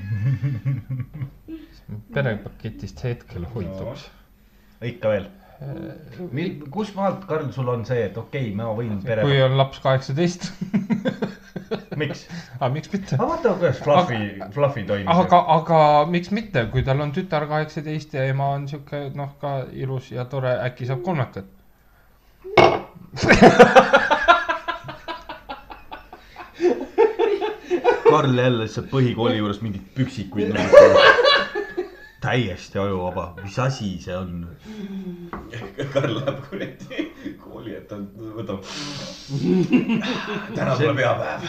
perepaketist 2.15 3.03
hetkel 3.05 3.45
hoiduks. 3.53 4.07
ikka 4.83 5.09
veel. 5.13 5.27
mil-, 6.35 6.65
kus 6.75 6.91
maalt, 6.97 7.27
Karl, 7.29 7.53
sul 7.55 7.69
on 7.71 7.85
see, 7.87 8.03
et 8.09 8.17
okei 8.19 8.49
okay,, 8.49 8.57
ma 8.57 8.65
võin 8.75 8.97
pere 9.05 9.23
kui, 9.27 9.37
on 9.45 9.55
laps 9.61 9.79
kaheksateist, 9.85 10.43
miks? 12.01 12.21
aga 12.59 12.71
miks 12.75 12.89
mitte? 12.95 13.15
aga 13.19 13.27
vaata, 13.35 13.49
kuidas 13.61 13.79
Fluffy, 13.85 14.23
Fluffy 14.57 14.83
toimib. 14.89 15.09
aga, 15.13 15.39
aga 15.59 15.79
miks 16.11 16.31
mitte, 16.35 16.61
kui 16.73 16.83
tal 16.87 17.01
on 17.05 17.11
tütar 17.15 17.45
kaheksateist 17.53 18.11
ja 18.17 18.23
ema 18.33 18.47
on 18.57 18.63
sihuke 18.71 18.99
noh, 19.19 19.31
ka 19.43 19.51
ilus 19.77 20.07
ja 20.17 20.23
tore, 20.25 20.53
äkki 20.71 20.85
saab 20.89 21.01
kolmekat. 21.07 21.49
Karl 28.11 28.39
jälle 28.39 28.65
lihtsalt 28.65 28.91
põhikooli 28.91 29.39
juures 29.39 29.63
mingeid 29.65 29.87
püksikuid 29.97 30.53
nagu 30.53 30.83
täiesti 32.23 32.79
ajuvaba, 32.79 33.35
mis 33.43 33.59
asi 33.59 33.97
see 34.03 34.15
on? 34.17 34.45
Karl 35.93 36.15
läheb 36.21 36.43
kuradi 36.47 37.07
kooli 37.41 37.75
ette, 37.77 37.99
võtab. 38.37 38.69
täna 40.55 40.77
pole 40.79 40.95
peapäev. 41.01 41.49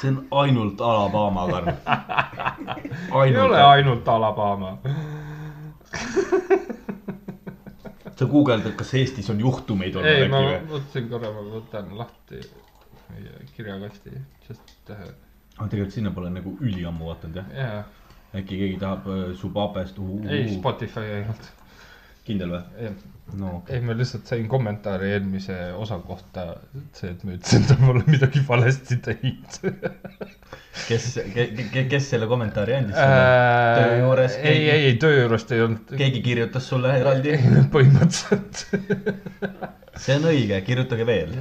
see 0.00 0.12
on 0.12 0.20
ainult 0.42 0.80
Alabama, 0.80 1.46
Karl. 1.50 1.72
ei 3.24 3.36
ole 3.36 3.62
ainult, 3.62 4.08
Alabama. 4.08 4.76
sa 8.20 8.28
guugeldad, 8.28 8.76
kas 8.76 8.94
Eestis 8.94 9.30
on 9.32 9.40
juhtumeid 9.40 9.96
olnud 9.96 10.12
ei, 10.12 10.26
äkki 10.28 10.32
ma 10.36 10.44
või? 10.44 10.60
mõtlesin 10.74 11.10
korra, 11.10 11.32
ma 11.34 11.44
võtan 11.56 11.90
lahti 11.98 12.44
meie 13.10 13.46
kirjakasti, 13.56 14.12
sest 14.46 14.92
äh, 14.94 15.08
aga 15.60 15.68
tegelikult 15.68 15.94
sinna 15.98 16.10
pole 16.16 16.32
nagu 16.32 16.56
üliammu 16.64 17.10
vaadanud 17.12 17.36
jah? 17.42 17.54
jaa, 17.60 17.84
äkki 18.40 18.58
keegi 18.64 18.80
tahab 18.82 19.08
äh, 19.12 19.24
su 19.38 19.52
papest 19.54 19.98
uh,, 20.00 20.18
ei 20.30 20.46
uh, 20.48 20.52
Spotify 20.58 21.06
ainult. 21.20 21.50
kindel 22.24 22.54
või? 22.56 22.90
no 23.40 23.50
okei 23.60 23.76
ei, 23.78 23.82
ma 23.86 23.94
lihtsalt 23.94 24.26
sain 24.26 24.48
kommentaari 24.50 25.12
eelmise 25.14 25.56
osa 25.78 26.00
kohta, 26.02 26.46
see, 26.96 27.12
et 27.12 27.20
ma 27.26 27.36
ütlesin, 27.36 27.66
et 27.68 27.82
ma 27.84 27.92
olen 27.92 28.08
midagi 28.10 28.40
valesti 28.48 28.96
teinud. 29.04 29.58
kes 30.88 31.06
ke,, 31.34 31.44
ke, 31.74 31.84
kes 31.92 32.08
selle 32.14 32.26
kommentaari 32.30 32.74
andis 32.80 32.96
sulle? 32.98 33.20
töö 33.78 34.00
juures 34.00 34.34
Äh, 34.34 34.40
ei, 34.40 34.56
keegi- 34.56 34.72
ei, 34.72 34.88
ei 34.90 34.96
töö 35.04 35.20
juurest 35.20 35.52
ei 35.54 35.62
olnud. 35.66 35.94
keegi 36.00 36.22
kirjutas 36.26 36.66
sulle 36.72 36.96
eraldi? 37.02 37.36
põhimõtteliselt. 37.76 38.64
see 40.06 40.16
on 40.18 40.26
õige, 40.32 40.58
kirjutage 40.66 41.06
veel. 41.06 41.34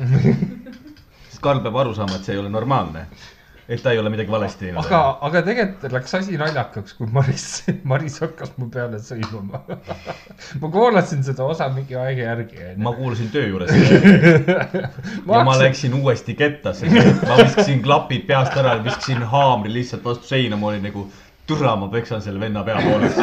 sest 1.29 1.41
Karl 1.45 1.63
peab 1.65 1.77
aru 1.85 1.93
saama, 1.97 2.19
et 2.19 2.27
see 2.29 2.35
ei 2.37 2.41
ole 2.43 2.53
normaalne. 2.53 3.07
Et 3.69 3.83
ta 3.83 3.91
ei 3.93 3.99
ole 4.01 4.09
midagi 4.09 4.31
valesti 4.33 4.65
teinud. 4.65 4.81
aga, 4.81 4.99
aga 5.27 5.41
tegelikult 5.45 5.93
läks 5.93 6.15
asi 6.17 6.37
naljakaks, 6.41 6.95
kui 6.97 7.09
Maris, 7.13 7.45
Maris 7.91 8.17
hakkas 8.23 8.55
mu 8.57 8.69
peale 8.73 8.97
sõimama. 9.05 9.61
ma 10.61 10.71
kuulasin 10.73 11.21
seda 11.27 11.45
osa 11.45 11.69
mingi 11.75 11.97
aega 11.99 12.25
järgi, 12.31 12.73
ma 12.81 12.95
kuulasin 12.97 13.29
töö 13.33 13.45
juures 13.51 13.73
ja 15.37 15.43
ma 15.45 15.57
läksin 15.61 15.93
uuesti 16.01 16.35
kettasse. 16.39 16.89
ma 16.89 17.37
viskasin 17.43 17.83
klapid 17.85 18.25
peast 18.29 18.57
ära 18.57 18.79
ja 18.79 18.85
viskasin 18.89 19.21
haamri 19.35 19.73
lihtsalt 19.77 20.05
vastu 20.05 20.33
seina, 20.33 20.57
ma 20.57 20.73
olin 20.73 20.89
nagu, 20.89 21.05
türa, 21.49 21.75
ma 21.77 21.93
peksan 21.93 22.25
selle 22.25 22.41
venna 22.41 22.65
pea 22.65 22.81
poolest. 22.81 23.21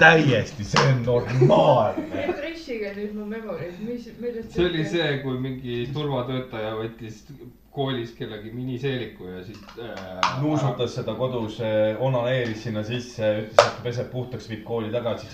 täiesti, 0.00 0.64
see 0.64 0.86
on 0.86 1.02
normaalne. 1.04 2.06
Refreshiga 2.14 2.94
nüüd 2.94 3.16
mu 3.18 3.26
memory, 3.28 3.72
mis, 3.84 4.06
millest. 4.22 4.54
see 4.54 4.70
oli 4.70 4.86
see, 4.88 5.16
kui 5.24 5.34
mingi 5.42 5.82
turvatöötaja 5.92 6.78
võttis 6.78 7.24
koolis 7.70 8.10
kellegi 8.18 8.50
miniseeliku 8.50 9.26
ja 9.26 9.44
siis 9.44 9.58
äh,. 9.78 10.42
nuusutas 10.42 10.94
seda 10.94 11.14
kodus, 11.14 11.60
onaneeris 11.98 12.62
sinna 12.62 12.82
sisse, 12.82 13.28
ütles, 13.44 13.66
et 13.66 13.82
peseb 13.84 14.10
puhtaks, 14.10 14.48
viib 14.50 14.64
kooli 14.66 14.90
tagasi, 14.92 15.28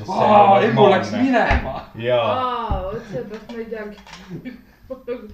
emu 0.69 0.89
läks. 0.93 1.13
minema. 1.17 1.77
ja, 1.95 2.21
aa, 2.23 2.81
vot 2.85 3.13
seepärast 3.13 3.53
ma 3.53 3.63
ei 3.63 3.69
teagi. 3.73 4.53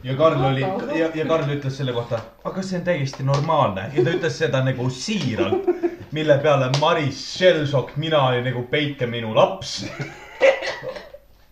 ja 0.05 0.15
Karl 0.17 0.45
oli 0.53 0.63
ja, 0.99 1.09
ja 1.15 1.27
Karl 1.29 1.51
ütles 1.57 1.77
selle 1.77 1.93
kohta, 1.93 2.21
aga 2.45 2.63
see 2.63 2.79
on 2.79 2.85
täiesti 2.87 3.27
normaalne 3.27 3.89
ja 3.97 4.05
ta 4.05 4.15
ütles 4.15 4.39
seda 4.39 4.63
nagu 4.65 4.87
siiralt. 4.91 5.67
mille 6.13 6.37
peale 6.45 6.69
Maris 6.81 7.19
Shellshock, 7.39 7.97
mina 7.97 8.21
olin 8.29 8.45
nagu 8.45 8.63
peike 8.71 9.07
minu 9.07 9.35
laps. 9.35 9.81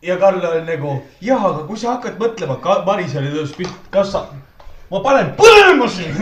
ja 0.03 0.17
Karl 0.21 0.47
oli 0.53 0.63
nagu, 0.69 0.95
jah, 1.21 1.43
aga 1.51 1.67
kui 1.67 1.81
sa 1.81 1.97
hakkad 1.97 2.23
mõtlema, 2.23 2.61
Maris 2.87 3.17
oli 3.19 3.35
tõus 3.35 3.57
pihta, 3.57 3.91
kas 3.91 4.13
sa, 4.15 4.25
ma 4.91 5.03
panen 5.05 5.35
põlema 5.39 5.89
sind. 5.89 6.21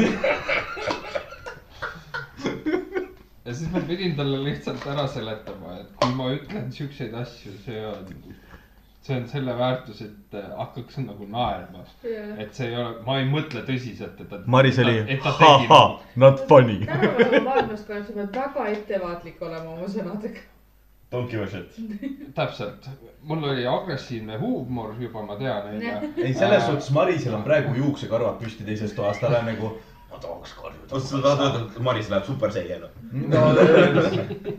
ja 3.45 3.55
siis 3.55 3.70
ma 3.73 3.81
pidin 3.89 4.16
talle 4.16 4.43
lihtsalt 4.45 4.86
ära 4.93 5.07
seletama, 5.09 5.78
et 5.81 5.95
kui 6.03 6.15
ma 6.19 6.32
ütlen 6.36 6.69
siukseid 6.74 7.15
asju, 7.23 7.55
see 7.65 7.86
on 7.86 8.05
see 9.09 9.16
on 9.16 9.28
selle 9.28 9.59
väärtus, 9.59 10.03
et 10.05 10.35
äh, 10.35 10.51
hakkaks 10.59 10.99
nagu 11.01 11.27
naerma. 11.32 11.85
et 12.39 12.55
see 12.55 12.69
ei 12.69 12.77
ole, 12.77 13.01
ma 13.07 13.16
ei 13.23 13.24
mõtle 13.31 13.62
tõsiselt, 13.65 14.20
et 14.20 14.28
ta. 14.28 14.43
Maris 14.47 14.78
oli 14.85 14.99
ha-ha, 15.24 15.81
not 16.16 16.45
funny. 16.51 16.82
tänapäeva 16.85 17.40
maailmas 17.47 17.86
pead 17.89 18.12
väga 18.36 18.66
ettevaatlik 18.74 19.43
olema 19.49 19.77
oma 19.77 19.89
sõnadega. 19.95 20.45
Don't 21.10 21.30
give 21.30 21.43
a 21.43 21.47
shit. 21.48 21.72
täpselt, 22.39 22.89
mul 23.24 23.44
oli 23.48 23.66
agressiivne 23.66 24.36
huumor 24.39 24.93
juba, 25.01 25.22
ma 25.24 25.39
tean, 25.40 25.70
onju. 25.72 26.10
ei, 26.20 26.35
selles 26.36 26.66
suhtes 26.68 26.90
Marisel 26.93 27.36
on 27.39 27.47
praegu 27.47 27.72
juuksekarvad 27.78 28.36
püsti 28.43 28.66
teises 28.66 28.93
toas, 28.97 29.16
tal 29.22 29.39
on 29.39 29.48
nagu, 29.48 29.70
ma 30.10 30.20
tahaks 30.20 30.52
karjuda. 30.59 30.90
oota, 30.90 31.06
sa 31.06 31.22
tahad 31.24 31.40
öelda, 31.47 31.62
et 31.64 31.80
Maris 31.89 32.12
läheb 32.12 32.28
super 32.28 32.52
seigena? 32.52 32.93
no 33.32 33.47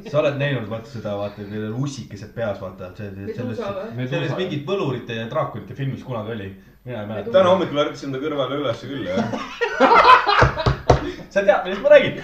sa 0.09 0.23
oled 0.23 0.41
näinud, 0.41 0.65
vaata 0.73 0.89
seda, 0.89 1.13
vaata, 1.21 1.45
need 1.53 1.69
on 1.69 1.77
ussikesed 1.85 2.33
peas, 2.33 2.57
vaata, 2.63 2.89
see, 2.97 3.13
selles, 3.37 3.61
selles 4.09 4.37
mingit 4.41 4.65
võlurite 4.65 5.21
ja 5.21 5.29
draakonite 5.29 5.77
filmis 5.77 6.01
kunagi 6.07 6.33
oli. 6.33 6.51
mina 6.89 7.03
ei 7.03 7.11
mäleta. 7.13 7.35
täna 7.37 7.53
hommikul 7.53 7.85
ärkasin 7.85 8.15
ta 8.15 8.25
kõrvale 8.25 8.57
ülesse 8.63 8.89
küll, 8.89 9.05
jah. 9.05 9.21
sa 11.33 11.45
tead, 11.45 11.61
millest 11.61 11.85
ma 11.85 11.93
räägin? 11.93 12.23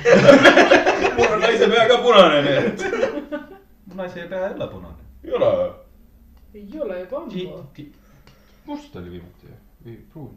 mul 1.19 1.29
on 1.29 1.45
naise 1.45 1.69
pea 1.69 1.91
ka 1.93 2.01
punane, 2.01 2.41
nii 2.49 2.63
et. 2.63 3.53
Naise 3.95 4.27
pea 4.29 4.47
ei 4.47 4.53
ole 4.53 4.67
punane. 4.67 4.95
ei 5.23 5.33
ole 5.33 5.51
või? 5.59 5.69
ei 6.55 6.79
ole 6.81 6.99
juba 6.99 7.17
ammu. 7.21 7.85
must 8.65 8.95
oli 8.95 9.11
viimati 9.11 9.47
ju, 9.49 9.55
või 9.85 9.95
pruun. 10.13 10.31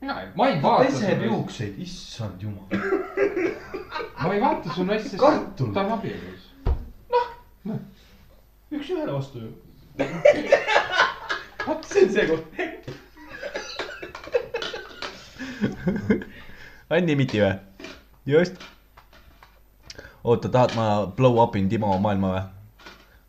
mina 0.00 0.20
ei, 0.22 0.28
ma 0.36 0.48
ei 0.48 0.62
vaata 0.62 0.84
peseb 0.88 1.22
juukseid, 1.28 1.74
issand 1.86 2.42
jumal. 2.42 2.66
ma 4.22 4.34
ei 4.34 4.40
vaata 4.40 4.74
su 4.74 4.86
naist, 4.88 5.10
sest 5.10 5.20
Kartul. 5.22 5.72
ta 5.74 5.84
on 5.84 5.92
abielus. 5.98 6.42
üks-ühele 8.74 9.12
vastu 9.12 9.38
ju. 9.44 9.50
vot 11.66 11.84
see 11.90 12.04
on 12.04 12.10
see 12.16 12.26
koht. 12.30 12.44
Anni 16.94 17.14
Miti 17.16 17.38
või? 17.40 17.54
just. 18.26 18.58
oota, 20.24 20.48
tahad 20.48 20.74
ma 20.78 21.06
blow 21.06 21.42
up 21.42 21.56
in 21.56 21.68
Timo 21.68 21.98
maailma 21.98 22.34
või? 22.34 22.44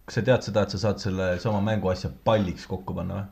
kas 0.06 0.18
sa 0.18 0.24
tead 0.26 0.46
seda , 0.46 0.64
et 0.64 0.74
sa 0.74 0.78
saad 0.86 1.02
selle 1.02 1.28
sama 1.42 1.60
mänguasja 1.64 2.10
palliks 2.24 2.66
kokku 2.70 2.94
panna 2.96 3.20
või ? 3.20 3.26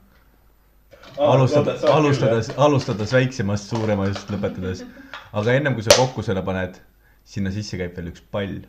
alustada , 1.19 1.75
alustades , 1.93 2.51
alustades 2.57 3.13
väiksemast , 3.13 3.71
suuremast , 3.73 4.31
lõpetades . 4.33 4.85
aga 5.33 5.55
ennem 5.59 5.75
kui 5.75 5.87
sa 5.87 5.97
kokku 5.97 6.23
selle 6.27 6.43
paned , 6.47 6.81
sinna 7.25 7.51
sisse 7.55 7.79
käib 7.81 7.97
veel 7.97 8.13
üks 8.13 8.25
pall . 8.33 8.61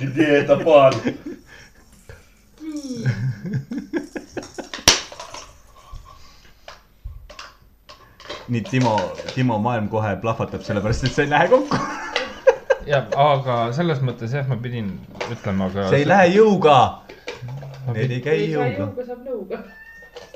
Где 0.00 0.26
это 0.40 0.56
пан ? 0.64 0.94
nii 8.50 8.62
Timo , 8.66 8.96
Timo 9.34 9.58
maailm 9.62 9.88
kohe 9.88 10.16
plahvatab , 10.22 10.64
sellepärast 10.66 11.04
et 11.06 11.14
see 11.14 11.26
ei 11.26 11.30
lähe 11.30 11.50
kokku . 11.52 11.76
jah, 12.89 13.09
aga 13.19 13.57
selles 13.75 14.01
mõttes 14.05 14.33
jah, 14.35 14.45
ma 14.49 14.57
pidin 14.61 14.93
ütlema 15.33 15.69
ka. 15.73 15.89
see 15.91 16.03
ei 16.03 16.09
lähe 16.09 16.31
jõuga. 16.35 16.77
Ma 17.85 17.93
Need 17.93 18.15
ei 18.17 18.21
käi 18.25 18.39
ei 18.45 18.51
jõuga. 18.53 18.89
saab 19.05 19.21
nõuga. 19.25 19.61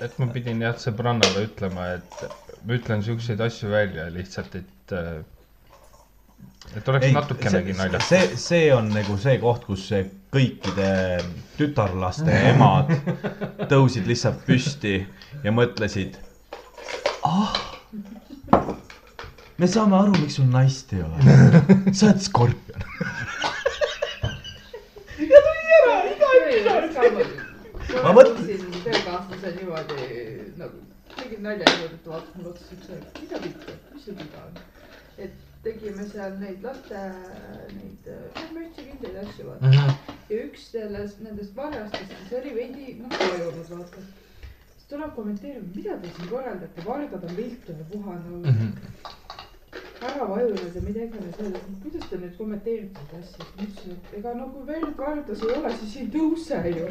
et 0.06 0.20
ma 0.22 0.30
pidin 0.34 0.62
jah 0.64 0.78
sõbrannale 0.80 1.46
ütlema, 1.48 1.90
et 1.98 2.22
ma 2.66 2.78
ütlen 2.78 3.04
siukseid 3.06 3.42
asju 3.42 3.72
välja 3.72 4.08
lihtsalt, 4.14 4.56
et, 4.60 4.94
et 6.78 6.90
oleks 6.94 7.12
natukenegi 7.16 7.76
naljakas. 7.78 8.10
see, 8.12 8.40
see 8.46 8.74
on 8.76 8.92
nagu 8.94 9.18
see 9.22 9.38
koht, 9.42 9.66
kus 9.70 9.88
see 9.92 10.06
kõikide 10.34 10.90
tütarlaste 11.58 12.34
emad 12.52 12.92
tõusid 13.72 14.10
lihtsalt 14.10 14.46
püsti 14.46 15.00
ja 15.44 15.54
mõtlesid. 15.56 16.20
ah, 17.26 17.58
me 19.60 19.68
saame 19.68 19.95
aru, 19.99 20.11
miks 20.22 20.36
sul 20.40 20.45
naist 20.53 20.94
ei 20.94 21.02
ole. 21.03 21.38
sa 21.98 22.10
oled 22.11 22.22
skorpion. 22.23 22.86
Ma 27.90 28.03
ma 28.03 28.11
mõtlen- 28.14 28.38
mõtlesin 28.38 28.84
töökaaslase 28.86 29.52
niimoodi 29.57 30.07
nagu, 30.61 30.77
tegin 31.18 31.41
nalja 31.44 31.65
niimoodi, 31.72 31.95
et 31.98 32.07
vaatas 32.07 32.36
mulle 32.38 32.49
otsa, 32.53 32.68
ütles, 32.76 33.06
mida 33.22 33.40
pikka, 33.44 33.76
mis 33.94 34.03
sul 34.06 34.15
viga 34.19 34.44
on. 34.45 34.60
et 35.18 35.34
tegime 35.64 36.06
seal 36.07 36.38
neid 36.40 36.64
laste, 36.64 37.02
neid, 37.76 38.07
noh, 38.38 38.53
mütsikindlaid 38.56 39.18
asju 39.26 39.49
vaata. 39.49 39.98
ja 40.30 40.40
üks 40.45 40.69
sellest, 40.72 41.19
nendest 41.26 41.56
varjastest, 41.57 42.14
see 42.30 42.40
oli 42.40 42.53
veidi, 42.56 42.88
noh, 43.02 43.11
vajunud 43.19 43.73
vaata. 43.73 44.06
tuleb 44.90 45.11
kommenteerima, 45.15 45.68
mida 45.76 45.98
te 46.02 46.10
siin 46.15 46.30
korraldate, 46.31 46.86
vargad 46.86 47.23
on 47.27 47.36
viltu 47.38 47.72
ja 47.77 47.86
puhanud. 47.91 48.48
Ära 50.02 50.26
vajunud 50.26 50.76
ja 50.76 50.82
mida 50.82 51.04
iganes 51.04 51.40
veel, 51.40 51.56
kuidas 51.84 52.06
te 52.10 52.18
nüüd 52.22 52.36
kommenteerite 52.38 53.02
seda 53.06 53.20
asja, 53.20 53.38
siis 53.38 53.50
ma 53.56 53.64
ütlesin, 53.66 53.91
et 53.96 54.14
ega 54.20 54.34
no 54.38 54.46
kui 54.54 54.64
verd 54.68 54.94
vardas 54.98 55.44
ei 55.46 55.52
ole, 55.58 55.72
siis 55.82 55.96
ei 56.00 56.08
tõuse 56.14 56.60
ju. 56.74 56.84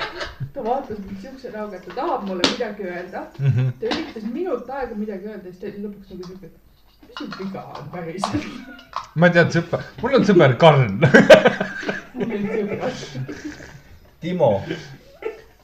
ta 0.54 0.64
vaatas 0.66 0.98
mind 0.98 1.20
siukse 1.24 1.52
näoga, 1.54 1.74
et 1.78 1.86
ta 1.88 1.96
tahab 1.96 2.26
mulle 2.28 2.44
midagi 2.50 2.82
öelda. 2.88 3.20
ta 3.80 3.90
üritas 3.94 4.28
minut 4.34 4.70
aega 4.76 4.98
midagi 4.98 5.24
öelda, 5.32 5.46
siis 5.48 5.60
ta 5.62 5.70
oli 5.70 5.80
lõpuks 5.86 6.08
nagu 6.12 6.22
siuke, 6.28 6.46
et 6.46 6.56
mis 7.08 7.14
sul 7.18 7.30
viga 7.40 7.60
on 7.80 7.90
päriselt. 7.96 8.44
ma 9.16 9.32
tean 9.34 9.48
sõpra, 9.56 9.78
mul 10.02 10.20
on 10.20 10.28
sõber 10.28 10.52
Karl. 10.60 10.86
Timo, 14.20 14.50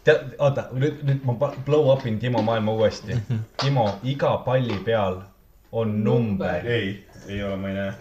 tead, 0.04 0.20
oota, 0.40 0.70
nüüd, 0.72 1.02
nüüd 1.04 1.24
ma 1.28 1.32
blow 1.66 1.92
up 1.92 2.06
in 2.08 2.16
Timo 2.18 2.40
maailma 2.42 2.72
uuesti. 2.72 3.12
Timo, 3.60 3.90
iga 4.08 4.38
palli 4.46 4.78
peal 4.84 5.20
on 5.76 6.04
number 6.04 6.66
ei, 6.66 7.06
ei 7.28 7.42
ole, 7.44 7.56
ma 7.56 7.68
ei 7.68 7.74
näe. 7.74 7.92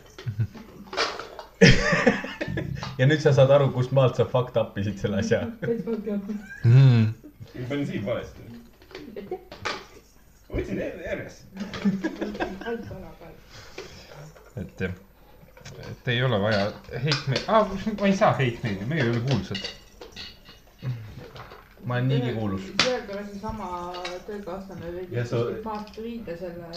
ja 2.99 3.07
nüüd 3.07 3.19
sa 3.23 3.33
saad 3.35 3.51
aru, 3.51 3.67
kust 3.75 3.91
maalt 3.95 4.15
sa 4.19 4.25
fucked 4.31 4.55
up 4.61 4.77
isid 4.79 4.97
selle 5.01 5.19
asja. 5.19 5.41
teadnud. 5.59 6.37
ma 6.63 7.65
panin 7.69 7.87
siit 7.89 8.05
valesti. 8.05 8.41
võtsin 10.53 10.79
järjest. 10.79 11.39
et 14.61 14.85
jah, 14.85 14.93
et 15.89 16.07
ei 16.13 16.23
ole 16.23 16.37
vaja 16.45 16.61
hate 16.93 17.25
meid 17.27 17.43
ah,, 17.51 17.67
ma 17.99 18.07
ei 18.07 18.15
saa 18.15 18.31
hate 18.37 18.59
meid'i, 18.63 18.85
me 18.87 19.01
ei 19.01 19.09
ole 19.09 19.19
kuulsad. 19.27 19.63
Ma 21.85 21.93
olen 21.95 22.07
niigi 22.09 22.31
kuulus. 22.39 22.61
seekord 22.83 23.27
seesama 23.31 23.67
töökaaslane 24.27 24.85
sa- 25.25 25.37
kuskilt 25.37 25.63
maast 25.65 25.97
viide 26.03 26.37
selle, 26.37 26.67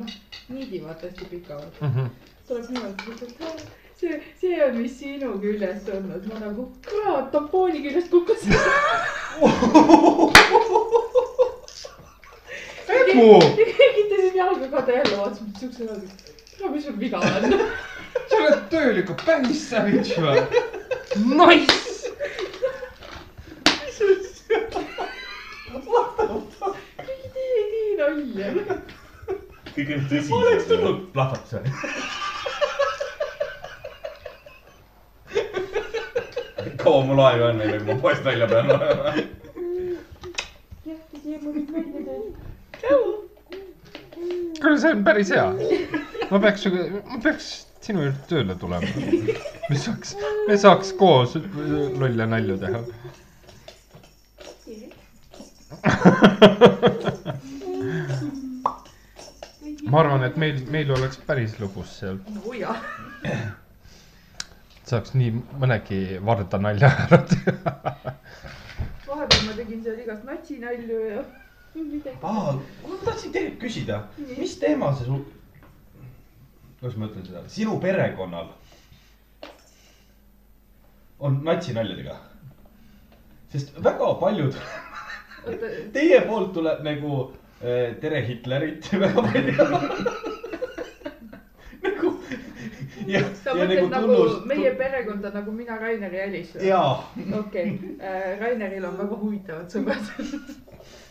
noh, 0.00 0.10
niidi 0.48 0.82
vaata 0.84 1.06
hästi 1.06 1.24
pikalt. 1.30 1.80
Mhm. 1.80 2.06
tuleb 2.48 2.66
niimoodi, 2.70 3.12
et 3.22 3.66
see, 4.00 4.20
see 4.40 4.64
on 4.66 4.74
vist 4.82 4.98
sinu 5.00 5.30
küljest 5.40 5.88
olnud. 5.94 6.26
ma 6.32 6.38
nagu, 6.42 6.62
kurat, 6.90 7.30
tampooni 7.32 7.80
küljest 7.86 8.10
kukkus. 8.10 8.42
Emu, 12.88 13.40
kingitasin 13.56 14.34
jalga 14.36 14.66
ka 14.70 14.82
ta 14.82 14.92
jälle 14.92 15.16
vaatas 15.16 15.40
mind 15.40 15.56
siukse 15.60 15.84
näoga, 15.84 16.08
no 16.60 16.68
mis 16.70 16.84
sul 16.84 16.96
viga 17.00 17.18
on. 17.18 17.24
sa 18.28 18.36
oled 18.42 18.62
tööl 18.70 18.96
ikka 19.02 19.14
päris 19.24 19.62
savage 19.70 20.14
või? 20.20 20.40
Nice. 21.38 21.80
ei 26.98 27.30
tee 27.34 27.58
nii 27.72 27.92
nalja. 27.98 28.33
Kõik 29.74 29.92
on 29.96 30.04
tõsi. 30.10 30.32
oleks 30.38 30.66
tulnud 30.70 30.98
plahvatuse. 31.14 31.62
kaua 36.84 37.04
mul 37.08 37.20
aega 37.24 37.46
on, 37.48 37.60
enne 37.64 37.78
kui 37.80 37.94
ma 37.94 38.00
poest 38.00 38.24
välja 38.24 38.46
pean 38.50 38.70
olema. 38.70 39.14
kuule, 44.60 44.78
see 44.80 44.92
on 44.92 45.04
päris 45.04 45.30
hea. 45.34 45.46
ma 46.30 46.40
peaks, 46.44 46.66
ma 47.10 47.18
peaks 47.24 47.46
sinu 47.84 48.04
juurde 48.06 48.22
tööle 48.30 48.54
tulema. 48.60 48.86
me 49.70 49.76
saaks, 49.80 50.16
me 50.48 50.58
saaks 50.60 50.92
koos 51.00 51.36
lolle 52.00 52.26
nalju 52.36 52.56
teha. 52.64 52.80
ma 59.94 60.00
arvan, 60.02 60.24
et 60.26 60.36
meil, 60.40 60.56
meil 60.74 60.88
oleks 60.90 61.20
päris 61.22 61.52
lõbus 61.60 61.92
seal. 62.00 62.16
no 62.34 62.54
jah, 62.58 62.80
saaks 64.90 65.12
nii 65.14 65.30
mõnegi 65.62 65.98
Varda 66.26 66.58
nalja 66.58 66.90
ära 67.04 67.20
teha. 67.30 67.74
vahepeal 69.06 69.44
ma 69.46 69.54
tegin 69.60 69.84
seal 69.84 70.00
igast 70.02 70.26
natsinalju 70.26 70.98
ja 71.12 71.22
midagi. 71.76 72.16
aa, 72.26 72.56
ma 72.88 72.98
tahtsin 73.04 73.36
tegelikult 73.36 73.62
küsida, 73.62 74.00
mis 74.32 74.56
teema 74.64 74.90
see 74.98 75.06
sul, 75.06 75.22
kuidas 76.80 76.98
ma 76.98 77.12
ütlen 77.12 77.28
seda, 77.30 77.44
sinu 77.54 77.78
perekonnal 77.84 78.50
on 81.22 81.38
natsinaljadega? 81.46 82.18
sest 83.54 83.78
väga 83.86 84.10
paljud 84.18 84.58
Teie 85.94 86.22
poolt 86.24 86.54
tuleb 86.56 86.78
nagu 86.82 87.24
tere 87.60 88.20
Hitlerit 88.26 88.90
väga 89.04 89.22
palju. 89.22 89.68
nagu 91.84 92.12
ja, 93.06 93.22
sa 93.42 93.54
ja 93.54 93.64
mõtled 93.64 93.74
nagu 93.74 93.90
nagu 93.92 94.14
tunnus. 94.14 94.38
meie 94.50 94.74
perekonda 94.78 95.32
nagu 95.34 95.54
mina, 95.54 95.78
Rainer 95.80 96.14
ja 96.14 96.28
Elis 96.28 96.54
või? 96.56 96.68
jaa, 96.68 96.94
okei, 97.40 97.74
Raineril 98.40 98.88
on 98.88 98.96
väga 99.02 99.20
huvitavad 99.20 99.68
sõbrad. 99.72 100.04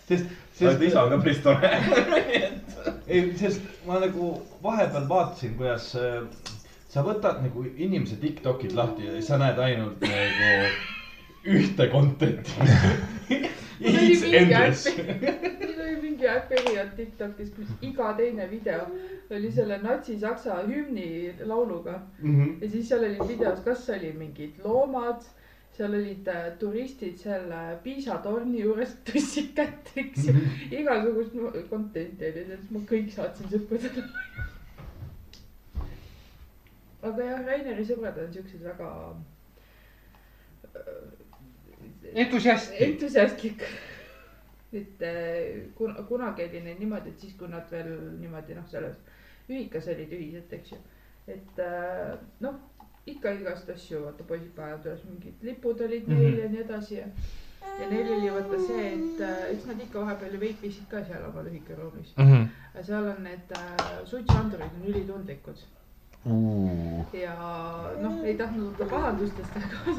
sest, 0.09 0.33
sest 0.57 0.87
isa 0.89 1.05
on 1.05 1.13
ka 1.15 1.21
päris 1.23 1.43
tore. 1.45 1.71
ei, 3.07 3.29
sest 3.39 3.61
ma 3.87 4.01
nagu 4.03 4.33
vahepeal 4.63 5.07
vaatasin, 5.09 5.55
kuidas 5.59 5.91
äh, 5.99 6.21
sa 6.93 7.05
võtad 7.05 7.41
nagu 7.41 7.65
inimese 7.65 8.19
Tiktokid 8.21 8.75
lahti 8.77 9.07
ja 9.07 9.21
sa 9.25 9.39
näed 9.41 9.59
ainult 9.61 10.03
nagu 10.03 10.51
ühte 11.43 11.89
content'i. 11.91 12.53
mul 13.83 13.97
oli 13.97 14.15
mingi 16.13 16.27
äpp, 16.29 16.49
mul 16.49 16.57
oli 16.57 16.63
mingi 16.63 16.79
äpp 16.79 16.95
periood 16.95 16.95
Tiktokis, 16.97 17.53
kus 17.55 17.69
iga 17.81 18.13
teine 18.17 18.47
video 18.51 18.85
oli 19.33 19.51
selle 19.51 19.77
natsi-saksa 19.83 20.61
hümni 20.67 21.33
lauluga 21.45 22.01
Mhm. 22.19 22.57
ja 22.61 22.69
siis 22.69 22.87
seal 22.89 23.03
olid 23.03 23.27
videos, 23.27 23.59
kas 23.65 23.89
oli 23.89 24.11
mingid 24.13 24.59
loomad, 24.63 25.23
seal 25.77 25.93
olid 25.93 26.27
äh, 26.27 26.51
turistid 26.59 27.17
selle 27.17 27.79
Piisa 27.83 28.17
torni 28.23 28.61
juures 28.61 28.95
tõstsid 29.05 29.53
kätt, 29.55 29.89
eks 29.97 30.27
ju, 30.27 30.33
igasugust 30.71 31.33
content'i 31.69 32.29
oli, 32.31 32.45
siis 32.45 32.69
ma 32.71 32.79
kõik 32.89 33.09
saatsin 33.15 33.49
sõpradele. 33.49 34.05
aga 37.03 37.23
jah, 37.25 37.41
Raineri 37.47 37.85
sõbrad 37.85 38.17
on 38.23 38.29
siuksed 38.33 38.61
väga 38.63 38.91
äh, 40.75 41.01
entusiastid. 42.13 42.81
entusiastlik. 42.81 43.65
Et 44.73 45.01
äh, 45.01 45.69
kuna, 45.77 46.03
kunagi 46.09 46.43
oli 46.49 46.61
neil 46.65 46.79
niimoodi, 46.79 47.09
et 47.13 47.19
siis, 47.19 47.33
kui 47.37 47.47
nad 47.47 47.69
veel 47.71 47.89
niimoodi 48.19 48.55
noh, 48.57 48.67
selles 48.71 48.97
ühikas 49.49 49.87
olid 49.93 50.11
ühised, 50.15 50.53
eks 50.59 50.71
ju. 50.71 50.77
et 51.27 51.59
äh, 51.59 52.13
noh, 52.43 52.55
ikka 53.07 53.31
igast 53.39 53.69
asju, 53.69 54.03
vaata 54.05 54.23
poisid 54.27 54.51
panevad 54.55 54.85
üles 54.87 55.03
mingid 55.09 55.41
lipud 55.43 55.81
olid 55.81 56.07
neil 56.07 56.31
Mhm. 56.33 56.39
ja 56.43 56.49
nii 56.49 56.61
edasi 56.63 56.95
ja. 56.95 57.07
ja 57.79 57.89
neil 57.89 58.11
oli 58.17 58.31
vaata 58.31 58.59
see, 58.67 58.87
et 58.93 59.21
äh, 59.21 59.45
eks 59.53 59.65
nad 59.67 59.81
ikka 59.85 59.99
vahepeal 60.05 60.33
ju 60.33 60.39
veipisid 60.39 60.87
ka 60.91 61.03
seal 61.03 61.25
oma 61.29 61.43
lühikeruumis. 61.43 62.13
aga 62.17 62.83
seal 62.83 63.07
on 63.13 63.23
need 63.23 63.51
äh, 63.57 64.05
suitsuandurid 64.05 64.71
on 64.81 64.87
ülitundlikud 64.93 65.63
ja 66.23 67.33
noh, 67.99 68.19
ei 68.23 68.35
tahtnud 68.39 68.69
võtta 68.71 68.85
pahandustest, 68.87 69.57
aga 69.59 69.95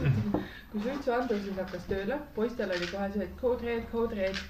kui 0.73 0.81
suitsuandur 0.87 1.43
hakkas 1.59 1.85
tööle, 1.91 2.17
poistel 2.37 2.73
oli 2.73 2.89
kohe 2.89 3.09
see, 3.13 3.27
et 3.27 3.35
code 3.41 3.67
red, 3.67 3.85
code 3.91 4.17
red, 4.17 4.41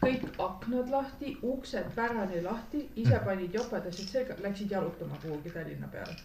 kõik 0.00 0.24
aknad 0.42 0.90
lahti, 0.90 1.36
uksed 1.46 1.92
pärani 1.94 2.42
lahti, 2.42 2.82
ise 3.04 3.20
panid 3.26 3.54
jopedased 3.54 4.10
selga, 4.10 4.40
läksid 4.42 4.74
jalutama 4.74 5.20
kuhugi 5.22 5.54
Tallinna 5.54 5.88
peale. 5.92 6.18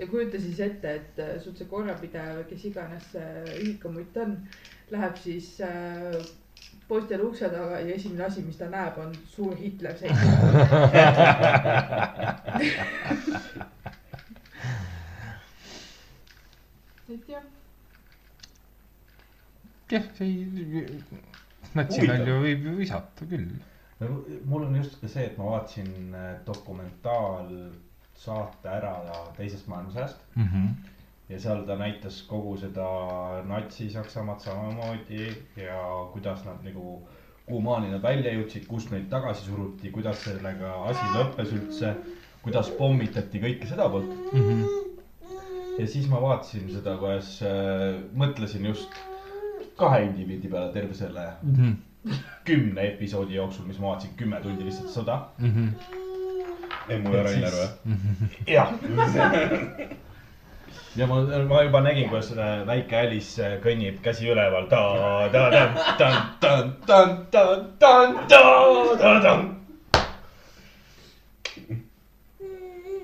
ja 0.00 0.08
kujuta 0.08 0.40
siis 0.40 0.60
ette, 0.60 0.96
et 1.02 1.20
äh, 1.20 1.36
sul 1.44 1.54
see 1.56 1.68
korrapidaja 1.68 2.40
või 2.40 2.48
kes 2.50 2.64
iganes 2.72 3.12
see 3.12 3.44
ühikamutt 3.60 4.16
on, 4.24 4.34
läheb 4.92 5.20
siis 5.20 5.54
äh, 5.64 6.16
poistel 6.88 7.20
ukse 7.26 7.48
taga 7.50 7.80
ja 7.80 7.94
esimene 7.94 8.24
asi, 8.26 8.42
mis 8.46 8.56
ta 8.60 8.66
näeb, 8.70 8.98
on 9.02 9.14
suur 9.30 9.54
Hitler 9.58 9.94
seisab. 9.98 10.18
et 17.14 17.24
jah, 17.30 17.44
jah, 19.90 20.04
see 20.18 20.26
ei, 20.26 20.44
natsinalju 21.76 22.34
võib 22.42 22.60
ju 22.68 22.72
visata 22.80 23.22
küll. 23.30 23.48
mul 24.44 24.62
on 24.66 24.74
just 24.76 24.94
ka 25.00 25.06
see, 25.08 25.24
et 25.30 25.36
ma 25.38 25.44
vaatasin 25.52 26.14
äh, 26.14 26.20
dokumentaalsaate 26.46 28.68
ära 28.78 28.94
teisest 29.38 29.66
maailmasõjast 29.72 30.18
ja 31.28 31.38
seal 31.42 31.64
ta 31.66 31.76
näitas 31.78 32.20
kogu 32.28 32.54
seda 32.60 32.86
Natsi-Saksamaad 33.48 34.40
samamoodi 34.44 35.26
ja 35.58 35.80
kuidas 36.12 36.44
nad 36.46 36.62
nagu, 36.64 37.00
kuhumaani 37.46 37.90
nad 37.90 38.02
välja 38.02 38.34
jõudsid, 38.36 38.66
kust 38.70 38.92
neid 38.94 39.08
tagasi 39.10 39.48
suruti, 39.48 39.90
kuidas 39.94 40.22
sellega 40.24 40.76
asi 40.90 41.08
lõppes 41.16 41.52
üldse, 41.56 41.94
kuidas 42.44 42.70
pommitati 42.78 43.42
kõike 43.42 43.66
seda 43.70 43.88
poolt. 43.90 44.12
ja 45.80 45.86
siis 45.86 46.06
ma 46.10 46.22
vaatasin 46.22 46.70
seda, 46.70 46.96
kuidas 47.02 47.36
äh, 47.42 47.98
mõtlesin 48.14 48.70
just 48.70 48.94
kahe 49.76 50.06
indiviidi 50.06 50.48
peale 50.48 50.72
terve 50.72 50.94
selle 50.94 51.26
kümne 52.46 52.86
episoodi 52.86 53.34
jooksul, 53.34 53.66
mis 53.66 53.82
ma 53.82 53.90
vaatasin, 53.92 54.14
kümme 54.16 54.38
tundi 54.40 54.64
lihtsalt 54.64 54.94
sõda. 54.94 55.20
Emmu 56.86 57.14
ja 57.16 57.22
Rainer 57.26 57.54
või? 57.58 57.94
jah. 58.46 58.70
ja 60.96 61.06
ma, 61.06 61.20
ma 61.48 61.62
juba 61.62 61.80
nägin, 61.80 62.08
kuidas 62.08 62.32
äh, 62.32 62.66
väike 62.66 62.96
Alice 63.00 63.42
äh, 63.46 63.56
kõnnib 63.64 64.00
käsi 64.02 64.28
üleval. 64.32 64.66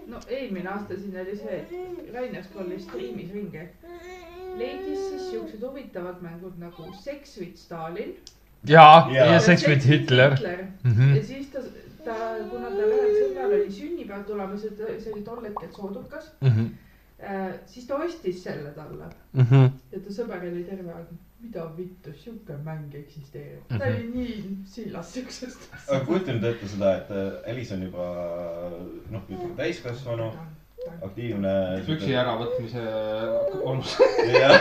no 0.09 0.21
eelmine 0.29 0.69
aasta 0.75 0.97
siin 0.99 1.17
oli 1.23 1.37
see, 1.39 1.59
et 1.63 2.15
Rainer 2.15 2.45
scroll'is 2.45 2.85
striimis 2.89 3.33
ringi. 3.35 3.65
leidis 4.59 5.05
siis 5.09 5.29
siuksed 5.31 5.63
huvitavad 5.65 6.21
mängud 6.25 6.59
nagu 6.61 6.89
Sex 7.01 7.39
with 7.41 7.57
Stalin. 7.57 8.15
ja, 8.67 9.09
Ja 9.13 9.27
ja 9.33 9.41
Sex 9.41 9.67
with 9.69 9.87
Hitler. 9.89 10.37
Mhm. 10.85 11.15
ja 11.17 11.23
siis 11.25 11.47
ta, 11.53 11.59
ta, 12.05 12.15
kuna 12.51 12.71
tal 12.71 12.89
ühel 12.89 13.13
sõbral 13.19 13.57
oli 13.59 13.71
sünnipäev 13.73 14.25
tulemas 14.29 14.63
ta, 14.79 14.95
see 14.99 15.13
oli 15.13 15.23
tol 15.23 15.45
hetkel 15.45 15.73
soodukas 15.77 16.33
Mhm. 16.41 16.61
äh,, 16.61 16.92
siis 17.67 17.87
ta 17.87 18.01
ostis 18.03 18.41
selle 18.45 18.73
talle 18.77 19.11
ja 19.35 20.01
ta 20.01 20.15
sõber 20.15 20.43
oli 20.49 20.65
terve 20.67 20.91
aeg, 20.91 21.13
mida 21.43 21.67
vittu, 21.77 22.15
siuke 22.19 22.57
mäng 22.65 22.95
eksisteerib. 22.95 23.63
ta 23.69 23.85
oli 23.91 24.09
nii 24.15 24.57
sillas 24.67 25.13
siuksest 25.15 25.69
aga 25.89 26.05
kujuta 26.07 26.35
nüüd 26.35 26.49
ette 26.51 26.69
seda, 26.71 26.97
et 27.01 27.15
äh, 27.15 27.53
Elis 27.53 27.73
on 27.75 27.87
juba 27.87 28.09
noh, 29.11 29.23
ütleme 29.29 29.55
täiskasvanu, 29.59 30.29
aktiivne. 31.03 31.55
üksi 31.87 32.15
äravõtmise 32.19 32.85
olmus. 33.63 33.97
ja, 34.33 34.53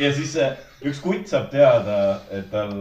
ja 0.00 0.12
siis 0.14 0.36
äh, 0.42 0.56
üks 0.86 1.02
kutt 1.02 1.28
saab 1.30 1.50
teada, 1.52 1.98
et 2.30 2.48
tal, 2.52 2.72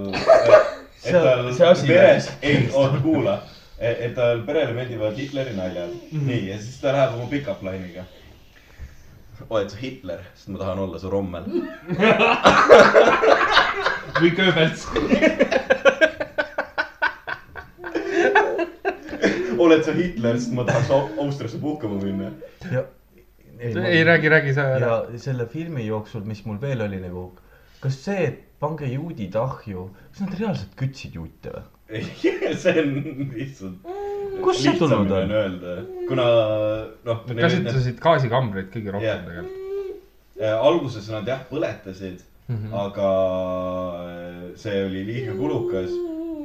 et 1.06 1.18
tal 1.18 1.52
peres 1.88 2.32
ei 2.42 2.64
oota, 2.70 3.02
kuula, 3.04 3.38
et 3.82 4.16
tal 4.18 4.46
perele 4.48 4.78
meeldivad 4.78 5.18
Hitleri 5.18 5.56
naljad 5.58 5.94
mm. 5.94 6.10
-hmm. 6.12 6.28
nii, 6.30 6.48
ja 6.50 6.58
siis 6.62 6.82
ta 6.82 6.94
läheb 6.96 7.18
oma 7.18 7.30
pickup 7.30 7.64
line'iga. 7.66 8.06
Oled 9.52 9.70
sa 9.72 9.78
Hitler, 9.82 10.20
sest 10.36 10.48
ma 10.54 10.58
tahan 10.62 10.80
olla 10.80 11.00
su 11.00 11.10
rommel. 11.12 11.44
või 14.22 14.32
Goebbels. 14.38 14.82
oled 19.62 19.84
sa 19.86 19.92
Hitler, 19.98 20.36
sest 20.40 20.54
ma 20.56 20.64
tahaks 20.68 20.90
Au- 20.96 21.12
Austriasse 21.26 21.60
puhkama 21.62 21.98
minna. 22.02 22.28
ja. 22.72 22.82
ei 23.60 24.04
räägi, 24.08 24.28
räägi 24.32 24.54
sa 24.58 24.62
ära. 24.78 24.94
ja 25.12 25.20
selle 25.20 25.46
filmi 25.52 25.84
jooksul, 25.86 26.24
mis 26.26 26.46
mul 26.48 26.60
veel 26.62 26.82
oli 26.88 27.00
nagu, 27.04 27.24
kas 27.84 27.96
see, 28.06 28.22
et 28.32 28.38
pange 28.62 28.88
juudid 28.88 29.36
ahju, 29.36 29.90
kas 30.14 30.20
nad 30.26 30.34
reaalselt 30.40 30.74
kütsid 30.80 31.14
juute 31.20 31.50
või? 31.54 31.64
ei, 31.92 32.04
see 32.56 32.76
on 32.82 32.90
lihtsalt. 33.36 33.78
Kust 34.44 34.64
see 34.66 34.78
tulnud 34.80 35.12
on? 35.12 35.32
öelda, 35.32 35.78
kuna 36.10 36.28
noh. 37.08 37.24
kasutasid 37.28 38.00
gaasikambreid 38.04 38.70
kõige 38.74 38.96
rohkem 38.96 39.26
tegelikult. 39.28 39.58
alguses 40.52 41.10
nad 41.14 41.28
jah 41.28 41.44
põletasid 41.50 42.22
mm. 42.48 42.58
-hmm. 42.58 42.74
aga 42.86 43.10
see 44.64 44.86
oli 44.86 45.06
liiga 45.08 45.36
kulukas 45.38 45.92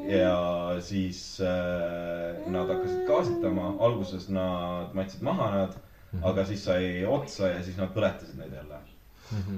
ja 0.06 0.36
siis 0.80 1.40
äh, 1.40 2.50
nad 2.52 2.68
hakkasid 2.70 3.06
gaasitama, 3.08 3.74
alguses 3.80 4.28
nad 4.28 4.94
matsid 4.94 5.22
maha 5.22 5.50
nad 5.50 5.72
mm. 5.72 6.20
-hmm. 6.20 6.28
aga 6.30 6.44
siis 6.44 6.64
sai 6.64 7.04
otsa 7.04 7.48
ja 7.48 7.62
siis 7.62 7.76
nad 7.76 7.90
põletasid 7.94 8.38
neid 8.38 8.52
jälle. 8.52 8.78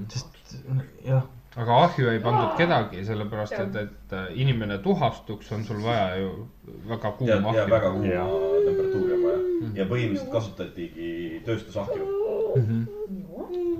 sest 0.09 0.57
jah, 1.05 1.23
aga 1.57 1.77
ahju 1.85 2.09
ei 2.11 2.21
pandud 2.21 2.57
kedagi, 2.59 3.05
sellepärast 3.05 3.53
et, 3.53 3.77
et 3.77 4.13
äh, 4.13 4.27
inimene 4.41 4.79
tuhastuks, 4.85 5.53
on 5.53 5.65
sul 5.65 5.81
vaja 5.83 6.17
ju 6.21 6.49
väga 6.89 7.09
ja, 7.09 7.13
kuuma 7.19 7.55
ja 7.57 7.65
väga 7.71 7.89
ahju. 7.89 8.03
kuuma 8.03 8.65
temperatuuri 8.67 9.13
on 9.13 9.23
vaja 9.25 9.39
Mhm. 9.59 9.77
ja 9.77 9.85
põhimõtteliselt 9.91 10.31
kasutatigi 10.33 11.41
tööstusahju. 11.47 12.05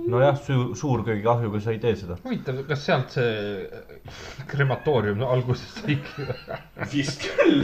nojah, 0.09 0.35
suur, 0.43 0.73
suurköögiahjuga 0.75 1.59
sa 1.63 1.71
ei 1.71 1.79
tee 1.79 1.95
seda. 1.95 2.17
huvitav, 2.23 2.59
kas 2.67 2.83
sealt 2.85 3.09
see 3.15 3.63
äh, 3.63 4.17
krematoorium 4.47 5.21
alguses 5.23 5.71
saigi? 5.79 6.27
vist 6.93 7.23
küll, 7.23 7.63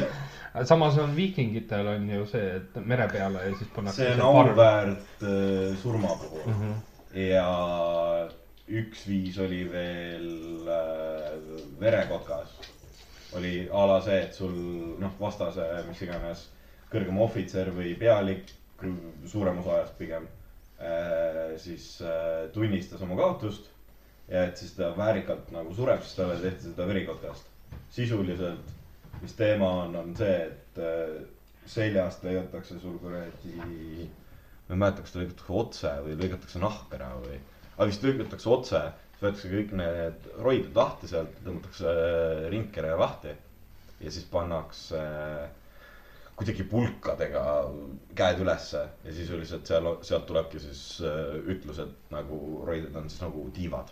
samas 0.64 0.98
on 1.02 1.16
viikingitel 1.18 1.88
on 1.96 2.08
ju 2.10 2.26
see, 2.32 2.56
et 2.62 2.80
mere 2.86 3.08
peale 3.12 3.44
ja 3.50 3.56
siis 3.58 3.70
pannakse. 3.76 4.04
see 4.04 4.14
on 4.16 4.22
auväärt 4.30 5.24
äh, 5.24 5.76
surma 5.84 6.16
puhul 6.22 6.54
Mhm. 6.54 6.74
ja 7.16 7.48
üks 8.68 9.06
viis 9.08 9.38
oli 9.44 9.64
veel 9.70 10.70
äh, 10.72 11.36
verekokas 11.80 12.56
oli 13.36 13.68
a 13.72 13.86
la 13.90 14.00
see, 14.02 14.22
et 14.24 14.34
sul 14.38 14.54
noh, 15.02 15.14
vastase, 15.20 15.66
mis 15.90 16.02
iganes 16.06 16.46
kõrgem 16.92 17.18
ohvitser 17.20 17.72
või 17.76 17.92
pealik, 18.00 18.52
suurem 19.28 19.60
osa 19.60 19.80
ajast 19.80 19.98
pigem, 20.00 20.28
siis 21.60 21.88
äh, 22.06 22.46
tunnistas 22.56 23.02
oma 23.04 23.18
kaotust 23.20 23.68
ja 24.30 24.46
et 24.50 24.58
siis 24.58 24.74
ta 24.78 24.90
väärikalt 24.98 25.52
nagu 25.54 25.74
sureb, 25.76 26.02
siis 26.04 26.18
talle 26.18 26.38
tehti 26.42 26.70
seda 26.70 26.88
verikotkast. 26.90 27.52
sisuliselt, 27.96 28.72
mis 29.22 29.34
teema 29.38 29.68
on, 29.84 29.96
on 29.96 30.16
see, 30.18 30.36
et 30.48 30.80
äh, 30.82 31.20
seljast 31.70 32.24
lõigatakse 32.26 32.80
sul 32.82 32.98
kuradi, 33.00 33.54
ma 33.56 33.68
ei 34.74 34.80
mäleta, 34.82 35.04
kas 35.06 35.14
ta 35.14 35.22
lõigatakse 35.22 35.54
otse 35.62 35.92
või 36.08 36.18
lõigatakse 36.20 36.62
nahk 36.64 36.96
ära 36.98 37.12
või, 37.22 37.38
aga 37.76 37.90
vist 37.90 38.06
lõigatakse 38.06 38.50
otse, 38.52 38.82
siis 39.12 39.26
võetakse 39.26 39.52
kõik 39.52 39.76
need 39.80 40.32
roided 40.44 40.76
lahti 40.76 41.12
sealt, 41.12 41.36
tõmmatakse 41.46 41.94
ringkere 42.54 42.96
lahti 43.00 43.36
ja 44.02 44.12
siis 44.12 44.26
pannakse 44.32 45.04
kuidagi 46.36 46.66
pulkadega 46.68 47.44
käed 48.18 48.42
ülesse 48.44 48.82
ja 49.06 49.14
sisuliselt 49.16 49.70
seal, 49.70 49.88
sealt 50.04 50.26
tulebki 50.28 50.60
siis 50.60 50.82
äh, 51.06 51.38
ütlus, 51.54 51.80
et 51.84 52.12
nagu 52.14 52.40
roided 52.68 52.96
on 52.96 53.08
siis 53.10 53.24
nagu 53.24 53.48
tiivad. 53.56 53.92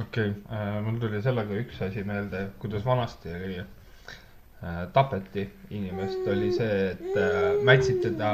okei 0.00 0.32
okay,, 0.32 0.80
mul 0.86 0.98
tuli 1.02 1.22
sellega 1.22 1.58
üks 1.62 1.82
asi 1.86 2.02
meelde, 2.06 2.48
kuidas 2.62 2.86
vanasti 2.86 3.30
oli 3.34 3.60
äh, 3.60 4.80
tapeti 4.94 5.46
inimest, 5.70 6.26
oli 6.34 6.50
see, 6.56 6.80
et 6.90 7.06
äh, 7.14 7.62
mätsid 7.66 8.02
teda 8.02 8.32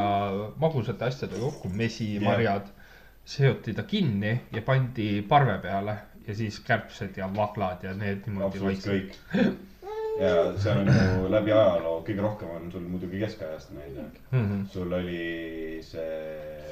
magusate 0.61 1.11
asjadega 1.11 1.45
kokku, 1.45 1.69
mesi, 1.69 2.15
Jah. 2.15 2.25
marjad, 2.31 2.73
seoti 3.25 3.73
ta 3.75 3.83
kinni 3.83 4.41
ja 4.53 4.63
pandi 4.63 5.23
parve 5.29 5.59
peale 5.59 5.97
ja 6.27 6.35
siis 6.35 6.61
kärbsed 6.61 7.17
ja 7.17 7.29
vaglad 7.37 7.85
ja 7.85 7.95
need 7.97 8.27
niimoodi 8.27 8.59
kõik. 8.85 9.17
ja 10.21 10.35
see 10.61 10.73
on 10.73 10.91
ju 10.93 11.31
läbi 11.33 11.53
ajaloo, 11.53 12.03
kõige 12.07 12.25
rohkem 12.25 12.53
on 12.55 12.73
sul 12.73 12.85
muidugi 12.89 13.21
keskajast 13.25 13.73
neid. 13.77 13.97
mm. 14.31 14.41
-hmm. 14.41 14.67
sul 14.73 14.93
oli 14.93 15.81
see 15.83 16.65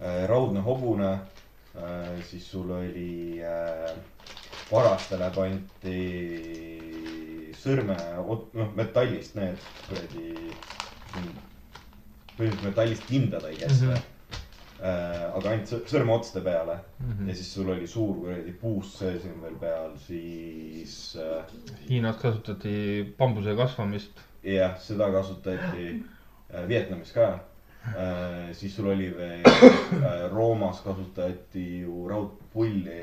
äh, 0.00 0.26
raudne 0.28 0.60
hobune 0.60 1.12
äh,, 1.12 2.24
siis 2.30 2.50
sul 2.50 2.70
oli 2.70 3.42
äh, 3.42 3.92
varastele 4.70 5.30
pandi 5.34 6.00
sõrme, 7.64 7.96
noh 8.52 8.72
metallist 8.76 9.34
need 9.34 9.56
kuradi, 9.88 10.50
metallist 12.62 13.06
kindad 13.08 13.44
I 13.50 13.56
guess 13.56 13.80
mm. 13.80 13.88
-hmm. 13.88 14.13
Äh, 14.82 15.36
aga 15.38 15.50
ainult 15.52 15.68
sõ- 15.70 15.84
sõrmeotste 15.86 16.40
peale 16.42 16.74
mm 16.74 17.04
Mhm. 17.06 17.12
-hmm. 17.18 17.28
ja 17.28 17.34
siis 17.34 17.52
sul 17.54 17.68
oli 17.70 17.86
suur 17.86 18.14
kuradi 18.16 18.52
puust 18.52 18.98
sees 18.98 19.22
siin 19.22 19.42
veel 19.42 19.54
peal, 19.60 19.92
siis 19.98 21.16
äh, 21.16 21.44
Hiinas 21.90 22.16
kasutati 22.16 23.14
bambuse 23.18 23.54
kasvamist. 23.56 24.18
jah, 24.42 24.74
seda 24.80 25.10
kasutati 25.12 26.02
äh, 26.54 26.68
Vietnamis 26.68 27.12
ka 27.12 27.28
äh,. 27.86 28.52
siis 28.52 28.76
sul 28.76 28.86
oli 28.90 29.10
veel 29.16 29.40
äh, 29.46 30.30
Roomas 30.32 30.80
kasutati 30.80 31.80
ju 31.80 32.08
raudpulli 32.08 33.00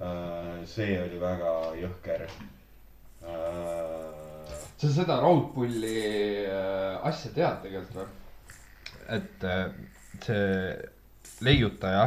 äh,. 0.00 0.64
see 0.64 1.02
oli 1.02 1.20
väga 1.20 1.52
jõhker 1.82 2.22
äh,. 3.22 4.52
sa 4.76 4.88
seda 4.92 5.20
raudpulli 5.20 5.96
äh, 6.46 7.06
asja 7.06 7.30
tead 7.34 7.62
tegelikult 7.62 7.96
või? 7.96 8.06
et 9.08 9.44
äh, 9.44 9.70
see 10.20 10.76
leiutaja 11.42 12.04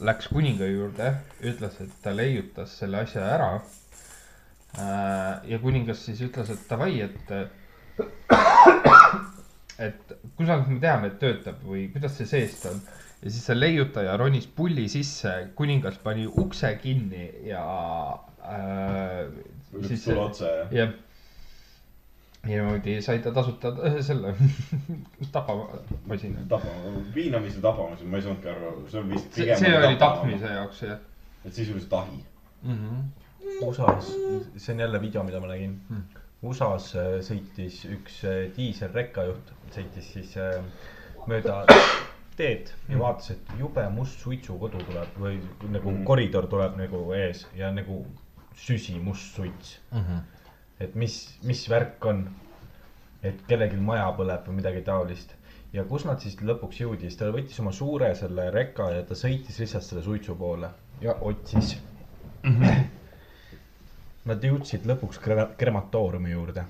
läks 0.00 0.30
kuninga 0.32 0.66
juurde, 0.68 1.12
ütles, 1.44 1.76
et 1.82 1.92
ta 2.04 2.12
leiutas 2.16 2.72
selle 2.80 3.02
asja 3.04 3.24
ära. 3.34 3.50
ja 5.50 5.58
kuningas 5.60 6.04
siis 6.06 6.20
ütles, 6.24 6.50
et 6.54 6.62
davai, 6.70 7.00
et, 7.02 7.32
et 9.88 10.14
kuidas 10.38 10.66
me 10.68 10.78
teame, 10.80 11.10
et 11.10 11.18
töötab 11.20 11.60
või 11.66 11.88
kuidas 11.92 12.16
see 12.16 12.28
seest 12.30 12.66
on. 12.70 12.80
ja 13.20 13.28
siis 13.28 13.44
see 13.44 13.58
leiutaja 13.58 14.16
ronis 14.16 14.46
pulli 14.46 14.88
sisse, 14.88 15.34
kuningas 15.58 15.98
pani 16.00 16.26
ukse 16.26 16.72
kinni 16.82 17.26
ja 17.50 17.64
äh, 18.40 19.26
lükkas 19.74 20.04
sulle 20.06 20.26
otsa 20.30 20.54
ja 20.54 20.66
jah. 20.72 20.98
Niimoodi 22.46 23.02
sai 23.02 23.18
ta 23.18 23.30
tasuta 23.32 23.72
selle 24.08 24.34
tapamasina. 25.32 26.40
tapama, 26.48 27.02
piinamise 27.14 27.60
tapamise, 27.60 28.04
ma 28.04 28.16
ei 28.16 28.22
saanudki 28.22 28.48
aru, 28.48 28.86
see 28.88 29.00
on 29.00 29.10
vist. 29.12 29.32
see, 29.34 29.56
see 29.56 29.76
oli 29.78 29.96
tapmise. 30.00 30.46
jaoks 30.54 30.82
jah 30.82 30.98
et 31.44 31.52
sisuliselt 31.54 31.92
ahi. 31.92 32.24
mm. 32.62 32.72
-hmm. 32.78 33.66
USA-s, 33.66 34.12
see 34.56 34.72
on 34.74 34.80
jälle 34.80 35.00
video, 35.00 35.22
mida 35.24 35.40
ma 35.40 35.46
nägin 35.46 35.80
Hmm. 35.88 36.02
USA-s 36.42 36.94
äh, 36.96 37.18
sõitis 37.20 37.84
üks 37.92 38.22
äh, 38.24 38.50
diiselrekkajuht, 38.56 39.52
sõitis 39.74 40.12
siis 40.12 40.36
äh, 40.36 40.62
mööda 41.26 41.64
teed 42.36 42.68
ja 42.88 42.94
Hmm. 42.94 42.98
vaatas, 43.00 43.30
et 43.30 43.38
jube 43.58 43.88
must 43.90 44.20
suitsukodu 44.20 44.78
tuleb 44.88 45.08
või 45.20 45.38
nagu 45.70 45.90
Mhm. 45.90 46.04
koridor 46.04 46.46
tuleb 46.46 46.76
nagu 46.76 47.12
ees 47.12 47.46
ja 47.56 47.70
nagu 47.72 48.06
süsi 48.56 48.98
must 49.02 49.34
suits. 49.36 49.78
Mm 49.92 49.98
-hmm. 50.00 50.20
Et 50.80 50.94
mis, 50.94 51.16
mis 51.44 51.68
värk 51.70 52.04
on, 52.04 52.24
et 53.22 53.42
kellelgi 53.48 53.76
maja 53.76 54.06
põleb 54.16 54.46
või 54.48 54.54
midagi 54.62 54.82
taolist. 54.86 55.34
ja 55.72 55.84
kus 55.84 56.04
nad 56.04 56.20
siis 56.20 56.36
lõpuks 56.42 56.80
jõudis, 56.80 57.16
ta 57.16 57.30
võttis 57.30 57.60
oma 57.60 57.72
suure 57.72 58.14
selle 58.14 58.50
reka 58.50 58.90
ja 58.90 59.02
ta 59.06 59.14
sõitis 59.14 59.58
lihtsalt 59.60 59.84
selle 59.84 60.02
suitsu 60.02 60.34
poole 60.34 60.70
ja 61.00 61.14
otsis 61.20 61.76
mm. 62.42 62.56
-hmm. 62.62 62.84
Nad 64.24 64.42
jõudsid 64.44 64.84
lõpuks 64.84 65.16
kre- 65.24 65.54
krematooriumi 65.56 66.30
juurde 66.32 66.64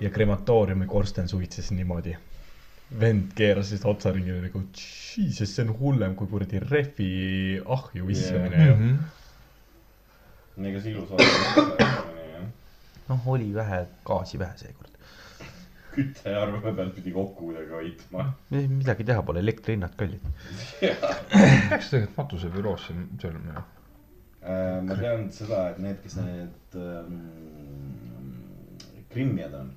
ja 0.00 0.10
krematooriumi 0.10 0.86
korsten 0.86 1.28
suitses 1.28 1.70
niimoodi. 1.70 2.16
vend 3.00 3.32
keeras 3.34 3.68
siis 3.68 3.84
otsaringi 3.84 4.32
nagu, 4.40 4.62
jesus, 5.16 5.54
see 5.54 5.64
on 5.64 5.74
hullem 5.78 6.14
kui 6.14 6.26
kuradi 6.26 6.58
rehvi 6.60 7.60
ahju 7.66 8.06
viskamine 8.06 8.56
Mm 8.56 8.66
ju. 8.66 8.74
-hmm. 8.74 10.66
ega 10.66 10.80
see 10.80 10.92
ilus 10.92 11.10
jah. 11.10 12.04
noh, 13.08 13.26
oli 13.34 13.50
vähe, 13.54 13.86
gaasi 14.06 14.38
vähe 14.38 14.56
seekord. 14.60 14.88
küttearve 15.92 16.60
pealt 16.72 16.94
pidi 16.96 17.12
kokku 17.12 17.50
kuidagi 17.50 17.70
hoidma. 17.74 18.22
midagi 18.50 19.04
teha 19.04 19.22
pole, 19.22 19.42
elektrihinnad 19.44 19.92
kallid. 20.00 20.22
peaks 20.80 21.90
tegelikult 21.90 22.16
matusebüroosse 22.16 22.94
minema. 22.96 23.64
Äh, 24.42 24.80
ma 24.86 24.96
tean 24.98 25.28
seda, 25.30 25.68
et 25.70 25.78
need, 25.84 26.00
kes 26.02 26.16
need 26.18 26.78
ähm, 26.80 27.20
krimmijad 29.12 29.54
on, 29.60 29.70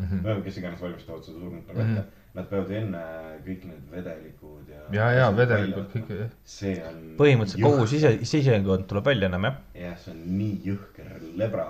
Mhm. 0.00 0.22
või 0.24 0.42
kes 0.46 0.56
iganes 0.56 0.80
valmistavad 0.80 1.24
seda 1.26 1.38
surnud 1.42 1.66
nagu 1.68 1.78
Mhm. 1.82 1.90
ette, 1.98 2.04
nad 2.34 2.46
peavad 2.48 2.70
enne 2.70 3.00
kõik 3.44 3.64
need 3.68 3.90
vedelikud 3.92 4.68
ja. 4.72 4.80
ja, 4.96 5.08
ja 5.18 5.26
vedelikud 5.36 5.90
kõik, 5.92 6.08
jah. 6.22 6.30
see 6.44 6.72
on. 6.88 7.02
põhimõtteliselt 7.18 7.62
kogu 7.66 7.86
sise, 7.90 8.14
sisendkond 8.24 8.86
tuleb 8.88 9.04
välja 9.04 9.28
enam 9.28 9.44
jah. 9.44 9.58
jah, 9.74 9.98
see 10.00 10.14
on 10.14 10.22
nii 10.38 10.56
jõhker 10.70 11.10
lebra. 11.36 11.66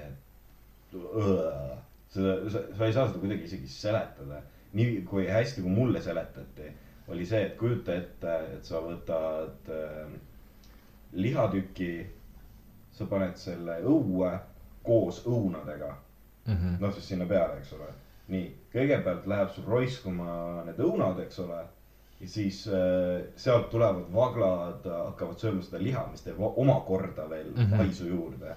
Et 0.00 0.94
õõ. 0.94 1.76
seda, 2.12 2.34
sa, 2.50 2.62
sa 2.76 2.86
ei 2.86 2.92
saa 2.92 3.08
seda 3.08 3.18
kuidagi 3.22 3.44
isegi 3.48 3.68
seletada. 3.68 4.42
nii 4.72 5.02
kui 5.08 5.26
hästi, 5.28 5.62
kui 5.64 5.70
mulle 5.72 6.00
seletati, 6.04 6.66
oli 7.08 7.24
see, 7.26 7.40
et 7.46 7.54
kujuta 7.56 7.94
ette, 7.96 8.34
et 8.56 8.64
sa 8.68 8.82
võtad 8.84 9.70
äh, 9.72 10.10
lihatüki, 11.12 12.06
sa 12.92 13.06
paned 13.08 13.36
selle 13.40 13.78
õue 13.88 14.34
koos 14.84 15.22
õunadega, 15.26 15.94
Mhm. 16.48 16.76
noh 16.80 16.92
siis 16.94 17.08
sinna 17.08 17.26
peale, 17.28 17.58
eks 17.60 17.72
ole. 17.76 17.88
nii, 18.28 18.46
kõigepealt 18.72 19.26
läheb 19.28 19.50
sul 19.52 19.64
roiskuma 19.68 20.62
need 20.66 20.78
õunad, 20.84 21.20
eks 21.24 21.38
ole. 21.44 21.58
ja 22.20 22.28
siis 22.28 22.66
äh, 22.68 23.22
sealt 23.36 23.68
tulevad 23.70 24.08
vaglad, 24.12 24.84
hakkavad 24.84 25.38
sööma 25.38 25.62
seda 25.62 25.78
liha, 25.82 26.06
mis 26.10 26.24
teeb 26.24 26.40
omakorda 26.40 27.28
veel 27.30 27.52
mm. 27.54 27.62
-hmm. 27.62 27.76
haisu 27.76 28.08
juurde. 28.08 28.56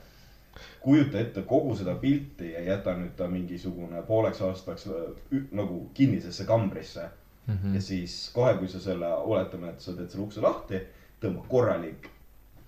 Kujuta 0.81 1.19
ette 1.19 1.41
kogu 1.47 1.75
seda 1.75 1.95
pilti 1.95 2.51
ja 2.53 2.61
jäta 2.65 2.95
nüüd 2.97 3.15
ta 3.17 3.27
mingisugune 3.31 4.03
pooleks 4.07 4.41
aastaks 4.47 4.87
äh, 4.87 5.43
nagu 5.51 5.83
kinnisesse 5.93 6.45
kambrisse 6.45 7.03
mm. 7.47 7.53
Mhm. 7.53 7.75
ja 7.75 7.81
siis 7.81 8.31
kohe, 8.33 8.53
kui 8.57 8.67
sa 8.67 8.79
selle, 8.79 9.07
oletame, 9.07 9.69
et 9.69 9.79
sa 9.81 9.93
teed 9.97 10.09
selle 10.09 10.27
ukse 10.27 10.41
lahti, 10.41 10.81
tõmba 11.21 11.45
korralik 11.49 12.09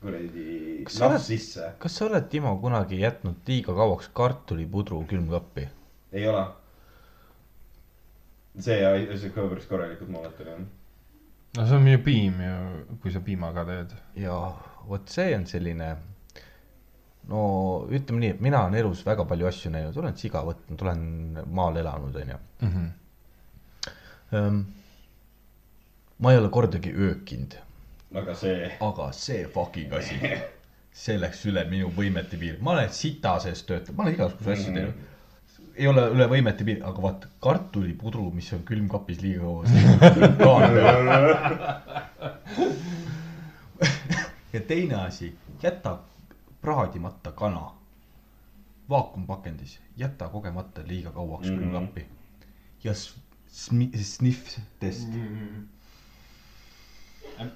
kuradi 0.03 0.83
nahk 0.83 1.21
sisse. 1.23 1.69
kas 1.79 1.95
sa 1.97 2.07
oled, 2.07 2.27
Timo, 2.31 2.53
kunagi 2.61 2.99
jätnud 3.01 3.47
liiga 3.47 3.75
kauaks 3.77 4.09
kartulipudru 4.15 5.03
külmkappi? 5.09 5.67
ei 6.13 6.27
ole. 6.27 6.43
see, 8.59 8.79
see 9.17 9.31
ka 9.35 9.47
päris 9.49 9.69
korralikult 9.69 10.11
moodata 10.13 10.49
jah. 10.49 10.63
no 11.57 11.67
see 11.67 11.77
on 11.77 11.85
minu 11.87 12.01
piim 12.05 12.41
ju, 12.47 12.57
kui 13.03 13.13
sa 13.15 13.23
piimaga 13.23 13.65
teed. 13.69 13.95
ja 14.25 14.39
vot 14.89 15.15
see 15.15 15.31
on 15.37 15.47
selline, 15.47 15.93
no 17.31 17.41
ütleme 17.91 18.19
nii, 18.23 18.31
et 18.35 18.41
mina 18.43 18.63
olen 18.65 18.79
elus 18.81 19.03
väga 19.07 19.23
palju 19.27 19.47
asju 19.47 19.71
näinud, 19.73 19.97
olen 19.99 20.15
siga 20.19 20.41
võtnud, 20.47 20.81
olen 20.83 21.03
maal 21.55 21.79
elanud, 21.79 22.15
onju. 22.23 22.39
ma 26.23 26.33
ei 26.33 26.41
ole 26.41 26.49
kordagi 26.51 26.91
öökinud. 26.93 27.55
Aga 28.19 28.35
see, 28.37 28.67
aga 28.85 29.07
see 29.17 29.47
fucking 29.49 29.93
asi, 29.97 30.19
see 30.93 31.15
läks 31.17 31.45
üle 31.49 31.63
minu 31.69 31.87
võimete 31.95 32.37
piiri, 32.37 32.59
ma 32.61 32.75
olen 32.75 32.91
sita 32.93 33.39
sees 33.41 33.63
töötanud, 33.65 33.97
ma 33.97 34.05
olen 34.05 34.15
igasuguseid 34.17 34.59
asju 34.59 34.75
teinud. 34.75 34.95
ei 35.73 35.87
ole 35.89 36.03
üle 36.13 36.25
võimete 36.29 36.61
piiri, 36.67 36.81
aga 36.85 36.99
vaata 37.07 37.31
kartulipudru, 37.41 38.27
mis 38.35 38.51
on 38.53 38.61
külmkapis 38.67 39.23
liiga 39.23 39.47
kaua, 40.43 40.69
ja 44.53 44.61
teine 44.69 44.95
asi, 45.07 45.27
jäta 45.63 45.97
praadimata 46.63 47.31
kana 47.31 47.61
vaakumpakendis, 48.89 49.79
jäta 49.97 50.29
kogemata 50.29 50.81
liiga 50.87 51.11
kauaks 51.11 51.47
Mhm. 51.49 51.59
külmkappi 51.59 52.05
ja 52.83 52.93
s- 52.93 53.13
smi- 53.51 53.97
sniff 54.03 54.57
test. 54.79 55.07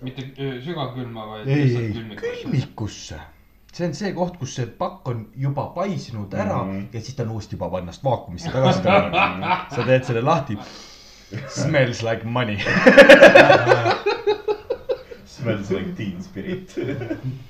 mitte 0.01 0.23
öö, 0.39 0.61
sügavkülma, 0.61 1.27
vaid 1.27 1.47
ei, 1.47 1.55
lihtsalt 1.55 1.83
ei, 1.83 1.93
külmikusse. 1.93 2.41
külmikusse. 2.43 3.19
see 3.73 3.87
on 3.87 3.93
see 3.93 4.13
koht, 4.13 4.37
kus 4.37 4.55
see 4.55 4.65
pakk 4.65 5.07
on 5.07 5.27
juba 5.37 5.65
paisinud 5.75 6.33
ära 6.33 6.63
mm 6.63 6.69
Mhm. 6.69 6.79
-hmm. 6.79 6.87
ja 6.95 7.01
siis 7.01 7.15
ta 7.15 7.23
on 7.23 7.29
uuesti 7.29 7.55
juba 7.55 7.69
pannast 7.69 8.03
vaakumisse 8.03 8.51
tagasi 8.51 8.81
tulnud. 8.81 9.13
sa 9.75 9.83
teed 9.85 10.03
selle 10.03 10.21
lahti. 10.21 10.57
Smells 11.47 12.03
like 12.03 12.23
money. 12.25 12.57
smells 15.37 15.69
like 15.71 15.95
teen 15.95 16.21
spirit. 16.23 16.73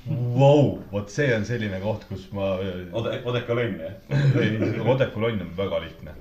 Vau, 0.08 0.78
vot 0.92 1.10
see 1.12 1.28
on 1.34 1.44
selline 1.48 1.80
koht, 1.82 2.04
kus 2.10 2.28
ma. 2.36 2.54
Ode-, 3.00 3.20
odekolonn 3.28 3.80
jah? 3.80 3.94
odekolonn 4.94 5.44
on 5.46 5.52
väga 5.56 5.82
lihtne. 5.84 6.14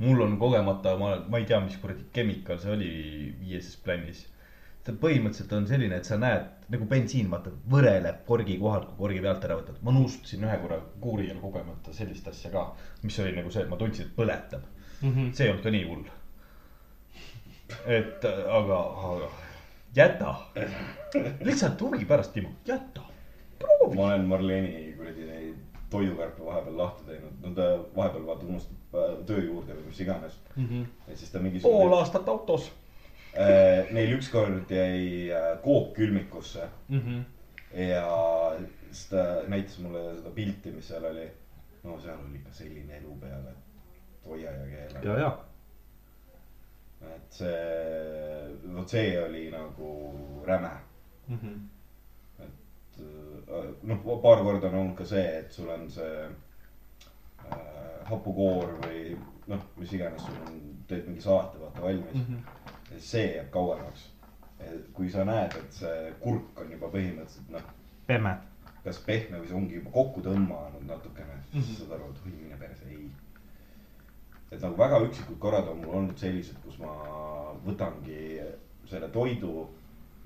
mul 0.00 0.22
on 0.24 0.38
kogemata, 0.40 0.96
ma, 1.00 1.14
ma 1.28 1.40
ei 1.40 1.48
tea, 1.48 1.60
mis 1.64 1.76
kuradi 1.80 2.06
chemical 2.14 2.60
see 2.62 2.72
oli 2.72 2.92
viieses 3.40 3.76
plannis. 3.84 4.24
ta 4.84 4.94
põhimõtteliselt 4.96 5.52
on 5.52 5.66
selline, 5.68 5.98
et 6.00 6.08
sa 6.08 6.16
näed 6.16 6.46
nagu 6.72 6.86
bensiin, 6.88 7.28
vaata, 7.30 7.52
võreleb 7.70 8.22
korgi 8.24 8.56
kohal, 8.62 8.86
kui 8.88 8.96
korgi 9.02 9.20
pealt 9.26 9.44
ära 9.44 9.58
võtad. 9.58 9.82
ma 9.84 9.92
nuustsin 9.92 10.46
ühe 10.46 10.56
korra 10.62 10.80
kuuri 11.04 11.28
all 11.34 11.42
kogemata 11.42 11.92
sellist 11.92 12.32
asja 12.32 12.52
ka, 12.54 12.64
mis 13.02 13.18
oli 13.20 13.36
nagu 13.36 13.52
see, 13.52 13.66
et 13.66 13.70
ma 13.72 13.76
tundsin, 13.80 14.08
et 14.08 14.16
põletab. 14.16 14.64
see 15.02 15.44
ei 15.44 15.52
olnud 15.52 15.68
ka 15.68 15.74
nii 15.76 15.84
hull. 15.90 16.08
et 18.00 18.24
aga, 18.24 18.80
aga 19.12 19.30
jäta, 19.96 20.34
lihtsalt 21.40 21.80
huvi 21.80 22.04
pärast, 22.04 22.32
Timo, 22.32 22.48
jäta. 22.66 23.02
ma 23.94 24.02
olen 24.02 24.24
Marleni 24.24 24.92
kuradi 24.96 25.26
neid 25.26 25.56
toidukarpe 25.90 26.44
vahepeal 26.44 26.78
lahti 26.78 27.06
teinud, 27.08 27.40
no 27.42 27.54
ta 27.54 27.70
vahepeal 27.96 28.26
vaata 28.26 28.46
unustab 28.46 28.94
äh, 28.94 29.16
töö 29.26 29.42
juurde 29.44 29.74
või 29.74 29.88
mis 29.88 30.00
iganes. 30.00 30.38
ja 30.56 31.16
siis 31.16 31.30
ta 31.30 31.38
pool 31.38 31.48
mingisugune, 31.48 31.96
aastat 31.96 32.28
autos. 32.28 32.70
neil 33.90 34.16
ükskord 34.18 34.70
jäi 34.70 35.30
äh, 35.34 35.52
kook 35.62 35.92
külmikusse 35.98 36.68
ja 37.74 38.06
siis 38.90 39.06
ta 39.10 39.26
näitas 39.48 39.78
mulle 39.78 40.16
seda 40.16 40.30
pilti, 40.34 40.72
mis 40.74 40.88
seal 40.88 41.04
oli. 41.04 41.28
no 41.82 42.00
seal 42.00 42.18
oli 42.18 42.38
ikka 42.38 42.52
selline 42.52 42.96
elu 42.96 43.16
peal, 43.20 43.46
et 43.50 44.26
hoia 44.26 44.50
ja 44.50 44.66
keela. 44.66 45.04
ja, 45.04 45.18
ja. 45.20 45.38
Et 47.00 47.32
see, 47.32 48.60
vot 48.74 48.88
see 48.88 49.16
oli 49.22 49.48
nagu 49.50 49.90
räme. 50.46 50.70
et 52.38 53.00
äh, 53.00 53.74
noh, 53.82 54.20
paar 54.22 54.42
korda 54.44 54.68
on 54.68 54.74
olnud 54.74 54.96
ka 54.96 55.04
see, 55.04 55.26
et 55.40 55.52
sul 55.52 55.68
on 55.68 55.90
see 55.90 56.24
äh, 56.26 58.06
hapukoor 58.10 58.76
või 58.84 59.16
noh, 59.50 59.66
mis 59.76 59.92
iganes 59.96 60.22
sul 60.26 60.38
on, 60.46 60.60
teed 60.90 61.06
mingi 61.08 61.22
saate 61.24 61.60
vaata 61.60 61.82
valmis 61.82 62.14
mm. 62.14 62.24
-hmm. 62.28 62.94
ja 62.94 63.00
see 63.00 63.36
jääb 63.36 63.50
kauemaks. 63.50 64.08
kui 64.92 65.10
sa 65.10 65.24
näed, 65.24 65.54
et 65.56 65.72
see 65.72 66.12
kurk 66.20 66.58
on 66.60 66.72
juba 66.72 66.90
põhimõtteliselt 66.92 67.48
noh, 67.54 67.62
pemme. 68.06 68.34
kas 68.84 68.98
pehme 69.06 69.38
või 69.40 69.48
see 69.48 69.56
ongi 69.56 69.74
juba 69.78 69.90
kokku 69.90 70.20
tõmmanud 70.20 70.84
natukene 70.86 71.32
mm, 71.32 71.46
-hmm. 71.52 71.62
siis 71.62 71.78
saad 71.78 71.94
aru, 71.96 72.10
et 72.10 72.26
oi 72.26 72.32
mine 72.42 72.56
perse, 72.60 72.84
ei. 72.88 73.10
Et 74.50 74.62
nagu 74.62 74.78
väga 74.78 75.00
üksikud 75.06 75.38
korrad 75.38 75.68
on 75.70 75.82
mul 75.82 75.94
olnud 76.00 76.18
sellised, 76.18 76.58
kus 76.64 76.78
ma 76.82 76.94
võtangi 77.64 78.40
selle 78.90 79.08
toidu 79.14 79.68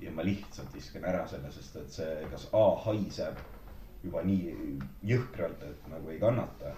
ja 0.00 0.12
ma 0.14 0.24
lihtsalt 0.24 0.72
viskan 0.74 1.04
ära 1.04 1.26
selle, 1.28 1.50
sest 1.52 1.76
et 1.80 1.92
see 1.92 2.28
kas 2.32 2.48
A 2.56 2.64
haiseb 2.86 3.40
juba 4.04 4.22
nii 4.24 4.78
jõhkralt, 5.08 5.62
et 5.64 5.88
nagu 5.92 6.10
ei 6.12 6.20
kannata. 6.20 6.74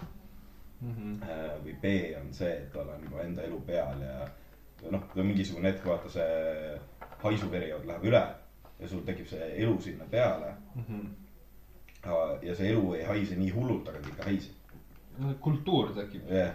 Äh, 0.77 1.55
või 1.65 1.73
B 1.83 1.93
on 2.21 2.33
see, 2.37 2.51
et 2.53 2.73
tal 2.73 2.91
on 2.93 3.03
juba 3.03 3.23
enda 3.25 3.43
elu 3.47 3.61
peal 3.67 4.03
ja 4.05 4.27
noh, 4.93 5.07
kui 5.09 5.23
on 5.23 5.31
mingisugune 5.31 5.71
hetk, 5.71 5.87
vaata 5.89 6.11
see 6.13 6.75
haisuperiood 7.23 7.87
läheb 7.89 8.05
üle 8.11 8.21
ja 8.79 8.91
sul 8.91 9.01
tekib 9.07 9.31
see 9.31 9.47
elu 9.63 9.79
sinna 9.81 10.05
peale. 10.11 10.53
ja 12.43 12.55
see 12.55 12.69
elu 12.71 12.93
ei 12.95 13.07
haise 13.09 13.39
nii 13.41 13.51
hullult, 13.57 13.89
aga 13.89 14.03
ta 14.03 14.13
ikka 14.13 14.29
haiseb, 14.29 14.77
kultuur 15.41 15.95
tekib, 15.97 16.29
jah. 16.31 16.53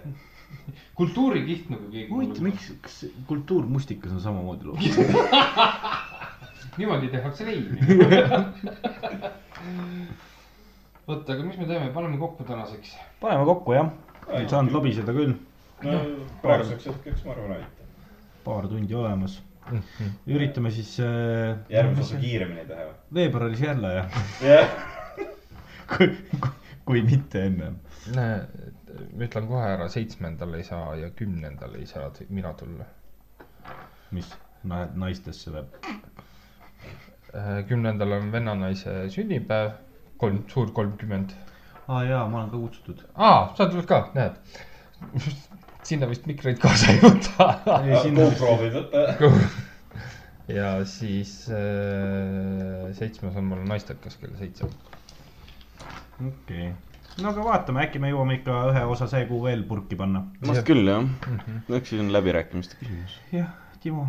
kultuurikiht 0.99 1.69
nagu 1.71 1.89
keegi. 1.91 2.09
huvitav, 2.11 2.43
miks, 2.45 2.71
kas 2.85 3.05
kultuurmustikas 3.27 4.11
on 4.15 4.21
samamoodi 4.23 4.65
lood? 4.69 4.79
niimoodi 6.77 7.07
tehakse 7.11 7.45
leimi. 7.45 7.77
vot, 11.07 11.29
aga 11.29 11.43
mis 11.43 11.57
me 11.59 11.67
teeme, 11.67 11.91
paneme 11.93 12.17
kokku 12.21 12.43
tänaseks. 12.47 12.95
paneme 13.21 13.45
kokku 13.49 13.75
jah, 13.75 13.91
ei 14.37 14.49
saanud 14.49 14.75
lobiseda 14.75 15.15
küll, 15.15 15.35
no 15.85 16.01
praeguseks 16.43 16.89
hetkeks 16.91 17.25
ma 17.27 17.35
arvan, 17.35 17.55
aitab. 17.59 17.87
paar 18.45 18.67
tundi 18.71 18.95
olemas. 18.97 19.41
üritame 20.27 20.71
siis 20.73 20.95
äh, 20.99 21.59
järgmise 21.69 22.01
osa 22.07 22.17
kiiremini 22.21 22.65
teha. 22.67 22.87
veebruaris 23.13 23.61
jälle 23.61 23.93
ja 23.93 24.05
jah, 24.41 24.67
kui, 25.91 26.07
kui 26.85 27.03
mitte 27.05 27.45
ennem. 27.45 27.77
Ma 29.15 29.27
ütlen 29.27 29.47
kohe 29.49 29.67
ära, 29.75 29.87
seitsmendal 29.91 30.55
ei 30.57 30.63
saa 30.67 30.95
ja 30.99 31.09
kümnendal 31.15 31.75
ei 31.79 31.85
saa 31.89 32.11
mina 32.29 32.53
tulla. 32.53 32.85
mis 34.11 34.33
na- 34.63 34.87
naistesse 34.93 35.51
või? 35.51 35.63
kümnendal 37.67 38.11
on 38.17 38.31
vennanaise 38.31 39.09
sünnipäev, 39.09 39.71
kolm, 40.17 40.43
suur 40.51 40.71
kolmkümmend. 40.75 41.31
aa 41.87 42.03
jaa, 42.03 42.27
ma 42.27 42.41
olen 42.41 42.51
ka 42.51 42.57
kutsutud. 42.57 43.05
aa, 43.15 43.53
sa 43.57 43.69
tuled 43.71 43.87
ka, 43.87 44.03
näed. 44.15 44.35
sinna 45.87 46.09
vist 46.09 46.27
mikreid 46.29 46.59
kaasa 46.61 46.91
ei 46.93 46.99
võta. 47.01 47.47
GoPro 48.17 48.55
võib 48.59 48.77
võtta. 48.77 49.39
ja 50.51 50.73
siis 50.85 51.33
äh, 51.49 52.91
seitsmes 52.97 53.35
on 53.39 53.49
mul 53.53 53.65
naistekas 53.69 54.19
kell 54.21 54.35
seitse. 54.39 54.67
okei 54.67 56.27
okay., 56.27 56.71
no 57.19 57.31
aga 57.31 57.43
vaatame, 57.45 57.83
äkki 57.85 57.99
me 58.01 58.11
jõuame 58.11 58.37
ikka 58.39 58.57
ühe 58.71 58.83
osa 58.93 59.07
see 59.11 59.25
kuu 59.29 59.41
veel 59.43 59.63
purki 59.67 59.97
panna. 59.99 60.23
vast 60.47 60.63
küll 60.67 60.87
jah, 60.87 61.03
eks 61.77 61.91
siis 61.93 62.03
on 62.03 62.11
läbirääkimiste 62.15 62.79
küsimus. 62.79 63.17
jah, 63.35 63.49
Timo. 63.83 64.07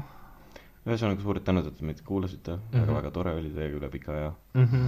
ühesõnaga 0.86 1.24
suured 1.24 1.44
tänud, 1.46 1.66
et 1.70 1.78
te 1.78 1.88
meid 1.88 2.02
kuulasite, 2.06 2.58
väga, 2.74 2.92
väga 3.00 3.12
tore 3.14 3.34
oli 3.38 3.50
teiega 3.54 3.80
üle 3.80 3.90
pika 3.92 4.14
aja. 4.18 4.30
Mhm. 4.54 4.86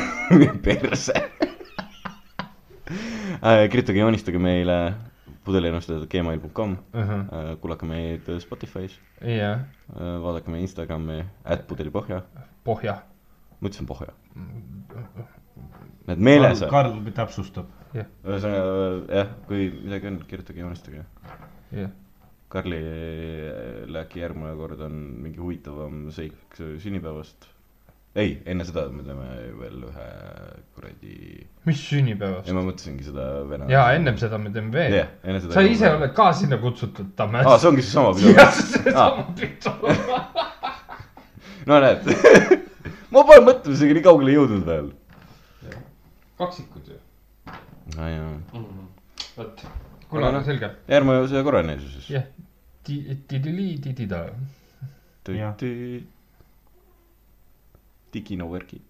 perse. 0.66 1.14
kirjutage, 3.70 3.98
joonistage 3.98 4.38
meile 4.42 4.78
pudeliennustajad.gmail.com, 5.46 6.76
kuulake 7.62 7.86
meid 7.86 8.30
Spotify's, 8.42 8.98
jah, 9.22 9.66
vaadake 9.94 10.50
meie 10.50 10.66
Instagrami, 10.66 11.20
at 11.44 11.66
pudelipõhja, 11.70 12.22
pohja. 12.66 13.00
ma 13.60 13.70
ütlesin 13.70 13.86
pohja. 13.90 14.14
Need 16.06 16.22
meeles 16.22 16.62
on, 16.62 16.70
Karl 16.70 16.96
täpsustab. 17.14 17.70
ühesõnaga 17.96 18.74
jah, 19.10 19.30
kui 19.48 19.68
midagi 19.74 20.10
on, 20.10 20.18
kirjutage, 20.28 20.62
joonistage. 20.62 21.04
jah, 21.74 21.92
Karlile 22.52 24.02
äkki 24.04 24.22
järgmine 24.22 24.54
kord 24.58 24.80
on 24.86 24.96
mingi 25.24 25.40
huvitavam 25.42 26.06
seik 26.14 26.58
sünnipäevast. 26.58 27.48
ei, 28.16 28.36
enne 28.48 28.64
seda 28.64 28.86
me 28.88 29.02
teeme 29.04 29.26
veel 29.58 29.82
ühe 29.88 30.04
kuradi, 30.76 31.16
mis 31.68 31.82
sünnipäevast 31.88 32.48
ei? 32.48 32.54
ma 32.56 32.62
mõtlesingi 32.68 33.08
seda 33.08 33.26
vene. 33.50 33.66
ja 33.72 33.88
ennem 33.98 34.16
seda 34.20 34.38
me 34.38 34.52
teeme 34.54 34.72
veel 34.72 35.40
seda. 35.40 35.56
sa 35.58 35.64
ise 35.66 35.90
oled 35.90 36.14
ka 36.16 36.30
sinna 36.38 36.60
kutsutud, 36.62 37.10
Tammes. 37.18 37.44
aa, 37.44 37.58
see 37.58 37.72
ongi 37.72 37.84
seesama 37.84 38.14
pidu 38.20 38.36
jah, 38.36 38.54
seesama 38.60 39.26
pidu. 39.40 39.74
no 41.68 41.82
näed 41.82 42.06
ma 43.12 43.26
pole 43.26 43.42
mõtlemisega 43.50 43.98
nii 43.98 44.06
kaugele 44.06 44.38
jõudnud 44.38 44.64
veel. 44.70 44.88
Kaksikud 46.38 46.88
ju. 46.88 46.98
no 47.96 48.08
jaa, 48.08 48.32
vot, 49.36 49.64
kuule, 50.10 50.32
noh. 50.32 50.44
selge. 50.44 50.70
järgmine 50.88 51.28
see 51.28 51.42
korraline 51.46 51.78
siis. 51.80 52.10
jah, 52.10 52.28
tidili, 52.84 53.70
tidida. 53.82 54.26
Diginoverki. 58.14 58.80